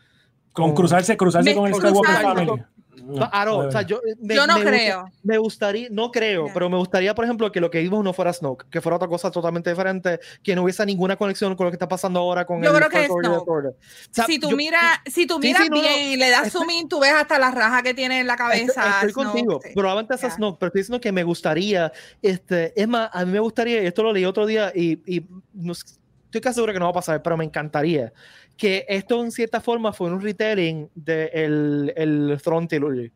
Con 0.54 0.74
cruzarse, 0.74 1.18
cruzarse 1.18 1.50
Me- 1.50 1.56
con 1.56 1.68
el. 1.68 1.74
Skywalker 1.76 2.16
Family. 2.22 2.64
No, 3.04 3.30
ah, 3.32 3.46
no, 3.46 3.62
no 3.64 3.68
o 3.68 3.72
sea, 3.72 3.82
yo, 3.82 3.98
eh, 3.98 4.16
me, 4.20 4.36
Yo 4.36 4.48
no 4.48 4.56
me 4.56 4.62
gusta- 4.64 4.72
creo. 4.78 5.06
me 5.24 5.38
gustaría, 5.38 5.88
no 5.92 6.12
creo, 6.12 6.48
pero 6.54 6.70
me 6.70 6.78
gustaría, 6.78 7.14
por 7.14 7.26
ejemplo, 7.26 7.52
que 7.52 7.60
lo 7.60 7.70
que 7.70 7.82
vimos 7.82 8.04
no 8.04 8.14
fuera 8.14 8.32
Snoke, 8.34 8.66
que 8.70 8.82
fuera 8.82 8.96
otra 8.96 9.08
cosa 9.08 9.30
totalmente 9.32 9.70
diferente, 9.70 10.20
que 10.44 10.56
no 10.56 10.64
hubiese 10.64 10.86
ninguna 10.86 11.16
conexión 11.16 11.56
con 11.56 11.66
lo 11.66 11.72
que 11.72 11.76
está 11.76 11.88
pasando 11.88 12.20
ahora 12.20 12.46
con 12.46 12.62
Yo 12.64 12.70
el 12.72 12.76
creo 12.78 12.90
que 12.90 13.04
es 13.06 13.10
Order 13.12 13.32
Snoke. 13.32 13.66
O 13.68 13.74
sea, 14.12 14.26
si 14.26 14.40
tú 14.40 14.52
miras, 14.56 15.00
si 15.06 15.28
tú 15.28 15.36
Sí, 15.36 15.48
miras 15.48 15.64
sí, 15.64 15.70
no, 15.70 15.76
no. 15.78 15.82
bien 15.82 16.12
y 16.12 16.18
le 16.18 16.30
das 16.30 16.52
zoom 16.52 16.70
in, 16.70 16.88
tú 16.90 17.00
ves 17.00 17.14
hasta 17.14 17.38
la 17.40 17.52
raja 17.52 17.84
que 17.84 17.94
tiene 17.94 18.20
en 18.22 18.28
la 18.28 18.36
cabeza. 18.38 18.64
Estoy, 18.66 19.08
estoy 19.08 19.12
Snoke, 19.12 19.26
contigo, 19.34 19.60
sí. 19.64 19.70
probablemente 19.76 20.18
sea 20.18 20.30
Ya. 20.30 20.36
Snoke, 20.36 20.58
pero 20.60 20.68
estoy 20.68 20.80
diciendo 20.82 21.02
que 21.02 21.12
me 21.12 21.24
gustaría, 21.24 21.92
este, 22.22 22.80
es 22.80 22.88
más, 22.88 23.10
a 23.14 23.26
mí 23.26 23.32
me 23.32 23.40
gustaría, 23.40 23.82
esto 23.82 24.04
lo 24.04 24.14
leí 24.14 24.26
otro 24.26 24.46
día 24.46 24.72
y, 24.74 25.00
y 25.06 25.26
no 25.54 25.74
estoy 25.74 26.42
casi 26.42 26.56
seguro 26.56 26.74
que 26.74 26.80
no 26.80 26.86
va 26.86 26.92
a 26.92 26.96
pasar, 26.96 27.22
pero 27.24 27.38
me 27.38 27.46
encantaría 27.46 28.12
que 28.58 28.86
esto 28.88 29.24
en 29.24 29.32
cierta 29.32 29.60
forma 29.62 29.92
fue 29.94 30.12
un 30.12 30.22
retelling 30.22 30.90
de 30.96 31.26
el, 31.34 32.38
Throne 32.44 32.68
Trilogy. 32.68 33.12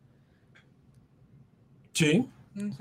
Sí. 1.92 2.26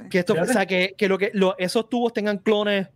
Que 0.10 0.20
esto, 0.20 0.34
o 0.39 0.45
sea, 0.45 0.66
que, 0.66 0.93
que 0.97 1.07
lo 1.07 1.18
que 1.18 1.32
lo- 1.34 1.57
esos 1.57 1.88
tubos 1.89 2.12
tengan 2.14 2.38
clones 2.39 2.88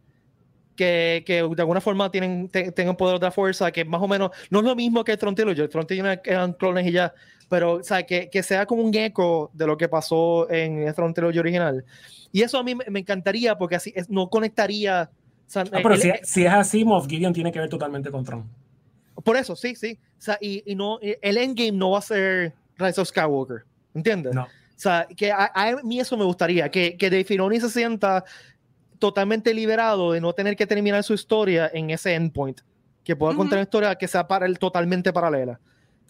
que, 0.75 1.23
que 1.25 1.35
de 1.35 1.61
alguna 1.61 1.81
forma 1.81 2.09
tienen, 2.11 2.49
te- 2.49 2.71
tengan 2.71 2.95
poder 2.95 3.19
de 3.19 3.25
la 3.27 3.31
fuerza, 3.31 3.71
que 3.71 3.85
más 3.85 4.01
o 4.01 4.07
menos 4.07 4.31
no 4.49 4.59
es 4.59 4.65
lo 4.65 4.75
mismo 4.75 5.03
que 5.03 5.11
el 5.13 5.17
Tron 5.17 5.35
Trilogy, 5.35 5.61
el 5.61 5.69
Tron 5.69 5.85
Trilogy 5.85 6.19
eran 6.25 6.53
clones 6.53 6.87
y 6.87 6.91
ya, 6.91 7.13
pero 7.47 7.73
o 7.73 7.83
sea, 7.83 8.03
que, 8.03 8.29
que 8.29 8.41
sea 8.41 8.65
como 8.65 8.81
un 8.83 8.93
eco 8.95 9.51
de 9.53 9.67
lo 9.67 9.77
que 9.77 9.87
pasó 9.87 10.49
en 10.49 10.79
el 10.87 10.93
Tron 10.95 11.13
Trilogy 11.13 11.39
original. 11.39 11.85
Y 12.31 12.41
eso 12.41 12.57
a 12.57 12.63
mí 12.63 12.73
me, 12.73 12.85
me 12.89 12.99
encantaría 12.99 13.55
porque 13.57 13.75
así 13.75 13.93
es- 13.95 14.09
no 14.09 14.29
conectaría. 14.29 15.09
o 15.47 15.49
sea, 15.49 15.61
Ah, 15.71 15.79
pero 15.83 15.93
el- 15.93 16.01
si, 16.01 16.11
si 16.23 16.45
es 16.45 16.51
así, 16.51 16.83
Moff 16.83 17.07
Gideon 17.07 17.33
tiene 17.33 17.51
que 17.51 17.59
ver 17.59 17.69
totalmente 17.69 18.09
con 18.09 18.23
Tron. 18.25 18.49
Por 19.23 19.37
eso, 19.37 19.55
sí, 19.55 19.75
sí. 19.75 19.97
O 20.17 20.21
sea, 20.21 20.37
y, 20.41 20.63
y 20.65 20.75
no, 20.75 20.99
el 21.01 21.37
endgame 21.37 21.71
no 21.71 21.91
va 21.91 21.99
a 21.99 22.01
ser 22.01 22.53
Rise 22.77 22.99
of 23.01 23.07
Skywalker. 23.07 23.63
¿Entiendes? 23.93 24.33
No. 24.33 24.43
O 24.43 24.47
sea, 24.83 25.07
que 25.15 25.31
a, 25.31 25.51
a 25.53 25.75
mí 25.83 25.99
eso 25.99 26.17
me 26.17 26.25
gustaría, 26.25 26.69
que, 26.69 26.97
que 26.97 27.09
Dave 27.09 27.23
Filoni 27.23 27.59
se 27.59 27.69
sienta 27.69 28.25
totalmente 28.99 29.53
liberado 29.53 30.11
de 30.13 30.21
no 30.21 30.33
tener 30.33 30.55
que 30.55 30.65
terminar 30.65 31.03
su 31.03 31.13
historia 31.13 31.69
en 31.73 31.89
ese 31.89 32.15
endpoint. 32.15 32.61
Que 33.03 33.15
pueda 33.15 33.35
contar 33.35 33.57
Ujú. 33.57 33.59
una 33.59 33.63
historia 33.63 33.95
que 33.95 34.07
sea 34.07 34.27
para 34.27 34.45
él 34.45 34.57
totalmente 34.57 35.11
paralela. 35.11 35.59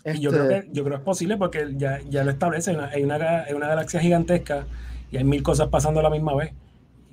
Y 0.06 0.20
yo, 0.20 0.30
Este, 0.30 0.46
creo 0.46 0.62
que, 0.62 0.68
yo 0.72 0.84
creo 0.84 0.98
que 0.98 1.02
es 1.02 1.06
posible 1.06 1.38
porque 1.38 1.74
ya, 1.76 2.00
ya 2.10 2.24
lo 2.24 2.32
establece. 2.32 2.70
Hay 2.72 2.76
una, 2.78 2.88
hay, 2.90 3.04
una, 3.04 3.44
hay 3.44 3.54
una 3.54 3.68
galaxia 3.68 4.00
gigantesca 4.00 4.68
y 5.12 5.18
hay 5.18 5.24
mil 5.24 5.42
cosas 5.42 5.70
pasando 5.70 6.02
a 6.02 6.04
la 6.04 6.10
misma 6.10 6.36
vez. 6.36 6.54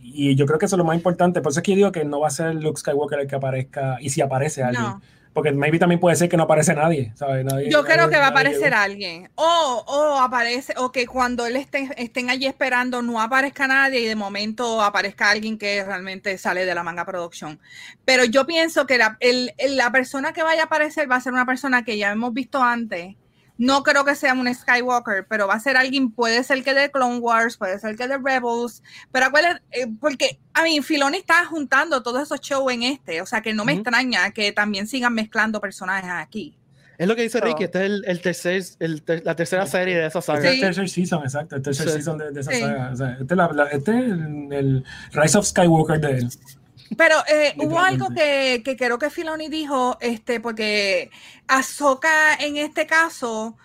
Y 0.03 0.35
yo 0.35 0.45
creo 0.45 0.59
que 0.59 0.67
eso 0.67 0.77
es 0.77 0.79
lo 0.79 0.85
más 0.85 0.97
importante. 0.97 1.41
Por 1.41 1.53
eso 1.53 1.61
es 1.61 1.65
que 1.65 1.73
yo 1.73 1.77
digo 1.77 1.93
que 1.93 2.05
no 2.05 2.21
va 2.21 2.29
a 2.29 2.31
ser 2.31 2.55
Luke 2.55 2.79
Skywalker 2.79 3.21
el 3.21 3.27
que 3.27 3.37
aparezca. 3.37 3.97
Y 4.01 4.11
si 4.11 4.21
aparece 4.21 4.63
alguien. 4.63 4.83
No. 4.83 5.03
Porque 5.33 5.53
maybe 5.53 5.79
también 5.79 6.01
puede 6.01 6.17
ser 6.17 6.29
que 6.29 6.37
no 6.37 6.43
aparece 6.43 6.75
nadie. 6.75 7.13
¿sabes? 7.15 7.45
Nadie- 7.45 7.71
Yo 7.71 7.85
creo 7.85 7.97
nadie- 7.99 8.11
que 8.11 8.19
va 8.19 8.27
a 8.27 8.29
aparecer 8.31 8.75
alguien. 8.75 9.31
O, 9.37 9.85
o 9.87 10.19
aparece, 10.19 10.75
o 10.77 10.91
que 10.91 11.07
cuando 11.07 11.47
él 11.47 11.55
esté, 11.57 11.89
estén 11.97 12.31
allí 12.31 12.47
esperando 12.47 13.01
no 13.01 13.21
aparezca 13.21 13.67
nadie 13.69 14.01
y 14.01 14.07
de 14.07 14.17
momento 14.17 14.83
aparezca 14.83 15.31
alguien 15.31 15.57
que 15.57 15.85
realmente 15.85 16.37
sale 16.37 16.67
de 16.67 16.75
la 16.75 16.83
manga 16.83 17.05
production. 17.05 17.61
Pero 18.05 18.25
yo 18.25 18.45
pienso 18.47 18.87
que 18.87 18.99
la, 18.99 19.17
el- 19.21 19.53
la 19.69 19.93
persona 19.93 20.33
que 20.33 20.43
vaya 20.43 20.63
a 20.63 20.65
aparecer 20.67 21.11
va 21.11 21.17
a 21.17 21.21
ser 21.21 21.33
una 21.33 21.47
persona 21.47 21.85
que 21.85 21.97
ya 21.97 22.11
hemos 22.11 22.35
visto 22.35 22.63
antes. 22.63 23.15
No 23.63 23.83
creo 23.83 24.07
que 24.07 24.15
sea 24.15 24.33
un 24.33 24.53
Skywalker, 24.53 25.27
pero 25.29 25.47
va 25.47 25.55
a 25.55 25.61
ser 25.61 25.77
alguien, 25.77 26.11
puede 26.11 26.43
ser 26.45 26.65
que 26.65 26.73
de 26.73 26.91
Clone 26.91 27.19
Wars, 27.19 27.59
puede 27.59 27.79
ser 27.79 27.95
que 27.95 28.09
de 28.09 28.17
Rebels, 28.17 28.83
pero 29.13 29.27
acuérdense, 29.27 29.61
eh, 29.73 29.87
porque, 30.01 30.41
a 30.55 30.63
mí, 30.63 30.81
Filoni 30.81 31.19
está 31.19 31.45
juntando 31.45 32.03
todos 32.03 32.23
esos 32.23 32.41
shows 32.41 32.73
en 32.73 32.85
este, 32.85 33.21
o 33.21 33.27
sea 33.27 33.43
que 33.43 33.53
no 33.53 33.67
me 33.67 33.73
Ujú. 33.75 33.83
extraña 33.83 34.31
que 34.31 34.51
también 34.53 34.87
sigan 34.87 35.13
mezclando 35.13 35.61
personajes 35.61 36.11
aquí. 36.11 36.57
Es 36.97 37.07
lo 37.07 37.15
que 37.17 37.23
dice 37.23 37.39
Pero- 37.41 37.53
Ricky, 37.53 37.65
este 37.65 37.79
es 37.81 37.85
el, 37.85 38.05
el 38.07 38.21
tercer, 38.21 38.63
el 38.79 39.03
ter- 39.03 39.23
la 39.25 39.35
tercera 39.37 39.67
serie 39.67 39.97
de 39.99 40.07
esa 40.07 40.19
Este 40.21 40.33
saga. 40.33 40.39
es 40.39 40.45
Sí. 40.45 40.55
el 40.55 40.61
tercer 40.61 40.89
season, 40.89 41.23
exacto. 41.23 41.57
El 41.57 41.63
tercer 41.63 41.87
Sí. 41.89 41.93
season 41.95 42.19
de, 42.19 42.31
de 42.31 42.41
esa 42.41 42.51
Sí. 42.53 42.61
saga. 42.61 42.91
O 42.93 42.97
sea, 42.97 43.11
este 43.13 43.25
es, 43.25 43.37
la- 43.37 43.53
la- 43.53 43.67
este 43.69 43.91
es 43.99 44.05
el, 44.05 44.49
el 44.53 44.85
Rise 45.13 45.39
of 45.39 45.47
Skywalker 45.47 46.01
de 46.01 46.11
él. 46.19 46.29
Pero 46.97 47.17
eh, 47.29 47.55
hubo 47.59 47.79
algo 47.79 48.09
que, 48.15 48.63
que 48.65 48.77
creo 48.77 48.99
que 48.99 49.11
Filoni 49.11 49.49
dijo, 49.49 49.97
este, 50.01 50.41
porque 50.41 51.11
Ahsoka 51.47 52.35
en 52.35 52.57
este 52.57 52.87
caso, 52.87 53.57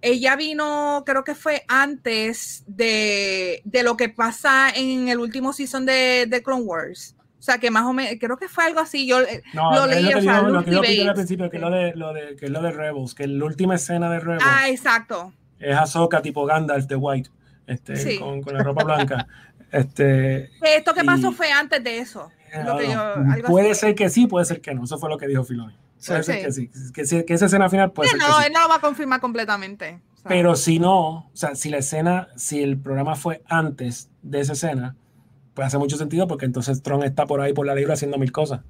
ella 0.00 0.34
vino, 0.36 1.02
creo 1.04 1.22
que 1.24 1.34
fue 1.34 1.64
antes 1.68 2.64
de, 2.66 3.60
de 3.64 3.82
lo 3.82 3.96
que 3.96 4.08
pasa 4.08 4.70
en 4.74 5.08
el 5.08 5.18
último 5.18 5.52
season 5.52 5.84
de, 5.84 6.26
de 6.28 6.42
Clone 6.42 6.62
Wars. 6.62 7.16
O 7.38 7.42
sea, 7.42 7.58
que 7.58 7.70
más 7.70 7.84
o 7.84 7.92
menos, 7.92 8.14
creo 8.20 8.36
que 8.36 8.48
fue 8.48 8.64
algo 8.64 8.80
así. 8.80 9.06
Yo, 9.06 9.20
eh, 9.20 9.42
No, 9.54 9.74
Lo 9.74 9.86
leí, 9.86 10.02
lo 10.04 10.10
que 10.10 10.16
o 10.16 10.20
sea, 10.22 10.34
dijo, 10.40 10.48
lo 10.48 10.64
que 10.64 10.70
Peter 10.78 11.08
al 11.08 11.14
principio, 11.14 11.50
que 11.50 11.56
es 11.56 11.62
lo 11.62 11.70
de, 11.70 11.94
lo 11.96 12.12
de, 12.12 12.36
que 12.36 12.46
es 12.46 12.50
lo 12.50 12.60
de 12.62 12.70
Rebels, 12.70 13.14
que 13.14 13.26
la 13.26 13.44
última 13.44 13.74
escena 13.76 14.10
de 14.10 14.20
Rebels 14.20 14.44
ah, 14.46 14.68
exacto. 14.68 15.32
es 15.58 15.74
Ahsoka 15.76 16.20
tipo 16.20 16.44
Gandalf 16.44 16.86
de 16.86 16.96
White, 16.96 17.30
este, 17.66 17.96
Sí. 17.96 18.18
con, 18.18 18.42
con 18.42 18.54
la 18.54 18.62
ropa 18.62 18.84
blanca. 18.84 19.26
Este, 19.72 20.50
Esto 20.62 20.92
que 20.94 21.04
pasó 21.04 21.30
Y- 21.30 21.34
fue 21.34 21.52
antes 21.52 21.84
de 21.84 21.98
eso. 21.98 22.28
Lo 22.64 22.76
que 22.78 22.86
no, 22.88 22.92
yo- 22.92 23.16
no, 23.22 23.32
algo 23.32 23.48
puede 23.48 23.70
así. 23.72 23.80
ser 23.80 23.94
que 23.94 24.08
sí, 24.10 24.26
puede 24.26 24.44
ser 24.44 24.60
que 24.60 24.74
no. 24.74 24.84
Eso 24.84 24.98
fue 24.98 25.08
lo 25.08 25.16
que 25.18 25.26
dijo 25.28 25.44
Filoni. 25.44 25.74
Puede 26.06 26.22
Sí. 26.22 26.32
ser 26.32 26.44
que 26.44 26.52
sí. 26.52 26.70
Que, 26.94 27.04
sí- 27.04 27.24
que 27.24 27.34
esa 27.34 27.46
escena 27.46 27.68
final 27.68 27.92
puede 27.92 28.08
Sí, 28.08 28.16
ser 28.18 28.20
no, 28.28 28.36
que 28.36 28.42
sí. 28.42 28.46
él 28.48 28.52
no 28.54 28.62
lo 28.62 28.68
va 28.68 28.76
a 28.76 28.80
confirmar 28.80 29.20
completamente. 29.20 30.00
O 30.14 30.16
sea, 30.16 30.28
Pero 30.28 30.56
si 30.56 30.78
no, 30.78 31.08
o 31.26 31.30
sea, 31.34 31.54
si 31.54 31.68
la 31.70 31.78
escena, 31.78 32.28
si 32.36 32.62
el 32.62 32.78
programa 32.78 33.16
fue 33.16 33.42
antes 33.48 34.10
de 34.22 34.40
esa 34.40 34.52
escena, 34.54 34.96
pues 35.54 35.66
hace 35.66 35.78
mucho 35.78 35.96
sentido 35.96 36.26
porque 36.26 36.46
entonces 36.46 36.82
Tron 36.82 37.02
está 37.02 37.26
por 37.26 37.40
ahí 37.40 37.52
por 37.52 37.66
la 37.66 37.74
libra 37.74 37.94
haciendo 37.94 38.18
mil 38.18 38.32
cosas. 38.32 38.60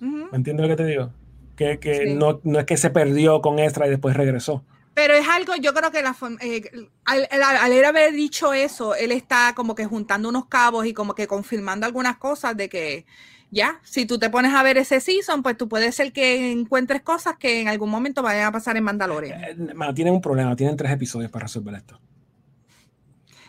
ujú. 0.00 0.28
¿Me 0.30 0.36
entiendes 0.36 0.62
lo 0.66 0.68
que 0.68 0.82
te 0.82 0.86
digo? 0.88 1.10
Que, 1.56 1.78
que 1.78 2.06
Sí. 2.08 2.14
no, 2.14 2.40
no 2.44 2.58
es 2.60 2.64
que 2.64 2.76
se 2.76 2.88
perdió 2.90 3.40
con 3.42 3.58
extra 3.58 3.86
y 3.86 3.90
después 3.90 4.16
regresó. 4.16 4.64
Pero 5.02 5.14
es 5.14 5.26
algo, 5.26 5.54
yo 5.56 5.72
creo 5.72 5.90
que 5.90 6.02
la, 6.02 6.14
eh, 6.42 6.70
al, 7.06 7.26
al- 7.30 7.56
al 7.56 7.72
él 7.72 7.84
haber 7.86 8.12
dicho 8.12 8.52
eso, 8.52 8.94
él 8.94 9.12
está 9.12 9.54
como 9.56 9.74
que 9.74 9.86
juntando 9.86 10.28
unos 10.28 10.44
cabos 10.44 10.84
y 10.84 10.92
como 10.92 11.14
que 11.14 11.26
confirmando 11.26 11.86
algunas 11.86 12.18
cosas 12.18 12.54
de 12.54 12.68
que 12.68 13.06
ya, 13.50 13.80
si 13.82 14.04
tú 14.04 14.18
te 14.18 14.28
pones 14.28 14.52
a 14.52 14.62
ver 14.62 14.76
ese 14.76 15.00
season, 15.00 15.42
pues 15.42 15.56
tú 15.56 15.70
puedes 15.70 15.94
ser 15.94 16.12
que 16.12 16.52
encuentres 16.52 17.00
cosas 17.00 17.36
que 17.38 17.62
en 17.62 17.68
algún 17.68 17.88
momento 17.88 18.20
vayan 18.22 18.44
a 18.44 18.52
pasar 18.52 18.76
en 18.76 18.84
Mandalorian. 18.84 19.42
Eh, 19.42 19.74
mano, 19.74 19.94
tienen 19.94 20.12
un 20.12 20.20
problema, 20.20 20.54
tienen 20.54 20.76
tres 20.76 20.92
episodios 20.92 21.30
para 21.30 21.44
resolver 21.44 21.74
esto. 21.76 21.98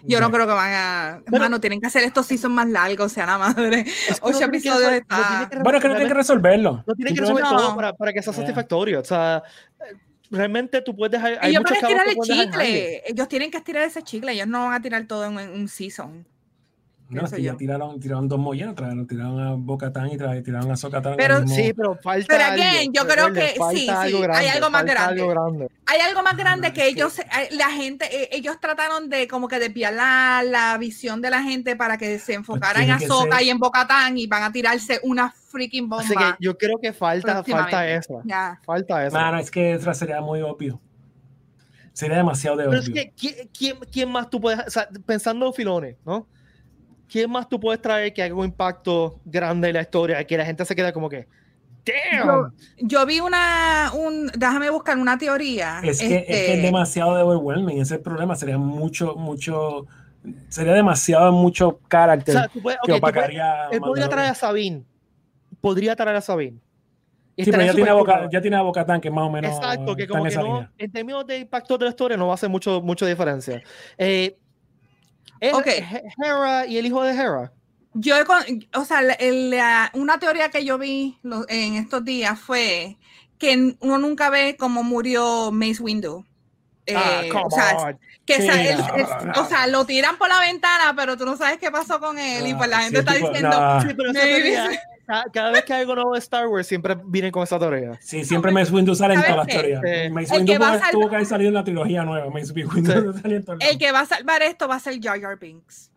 Yo 0.04 0.22
no 0.22 0.32
creo 0.32 0.48
que 0.48 0.54
van 0.54 0.74
a... 0.74 1.22
Pero- 1.26 1.38
Mano, 1.44 1.60
tienen 1.60 1.82
que 1.82 1.88
hacer 1.88 2.04
estos 2.04 2.26
seasons 2.28 2.56
más 2.56 2.68
largos, 2.70 3.12
sea 3.12 3.26
la 3.26 3.38
madre. 3.38 3.82
Es 3.82 4.20
que 4.20 4.28
Ocho 4.28 4.40
no 4.40 4.40
que 4.40 4.58
episodios 4.58 4.92
está- 4.94 5.18
no 5.18 5.28
tiene 5.28 5.50
que 5.50 5.60
Bueno, 5.64 5.80
creo 5.82 5.96
que 5.96 6.14
resolverlo. 6.14 6.84
No 6.88 6.96
tiene 6.96 7.14
que 7.14 7.20
resolver 7.22 7.44
No. 7.44 7.58
todo 7.58 7.76
para, 7.76 7.94
para 7.94 8.14
que 8.14 8.22
sea 8.24 8.32
satisfactorio. 8.34 9.02
O 9.02 9.04
sea, 9.04 9.44
eh, 9.80 9.98
realmente 10.32 10.82
tú 10.82 10.96
puedes 10.96 11.12
dejar. 11.12 11.38
Hay 11.42 11.52
Ellos 11.52 11.64
muchos 11.64 11.82
van 11.82 11.92
a 11.92 12.04
estirar 12.04 12.08
el 12.08 12.20
chicle. 12.20 13.04
Ellos 13.06 13.28
tienen 13.28 13.52
que 13.52 13.58
estirar 13.58 13.84
ese 13.84 14.02
chicle. 14.02 14.32
Ellos 14.32 14.48
no 14.48 14.66
van 14.66 14.74
a 14.74 14.82
tirar 14.82 15.06
todo 15.06 15.26
en, 15.26 15.38
en 15.40 15.52
un 15.52 15.68
season. 15.68 16.26
No, 17.12 17.26
es 17.26 17.32
que 17.34 17.42
ya 17.42 17.56
tiraron, 17.58 18.00
tiraron 18.00 18.28
dos 18.28 18.40
mollenos, 18.40 18.74
trajeron, 18.74 19.06
tiraron 19.06 19.40
a 19.40 19.52
Bocatán 19.56 20.08
y 20.08 20.18
tiraron 20.18 20.72
a 20.72 20.78
Sokatán. 20.78 21.16
Pero 21.18 21.46
Sí, 21.46 21.74
pero 21.76 21.96
falta. 22.02 22.26
Pero 22.30 22.44
algo. 22.46 22.64
again, 22.64 22.94
yo 22.94 23.06
creo 23.06 23.34
que 23.34 23.54
falta 23.58 23.78
sí, 23.78 23.90
algo 23.90 24.20
sí, 24.24 24.30
hay 24.34 24.48
algo 24.48 24.70
más 24.70 24.86
grande. 24.86 25.22
algo 25.22 25.28
grande. 25.32 25.68
Hay 25.88 26.00
algo 26.00 26.24
más 26.24 26.38
grande 26.38 26.68
Ah, 26.70 26.74
que 26.74 26.88
ellos, 26.88 27.20
eh, 27.20 27.26
la 27.52 27.70
gente, 27.70 28.06
eh, 28.24 28.30
ellos 28.32 28.58
trataron 28.62 29.10
de 29.10 29.28
como 29.28 29.48
que 29.50 29.60
desviar 29.60 29.94
la, 29.94 30.42
la 30.46 30.78
visión 30.78 31.22
de 31.22 31.30
la 31.30 31.44
gente 31.44 31.76
para 31.76 31.98
que 31.98 32.18
se 32.18 32.34
enfocara 32.34 32.80
en 32.80 32.86
tiene 32.86 33.00
que 33.00 33.06
Ahsoka 33.06 33.38
ser- 33.40 33.46
y 33.48 33.50
en 33.50 33.60
Bocatán 33.60 34.18
y 34.18 34.28
van 34.28 34.44
a 34.44 34.52
tirarse 34.54 35.00
una 35.04 35.30
freaking 35.32 35.90
bomba. 35.90 36.06
Así 36.06 36.16
que 36.16 36.24
yo 36.40 36.58
creo 36.58 36.78
que 36.82 36.94
falta, 36.94 37.44
falta 37.44 37.88
eso. 37.90 38.22
Ya. 38.24 38.58
Falta 38.66 39.06
eso. 39.06 39.18
Mano, 39.18 39.38
es 39.38 39.52
que 39.52 39.74
Ezra 39.74 39.94
sería 39.94 40.22
muy 40.22 40.42
obvio. 40.42 40.80
Sería 41.94 42.18
demasiado 42.18 42.56
de 42.56 42.70
Pero 42.70 42.80
obvio. 42.80 42.88
es 42.88 42.94
que, 42.94 43.12
¿quién, 43.18 43.50
quién, 43.58 43.78
quién 43.92 44.10
más 44.10 44.30
tú 44.30 44.40
puedes, 44.40 44.66
o 44.66 44.70
sea, 44.70 44.88
pensando 45.06 45.52
filones, 45.52 45.98
¿no? 46.06 46.26
¿Quién 47.12 47.30
más 47.30 47.50
tú 47.50 47.60
puedes 47.60 47.82
traer 47.82 48.14
que 48.14 48.24
haga 48.24 48.34
un 48.34 48.46
impacto 48.46 49.20
grande 49.26 49.68
en 49.68 49.74
la 49.74 49.82
historia? 49.82 50.24
Que 50.26 50.38
la 50.38 50.46
gente 50.46 50.64
se 50.64 50.74
queda 50.74 50.94
como 50.94 51.10
que, 51.10 51.28
damn. 51.86 52.54
Yo 52.78 53.06
vi 53.06 53.20
una, 53.20 53.92
un, 53.94 54.28
déjame 54.28 54.70
buscar 54.70 54.98
una 54.98 55.18
teoría. 55.18 55.82
Es 55.84 56.00
que, 56.00 56.06
es 56.06 56.10
que 56.10 56.18
este, 56.20 56.54
es 56.56 56.62
demasiado 56.64 57.18
de 57.18 57.24
overwhelming, 57.24 57.76
ese 57.82 57.82
es 57.82 57.92
el 57.92 58.00
problema. 58.00 58.36
Sería 58.38 58.58
mucho, 58.58 59.16
mucho, 59.16 59.88
sería 60.48 60.72
demasiado 60.74 61.34
mucho 61.34 61.68
o 61.68 61.80
carácter 61.90 62.34
sea, 62.34 62.48
tú 62.48 62.62
puedes, 62.62 62.80
que 62.86 62.94
tú 62.94 63.00
puedes- 63.02 63.14
opacaría. 63.16 63.68
él 63.72 63.82
podría 63.82 64.08
traer 64.08 64.32
a 64.32 64.36
Sabine. 64.36 64.86
Podría 65.60 65.96
traer 65.98 66.16
a 66.16 66.22
Sabine. 66.22 66.60
Sí, 67.38 67.50
pero 67.52 67.64
ya 67.64 67.74
tiene, 67.74 67.92
Boca, 67.92 68.30
ya 68.32 68.42
tiene 68.42 68.56
a 68.58 68.62
Bocatán, 68.62 69.02
que 69.02 69.10
más 69.10 69.26
o 69.26 69.30
menos 69.32 69.56
Exacto, 69.56 69.96
que 69.96 70.08
como 70.08 70.26
en 70.28 70.32
que 70.32 70.38
no, 70.38 70.70
en 70.78 70.92
términos 70.92 71.26
de 71.26 71.40
impacto 71.40 71.78
de 71.78 71.86
la 71.86 71.90
historia 71.90 72.16
no 72.18 72.28
va 72.28 72.34
a 72.34 72.36
hacer 72.36 72.50
mucho, 72.50 72.82
mucha 72.82 73.06
diferencia. 73.06 73.64
Eh, 73.98 74.38
él- 75.42 75.54
Ok. 75.54 75.68
He- 75.68 76.04
Hera 76.24 76.66
y 76.66 76.78
el 76.78 76.86
hijo 76.86 77.04
de 77.04 77.12
Hera. 77.14 77.52
Yo, 77.94 78.16
o 78.76 78.86
sea, 78.86 79.02
la- 79.02 79.14
el- 79.16 79.50
la- 79.50 79.92
una 79.94 80.18
teoría 80.18 80.48
que 80.50 80.64
yo 80.64 80.78
vi 80.78 81.18
lo- 81.24 81.46
en 81.50 81.76
estos 81.76 82.06
días 82.06 82.40
fue 82.40 82.98
que 83.38 83.76
uno 83.82 83.98
nunca 83.98 84.30
ve 84.30 84.56
cómo 84.58 84.82
murió 84.84 85.52
Mace 85.52 85.82
Windu. 85.84 86.26
Eh, 86.86 86.96
ah, 86.96 87.22
come 87.32 87.44
o 87.46 87.52
sea, 87.52 87.78
on. 87.78 88.00
que 88.26 88.36
Sí, 88.42 88.48
sa- 88.48 88.62
él- 88.64 88.78
no, 88.78 88.96
es- 88.96 89.26
no. 89.26 89.42
o 89.42 89.46
sea, 89.46 89.68
lo 89.68 89.86
tiran 89.86 90.18
por 90.18 90.30
la 90.30 90.40
ventana, 90.40 90.94
pero 90.96 91.18
tú 91.18 91.26
no 91.26 91.36
sabes 91.38 91.58
qué 91.60 91.70
pasó 91.70 92.00
con 92.00 92.18
él. 92.18 92.48
y 92.48 92.54
pues 92.54 92.70
la 92.70 92.78
Ah, 92.78 92.82
gente 92.84 92.98
sí, 92.98 93.00
está 93.02 93.14
tipo, 93.14 93.28
diciendo, 93.30 93.60
nah. 93.60 93.82
Sí, 93.82 93.88
pero 93.96 94.12
esa 94.12 94.20
Maybe 94.20 94.42
teoría, 94.42 94.82
cada 95.34 95.52
vez 95.52 95.64
que 95.64 95.74
hay 95.74 95.82
algo 95.82 95.96
nuevo 95.96 96.14
de 96.14 96.20
Star 96.20 96.48
Wars 96.48 96.68
siempre 96.68 96.96
vienen 97.06 97.32
con 97.32 97.44
esa 97.44 97.58
teoría. 97.60 97.98
Sí, 98.02 98.24
siempre 98.26 98.52
Mace 98.52 98.72
Windu 98.72 98.96
sale 98.96 99.14
en 99.16 99.22
¿Sabes 99.22 99.34
todas 99.36 99.48
las 99.48 99.56
teorías. 99.56 100.12
Mace 100.12 100.34
el 100.34 100.40
Windu 100.40 100.52
que 100.54 100.58
va 100.60 100.74
a 100.74 100.92
tuvo- 100.92 101.10
que 101.10 101.16
haber 101.16 101.28
salido 101.28 101.50
en 101.50 101.54
la 101.56 101.64
trilogía 101.64 102.04
nueva. 102.04 102.30
Mace 102.30 102.52
Windu 102.54 102.92
salió 103.22 103.46
en 103.46 103.62
el 103.62 103.78
que 103.78 103.92
va 103.92 104.02
a 104.02 104.06
salvar 104.06 104.42
esto 104.42 104.68
va 104.68 104.76
a 104.76 104.80
ser 104.80 105.00
Jar 105.02 105.20
Jar 105.22 105.38
Binks. 105.40 105.90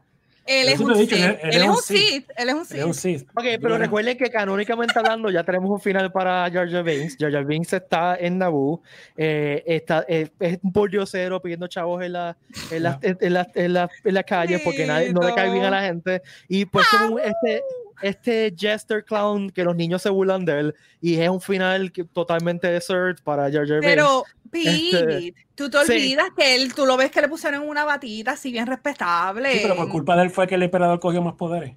Él 0.46 0.68
es 0.68 0.78
un 0.78 0.92
dicho, 0.92 1.16
Sith. 1.16 1.24
él- 1.24 1.38
Él 1.42 1.62
es 1.62 1.68
un 1.68 1.76
Sith. 1.78 2.30
Él 2.36 2.48
es 2.50 2.54
un 2.54 2.60
Es 2.60 2.84
un 2.84 2.92
Sith. 2.92 3.20
Sith. 3.20 3.28
Ok, 3.34 3.44
pero 3.62 3.78
recuerden 3.78 4.18
que 4.18 4.28
canónicamente 4.30 4.92
hablando 4.98 5.30
ya 5.30 5.42
tenemos 5.42 5.70
un 5.70 5.80
final 5.80 6.12
para 6.12 6.50
Jar 6.52 6.70
Jar 6.70 6.82
Binks. 6.84 7.16
Jar 7.18 7.32
Jar 7.32 7.46
Binks 7.46 7.72
está 7.72 8.14
en 8.16 8.36
Naboo, 8.36 8.82
eh, 9.16 9.62
está, 9.66 10.04
eh, 10.06 10.28
es 10.40 10.58
un 10.62 10.70
pordiosero 10.70 11.40
pidiendo 11.40 11.66
chavos 11.66 12.02
en 12.02 12.12
la, 12.12 12.36
en 12.70 12.82
las 12.82 13.02
en, 13.02 13.16
en 13.22 13.32
las- 13.32 13.48
en 13.54 13.72
las- 13.72 13.90
en 14.04 14.12
las 14.14 14.24
calles 14.24 14.60
porque 14.62 14.86
nadie, 14.86 15.14
no 15.14 15.22
le 15.22 15.34
cae 15.34 15.50
bien 15.50 15.64
a 15.64 15.70
la 15.70 15.80
gente. 15.80 16.20
Y 16.46 16.66
pues 16.66 16.86
como 16.88 17.18
este, 17.20 17.62
este 18.08 18.54
jester 18.56 19.04
clown 19.04 19.50
que 19.50 19.64
los 19.64 19.74
niños 19.76 20.02
se 20.02 20.10
burlan 20.10 20.44
de 20.44 20.60
él 20.60 20.74
y 21.00 21.14
es 21.16 21.28
un 21.28 21.40
final 21.40 21.90
que, 21.92 22.04
totalmente 22.04 22.66
dessert 22.68 23.20
para 23.22 23.50
Jar 23.50 23.66
Jar. 23.66 23.80
Pero, 23.80 24.24
Este, 24.52 25.04
Pete, 25.04 25.34
tú 25.54 25.68
te 25.70 25.78
sí. 25.84 25.92
olvidas 25.92 26.26
que 26.36 26.54
él, 26.56 26.74
tú 26.74 26.86
lo 26.86 26.96
ves 26.96 27.10
que 27.10 27.20
le 27.20 27.28
pusieron 27.28 27.66
una 27.68 27.84
batita 27.84 28.32
así 28.32 28.52
bien 28.52 28.66
respetable. 28.66 29.52
Sí, 29.52 29.58
pero 29.62 29.74
por 29.76 29.88
culpa 29.88 30.16
de 30.16 30.22
él 30.22 30.30
fue 30.30 30.46
que 30.46 30.54
el 30.54 30.62
emperador 30.62 31.00
cogió 31.00 31.22
más 31.22 31.34
poderes. 31.34 31.74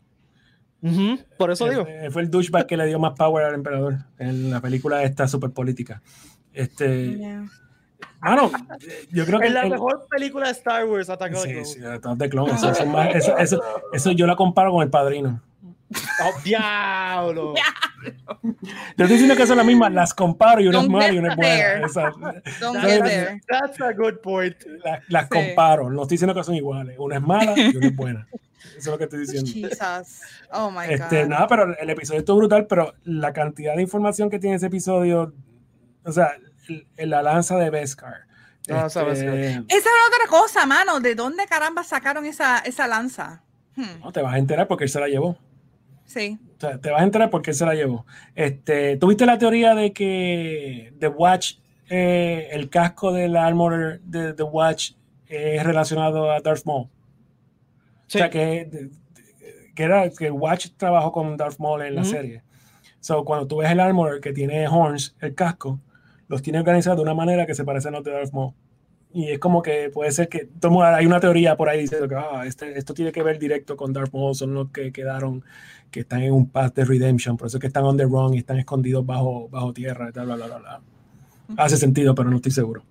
Ujú, 0.82 1.18
por 1.38 1.50
eso 1.50 1.66
Él- 1.66 1.72
digo. 1.72 1.88
él 1.88 2.12
fue 2.12 2.22
el 2.22 2.30
douchebag 2.30 2.68
que 2.68 2.78
le 2.78 2.86
dio 2.86 3.00
más 3.00 3.14
power 3.18 3.46
al 3.46 3.56
emperador 3.56 3.96
en 4.20 4.52
la 4.52 4.62
película 4.62 5.02
esta 5.04 5.28
super 5.28 5.50
política. 5.50 6.02
Este, 6.54 7.18
Yeah. 7.18 7.46
mano, 8.22 8.52
yo 9.12 9.26
creo 9.26 9.40
que 9.40 9.48
Es 9.48 9.54
la 9.54 9.64
el- 9.64 9.72
mejor 9.72 10.06
película 10.10 10.46
de 10.48 10.52
Star 10.52 10.86
Wars, 10.86 11.10
Attack 11.10 11.34
of 11.34 11.42
the 11.42 11.48
Sí, 11.48 11.54
Clones. 11.54 11.72
sí, 11.74 11.80
Attack 11.84 12.06
of 12.12 12.18
the 12.20 12.30
Clones, 12.30 12.56
eso, 12.64 12.70
eso- 13.18 13.38
eso- 13.38 13.62
eso 13.92 14.12
yo 14.12 14.28
la 14.28 14.36
comparo 14.36 14.72
con 14.72 14.84
el 14.84 14.90
padrino. 14.92 15.42
Oh, 16.20 16.34
diablo. 16.44 17.54
Yo 18.44 18.52
estoy 18.98 19.08
diciendo 19.08 19.36
que 19.36 19.46
son 19.48 19.58
las 19.58 19.66
mismas, 19.66 19.92
las 19.94 20.14
comparo 20.14 20.60
y 20.62 20.68
una 20.68 20.82
es 20.82 20.90
mala 20.90 21.12
y 21.14 21.18
una 21.20 21.30
es 21.30 21.36
buena. 21.36 21.86
Esa- 21.86 22.12
Don't 22.60 22.80
¿sabes? 22.80 22.94
get 22.94 23.04
there. 23.04 23.42
That's 23.48 23.82
a 23.82 23.94
good 23.94 24.16
point. 24.22 24.56
la- 24.84 25.02
las 25.08 25.24
Sí. 25.24 25.30
comparo, 25.30 25.90
no 25.90 26.02
estoy 26.04 26.16
diciendo 26.16 26.34
que 26.34 26.44
son 26.44 26.56
iguales. 26.56 26.96
Una 27.00 27.16
es 27.18 27.22
mala 27.22 27.54
y 27.56 27.76
una 27.76 27.88
es 27.88 27.96
buena. 27.96 28.28
Eso 28.32 28.78
es 28.78 28.88
lo 28.88 28.98
que 28.98 29.04
estoy 29.06 29.20
diciendo. 29.22 29.50
Jesus. 29.52 30.22
Oh 30.52 30.70
my 30.72 30.86
Este, 30.90 31.22
God. 31.24 31.30
nada, 31.30 31.48
pero 31.48 31.78
el 31.78 31.90
episodio 31.90 32.20
estuvo 32.20 32.38
brutal, 32.38 32.68
pero 32.68 32.94
la 33.04 33.32
cantidad 33.34 33.76
de 33.76 33.82
información 33.84 34.30
que 34.30 34.40
tiene 34.40 34.56
ese 34.58 34.66
episodio, 34.68 35.34
o 36.04 36.12
sea, 36.12 36.32
el- 36.98 37.10
la 37.10 37.22
lanza 37.24 37.56
de 37.58 37.70
Beskar. 37.70 38.26
No, 38.68 38.86
este, 38.88 39.04
Esa 39.04 39.10
era 39.10 39.60
otra 39.62 40.28
cosa, 40.30 40.66
mano. 40.66 41.00
¿De 41.00 41.16
dónde 41.16 41.46
caramba 41.48 41.84
sacaron 41.86 42.26
esa, 42.26 42.58
esa 42.60 42.86
lanza? 42.88 43.44
Hmm, 43.78 44.02
no, 44.04 44.12
te 44.12 44.22
vas 44.22 44.34
a 44.34 44.38
enterar 44.38 44.68
porque 44.68 44.84
él 44.84 44.90
se 44.90 45.00
la 45.00 45.08
llevó. 45.08 45.38
Sí. 46.08 46.40
O 46.58 46.60
sea, 46.60 46.80
te 46.82 46.90
vas 46.90 47.02
a 47.02 47.04
enterar 47.04 47.30
porque 47.30 47.52
él 47.52 47.56
se 47.56 47.66
la 47.66 47.76
llevó. 47.76 48.06
Este, 48.34 48.98
¿Tuviste 48.98 49.26
la 49.28 49.38
teoría 49.38 49.76
de 49.76 49.94
que 49.94 50.94
The 51.00 51.08
Watch, 51.10 51.58
eh, 51.90 52.50
el 52.52 52.70
casco 52.70 53.14
del 53.14 53.36
armor 53.38 54.00
de 54.02 54.34
The 54.34 54.44
Watch 54.44 54.94
es 55.28 55.64
relacionado 55.64 56.32
a 56.32 56.40
Darth 56.42 56.66
Maul? 56.66 56.88
Sí. 58.08 58.18
O 58.18 58.20
sea, 58.22 58.30
que, 58.32 58.90
que 59.76 59.84
era 59.84 60.10
que 60.10 60.32
Watch 60.32 60.70
trabajó 60.78 61.12
con 61.12 61.38
Darth 61.38 61.60
Maul 61.60 61.84
en 61.84 61.94
la 61.96 62.02
Ujú. 62.02 62.10
serie. 62.10 62.42
So, 63.00 63.24
cuando 63.24 63.46
tú 63.48 63.58
ves 63.58 63.70
el 63.72 63.80
armor 63.80 64.20
que 64.22 64.34
tiene 64.34 64.68
horns, 64.68 65.16
el 65.22 65.36
casco, 65.36 65.80
los 66.28 66.42
tiene 66.42 66.60
organizados 66.60 66.98
de 66.98 67.04
una 67.04 67.14
manera 67.14 67.46
que 67.46 67.54
se 67.54 67.64
parecen 67.64 67.94
a 67.94 67.98
los 67.98 68.06
de 68.06 68.12
Darth 68.12 68.34
Maul. 68.34 68.54
Y 69.14 69.30
es 69.30 69.40
como 69.40 69.62
que 69.62 69.90
puede 69.92 70.12
ser 70.12 70.28
que 70.30 70.50
mundo- 70.64 70.84
hay 70.84 71.06
una 71.06 71.20
teoría 71.20 71.56
por 71.56 71.70
ahí 71.70 71.82
diciendo 71.82 72.08
que 72.08 72.16
ah, 72.16 72.44
este- 72.46 72.78
esto 72.78 72.94
tiene 72.94 73.12
que 73.12 73.24
ver 73.24 73.40
directo 73.40 73.76
con 73.78 73.94
Darth 73.94 74.14
Maul, 74.14 74.36
son 74.36 74.54
los 74.54 74.70
que 74.70 74.92
quedaron, 74.92 75.44
que 75.90 76.02
están 76.02 76.22
en 76.22 76.34
un 76.34 76.50
path 76.50 76.76
de 76.76 76.86
redemption, 76.86 77.38
por 77.38 77.48
eso 77.48 77.58
es 77.58 77.62
que 77.62 77.68
están 77.68 77.86
on 77.86 77.98
the 77.98 78.04
run 78.04 78.34
y 78.34 78.40
están 78.40 78.58
escondidos 78.60 79.06
bajo, 79.06 79.48
bajo 79.50 79.74
tierra, 79.74 80.12
bla, 80.12 80.24
bla, 80.24 80.36
bla, 80.36 80.58
bla. 80.58 80.82
Hace 81.58 81.78
sentido, 81.78 82.14
pero 82.14 82.30
no 82.30 82.36
estoy 82.36 82.52
seguro. 82.52 82.84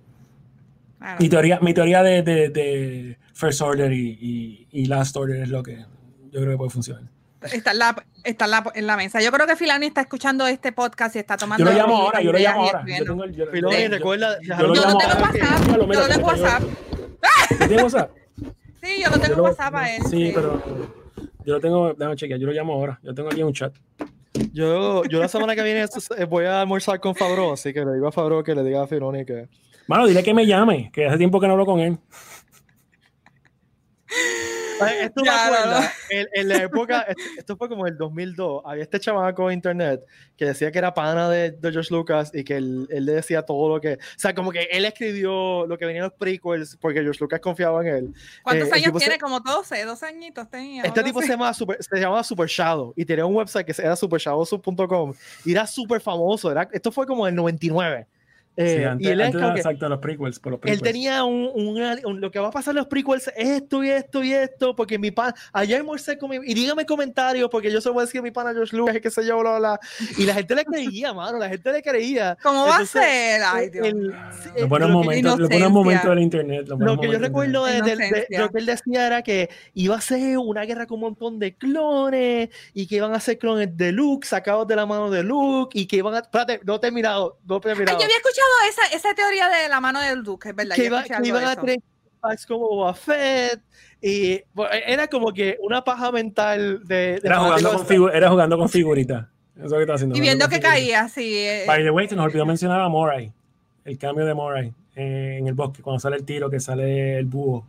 Mi 1.21 1.29
teoría, 1.29 1.61
mi 1.61 1.75
teoría 1.75 2.03
de, 2.03 2.23
de- 2.23 2.49
de 2.49 3.19
First 3.35 3.61
Order 3.61 3.93
y, 3.93 4.19
y- 4.21 4.67
y 4.73 4.87
Last 4.87 5.15
Order 5.17 5.43
es 5.43 5.51
lo 5.51 5.63
que 5.63 5.77
yo 6.33 6.41
creo 6.41 6.51
que 6.53 6.57
puede 6.57 6.71
funcionar. 6.71 7.03
Está, 7.53 7.71
en 7.73 7.79
la, 7.79 8.05
está 8.25 8.45
en, 8.47 8.51
la, 8.51 8.65
en 8.75 8.87
la 8.87 8.97
mesa. 8.97 9.21
Yo 9.21 9.31
creo 9.31 9.47
que 9.47 9.57
Filani 9.57 9.87
está 9.87 10.01
escuchando 10.01 10.47
este 10.47 10.73
podcast 10.73 11.15
y 11.17 11.19
está 11.19 11.37
tomando. 11.37 11.65
Yo 11.65 11.71
lo 11.71 11.77
llamo 11.79 11.97
ahora, 11.97 12.21
yo 12.23 12.33
lo 12.33 12.39
llamo 12.39 12.63
ahora. 12.63 12.73
Yo 12.73 12.79
escribiendo. 12.79 13.13
tengo 13.13 13.25
el- 13.25 13.35
yo- 13.37 13.47
Filoni, 13.53 13.83
yo- 13.83 13.89
recuerda. 13.89 14.39
yo 14.43 14.57
no 14.57 14.73
tengo 14.73 14.87
ahora. 14.89 15.19
WhatsApp. 15.21 15.67
Yo 15.67 15.87
no 15.87 16.09
tengo. 16.09 16.27
WhatsApp. 16.27 16.63
¿Tú 17.49 17.57
tienes 17.59 17.83
WhatsApp? 17.83 18.11
Sí, 18.83 19.03
yo 19.05 19.11
lo 19.11 19.19
tengo 19.19 19.43
WhatsApp 19.43 19.75
a 19.75 19.95
él. 19.97 20.03
Sí, 20.09 20.33
pero 20.35 20.63
yo 21.45 21.55
lo 21.55 21.61
tengo, 21.61 21.93
déjame 21.95 22.17
chequear, 22.17 22.41
yo 22.41 22.47
lo 22.47 22.53
llamo 22.53 22.73
ahora. 22.75 22.99
Yo 23.03 23.15
tengo 23.15 23.29
aquí 23.29 23.43
un 23.43 23.53
chat. 23.53 23.73
Yo, 24.53 25.03
yo 25.05 25.19
la 25.19 25.29
semana 25.29 25.55
que 25.55 25.63
viene 25.63 25.85
voy 26.29 26.45
a 26.45 26.61
almorzar 26.61 27.01
con 27.01 27.15
Fabro, 27.15 27.53
así 27.55 27.73
que 27.73 27.85
le 27.85 27.95
digo 27.95 28.09
a 28.09 28.13
Fabro 28.13 28.43
que 28.43 28.55
le 28.55 28.63
diga 28.63 28.83
a 28.83 28.87
Filoni 28.87 29.25
que. 29.25 29.49
Mano, 29.89 30.07
dile 30.07 30.23
que 30.23 30.35
me 30.35 30.47
llame, 30.47 30.91
que 30.93 31.07
hace 31.07 31.17
tiempo 31.17 31.41
que 31.41 31.47
no 31.47 31.53
hablo 31.53 31.65
con 31.67 31.79
él. 31.81 31.97
Esto 35.01 35.21
me 35.23 35.27
Ya, 35.27 35.47
acuerda, 35.47 35.67
no, 35.67 35.81
no. 35.81 35.87
en, 36.11 36.29
en 36.33 36.49
la 36.49 36.57
época, 36.63 37.01
esto, 37.09 37.23
esto 37.39 37.57
fue 37.57 37.69
como 37.69 37.87
el 37.87 37.97
2002, 37.97 38.63
había 38.65 38.83
este 38.83 39.01
chamaco 39.01 39.51
en 39.51 39.55
internet 39.55 40.03
que 40.37 40.45
decía 40.47 40.71
que 40.71 40.79
era 40.79 40.93
pana 40.93 41.29
de, 41.31 41.53
de 41.53 41.73
George 41.73 41.93
Lucas 41.95 42.31
y 42.35 42.45
que 42.45 42.57
él, 42.57 42.87
él 42.91 43.07
le 43.07 43.13
decía 43.13 43.43
todo 43.43 43.69
lo 43.75 43.81
que, 43.81 43.95
o 43.95 43.99
sea, 44.19 44.35
como 44.35 44.53
que 44.53 44.69
él 44.71 44.85
escribió 44.85 45.67
lo 45.67 45.79
que 45.79 45.87
venía 45.87 46.01
en 46.03 46.09
los 46.09 46.13
prequels 46.19 46.77
porque 46.81 47.01
George 47.03 47.19
Lucas 47.21 47.41
confiaba 47.41 47.81
en 47.81 47.87
él. 47.95 48.15
¿Cuántos 48.43 48.69
Eh, 48.69 48.73
años 48.75 48.85
tipo 48.87 48.99
se- 49.01 49.05
tiene? 49.07 49.19
Como 49.21 49.41
12, 49.41 49.85
12 49.85 50.07
añitos 50.07 50.51
tenía. 50.51 50.83
Este 50.83 51.03
tipo 51.03 51.23
se 51.23 51.29
llamaba 51.29 51.55
Super, 51.55 51.79
se 51.83 51.97
llamaba 51.99 52.23
Super 52.23 52.49
Shadow 52.49 52.93
y 52.97 53.05
tenía 53.05 53.25
un 53.25 53.35
website 53.35 53.67
que 53.67 53.81
era 53.83 53.97
supershadowsub.com 53.97 55.15
y 55.45 55.53
era 55.53 55.67
súper 55.67 56.01
famoso, 56.01 56.51
era, 56.51 56.69
esto 56.73 56.93
fue 56.93 57.07
como 57.07 57.27
el 57.27 57.35
99. 57.35 58.07
Eh, 58.59 58.77
Sí, 58.79 58.85
antes, 58.85 59.07
y 59.07 59.11
él 59.11 59.21
es 59.21 59.27
antes 59.27 59.41
como 59.41 59.49
de- 59.49 59.55
que- 59.55 59.61
exacto, 59.61 59.89
los 59.89 59.99
prequels, 59.99 60.41
por 60.41 60.53
los 60.53 60.59
él 60.59 60.61
prequels. 60.63 60.83
tenía 60.83 61.25
un, 61.25 61.51
un- 61.55 62.01
un- 62.05 62.21
lo 62.21 62.31
que 62.31 62.39
va 62.39 62.49
a 62.49 62.51
pasar 62.51 62.73
en 62.73 62.77
los 62.79 62.87
prequels 62.87 63.29
es 63.37 63.49
esto 63.49 63.85
y 63.85 63.91
esto 63.91 64.23
y 64.25 64.33
esto, 64.33 64.75
porque 64.75 64.99
mi 64.99 65.11
pan, 65.11 65.35
ayer 65.53 65.79
almorcé 65.79 66.17
con 66.17 66.31
mi, 66.31 66.37
y 66.37 66.55
dígame 66.55 66.87
comentarios, 66.87 67.49
porque 67.51 67.71
yo 67.71 67.81
se 67.81 67.89
lo 67.89 67.95
voy 67.95 68.03
a 68.03 68.07
decir 68.07 68.21
a 68.21 68.23
mi 68.23 68.31
pana 68.31 68.53
George 68.55 68.75
Lucas, 68.77 68.99
que 69.01 69.11
sé 69.11 69.27
yo, 69.27 69.39
bla, 69.41 69.59
bla, 69.59 69.79
bla. 69.79 69.81
y 70.17 70.25
la 70.25 70.35
gente 70.35 70.55
le 70.55 70.65
creía, 70.65 71.13
mano, 71.13 71.39
la 71.39 71.49
gente 71.51 71.71
le 71.71 71.83
creía. 71.83 72.37
¿Cómo 72.43 72.65
va 72.67 72.79
a 72.79 72.87
ser? 72.87 73.43
Ay, 73.45 73.69
Dios 73.69 73.87
el- 73.89 74.15
sí, 74.43 74.49
Los 74.61 74.69
buenos 74.69 74.89
lo 74.89 74.95
momentos, 75.01 75.35
inocencia. 75.39 75.69
momentos 75.69 76.11
del 76.11 76.19
internet. 76.21 76.67
Lo 76.79 76.99
que 76.99 77.09
yo 77.11 77.19
recuerdo 77.19 77.65
de, 77.67 77.83
de- 77.83 78.27
lo 78.39 78.51
que 78.51 78.59
él 78.59 78.67
decía 78.67 79.07
era 79.07 79.23
que 79.23 79.51
iba 79.75 79.97
a 79.97 80.01
ser 80.01 80.39
una 80.39 80.63
guerra 80.65 80.87
con 80.87 80.95
un 80.97 81.01
montón 81.03 81.39
de 81.39 81.55
clones 81.55 82.49
y 82.73 82.87
que 82.87 82.97
iban 82.97 83.13
a 83.15 83.21
ser 83.21 83.39
clones 83.39 83.77
de 83.77 83.93
Luke, 83.93 84.27
sacados 84.27 84.67
de 84.67 84.77
la 84.77 84.87
mano 84.87 85.11
de 85.11 85.23
Luke, 85.23 85.79
y 85.79 85.87
que 85.87 85.97
iban 85.97 86.15
a. 86.15 86.19
Espérate, 86.21 86.61
no 86.65 86.81
te 86.81 86.89
he 86.89 86.91
mirado, 86.91 87.39
no 87.47 87.61
te 87.61 87.69
he 87.69 87.73
Ay, 87.73 87.79
mirado. 87.79 87.99
yo 87.99 88.05
había 88.05 88.17
escuchado 88.17 88.46
esa, 88.69 88.97
esa 88.97 89.15
teoría 89.15 89.49
de 89.49 89.69
la 89.69 89.81
mano 89.81 90.01
del 90.01 90.23
Duque, 90.23 90.51
es 90.51 90.57
verdad. 90.57 90.77
que, 90.77 90.85
iba- 90.85 91.03
que 91.03 91.29
iban 91.29 91.45
a 91.45 91.57
tener 91.57 91.79
packs 92.21 92.47
como 92.47 92.69
Boba 92.69 92.95
Fett 92.95 93.61
y 94.01 94.43
bueno, 94.55 94.73
era 94.87 95.07
como 95.09 95.33
que 95.33 95.57
una 95.61 95.83
paja 95.85 96.11
mental 96.13 96.81
de, 96.87 97.19
de 97.21 97.21
Era 97.25 97.39
jugando, 97.41 97.73
con 97.77 97.87
figu- 97.87 98.11
era 98.13 98.31
jugando 98.31 98.59
con 98.59 98.69
figuritas. 98.69 99.27
Eso 99.57 99.65
es 99.67 99.71
lo 99.71 99.77
que 99.79 99.83
está 99.85 99.95
haciendo. 99.95 100.17
Y 100.17 100.21
viendo 100.21 100.49
que 100.49 100.61
caía, 100.61 101.09
sí. 101.09 101.35
eh, 101.39 101.65
By 101.67 101.83
the 101.83 101.91
way, 101.91 102.07
se 102.09 102.15
nos 102.17 102.27
olvidó 102.27 102.45
mencionar 102.45 102.81
a 102.81 102.89
Moray. 102.89 103.33
El 103.85 103.97
cambio 103.99 104.27
de 104.27 104.35
Moray 104.35 104.73
eh, 104.97 105.37
en 105.41 105.47
el 105.47 105.55
bosque, 105.55 105.83
cuando 105.83 105.99
sale 106.01 106.17
el 106.17 106.25
tiro, 106.25 106.51
que 106.51 106.61
sale 106.61 107.19
el 107.19 107.25
búho. 107.27 107.67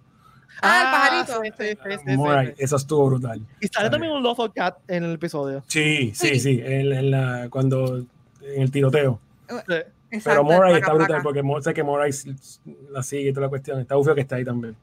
Ah, 0.61 0.82
el 0.82 1.23
pajarito. 1.23 1.41
sí, 1.43 1.51
sí, 1.57 1.78
sí, 1.84 1.97
sí, 2.05 2.17
Moray, 2.17 2.47
sí. 2.47 2.53
eso 2.57 2.75
estuvo 2.78 3.05
brutal. 3.05 3.39
Y 3.61 3.67
sale 3.67 3.89
también 3.89 4.11
un 4.11 4.23
Lothal 4.23 4.51
Cat 4.53 4.78
en 4.88 5.03
el 5.05 5.13
episodio. 5.13 5.63
Sí, 5.67 6.11
sí, 6.15 6.30
Sí. 6.30 6.39
sí, 6.39 6.61
en, 6.65 6.91
en 6.91 7.11
la, 7.11 7.47
cuando 7.49 7.97
en 8.41 8.61
el 8.61 8.71
tiroteo. 8.71 9.19
Sí. 10.09 10.19
Pero 10.23 10.41
exacto, 10.41 10.43
Moray 10.43 10.73
está 10.75 10.93
brutal 10.93 11.07
placa. 11.07 11.23
porque 11.23 11.61
sé 11.61 11.73
que 11.73 11.83
Moray 11.83 12.11
la 12.91 13.03
sigue 13.03 13.29
y 13.29 13.33
toda 13.33 13.47
la 13.47 13.49
cuestión. 13.49 13.79
Está 13.79 13.95
bufio 13.95 14.15
que 14.15 14.21
está 14.21 14.37
ahí 14.37 14.45
también. 14.45 14.75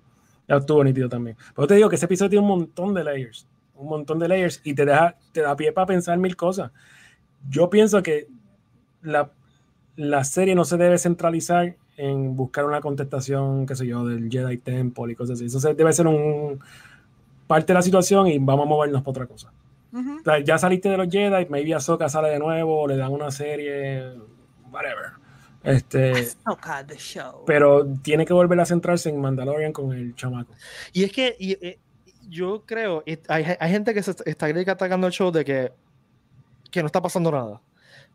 Ya 0.46 0.56
estuvo 0.56 0.84
nítido 0.84 1.08
también. 1.08 1.36
Pero 1.54 1.66
te 1.66 1.74
digo 1.74 1.88
que 1.88 1.96
ese 1.96 2.04
episodio 2.04 2.30
tiene 2.30 2.42
un 2.42 2.48
montón 2.48 2.92
de 2.92 3.04
layers. 3.04 3.46
Un 3.74 3.88
montón 3.88 4.18
de 4.18 4.28
layers 4.28 4.60
y 4.64 4.74
te, 4.74 4.84
deja, 4.84 5.16
te 5.32 5.40
da 5.40 5.56
pie 5.56 5.72
para 5.72 5.86
pensar 5.86 6.18
mil 6.18 6.36
cosas. 6.36 6.70
Yo 7.48 7.70
pienso 7.70 8.02
que 8.02 8.28
la, 9.02 9.30
la 9.96 10.24
serie 10.24 10.54
no 10.54 10.64
se 10.64 10.76
debe 10.76 10.98
centralizar 10.98 11.76
en 11.96 12.36
buscar 12.36 12.64
una 12.64 12.80
contestación, 12.80 13.66
qué 13.66 13.74
sé 13.76 13.86
yo, 13.86 14.04
del 14.04 14.30
Jedi 14.30 14.58
Temple 14.58 15.12
y 15.12 15.14
cosas 15.14 15.38
así. 15.38 15.46
Eso 15.46 15.60
debe 15.74 15.92
ser 15.92 16.06
un 16.06 16.60
parte 17.46 17.68
de 17.68 17.74
la 17.74 17.82
situación 17.82 18.26
y 18.26 18.38
vamos 18.38 18.66
a 18.66 18.68
movernos 18.68 19.02
para 19.02 19.10
otra 19.10 19.26
cosa. 19.26 19.52
Ujú. 19.92 20.18
O 20.20 20.22
sea, 20.24 20.40
ya 20.40 20.58
saliste 20.58 20.88
de 20.88 20.96
los 20.96 21.08
Jedi, 21.08 21.46
maybe 21.48 21.74
Ahsoka 21.74 22.08
sale 22.08 22.30
de 22.30 22.38
nuevo, 22.38 22.88
le 22.88 22.96
dan 22.96 23.12
una 23.12 23.30
serie, 23.30 24.12
whatever. 24.74 25.12
Este, 25.62 26.12
the 26.86 26.96
show. 26.98 27.42
pero 27.46 27.86
tiene 28.02 28.26
que 28.26 28.34
volver 28.34 28.60
a 28.60 28.66
centrarse 28.66 29.08
en 29.08 29.18
Mandalorian 29.18 29.72
con 29.72 29.92
el 29.92 30.14
chamaco. 30.14 30.52
Y 30.92 31.04
es 31.04 31.12
que 31.12 31.34
y, 31.38 31.52
eh, 31.52 31.78
yo 32.28 32.64
creo, 32.66 33.02
y 33.06 33.18
hay, 33.28 33.46
hay 33.58 33.70
gente 33.70 33.94
que 33.94 34.02
se 34.02 34.10
está 34.26 34.46
atacando 34.46 35.06
el 35.06 35.12
show 35.12 35.30
de 35.30 35.44
que, 35.44 35.72
que 36.70 36.82
no 36.82 36.86
está 36.86 37.00
pasando 37.00 37.30
nada. 37.30 37.62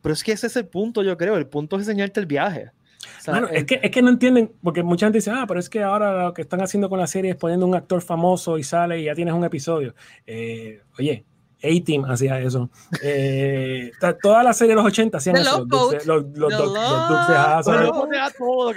Pero 0.02 0.14
es 0.14 0.24
que 0.24 0.32
ese 0.32 0.48
es 0.48 0.56
el 0.56 0.68
punto, 0.68 1.02
yo 1.04 1.18
creo. 1.18 1.36
El 1.38 1.48
punto 1.48 1.76
es 1.76 1.82
enseñarte 1.88 2.20
el 2.20 2.26
viaje. 2.26 2.72
O 3.20 3.22
sea, 3.22 3.34
Mano, 3.34 3.48
el- 3.50 3.58
es, 3.58 3.66
que, 3.66 3.80
es 3.82 3.92
que 3.92 4.02
no 4.02 4.10
entienden, 4.10 4.52
porque 4.62 4.84
mucha 4.84 5.06
gente 5.08 5.18
dice, 5.18 5.32
ah, 5.32 5.46
pero 5.48 5.60
es 5.60 5.70
que 5.70 5.82
ahora 5.82 6.26
lo 6.26 6.34
que 6.34 6.42
están 6.44 6.62
haciendo 6.62 6.88
con 6.90 7.00
la 7.00 7.08
serie 7.08 7.32
es 7.32 7.38
poniendo 7.38 7.66
un 7.66 7.76
actor 7.76 8.02
famoso 8.02 8.58
y 8.58 8.64
sale 8.64 9.00
y 9.00 9.06
ya 9.06 9.16
tienes 9.16 9.34
un 9.34 9.44
episodio. 9.44 9.96
Eh, 10.28 10.82
oye, 10.98 11.26
A-Team 11.64 12.06
hacía 12.06 12.40
eso. 12.40 12.70
Eh, 13.04 13.92
toda 14.22 14.44
la 14.44 14.54
serie 14.54 14.72
de 14.72 14.76
los 14.82 14.86
80 14.86 15.18
hacían 15.18 15.36
The 15.36 15.42
eso. 15.42 15.66
Los, 15.70 16.06
los, 16.06 16.26
los, 16.38 16.52
los 16.54 16.62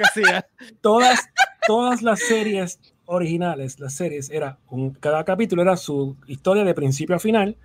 hacía. 0.01 0.47
todas, 0.81 1.21
todas 1.67 2.03
las 2.03 2.21
series 2.21 2.81
originales, 3.07 3.79
las 3.79 3.95
series, 3.95 4.31
era 4.31 4.59
un, 4.71 4.91
cada 4.95 5.25
capítulo 5.25 5.63
era 5.63 5.77
su 5.77 6.17
historia 6.27 6.65
de 6.65 6.75
principio 6.75 7.17
a 7.17 7.19
final 7.19 7.57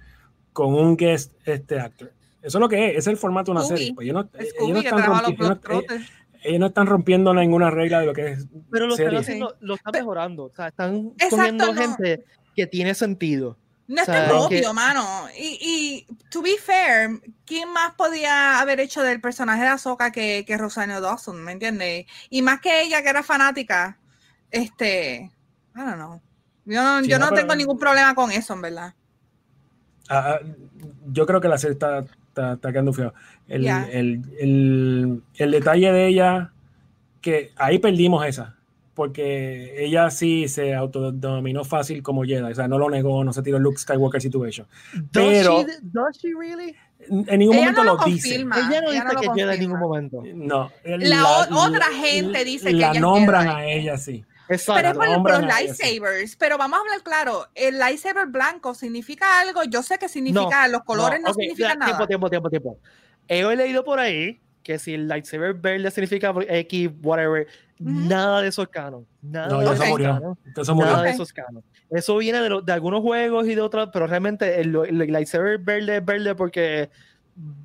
con 0.54 0.74
un 0.74 0.98
guest 0.98 1.34
este 1.46 1.80
actor. 1.80 2.12
Eso 2.42 2.58
es 2.58 2.62
lo 2.62 2.70
que 2.70 2.92
es, 2.92 2.98
es 3.00 3.08
el 3.08 3.18
formato 3.18 3.52
de 3.52 3.58
una 3.58 3.66
Scooby. 3.66 3.78
serie. 3.80 3.94
Pues 3.94 4.06
ellos, 4.08 4.16
no, 4.16 4.30
ellos 4.40 4.74
no 4.74 4.80
están 4.80 5.00
rompi- 5.00 5.28
ellos 5.28 5.40
no- 5.40 5.46
Globetrotters. 5.48 6.10
ellos 6.44 6.60
no 6.60 6.66
están 6.68 6.88
rompiendo 6.88 7.34
ninguna 7.34 7.72
regla 7.72 8.00
de 8.00 8.06
lo 8.06 8.14
que 8.14 8.32
es 8.34 8.48
Pero 8.72 8.86
lo 8.88 8.94
están, 8.94 9.06
serie. 9.08 9.20
haciendo, 9.20 9.56
lo 9.60 9.76
están 9.76 9.92
mejorando. 9.94 10.44
O 10.46 10.52
sea, 10.56 10.68
están 10.68 11.12
Exacto, 11.18 11.36
cogiendo 11.38 11.66
no. 11.68 11.74
gente 11.74 12.24
que 12.56 12.68
tiene 12.68 12.94
sentido. 12.96 13.58
No 13.88 14.02
es 14.02 14.06
tan 14.06 14.30
obvio, 14.32 14.74
mano. 14.74 15.28
Y, 15.38 16.06
y, 16.10 16.16
to 16.30 16.42
be 16.42 16.58
fair, 16.58 17.22
¿quién 17.46 17.72
más 17.72 17.94
podía 17.94 18.60
haber 18.60 18.82
hecho 18.82 19.02
del 19.02 19.22
personaje 19.22 19.62
de 19.62 19.70
Ahsoka 19.70 20.12
que, 20.12 20.44
que 20.46 20.58
Rosario 20.58 21.00
Dawson? 21.00 21.42
¿Me 21.42 21.54
entiendes? 21.54 22.06
Y 22.30 22.42
más 22.42 22.60
que 22.60 22.82
ella, 22.82 23.02
que 23.02 23.10
era 23.10 23.24
fanática, 23.24 23.98
este, 24.52 25.32
I 25.74 25.80
don't 25.80 25.96
know. 25.96 26.22
Yo 26.66 26.84
no, 26.84 27.02
Sí, 27.02 27.08
yo 27.10 27.18
no, 27.18 27.26
no 27.26 27.30
pero- 27.32 27.42
tengo 27.44 27.56
ningún 27.56 27.80
problema 27.80 28.14
con 28.14 28.30
eso, 28.32 28.54
en 28.56 28.62
verdad. 28.62 28.94
Ah, 30.10 30.36
ah, 30.36 30.40
yo 31.08 31.26
creo 31.26 31.40
que 31.40 31.48
la 31.48 31.58
serie 31.58 31.74
está, 31.74 32.00
está, 32.00 32.54
está 32.54 32.72
quedando 32.74 32.92
feo. 32.92 33.14
El, 33.48 33.66
el, 33.68 35.24
el 35.36 35.52
detalle 35.52 35.94
de 35.94 36.08
ella, 36.08 36.52
que 37.22 37.54
ahí 37.56 37.80
perdimos 37.80 38.26
esa. 38.26 38.57
Porque 38.98 39.76
ella 39.86 40.10
sí 40.10 40.48
se 40.48 40.74
autodominó 40.74 41.64
fácil 41.64 42.02
como 42.02 42.24
Jedi, 42.24 42.42
o 42.42 42.56
sea, 42.56 42.68
no 42.68 42.80
lo 42.80 42.90
negó, 42.90 43.24
no 43.24 43.32
se 43.32 43.44
tiró 43.44 43.60
Luke 43.60 43.78
Skywalker 43.78 44.20
situation. 44.20 44.68
Pero 45.14 45.52
does 45.52 45.68
she, 45.68 45.80
does 45.84 46.18
she 46.18 46.30
really? 46.36 46.76
en 47.08 47.38
ningún 47.38 47.58
Ella 47.58 47.66
momento 47.66 47.84
no 47.84 47.94
lo, 47.94 48.00
lo 48.00 48.06
dice. 48.06 48.30
confirma. 48.30 48.58
Ella 48.58 48.82
no 48.82 48.92
ella 48.92 49.04
dice 49.04 49.06
no 49.06 49.14
lo 49.14 49.22
que 49.22 49.40
Jedi 49.40 49.54
en 49.54 49.60
ningún 49.60 49.80
confirma. 49.80 50.20
momento. 50.20 50.24
No. 50.48 50.72
La 50.84 51.26
o- 51.26 51.68
otra 51.68 51.86
gente 51.94 52.44
dice 52.44 52.66
que 52.70 52.74
la 52.74 52.88
ella 52.88 52.92
es 52.96 53.02
nombran 53.02 53.48
Jedi. 53.48 53.56
a 53.56 53.66
ella, 53.68 53.98
sí. 54.00 54.26
Exacto. 54.50 54.82
Pero 54.82 55.04
es 55.04 55.18
por, 55.20 55.30
los 55.30 55.40
sí. 55.40 55.46
lightsabers. 55.46 56.36
Pero 56.36 56.58
vamos 56.58 56.80
a 56.80 56.82
hablar 56.82 57.04
claro. 57.04 57.46
El 57.54 57.78
lightsaber 57.78 58.26
blanco 58.26 58.74
significa 58.74 59.40
algo. 59.42 59.64
Yo 59.66 59.84
sé 59.84 60.00
que 60.00 60.10
significa, 60.10 60.68
los 60.70 60.84
colores 60.84 61.22
no, 61.22 61.30
ok, 61.30 61.36
significan 61.40 61.74
ya, 61.74 61.76
nada. 61.76 62.08
Tiempo, 62.08 62.30
tiempo, 62.30 62.30
tiempo, 62.32 62.50
tiempo. 62.50 62.80
He 63.28 63.56
leído 63.56 63.84
por 63.84 64.00
ahí 64.00 64.42
que 64.64 64.80
si 64.80 64.96
el 64.96 65.08
lightsaber 65.08 65.54
verde 65.54 65.90
significa 65.92 66.34
X, 66.50 66.90
whatever. 67.02 67.48
Nada 67.80 68.42
de 68.42 68.48
eso 68.50 68.62
es 68.64 68.70
canon. 68.70 69.06
Nada 69.22 69.48
No, 69.50 69.60
de 69.60 69.66
ya 69.66 69.76
se 69.76 69.84
es 69.84 69.90
murió. 69.90 70.14
canon. 70.14 70.38
Entonces 70.46 70.74
murió. 70.76 70.90
Nada 70.92 71.02
Ok. 71.02 71.06
de 71.08 71.12
eso 71.14 71.24
es 71.24 71.34
canon. 71.34 71.64
Eso 71.90 72.18
viene 72.18 72.42
de, 72.42 72.50
lo- 72.50 72.62
de 72.62 72.72
algunos 72.74 73.02
juegos 73.02 73.48
y 73.48 73.56
de 73.56 73.62
otros, 73.62 73.90
pero 73.94 74.08
realmente 74.08 74.60
el, 74.62 74.76
el 74.76 75.12
lightsaber 75.12 75.58
verde 75.60 75.98
es 75.98 76.06
verde 76.06 76.36
porque 76.36 76.90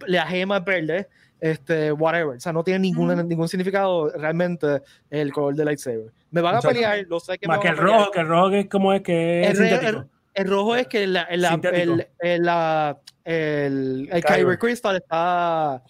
la 0.06 0.26
gema 0.26 0.58
es 0.58 0.64
verde, 0.64 1.08
este, 1.40 1.90
whatever. 1.92 2.36
O 2.36 2.40
sea, 2.40 2.52
no 2.52 2.62
tiene 2.62 2.80
ningún, 2.80 3.26
ningún 3.28 3.48
significado 3.48 4.10
realmente 4.10 4.82
el 5.10 5.32
color 5.32 5.54
del 5.54 5.66
lightsaber. 5.66 6.12
Me 6.30 6.40
van 6.40 6.54
a 6.54 6.58
Exacto. 6.58 6.74
pelear, 6.74 7.06
lo 7.08 7.20
sé 7.20 7.38
que 7.38 7.46
me 7.48 7.54
Más 7.54 7.60
que 7.60 7.68
van 7.68 7.76
el 7.78 7.82
rojo, 7.82 8.10
que 8.10 8.20
el 8.20 8.28
rojo 8.28 8.50
es 8.50 8.68
como 8.68 8.92
es 8.92 9.02
que 9.02 9.42
es 9.42 9.58
El. 9.58 10.06
El 10.34 10.48
rojo 10.48 10.76
es 10.76 10.86
que 10.86 11.06
la, 11.06 11.28
la- 11.32 11.60
el, 11.74 12.06
el, 12.20 12.42
la- 12.42 12.98
el, 13.24 14.08
el 14.10 14.24
Kyber. 14.24 14.58
Crystal 14.58 14.96
está 14.96 15.82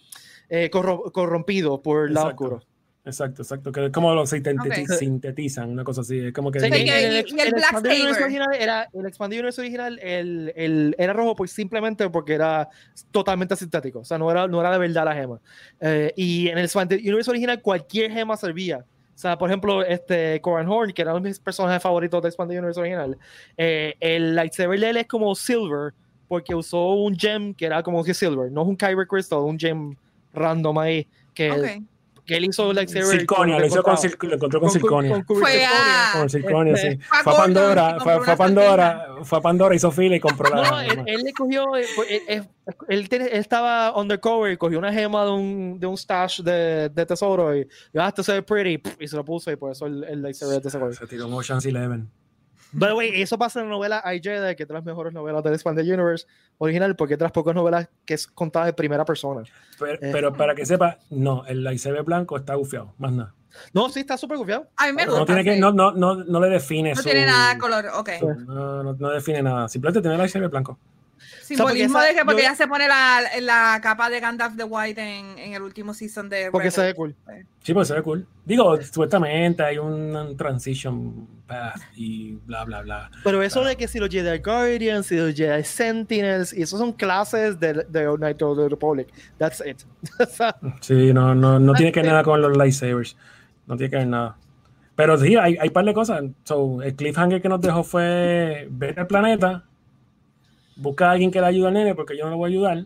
eh, 0.49 0.69
corro- 0.69 1.11
corrompido 1.13 1.81
por 1.81 2.07
el 2.07 2.13
lado 2.13 2.27
Exacto. 2.31 2.43
oscuro. 2.55 2.63
Exacto, 3.05 3.41
exacto. 3.41 3.71
Que 3.73 3.87
es 3.87 3.91
como 3.91 4.13
lo 4.15 4.23
sinteti- 4.25 4.83
Ok. 4.89 4.97
sintetizan, 4.97 5.71
una 5.71 5.83
cosa 5.83 6.01
así. 6.01 6.19
Es 6.27 6.31
como 6.33 6.51
que. 6.51 6.61
Sí, 6.61 6.67
el, 6.67 6.73
y 6.85 6.89
el 6.89 7.15
el 7.17 7.23
Black 7.25 7.53
Expanded 7.55 7.91
Universe 7.91 8.13
Saber. 8.13 8.23
original 8.23 8.47
era 8.57 8.89
el 8.93 9.05
Expanded 9.05 9.37
Universe 9.39 9.61
original 9.61 9.99
el, 10.01 10.53
el- 10.55 10.95
era 10.97 11.11
rojo 11.11 11.35
pues 11.35 11.51
simplemente 11.51 12.09
porque 12.09 12.33
era 12.33 12.69
totalmente 13.11 13.55
sintético 13.57 13.99
o 13.99 14.05
sea 14.05 14.17
no 14.17 14.31
era, 14.31 14.47
no 14.47 14.61
era 14.61 14.71
de 14.71 14.77
verdad 14.77 15.03
la 15.05 15.13
gema 15.15 15.39
Eh, 15.81 16.13
y 16.15 16.47
en 16.47 16.57
el 16.59 16.63
Expanded 16.65 16.99
Universe 16.99 17.29
original 17.29 17.61
cualquier 17.61 18.09
gema 18.11 18.37
servía 18.37 18.77
o 18.79 19.17
sea 19.17 19.37
por 19.37 19.49
ejemplo 19.49 19.83
este 19.83 20.39
Coran 20.39 20.69
Horn 20.69 20.93
que 20.93 21.01
era 21.01 21.11
uno 21.13 21.23
de 21.23 21.29
mis 21.29 21.39
personajes 21.39 21.83
favoritos 21.83 22.21
de 22.21 22.29
Expanded 22.29 22.57
Universe 22.57 22.79
original 22.79 23.17
eh, 23.57 23.95
el 23.99 24.33
lightsaber 24.33 24.79
de 24.79 24.89
él 24.91 24.97
es 24.97 25.07
como 25.07 25.35
silver 25.35 25.93
porque 26.29 26.55
usó 26.55 26.93
un 26.93 27.17
gem 27.17 27.53
que 27.53 27.65
era 27.65 27.83
como 27.83 28.01
que 28.03 28.13
silver 28.13 28.49
no 28.49 28.61
es 28.61 28.67
un 28.69 28.77
Kyber 28.77 29.07
Crystal 29.07 29.39
un 29.39 29.59
gem 29.59 29.93
random 30.33 30.79
ahí 30.79 31.05
que, 31.33 31.51
Ok. 31.51 31.83
Que 32.25 32.37
él 32.37 32.45
hizo 32.45 32.69
el 32.69 32.75
lightsaber 32.77 33.05
Circonia, 33.19 33.59
lo 33.59 33.65
hizo 33.65 33.83
con, 33.83 33.95
lo 34.29 34.35
encontró 34.35 34.59
con 34.59 34.69
Con- 34.69 34.79
circonia. 34.79 35.23
con- 35.25 35.37
Fue 35.39 35.51
circonia. 35.51 35.69
a- 36.13 36.19
Con 36.19 36.29
circonia, 36.29 36.77
sí. 36.77 36.99
Fue 37.23 37.33
a 37.33 37.37
Pandora, 37.37 37.97
fue, 37.99 38.19
fue 38.23 38.33
a 38.33 38.37
Pandora, 38.37 39.07
fue 39.23 39.37
a 39.37 39.41
Pandora, 39.41 39.75
hizo 39.75 39.91
fila 39.91 40.15
y 40.15 40.19
compró 40.19 40.49
la 40.49 40.69
No, 40.69 40.79
él, 40.81 41.03
él 41.05 41.21
le 41.23 41.33
cogió, 41.33 41.75
él, 41.75 41.85
él- 42.27 42.47
él 42.87 43.07
estaba 43.31 43.97
undercover 43.99 44.53
y 44.53 44.57
cogió 44.57 44.79
una 44.79 44.93
gema 44.93 45.25
de 45.25 45.31
un, 45.31 45.79
de 45.79 45.87
un 45.87 45.97
stash 45.97 46.41
de, 46.41 46.89
de 46.89 47.05
tesoro 47.05 47.55
y 47.57 47.67
ah, 47.97 48.07
esto 48.07 48.23
se 48.23 48.31
ve 48.33 48.41
pretty 48.43 48.81
y 48.99 49.07
se 49.07 49.15
lo 49.17 49.25
puso 49.25 49.51
y 49.51 49.55
por 49.57 49.71
eso 49.71 49.85
el, 49.85 50.03
el 50.05 50.21
lightsaber 50.21 50.61
de 50.61 50.69
ese 50.69 50.79
color. 50.79 50.95
Se 50.95 51.05
tiró 51.07 51.27
Ocean's 51.27 51.65
Eleven. 51.65 52.09
By 52.73 52.89
the 52.89 52.95
way, 52.95 53.21
eso 53.21 53.37
pasa 53.37 53.59
en 53.61 53.67
la 53.67 53.71
novela 53.75 54.03
I, 54.13 54.19
Jedi, 54.21 54.55
que 54.55 54.63
es 54.63 54.67
de 54.67 54.73
las 54.73 54.83
mejores 54.83 55.13
novelas 55.13 55.43
del 55.43 55.53
Expanded 55.53 55.83
Universe 55.85 56.25
original, 56.57 56.95
porque 56.95 57.13
es 57.13 57.19
de 57.19 57.25
las 57.25 57.31
pocas 57.31 57.53
novelas 57.55 57.87
que 58.05 58.15
es 58.15 58.27
contada 58.27 58.65
de 58.65 58.73
primera 58.73 59.05
persona. 59.05 59.43
Pero, 59.79 59.93
Eh. 59.93 60.09
pero 60.11 60.33
para 60.33 60.55
que 60.55 60.65
sepa, 60.65 60.97
no, 61.09 61.45
el 61.45 61.63
lightsaber 61.63 62.03
blanco 62.03 62.35
está 62.37 62.55
bufiado, 62.55 62.93
más 62.97 63.11
nada. 63.11 63.33
No, 63.71 63.87
sí, 63.89 63.99
está 63.99 64.17
súper 64.17 64.37
confiado. 64.37 64.67
A 64.77 64.87
mí 64.87 64.93
me 64.93 65.05
gusta. 65.05 65.19
No, 65.19 65.25
tiene 65.27 65.43
que, 65.43 65.59
no, 65.59 65.71
no, 65.71 65.91
no, 65.91 66.15
no 66.15 66.39
le 66.39 66.49
define 66.49 66.89
No 66.91 66.95
su- 66.95 67.03
tiene 67.03 67.25
nada 67.27 67.53
de 67.53 67.59
color. 67.59 67.85
Ok. 67.95 68.09
No, 68.47 68.83
no, 68.83 68.93
no 68.93 69.09
define 69.09 69.43
nada. 69.43 69.69
Simplemente 69.69 70.01
tiene 70.01 70.15
el 70.15 70.19
lightsaber 70.19 70.49
blanco. 70.49 70.79
Simbolismo 71.57 71.99
esa- 71.99 72.07
de 72.09 72.15
que 72.15 72.25
porque 72.25 72.41
yo- 72.41 72.47
ella 72.47 72.55
se 72.55 72.67
pone 72.67 72.87
la, 72.87 73.21
la 73.41 73.79
capa 73.81 74.09
de 74.09 74.19
Gandalf 74.19 74.55
the 74.57 74.63
White 74.63 75.01
en, 75.01 75.37
en 75.39 75.53
el 75.53 75.61
último 75.61 75.93
season 75.93 76.29
de 76.29 76.49
Porque 76.51 76.71
se 76.71 76.81
ve 76.81 76.93
cool. 76.93 77.15
Sí, 77.61 77.73
pues 77.73 77.87
se 77.87 77.93
ve 77.95 78.01
cool. 78.01 78.27
Digo, 78.45 78.81
supuestamente 78.81 79.63
hay 79.63 79.77
un 79.77 80.35
transition 80.37 81.27
path 81.47 81.79
y 81.95 82.33
bla, 82.45 82.63
bla, 82.65 82.81
bla. 82.81 83.11
Pero 83.23 83.41
eso 83.41 83.59
Claro. 83.61 83.69
de 83.69 83.75
que 83.77 83.87
si 83.87 83.99
los 83.99 84.09
Jedi 84.09 84.39
Guardians 84.39 85.11
y 85.11 85.17
los 85.17 85.33
Jedi 85.33 85.63
Sentinels, 85.63 86.53
y 86.53 86.61
esos 86.63 86.79
son 86.79 86.91
clases 86.93 87.59
de, 87.59 87.73
de 87.89 88.13
Knight 88.17 88.41
of 88.41 88.57
the 88.57 88.67
Republic. 88.69 89.07
That's 89.37 89.61
it. 89.65 89.83
O 90.19 90.25
sea, 90.29 90.55
Sí, 90.81 91.13
no, 91.13 91.33
no, 91.35 91.59
no 91.59 91.73
tiene 91.73 91.91
que 91.91 91.99
ver 92.01 92.05
sí. 92.07 92.11
nada 92.11 92.23
con 92.23 92.41
los 92.41 92.55
lightsabers. 92.57 93.15
No 93.65 93.77
tiene 93.77 93.89
que 93.91 93.97
ver 93.97 94.07
nada. 94.07 94.37
Pero 94.95 95.17
sí, 95.17 95.35
hay, 95.35 95.57
hay 95.59 95.69
par 95.71 95.85
de 95.85 95.93
cosas. 95.93 96.21
So, 96.43 96.81
el 96.81 96.95
cliffhanger 96.95 97.41
que 97.41 97.49
nos 97.49 97.61
dejó 97.61 97.83
fue 97.83 98.67
ver 98.69 98.99
el 98.99 99.07
planeta, 99.07 99.63
buscar 100.75 101.09
a 101.09 101.11
alguien 101.11 101.31
que 101.31 101.39
le 101.41 101.47
ayude 101.47 101.67
al 101.67 101.73
nene, 101.73 101.95
porque 101.95 102.17
yo 102.17 102.25
no 102.25 102.31
le 102.31 102.37
voy 102.37 102.49
a 102.49 102.51
ayudar, 102.51 102.85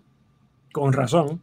con 0.71 0.93
razón. 0.93 1.41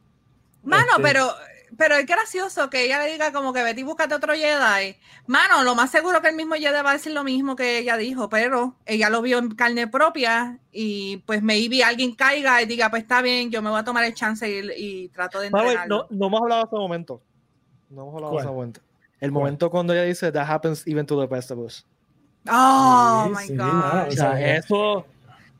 Mano, 0.62 0.92
Este, 0.92 1.02
pero, 1.02 1.30
pero 1.76 1.96
es 1.96 2.06
gracioso 2.06 2.70
que 2.70 2.84
ella 2.84 2.98
le 3.02 3.12
diga 3.12 3.32
como 3.32 3.52
que 3.52 3.62
Betty, 3.62 3.82
búscate 3.82 4.14
otro 4.14 4.32
Jedi. 4.34 4.96
Mano, 5.26 5.62
lo 5.64 5.74
más 5.74 5.90
seguro 5.90 6.22
que 6.22 6.28
el 6.28 6.36
mismo 6.36 6.54
Jedi 6.54 6.82
va 6.82 6.90
a 6.90 6.94
decir 6.94 7.12
lo 7.12 7.24
mismo 7.24 7.56
que 7.56 7.78
ella 7.78 7.96
dijo, 7.96 8.28
pero 8.28 8.76
ella 8.86 9.10
lo 9.10 9.20
vio 9.22 9.38
en 9.38 9.50
carne 9.54 9.88
propia 9.88 10.58
y 10.72 11.18
pues 11.26 11.42
maybe 11.42 11.82
alguien 11.84 12.14
caiga 12.14 12.62
y 12.62 12.66
diga, 12.66 12.90
pues 12.90 13.02
está 13.02 13.20
bien, 13.22 13.50
yo 13.50 13.60
me 13.60 13.70
voy 13.70 13.80
a 13.80 13.84
tomar 13.84 14.04
el 14.04 14.14
chance 14.14 14.48
y, 14.48 14.70
y 15.04 15.08
trato 15.08 15.40
de 15.40 15.46
entrenarlo. 15.48 16.06
no, 16.10 16.16
no 16.16 16.26
hemos 16.26 16.40
hablado 16.42 16.62
hasta 16.64 16.76
el 16.76 16.82
momento. 16.82 17.20
No 17.90 18.02
hemos 18.02 18.14
hablado 18.14 18.32
hasta 18.38 18.42
el 18.42 18.46
¿Cuál? 18.48 18.54
momento. 18.56 18.80
El 19.20 19.30
¿Cuál? 19.30 19.42
momento 19.42 19.70
cuando 19.70 19.92
ella 19.92 20.02
dice, 20.04 20.30
That 20.32 20.48
happens 20.48 20.86
even 20.86 21.06
to 21.06 21.20
the 21.20 21.26
best 21.26 21.50
of 21.50 21.58
us. 21.58 21.84
Oh, 22.48 23.24
Sí, 23.26 23.30
my 23.34 23.46
sí, 23.46 23.56
God. 23.56 23.66
nada, 23.66 24.06
O 24.08 24.12
sea, 24.12 24.56
eso 24.56 25.06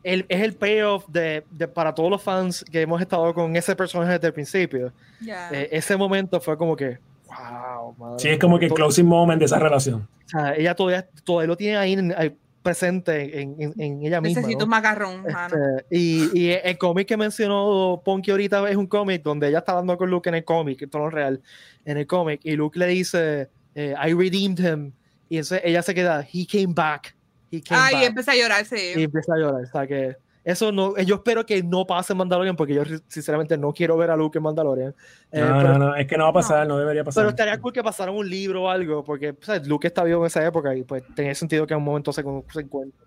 el- 0.05 0.27
es 0.29 0.41
el 0.43 0.53
payoff 0.55 1.07
de, 1.09 1.43
de- 1.51 1.67
para 1.69 1.93
todos 1.95 2.11
los 2.11 2.23
fans 2.23 2.65
que 2.71 2.83
hemos 2.83 3.01
estado 3.01 3.35
con 3.35 3.57
ese 3.57 3.75
personaje 3.75 4.13
desde 4.13 4.29
el 4.29 4.33
principio. 4.35 4.93
Ya. 5.21 5.51
Eh, 5.51 5.69
ese 5.73 5.97
momento 5.97 6.41
fue 6.41 6.57
como 6.57 6.77
que, 6.77 6.99
wow, 7.27 7.95
madre 7.99 8.19
Sí, 8.19 8.29
es 8.29 8.39
como 8.39 8.59
que 8.59 8.67
el 8.67 8.73
closing 8.73 9.07
moment 9.07 9.39
de 9.41 9.47
esa 9.47 9.59
relación. 9.59 10.07
O 10.27 10.29
sea, 10.29 10.55
ella 10.55 10.75
todavía, 10.75 11.07
todavía 11.25 11.49
lo 11.49 11.57
tiene 11.57 11.77
ahí, 11.77 11.95
en- 11.95 12.15
ahí 12.17 12.37
presente 12.63 13.43
en, 13.43 13.57
en- 13.59 13.75
en 13.79 14.07
ella 14.07 14.21
misma. 14.23 14.41
Necesito 14.41 14.61
¿no? 14.61 14.65
un 14.65 14.71
macarrón, 14.71 15.23
mano. 15.25 15.55
Este, 15.55 15.87
y, 15.91 16.31
y 16.39 16.51
el 16.53 16.79
cómic 16.79 17.07
que 17.07 17.17
mencionó 17.17 18.01
Ponky 18.03 18.31
ahorita 18.31 18.69
es 18.71 18.77
un 18.77 18.87
cómic 18.87 19.23
donde 19.23 19.49
ella 19.49 19.59
está 19.59 19.73
hablando 19.73 19.99
con 19.99 20.09
Luke 20.11 20.29
en 20.31 20.37
el 20.37 20.45
cómic, 20.45 20.81
en 20.81 20.89
tono 20.89 21.11
real, 21.11 21.43
en 21.85 21.99
el 21.99 22.07
cómic, 22.07 22.41
y 22.43 22.53
Luke 22.57 22.79
le 22.79 22.87
dice, 22.87 23.49
eh, 23.75 23.95
I 24.03 24.15
redeemed 24.15 24.59
him, 24.61 24.93
y 25.29 25.37
entonces 25.37 25.61
ella 25.63 25.83
se 25.83 25.95
queda, 25.95 26.27
he 26.33 26.47
came 26.47 26.73
back, 26.75 27.14
came 27.63 27.81
Ay, 27.83 27.95
back, 27.95 28.05
empecé 28.05 28.31
a 28.33 28.37
llorar, 28.37 28.65
sí. 28.65 28.77
y 28.97 29.03
empieza 29.05 29.35
a 29.35 29.39
llorar, 29.39 29.63
o 29.63 29.67
sea 29.67 29.87
que 29.87 30.17
eso 30.45 30.73
no, 30.73 30.95
yo 30.99 31.15
espero 31.15 31.47
que 31.47 31.63
no 31.63 31.87
pase 31.87 32.13
en 32.13 32.19
Mandalorian, 32.19 32.55
porque 32.55 32.75
yo 32.75 32.83
sinceramente 33.09 33.57
no 33.57 33.73
quiero 33.73 33.97
ver 33.97 34.11
a 34.11 34.17
Luke 34.17 34.37
en 34.39 34.43
Mandalorian, 34.45 34.95
Eh, 35.33 35.41
No, 35.41 35.57
pero, 35.59 35.73
no, 35.73 35.79
no, 35.79 35.97
es 35.97 36.07
que 36.07 36.19
no 36.19 36.25
va 36.25 36.31
a 36.31 36.35
pasar, 36.35 36.67
no, 36.67 36.77
debería 36.79 37.03
pasar. 37.03 37.23
pero 37.23 37.31
estaría 37.31 37.59
cool 37.61 37.73
que 37.73 37.83
pasara 37.83 38.11
un 38.11 38.29
libro 38.29 38.65
o 38.65 38.69
algo, 38.69 39.03
porque 39.03 39.31
o 39.31 39.37
sea, 39.41 39.59
Luke 39.65 39.87
está 39.87 40.05
vivo 40.05 40.21
en 40.21 40.27
esa 40.27 40.45
época, 40.47 40.75
y 40.77 40.83
pues 40.83 41.03
tenía 41.15 41.35
sentido 41.35 41.67
que 41.67 41.73
en 41.73 41.79
un 41.79 41.85
momento 41.85 42.13
se, 42.13 42.23
se 42.53 42.61
encuentre. 42.61 42.99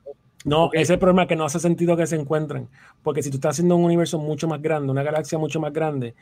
No, 0.45 0.65
Ok. 0.65 0.75
ese 0.75 0.81
es 0.83 0.89
el 0.91 0.99
problema 0.99 1.27
que 1.27 1.35
no 1.35 1.45
hace 1.45 1.59
sentido 1.59 1.95
que 1.97 2.07
se 2.07 2.15
encuentren. 2.15 2.69
Porque 3.03 3.21
si 3.21 3.29
tú 3.29 3.35
estás 3.37 3.51
haciendo 3.55 3.75
un 3.75 3.83
universo 3.83 4.17
mucho 4.17 4.47
más 4.47 4.61
grande, 4.61 4.91
una 4.91 5.03
galaxia 5.03 5.37
mucho 5.37 5.59
más 5.59 5.73
grande, 5.73 6.15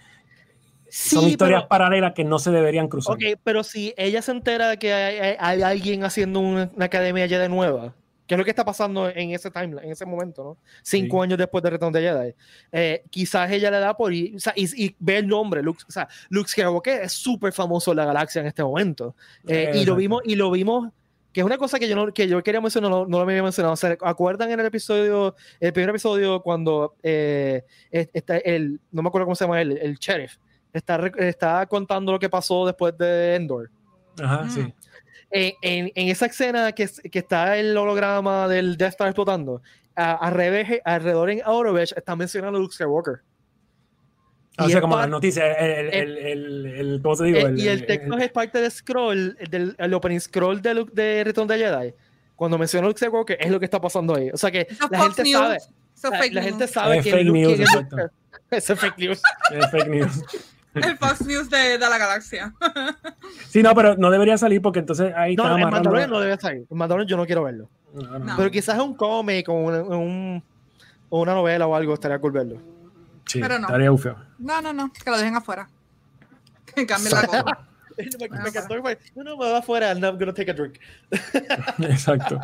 son 0.89 1.23
Sí, 1.23 1.31
historias 1.31 1.61
pero- 1.64 1.69
paralelas 1.69 2.14
que 2.14 2.23
no 2.23 2.39
se 2.39 2.49
deberían 2.52 2.88
cruzar. 2.88 3.15
Ok, 3.15 3.23
pero 3.43 3.64
si 3.64 3.93
ella 3.97 4.22
se 4.22 4.31
entera 4.31 4.69
de 4.69 4.77
que 4.80 4.93
hay, 4.93 5.15
hay- 5.18 5.35
hay 5.39 5.61
alguien 5.61 6.03
haciendo 6.03 6.39
una, 6.39 6.72
una 6.76 6.85
academia 6.85 7.27
Jedi 7.27 7.49
nueva, 7.49 7.93
que 8.27 8.34
es 8.34 8.38
lo 8.38 8.43
que 8.43 8.49
está 8.49 8.65
pasando 8.65 9.07
en 9.10 9.31
ese 9.31 9.52
timeline, 9.52 9.85
en 9.85 9.91
ese 9.91 10.06
momento, 10.06 10.43
¿no? 10.43 10.57
Cinco 10.81 11.18
Sí. 11.18 11.23
años 11.23 11.38
después 11.38 11.64
de 11.64 11.69
Retorno 11.69 11.97
de 11.99 12.07
Jedi. 12.07 12.34
Eh, 12.72 13.03
quizás 13.10 13.52
ella 13.52 13.69
le 13.72 13.80
da 13.80 13.95
por 13.95 14.11
ir, 14.14 14.35
o 14.35 14.39
sea, 14.39 14.53
y, 14.56 14.85
y 14.85 14.95
ve 14.99 15.18
el 15.19 15.27
nombre, 15.27 15.61
Luke, 15.61 15.84
o 15.88 15.91
sea, 15.91 16.07
Luke 16.30 16.49
Skywalker 16.49 17.03
es 17.03 17.14
súper 17.14 17.53
famoso 17.53 17.91
en 17.91 17.97
la 17.97 18.06
galaxia 18.06 18.41
en 18.41 18.47
este 18.47 18.64
momento. 18.64 19.15
Eh, 19.47 19.72
y 19.76 19.85
lo 19.85 19.95
vimos, 19.95 20.22
y 20.26 20.35
lo 20.35 20.49
vimos, 20.49 20.89
que 21.31 21.41
es 21.41 21.45
una 21.45 21.57
cosa 21.57 21.77
que 21.77 21.88
yo, 21.89 21.95
no, 21.95 22.14
que 22.14 22.27
yo 22.27 22.41
quería 22.41 22.61
mencionar, 22.61 22.89
no, 22.89 23.06
no 23.06 23.18
lo 23.18 23.23
había 23.23 23.43
mencionado. 23.43 23.76
¿Se 23.76 23.97
acuerdan 24.02 24.49
en 24.52 24.60
el 24.60 24.65
episodio, 24.65 25.35
el 25.60 25.73
primer 25.73 25.89
episodio, 25.89 26.41
cuando 26.41 26.95
eh, 27.03 27.64
es- 27.91 28.10
está 28.14 28.38
el, 28.38 28.80
no 28.91 29.02
me 29.02 29.10
acuerdo 29.10 29.26
cómo 29.26 29.35
se 29.35 29.43
llama 29.43 29.61
él, 29.61 29.77
el 29.77 29.95
sheriff, 29.97 30.38
está, 30.73 30.95
está 31.18 31.65
contando 31.68 32.11
lo 32.14 32.19
que 32.19 32.30
pasó 32.30 32.65
después 32.65 32.97
de 32.97 33.35
Endor? 33.35 33.69
Ajá, 34.18 34.43
Mm. 34.45 34.49
sí. 34.49 34.73
En, 35.36 35.53
en- 35.62 35.91
en 35.95 36.07
esa 36.10 36.26
escena 36.28 36.72
que, 36.72 36.84
es- 36.84 37.02
que 37.12 37.20
está 37.20 37.57
el 37.57 37.76
holograma 37.78 38.48
del 38.48 38.78
Death 38.78 38.91
Star 38.91 39.07
explotando, 39.10 39.62
a- 39.95 40.14
al 40.16 40.34
revés, 40.34 40.82
alrededor 40.86 41.30
en 41.30 41.41
Aurovech 41.44 41.94
está 41.95 42.16
mencionando 42.16 42.57
a 42.57 42.62
Luke 42.62 42.74
Skywalker. 42.74 43.22
Ah, 44.57 44.66
o 44.66 44.70
Y 44.70 44.72
sea, 44.72 44.80
como 44.82 44.95
las 44.98 45.10
noticias, 45.10 45.45
el, 45.60 45.70
el, 45.72 45.94
el, 45.94 46.18
el, 46.18 46.66
el- 46.68 47.02
¿cómo 47.02 47.16
se 47.16 47.26
digo? 47.26 47.49
Y 47.57 47.68
el 47.68 47.86
texto 47.86 48.18
es 48.18 48.32
parte 48.32 48.62
del 48.62 48.72
scroll, 48.72 49.36
del 49.49 49.76
el 49.78 49.94
opening 49.94 50.20
scroll 50.20 50.62
de, 50.62 50.74
Luke- 50.74 50.91
de 50.94 51.24
Return 51.26 51.48
de 51.48 51.57
Jedi. 51.57 51.94
Cuando 52.38 52.57
menciona 52.57 52.88
Luke 52.88 52.98
Skywalker, 52.99 53.38
es 53.40 53.49
lo 53.52 53.60
que 53.60 53.66
está 53.66 53.80
pasando 53.82 54.16
ahí. 54.16 54.30
O 54.34 54.38
sea 54.38 54.52
que 54.52 54.68
la 54.90 55.03
gente 55.03 55.24
News, 55.24 55.34
sabe. 55.34 55.57
eso 55.57 55.68
es 55.95 56.03
La, 56.12 56.18
fake 56.20 56.34
la 56.34 56.41
news. 56.41 56.49
gente 56.52 56.68
sabe 56.68 56.98
Es 56.98 57.03
que 57.03 57.12
fake 57.12 57.26
Luke 57.26 57.40
news, 57.40 57.53
quién 57.53 57.62
es 57.64 57.70
exacto. 57.74 57.98
Luke. 57.98 58.12
Eso 58.52 58.74
es 58.74 58.80
fake 58.80 58.98
news. 58.99 59.22
Es 59.52 59.72
fake 59.72 59.88
news. 59.88 60.24
El 60.76 60.97
Fox 60.97 61.26
News 61.26 61.49
de, 61.49 61.77
de 61.77 61.89
la 61.89 61.97
galaxia. 61.97 62.53
Sí, 63.49 63.64
no, 63.64 63.73
pero 63.73 63.95
no 63.95 64.11
debería 64.11 64.38
salir 64.38 64.61
porque 64.61 64.80
entonces 64.80 65.14
ahí 65.15 65.35
No, 65.35 65.43
está 65.43 65.56
el 65.56 65.61
Mandalorian 65.72 66.10
no 66.10 66.19
debe 66.19 66.38
salir. 66.38 66.68
El 66.69 66.77
Mandalorian 66.77 67.07
yo 67.07 67.15
no 67.18 67.26
quiero 67.26 67.43
verlo. 67.43 67.69
No, 67.93 68.02
no. 68.02 68.19
No. 68.19 68.34
Pero 68.35 68.52
quizás 68.52 68.76
es 68.76 68.81
un 68.84 68.93
cómic 68.95 69.47
o, 69.47 69.53
un, 69.53 69.73
un- 69.93 70.43
una 71.10 71.34
novela 71.34 71.65
o 71.65 71.73
algo, 71.76 71.93
estaría 71.93 72.19
cool 72.19 72.34
verlo. 72.34 72.61
Sí, 73.26 73.39
Pero 73.39 73.57
no. 73.57 73.68
estaría 73.68 73.91
ufeo. 73.91 74.18
No, 74.38 74.61
no, 74.61 74.73
no, 74.73 74.91
que 74.91 75.10
lo 75.10 75.18
dejen 75.18 75.35
afuera. 75.35 75.69
Que 76.73 76.85
cambien 76.85 77.14
la 77.14 77.26
cosa. 77.27 77.43
me, 78.19 78.27
me 78.30 78.49
encantó 78.49 78.76
no, 79.15 79.23
no, 79.23 79.38
me 79.38 79.49
va 79.52 79.60
afuera, 79.60 79.88
I'm 79.91 80.02
not 80.02 80.19
gonna 80.19 80.34
take 80.34 80.52
a 80.52 80.53
drink. 80.53 80.80
Exacto. 81.80 82.39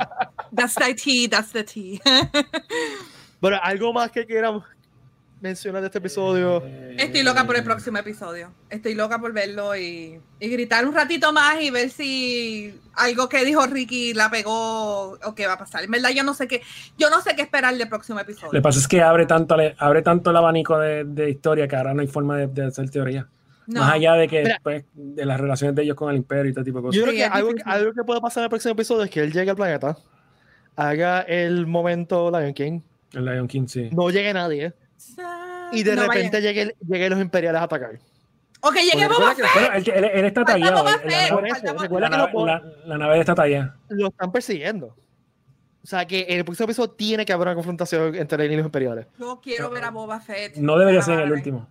That's 0.55 0.75
the 0.75 0.93
tea, 0.93 1.27
that's 1.27 1.51
the 1.51 1.63
tea. 1.63 1.99
Pero 3.41 3.57
algo 3.61 3.91
más 3.91 4.11
que 4.11 4.25
quieran 4.25 4.61
mencionar 5.41 5.81
de 5.81 5.87
este 5.87 5.97
episodio. 5.97 6.63
Estoy 6.97 7.23
loca 7.23 7.45
por 7.45 7.55
el 7.55 7.63
próximo 7.63 7.97
episodio. 7.97 8.53
Estoy 8.69 8.93
loca 8.93 9.19
por 9.19 9.33
verlo 9.33 9.75
y, 9.75 10.19
y 10.39 10.47
gritar 10.49 10.85
un 10.85 10.93
ratito 10.93 11.33
más 11.33 11.59
y 11.61 11.71
ver 11.71 11.89
si 11.89 12.79
algo 12.93 13.27
que 13.27 13.43
dijo 13.43 13.65
Ricky 13.65 14.13
la 14.13 14.29
pegó 14.29 15.13
o 15.13 15.35
qué 15.35 15.47
va 15.47 15.53
a 15.53 15.57
pasar. 15.57 15.83
En 15.83 15.91
verdad, 15.91 16.11
yo 16.11 16.23
no 16.23 16.33
sé 16.33 16.47
qué, 16.47 16.61
yo 16.97 17.09
no 17.09 17.21
sé 17.21 17.35
qué 17.35 17.41
esperar 17.41 17.75
del 17.75 17.89
próximo 17.89 18.19
Lo 18.19 18.25
que 18.25 18.31
episodio. 18.31 18.61
pasa 18.61 18.79
es 18.79 18.87
que 18.87 19.01
abre 19.01 19.25
tanto, 19.25 19.55
abre 19.77 20.01
tanto 20.03 20.29
el 20.29 20.37
abanico 20.37 20.77
de, 20.77 21.03
de 21.05 21.29
historia 21.31 21.67
que 21.67 21.75
ahora 21.75 21.93
no 21.93 22.01
hay 22.01 22.07
forma 22.07 22.37
de, 22.37 22.47
de 22.47 22.65
hacer 22.67 22.89
teoría. 22.89 23.27
No. 23.67 23.81
Más 23.81 23.93
allá 23.93 24.13
de 24.13 24.27
que 24.27 24.43
Mira. 24.43 24.59
pues, 24.63 24.85
de 24.93 25.25
las 25.25 25.39
relaciones 25.39 25.75
de 25.75 25.83
ellos 25.83 25.95
con 25.95 26.09
el 26.11 26.17
imperio 26.17 26.45
y 26.45 26.49
este 26.49 26.63
tipo 26.63 26.79
de 26.79 26.83
cosas. 26.83 26.95
Yo 26.97 27.03
creo 27.03 27.13
Sí, 27.13 27.19
que 27.19 27.25
es 27.25 27.31
algo, 27.31 27.51
algo 27.65 27.93
que 27.93 28.03
puede 28.03 28.21
pasar 28.21 28.41
en 28.41 28.45
el 28.45 28.49
próximo 28.49 28.73
episodio 28.73 29.03
es 29.03 29.09
que 29.09 29.21
él 29.21 29.31
llegue 29.31 29.49
al 29.51 29.55
planeta, 29.55 29.97
haga 30.75 31.21
el 31.21 31.67
momento 31.67 32.29
Lion 32.31 32.53
King, 32.53 32.81
El 33.13 33.25
Lion 33.25 33.47
King, 33.47 33.67
sí. 33.67 33.89
no 33.93 34.09
llegue 34.09 34.33
nadie 34.33 34.73
y 35.71 35.83
de 35.83 35.95
No 35.95 36.03
repente 36.03 36.37
vayan. 36.41 36.71
llegue, 36.87 37.09
los 37.09 37.19
imperiales 37.21 37.61
a 37.61 37.63
atacar. 37.65 37.99
O 38.63 38.71
que 38.71 38.83
llegue 38.83 39.07
Porque 39.07 39.21
Boba 39.23 39.35
Fett. 39.35 39.45
Bueno, 39.53 39.73
él, 39.73 39.83
él- 39.95 40.11
él 40.13 40.25
está 40.25 40.45
tallado. 40.45 40.83
La, 41.99 42.09
nave- 42.09 42.31
lo, 42.33 42.45
la- 42.45 42.63
la 42.85 42.97
nave 42.97 43.19
está 43.19 43.33
tallada. 43.35 43.75
lo 43.89 44.07
están 44.09 44.31
persiguiendo. 44.31 44.95
O 45.83 45.87
sea 45.87 46.05
que 46.05 46.27
en 46.29 46.37
el 46.37 46.45
próximo 46.45 46.65
episodio 46.65 46.91
tiene 46.91 47.25
que 47.25 47.33
haber 47.33 47.47
una 47.47 47.55
confrontación 47.55 48.13
entre 48.15 48.45
él 48.45 48.51
y 48.51 48.55
los 48.57 48.65
imperiales. 48.65 49.07
Yo 49.17 49.39
quiero 49.41 49.69
ver 49.71 49.83
a 49.85 49.89
Boba 49.89 50.19
Fett. 50.19 50.57
No 50.57 50.77
debería 50.77 51.01
ser 51.01 51.15
en 51.15 51.21
el 51.21 51.31
último. 51.31 51.67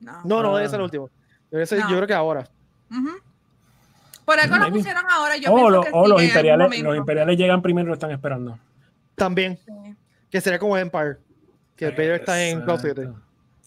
No. 0.00 0.22
No, 0.24 0.42
no, 0.42 0.54
Ah. 0.54 0.58
debe 0.58 0.68
ser 0.70 0.78
el 0.80 0.84
último. 0.84 1.10
Debe 1.50 1.66
ser, 1.66 1.80
No. 1.80 1.90
yo 1.90 1.96
creo 1.96 2.06
que 2.06 2.14
ahora. 2.14 2.48
Ujú. 2.90 3.10
Por 4.24 4.40
algo 4.40 4.56
lo 4.56 4.70
pusieron 4.70 5.04
ahora. 5.10 5.36
Yo 5.36 5.52
O, 5.52 5.54
pienso 5.54 5.70
lo- 5.70 5.82
que 5.82 5.90
o 5.92 6.02
sí, 6.04 6.08
los, 6.10 6.22
imperiales, 6.22 6.82
los 6.82 6.96
imperiales 6.96 7.36
llegan 7.36 7.60
primero 7.62 7.84
y 7.86 7.88
lo 7.88 7.94
están 7.94 8.10
esperando. 8.10 8.58
También, 9.14 9.58
Sí, 9.64 9.94
que 10.30 10.40
sería 10.40 10.58
como 10.58 10.76
Empire. 10.78 11.18
Que 11.76 11.90
Vader 11.90 12.20
está 12.20 12.42
en 12.42 12.62
Cloud 12.62 12.80
City. 12.80 13.02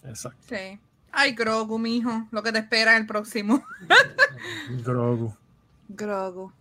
Exacto. 0.04 0.38
Sí. 0.48 0.78
Ay, 1.12 1.32
Grogu, 1.32 1.78
mijo. 1.78 2.26
Lo 2.30 2.42
que 2.42 2.52
te 2.52 2.58
espera 2.58 2.92
en 2.92 3.02
el 3.02 3.06
próximo. 3.06 3.64
Grogu. 4.84 5.34
Grogu. 5.88 6.52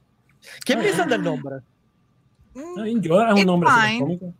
¿Qué 0.66 0.78
piensan 0.78 1.10
del 1.10 1.24
nombre? 1.24 1.58
Mm. 2.54 3.00
Yoda 3.02 3.30
es 3.30 3.42
un 3.42 3.46
nombre 3.46 3.70
cómico. 4.00 4.34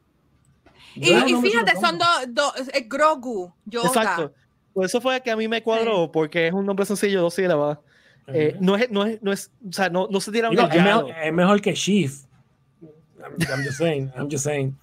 Y, 0.96 1.36
fíjate, 1.42 1.80
son 1.80 1.98
dos, 1.98 2.08
dos, 2.30 2.54
es 2.74 2.90
Grogu, 2.90 3.54
Yoda. 3.66 3.88
Exacto. 3.88 4.34
Por 4.74 4.86
eso 4.86 5.00
fue 5.02 5.22
que 5.22 5.32
a 5.32 5.36
mí 5.36 5.48
me 5.48 5.62
cuadró, 5.62 6.12
porque 6.12 6.48
es 6.48 6.54
un 6.54 6.66
nombre 6.66 6.86
sencillo, 6.86 7.22
dos 7.22 7.34
sílabas. 7.34 7.78
Eh, 8.28 8.56
no 8.60 8.76
es, 8.76 8.90
no 8.92 9.06
es, 9.06 9.22
no 9.22 9.32
es, 9.32 9.52
o 9.68 9.74
sea, 9.74 9.90
no, 9.90 10.08
no 10.10 10.20
se 10.22 10.32
tira 10.32 10.50
un 10.50 10.56
Digo, 10.56 10.68
es, 10.68 10.84
mejor, 10.84 11.12
es 11.12 11.34
mejor 11.34 11.62
que. 11.62 11.72
I'm, 11.72 13.36
I'm 13.50 13.64
just 13.64 13.78
saying, 13.78 14.12
I'm 14.16 14.30
just 14.30 14.44
saying. 14.44 14.78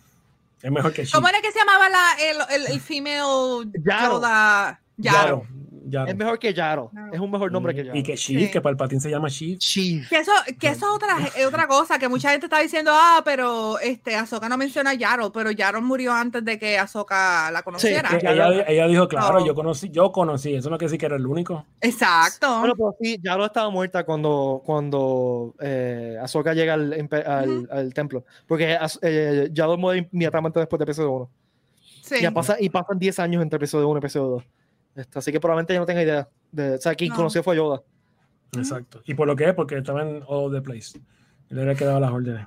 Es 0.62 0.70
mejor 0.70 0.92
que 0.92 1.04
Sheaf. 1.04 1.14
¿Cómo 1.14 1.28
era 1.28 1.40
que 1.40 1.52
se 1.52 1.58
llamaba 1.58 1.88
la, 1.88 2.16
el, 2.20 2.62
el, 2.62 2.72
el 2.72 2.80
female 2.80 3.70
Yaro. 3.84 4.14
Yoda? 4.14 4.80
Yaro. 4.96 5.18
Yaro. 5.18 5.46
Yaro. 5.88 6.10
Es 6.10 6.16
mejor 6.16 6.38
que 6.38 6.52
Yaro. 6.52 6.90
Yaro. 6.92 7.12
Es 7.14 7.20
un 7.20 7.30
mejor 7.30 7.52
nombre 7.52 7.74
que 7.74 7.84
Yaro. 7.84 7.98
Y 7.98 8.02
que 8.02 8.16
Sheaf, 8.16 8.42
Sí. 8.46 8.50
que 8.50 8.60
Palpatine 8.60 9.00
se 9.00 9.10
llama 9.10 9.28
Sheaf. 9.28 9.58
Chief. 9.58 10.08
Que 10.08 10.18
eso, 10.18 10.32
que 10.58 10.68
eso 10.68 10.86
es 10.86 10.92
otra, 10.94 11.16
es 11.36 11.46
otra 11.46 11.66
cosa, 11.66 11.98
que 11.98 12.08
mucha 12.08 12.30
gente 12.30 12.46
está 12.46 12.60
diciendo, 12.60 12.90
ah, 12.94 13.22
pero 13.24 13.78
este 13.78 14.16
Ahsoka 14.16 14.48
no 14.48 14.56
menciona 14.58 14.90
a 14.90 14.94
Yaro, 14.94 15.32
pero 15.32 15.50
Yaro 15.50 15.80
murió 15.82 16.12
antes 16.12 16.44
de 16.44 16.58
que 16.58 16.78
Ahsoka 16.78 17.50
la 17.50 17.62
conociera. 17.62 18.18
Yaro. 18.18 18.52
ella, 18.52 18.64
ella 18.68 18.86
dijo, 18.88 19.08
claro, 19.08 19.40
No. 19.40 19.46
yo 19.46 19.54
conocí, 19.54 19.90
yo 19.90 20.10
conocí, 20.12 20.54
eso 20.54 20.70
no 20.70 20.78
quiere 20.78 20.88
decir 20.90 21.00
que 21.00 21.06
era 21.06 21.16
el 21.16 21.26
único. 21.26 21.64
Exacto. 21.80 22.58
Bueno, 22.60 22.74
pero 22.76 22.94
sí, 23.00 23.18
Yaro 23.22 23.44
estaba 23.46 23.70
muerta 23.70 24.04
cuando, 24.04 24.62
cuando 24.64 25.54
eh, 25.60 26.16
Ahsoka 26.20 26.54
llega 26.54 26.74
al, 26.74 26.92
al, 27.26 27.48
Ujú. 27.48 27.68
al 27.70 27.94
templo. 27.94 28.24
Porque 28.46 28.76
eh, 29.02 29.48
Yaro 29.52 29.76
muere 29.76 30.08
inmediatamente 30.12 30.58
después 30.60 30.78
de 30.78 30.84
episodio 30.84 31.10
1. 31.12 31.30
sí. 32.02 32.14
Y, 32.18 32.22
ya 32.22 32.30
pasa, 32.30 32.56
y 32.60 32.68
pasan 32.70 32.98
10 32.98 33.18
años 33.18 33.42
entre 33.42 33.56
episodio 33.56 33.88
1 33.88 33.98
y 33.98 34.00
episodio 34.00 34.26
2. 34.28 34.44
Este, 34.96 35.18
así 35.18 35.30
que 35.30 35.38
probablemente 35.40 35.74
yo 35.74 35.80
no 35.80 35.86
tenga 35.86 36.02
idea. 36.02 36.28
De, 36.50 36.74
o 36.74 36.78
sea, 36.78 36.94
quien 36.94 37.10
No. 37.10 37.16
conoció 37.16 37.42
fue 37.42 37.54
Yoda. 37.56 37.82
Exacto. 38.56 39.02
Y 39.04 39.14
por 39.14 39.26
lo 39.26 39.36
que 39.36 39.44
es, 39.48 39.54
porque 39.54 39.76
estaba 39.76 40.02
en 40.02 40.22
all 40.26 40.52
the 40.52 40.60
place. 40.62 40.98
Él 41.50 41.58
era 41.58 41.72
el 41.72 41.76
que 41.78 41.84
daba 41.84 42.00
las 42.00 42.10
órdenes. 42.10 42.46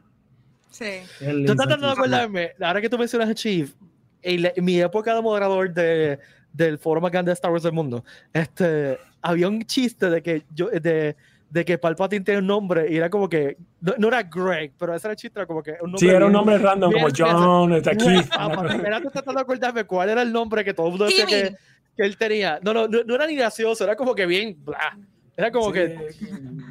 sí. 0.72 0.86
Yo 1.22 1.56
tratando 1.56 1.88
de 1.88 1.94
acordarme, 1.94 2.52
ahora 2.62 2.82
que 2.82 2.90
tú 2.90 2.98
mencionas 2.98 3.30
a 3.30 3.34
Chief, 3.36 3.74
en, 4.22 4.44
la- 4.44 4.54
en 4.56 4.66
mi 4.66 4.80
época 4.82 5.14
de 5.14 5.22
moderador 5.22 5.72
de, 5.74 6.20
del 6.52 6.78
foro 6.78 7.00
más 7.02 7.12
grande 7.12 7.30
de 7.30 7.34
Star 7.34 7.52
Wars 7.52 7.64
del 7.64 7.74
mundo, 7.74 8.04
este, 8.34 8.98
había 9.22 9.48
un 9.48 9.62
chiste 9.64 10.10
de 10.10 10.22
que 10.22 10.44
yo, 10.54 10.70
de, 10.70 11.16
de 11.50 11.66
que 11.66 11.78
Palpatine 11.78 12.24
tiene 12.26 12.40
un 12.42 12.48
nombre 12.48 12.92
y 12.92 12.98
era 12.98 13.10
como 13.10 13.30
que, 13.30 13.58
no, 13.82 13.94
no 13.98 14.08
era 14.10 14.24
Greg, 14.24 14.74
pero 14.78 14.94
ese 14.96 15.08
era 15.08 15.12
el 15.14 15.18
chiste, 15.18 15.40
era 15.40 15.48
como 15.48 15.62
que 15.64 15.72
un 15.82 15.92
nombre 15.92 16.00
Sí, 16.00 16.08
era 16.08 16.18
un 16.26 16.32
bien- 16.32 16.34
nombre 16.34 16.58
random 16.58 16.92
como 16.92 17.08
bien- 17.08 17.16
John, 17.28 17.74
está 17.74 17.92
aquí. 17.92 18.06
Greg 18.06 18.30
Palpatine. 18.30 18.88
Era 18.88 19.02
tratando 19.02 19.34
de 19.34 19.42
acordarme 19.42 19.84
cuál 19.86 20.10
era 20.10 20.22
el 20.22 20.32
nombre 20.34 20.64
que 20.66 20.74
todo 20.74 20.88
el 20.88 20.92
mundo 20.92 21.06
decía 21.06 21.26
que. 21.26 21.56
Que 22.00 22.06
él 22.06 22.18
tenía. 22.18 22.60
No, 22.64 22.74
no, 22.74 22.88
no, 22.88 23.04
no 23.04 23.16
era 23.16 23.28
ni 23.28 23.36
gracioso, 23.36 23.84
era 23.84 23.96
como 23.96 24.16
que 24.16 24.26
bien, 24.26 24.56
bla. 24.64 24.98
Era 25.36 25.52
como 25.52 25.72
que 25.72 25.98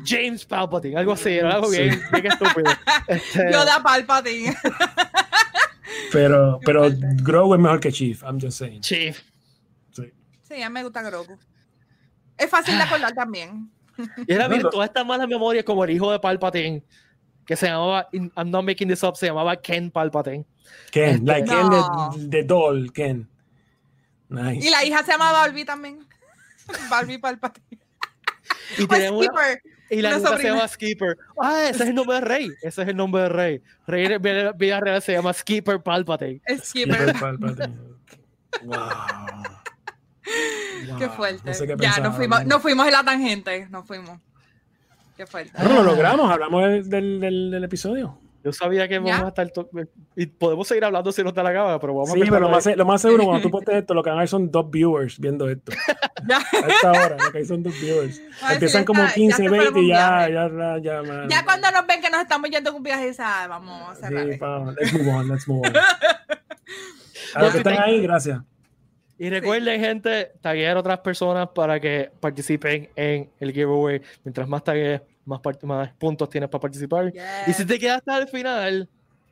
James 0.05 0.45
Palpatine, 0.45 0.97
algo 0.99 1.13
así, 1.13 1.31
era 1.31 1.55
algo 1.55 1.69
Sí. 1.71 1.83
bien, 1.83 2.01
bien 2.13 2.27
estúpido. 2.27 2.71
Este, 3.09 3.51
Yoda 3.53 3.83
Palpatine. 3.83 4.55
Pero, 6.13 6.59
pero. 6.65 6.89
Grogu 7.23 7.55
es 7.55 7.61
mejor 7.61 7.81
que 7.81 7.93
Chief, 7.93 8.23
I'm 8.23 8.39
just 8.41 8.59
saying. 8.59 8.81
Chief. 8.81 9.21
Sí. 9.93 10.11
Sí, 10.43 10.63
a 10.63 10.69
mí 10.71 10.75
me 10.75 10.83
gusta 10.85 11.03
Grogu. 11.03 11.39
Es 12.37 12.49
fácil 12.49 12.77
de 12.77 12.83
acordar 12.83 13.13
también. 13.15 13.71
Y 14.27 14.33
era 14.33 14.49
bien, 14.49 14.63
todas 14.63 14.89
estas 14.89 15.05
malas 15.05 15.27
memorias 15.29 15.65
como 15.65 15.85
el 15.85 15.91
hijo 15.91 16.11
de 16.13 16.19
Palpatine, 16.21 16.83
que 17.45 17.57
se 17.57 17.67
llamaba, 17.67 18.09
I'm 18.13 18.51
not 18.51 18.65
making 18.65 18.89
this 18.89 19.03
up, 19.03 19.17
se 19.17 19.27
llamaba 19.27 19.57
Ken 19.57 19.91
Palpatine. 19.91 20.45
Ken, 20.91 21.15
Este- 21.17 21.25
like 21.27 21.49
Ken 21.49 22.31
de 22.31 22.43
Doll, 22.45 22.93
Ken. 22.93 23.29
Nice. 24.29 24.67
Y 24.67 24.71
la 24.71 24.85
hija 24.85 25.03
se 25.05 25.13
llama 25.13 25.33
Barbie 25.33 25.65
también. 25.65 26.07
Barbie 26.91 27.19
Palpatine. 27.19 27.79
Y, 28.77 28.83
una- 28.85 29.59
y 29.91 30.03
la 30.03 30.17
nieta 30.19 30.37
se 30.37 30.43
llama 30.45 30.69
Skipper. 30.69 31.17
Ah, 31.41 31.65
ese 31.71 31.85
es 31.85 31.89
el 31.89 31.95
nombre 31.95 32.17
de 32.17 32.21
Rey. 32.21 32.51
Ese 32.63 32.83
es 32.83 32.89
el 32.89 32.97
nombre 32.97 33.23
de 33.23 33.29
Rey. 33.31 33.63
Rey 33.87 34.05
en 34.07 34.21
vida- 34.23 34.53
vida 34.53 34.81
real 34.81 35.01
se 35.01 35.13
llama 35.13 35.33
Skipper 35.33 35.83
Palpatine. 35.83 36.43
Skipper. 36.63 37.15
Skipper 37.15 37.17
Palpatine. 37.21 37.79
Wow. 38.65 38.79
Qué 40.99 41.09
fuerte. 41.09 41.43
No 41.45 41.55
sé 41.55 41.67
qué 41.67 41.77
ya, 41.79 41.99
nos 42.01 42.17
fuimos, 42.17 42.43
¿no? 42.43 42.49
nos 42.49 42.63
fuimos 42.63 42.87
en 42.87 42.93
la 42.93 43.05
tangente. 43.05 43.67
Nos 43.71 43.87
fuimos. 43.87 44.19
Qué 45.17 45.27
fuerte. 45.27 45.53
Bueno, 45.57 45.77
lo 45.83 45.85
logramos, 45.85 46.31
hablamos 46.31 46.89
del- 46.89 47.21
del 47.21 47.65
episodio. 47.65 48.19
Yo 48.44 48.52
sabía 48.52 48.86
que 48.89 48.98
vamos 48.98 49.19
¿Ya? 49.19 49.24
a 49.24 49.28
estar. 49.28 49.51
Y 50.16 50.27
podemos 50.27 50.66
seguir 50.69 50.85
hablando 50.85 51.10
si 51.10 51.23
nos 51.24 51.35
da 51.35 51.43
la 51.43 51.51
gana, 51.52 51.78
pero 51.81 51.93
vamos 51.94 52.12
Sí, 52.12 52.20
a 52.23 52.24
pero 52.24 52.40
lo 52.40 52.48
más, 52.51 52.66
lo 52.66 52.85
más 52.86 53.02
seguro, 53.02 53.24
cuando 53.24 53.43
tú 53.43 53.51
postes 53.51 53.74
esto, 53.77 53.94
lo 53.94 54.02
que 54.02 54.10
van 54.10 54.19
a 54.19 54.23
ver 54.23 54.28
son 54.28 54.51
dos 54.51 54.70
viewers 54.70 55.19
viendo 55.19 55.48
esto. 55.51 55.73
Ya. 56.28 56.36
A 56.39 56.66
esta 56.69 56.90
hora, 56.93 57.16
lo 57.23 57.32
que 57.32 57.39
hay 57.39 57.44
son 57.44 57.62
dos 57.62 57.74
viewers. 57.81 58.20
Ay, 58.43 58.55
Empiezan 58.55 58.85
como 58.85 59.02
está- 59.02 59.15
15, 59.15 59.31
ya 59.31 59.36
se 59.36 59.48
fueron 59.56 59.74
20 59.74 59.81
y 59.81 59.89
ya, 59.89 60.28
ya, 60.28 60.48
ya, 60.48 60.78
ya, 60.78 61.02
man. 61.02 61.28
Ya 61.28 61.44
cuando 61.44 61.70
nos 61.70 61.86
ven 61.86 62.01
que 62.01 62.10
nos 62.10 62.20
estamos 62.23 62.48
yendo 62.51 62.70
en 62.70 62.77
un 62.77 62.82
viaje, 62.82 63.06
dicen, 63.09 63.24
"Ah, 63.28 63.47
vamos 63.48 63.90
a 63.90 63.94
cerrar. 63.97 64.24
Sí, 64.24 64.31
esto". 64.31 64.44
pa, 64.44 64.73
let's 64.81 64.93
move 64.93 65.10
on, 65.10 65.28
let's 65.28 65.48
move 65.48 65.66
on. 65.69 65.73
A 67.35 67.43
los 67.43 67.52
que 67.52 67.59
están 67.59 67.78
ahí, 67.82 68.01
gracias. 68.01 68.40
Y 69.19 69.31
recuerden, 69.31 69.81
gente, 69.81 70.31
taguear 70.40 70.77
a 70.77 70.81
otras 70.81 70.98
personas 71.01 71.48
para 71.55 71.81
que 71.81 72.10
participen 72.20 72.89
en 72.94 73.28
el 73.40 73.52
giveaway. 73.52 74.01
Mientras 74.24 74.47
más 74.48 74.62
tagues, 74.62 75.01
más, 75.29 75.93
puntos 75.99 76.29
tienes 76.31 76.49
para 76.51 76.61
participar. 76.61 77.13
Y 77.47 77.53
si 77.53 77.65
te 77.65 77.79
quedas 77.79 77.99
hasta 77.99 78.19
el 78.19 78.29
final, 78.29 78.89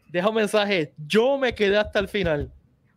deja 0.08 0.28
un 0.28 0.34
mensaje. 0.36 0.92
Yo 1.06 1.38
me 1.38 1.54
quedé 1.54 1.76
hasta 1.78 1.98
el 1.98 2.08
final. 2.08 2.52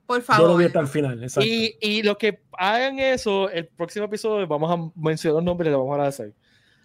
Por 0.06 0.18
Yo 0.18 0.22
lo 0.22 0.26
favor. 0.36 0.58
vi 0.60 0.66
hasta 0.66 0.80
el 0.80 0.88
final, 0.88 1.24
exacto. 1.24 1.48
Y, 1.48 1.76
y 1.80 2.02
los 2.04 2.18
que 2.18 2.40
hagan 2.58 2.98
eso, 3.00 3.50
el 3.50 3.68
próximo 3.68 4.06
episodio 4.06 4.48
vamos 4.48 4.72
a 4.72 4.92
mencionar 5.00 5.36
los 5.36 5.44
nombres 5.44 5.68
y 5.68 5.70
les 5.70 5.78
vamos 5.78 5.92
a 5.92 5.96
agradecer. 5.96 6.34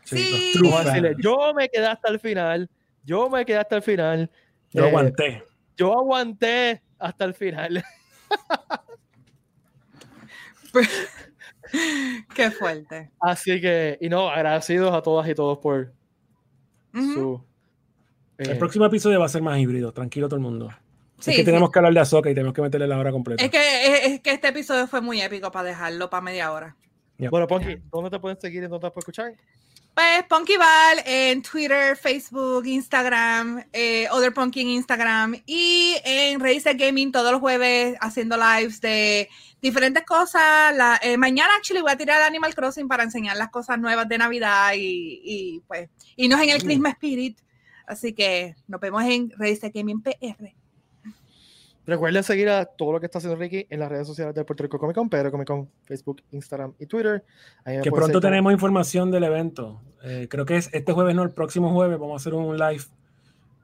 Sí, 0.04 0.16
Sí. 0.18 0.30
los 0.32 0.52
true 0.52 0.68
Vamos 0.68 0.80
a 0.80 0.84
fans. 0.84 1.02
decirle, 1.02 1.22
yo 1.22 1.54
me 1.54 1.68
quedé 1.70 1.86
hasta 1.86 2.08
el 2.10 2.20
final. 2.20 2.70
Yo 3.04 3.30
me 3.30 3.44
quedé 3.46 3.56
hasta 3.58 3.76
el 3.76 3.82
final. 3.82 4.30
Yo 4.72 4.84
eh, 4.84 4.88
aguanté. 4.88 5.42
Yo 5.76 5.92
aguanté 5.98 6.82
hasta 6.98 7.24
el 7.24 7.32
final. 7.34 7.82
Qué 12.34 12.50
fuerte. 12.50 13.10
Así 13.20 13.60
que, 13.60 13.98
y 14.00 14.08
no, 14.08 14.28
agradecidos 14.28 14.92
a 14.94 15.02
todas 15.02 15.28
y 15.28 15.34
todos 15.34 15.58
por 15.58 15.92
Su. 16.94 17.42
El 18.38 18.50
eh, 18.50 18.54
próximo 18.56 18.86
episodio 18.86 19.20
va 19.20 19.26
a 19.26 19.28
ser 19.28 19.42
más 19.42 19.58
híbrido, 19.58 19.92
tranquilo 19.92 20.28
todo 20.28 20.36
el 20.36 20.42
mundo. 20.42 20.70
Sí, 21.20 21.30
es 21.30 21.36
que 21.36 21.42
sí. 21.42 21.44
tenemos 21.44 21.70
que 21.70 21.78
hablar 21.78 21.94
de 21.94 22.00
Azoka 22.00 22.30
y 22.30 22.34
tenemos 22.34 22.54
que 22.54 22.62
meterle 22.62 22.88
la 22.88 22.98
hora 22.98 23.12
completa. 23.12 23.44
Es 23.44 23.50
que, 23.50 23.58
es, 23.58 24.12
es 24.12 24.20
que 24.20 24.32
este 24.32 24.48
episodio 24.48 24.86
fue 24.86 25.00
muy 25.00 25.20
épico 25.20 25.50
para 25.50 25.68
dejarlo 25.68 26.10
para 26.10 26.20
media 26.20 26.52
hora. 26.52 26.76
Yep. 27.18 27.30
Bueno, 27.30 27.46
Ponky, 27.46 27.76
¿dónde 27.92 28.10
te 28.10 28.18
pueden 28.18 28.40
seguir 28.40 28.64
y 28.64 28.66
dónde 28.66 28.88
te 28.88 28.90
pueden 28.90 28.98
escuchar? 28.98 29.34
Pues 29.94 30.24
Punky 30.28 30.56
Val 30.56 31.02
en 31.06 31.40
Twitter, 31.40 31.96
Facebook, 31.96 32.66
Instagram, 32.66 33.64
eh, 33.72 34.08
Other 34.10 34.34
Punky 34.34 34.62
en 34.62 34.68
Instagram 34.70 35.36
y 35.46 35.94
en 36.04 36.40
Razer 36.40 36.76
Gaming 36.76 37.12
todos 37.12 37.30
los 37.30 37.40
jueves 37.40 37.96
haciendo 38.00 38.36
lives 38.36 38.80
de 38.80 39.28
diferentes 39.62 40.04
cosas. 40.04 40.74
La, 40.74 40.98
eh, 41.00 41.16
mañana 41.16 41.50
actually 41.56 41.80
voy 41.80 41.92
a 41.92 41.96
tirar 41.96 42.22
Animal 42.22 42.56
Crossing 42.56 42.88
para 42.88 43.04
enseñar 43.04 43.36
las 43.36 43.50
cosas 43.50 43.78
nuevas 43.78 44.08
de 44.08 44.18
Navidad 44.18 44.72
y, 44.74 45.20
y 45.22 45.60
pues 45.68 45.88
irnos 46.16 46.40
en 46.40 46.48
el 46.48 46.62
Christmas 46.64 46.94
Spirit. 46.94 47.38
Así 47.86 48.14
que 48.14 48.56
nos 48.66 48.80
vemos 48.80 49.04
en 49.04 49.30
Razer 49.38 49.70
Gaming 49.70 50.02
PR. 50.02 50.63
Recuerden 51.86 52.22
seguir 52.24 52.48
a 52.48 52.64
todo 52.64 52.92
lo 52.92 53.00
que 53.00 53.06
está 53.06 53.18
haciendo 53.18 53.36
Ricky 53.38 53.66
en 53.68 53.78
las 53.80 53.90
redes 53.90 54.06
sociales 54.06 54.34
de 54.34 54.44
Puerto 54.44 54.62
Rico 54.62 54.78
Comic 54.78 54.94
Con, 54.96 55.10
Pedro 55.10 55.30
Comic 55.30 55.46
Con, 55.46 55.68
Facebook, 55.84 56.22
Instagram 56.30 56.72
y 56.78 56.86
Twitter. 56.86 57.24
Ahí 57.64 57.80
Que 57.82 57.90
pronto 57.92 58.20
tenemos 58.20 58.52
información 58.52 59.10
del 59.10 59.24
evento. 59.24 59.82
Eh, 60.02 60.26
creo 60.30 60.46
que 60.46 60.56
es 60.56 60.70
este 60.72 60.92
jueves, 60.92 61.14
no, 61.14 61.22
el 61.22 61.30
próximo 61.30 61.70
jueves 61.72 61.98
vamos 61.98 62.14
a 62.14 62.16
hacer 62.22 62.32
un 62.34 62.56
live 62.56 62.84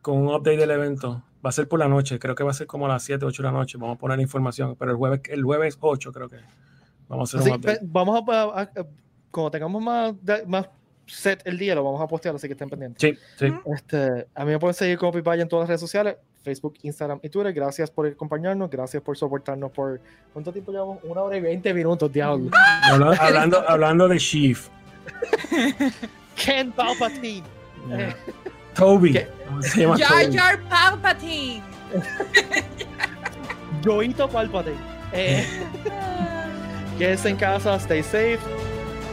con 0.03 0.19
un 0.19 0.29
update 0.29 0.57
del 0.59 0.71
evento. 0.71 1.23
Va 1.45 1.49
a 1.49 1.53
ser 1.53 1.67
por 1.69 1.79
la 1.79 1.89
noche, 1.89 2.19
creo 2.19 2.35
que 2.35 2.45
va 2.45 2.51
a 2.51 2.55
ser 2.55 2.67
como 2.67 2.85
a 2.85 2.89
las 2.91 3.03
7, 3.05 3.25
8 3.25 3.43
de 3.43 3.47
la 3.49 3.53
noche. 3.53 3.79
Vamos 3.79 3.97
a 3.97 3.99
poner 3.99 4.21
información, 4.21 4.77
pero 4.79 4.91
el 4.91 4.97
jueves, 4.99 5.21
el 5.31 5.43
jueves 5.43 5.79
8 5.81 6.13
creo 6.13 6.29
que 6.29 6.37
vamos 7.09 7.35
a 7.35 7.39
hacer 7.39 7.41
Así, 7.41 7.51
un 7.51 7.57
update. 7.57 7.81
vamos 7.85 8.23
a, 8.29 8.43
a- 8.43 8.61
a- 8.63 8.87
cuando 9.31 9.51
tengamos 9.51 9.83
más, 9.83 10.15
de- 10.23 10.45
más 10.47 10.69
set 11.07 11.41
el 11.47 11.57
día, 11.57 11.75
lo 11.75 11.83
vamos 11.83 12.01
a 12.03 12.07
postear, 12.07 12.35
así 12.35 12.47
que 12.47 12.53
estén 12.53 12.69
pendientes. 12.69 13.01
Sí, 13.01 13.19
sí. 13.39 13.53
Este, 13.75 14.27
a 14.35 14.45
mí 14.45 14.51
me 14.53 14.59
pueden 14.59 14.75
seguir 14.75 14.99
como 14.99 15.13
Pipaya 15.13 15.43
en 15.43 15.49
todas 15.49 15.63
las 15.63 15.69
redes 15.69 15.81
sociales, 15.81 16.17
Facebook, 16.43 16.75
Instagram 16.83 17.21
y 17.23 17.29
Twitter. 17.29 17.53
Gracias 17.53 17.91
por 17.91 18.07
acompañarnos, 18.07 18.71
gracias 18.71 19.03
por 19.03 19.17
soportarnos 19.17 19.71
por... 19.71 20.01
¿Cuánto 20.33 20.53
tiempo 20.53 20.73
llevamos? 20.73 20.99
Una 21.03 21.23
hora 21.23 21.37
y 21.37 21.41
20 21.41 21.75
minutos, 21.75 22.13
diablo. 22.13 22.51
Habla- 22.83 23.17
hablando, 23.21 23.69
hablando 23.69 24.09
de 24.09 24.19
Chief. 24.19 24.69
Ken 26.37 26.73
Palpatine. 26.73 27.43
Yeah. 27.89 28.17
Toby. 28.75 29.13
¿Qué? 29.13 29.29
¿Cómo 29.47 29.63
se 29.63 29.81
llama 29.83 29.99
Jar 29.99 30.25
Toby? 30.25 30.37
Jar 30.39 30.61
Palpatine. 30.69 31.63
Joito 33.85 34.29
Palpatine. 34.29 34.77
Eh, 35.13 35.45
quédense 36.99 37.29
en 37.31 37.37
casa, 37.37 37.75
stay 37.77 38.03
safe, 38.03 38.39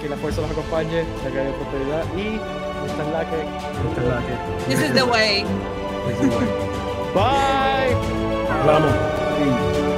que 0.01 0.09
la 0.09 0.15
fuerza 0.17 0.41
los 0.41 0.51
acompañe, 0.51 1.03
la 1.23 1.31
que 1.31 1.39
haya 1.39 1.51
prosperidad 1.55 2.03
y 2.15 2.39
esta 2.85 3.03
es 3.03 3.11
la 3.11 3.29
que... 3.29 3.41
Esta 3.89 4.01
es 4.01 4.07
la 4.07 4.19
que- 4.19 4.75
This 4.75 4.81
is 4.89 4.93
the 4.93 5.03
way. 5.03 5.45
Bye. 7.17 7.95
Hablamos. 8.47 9.96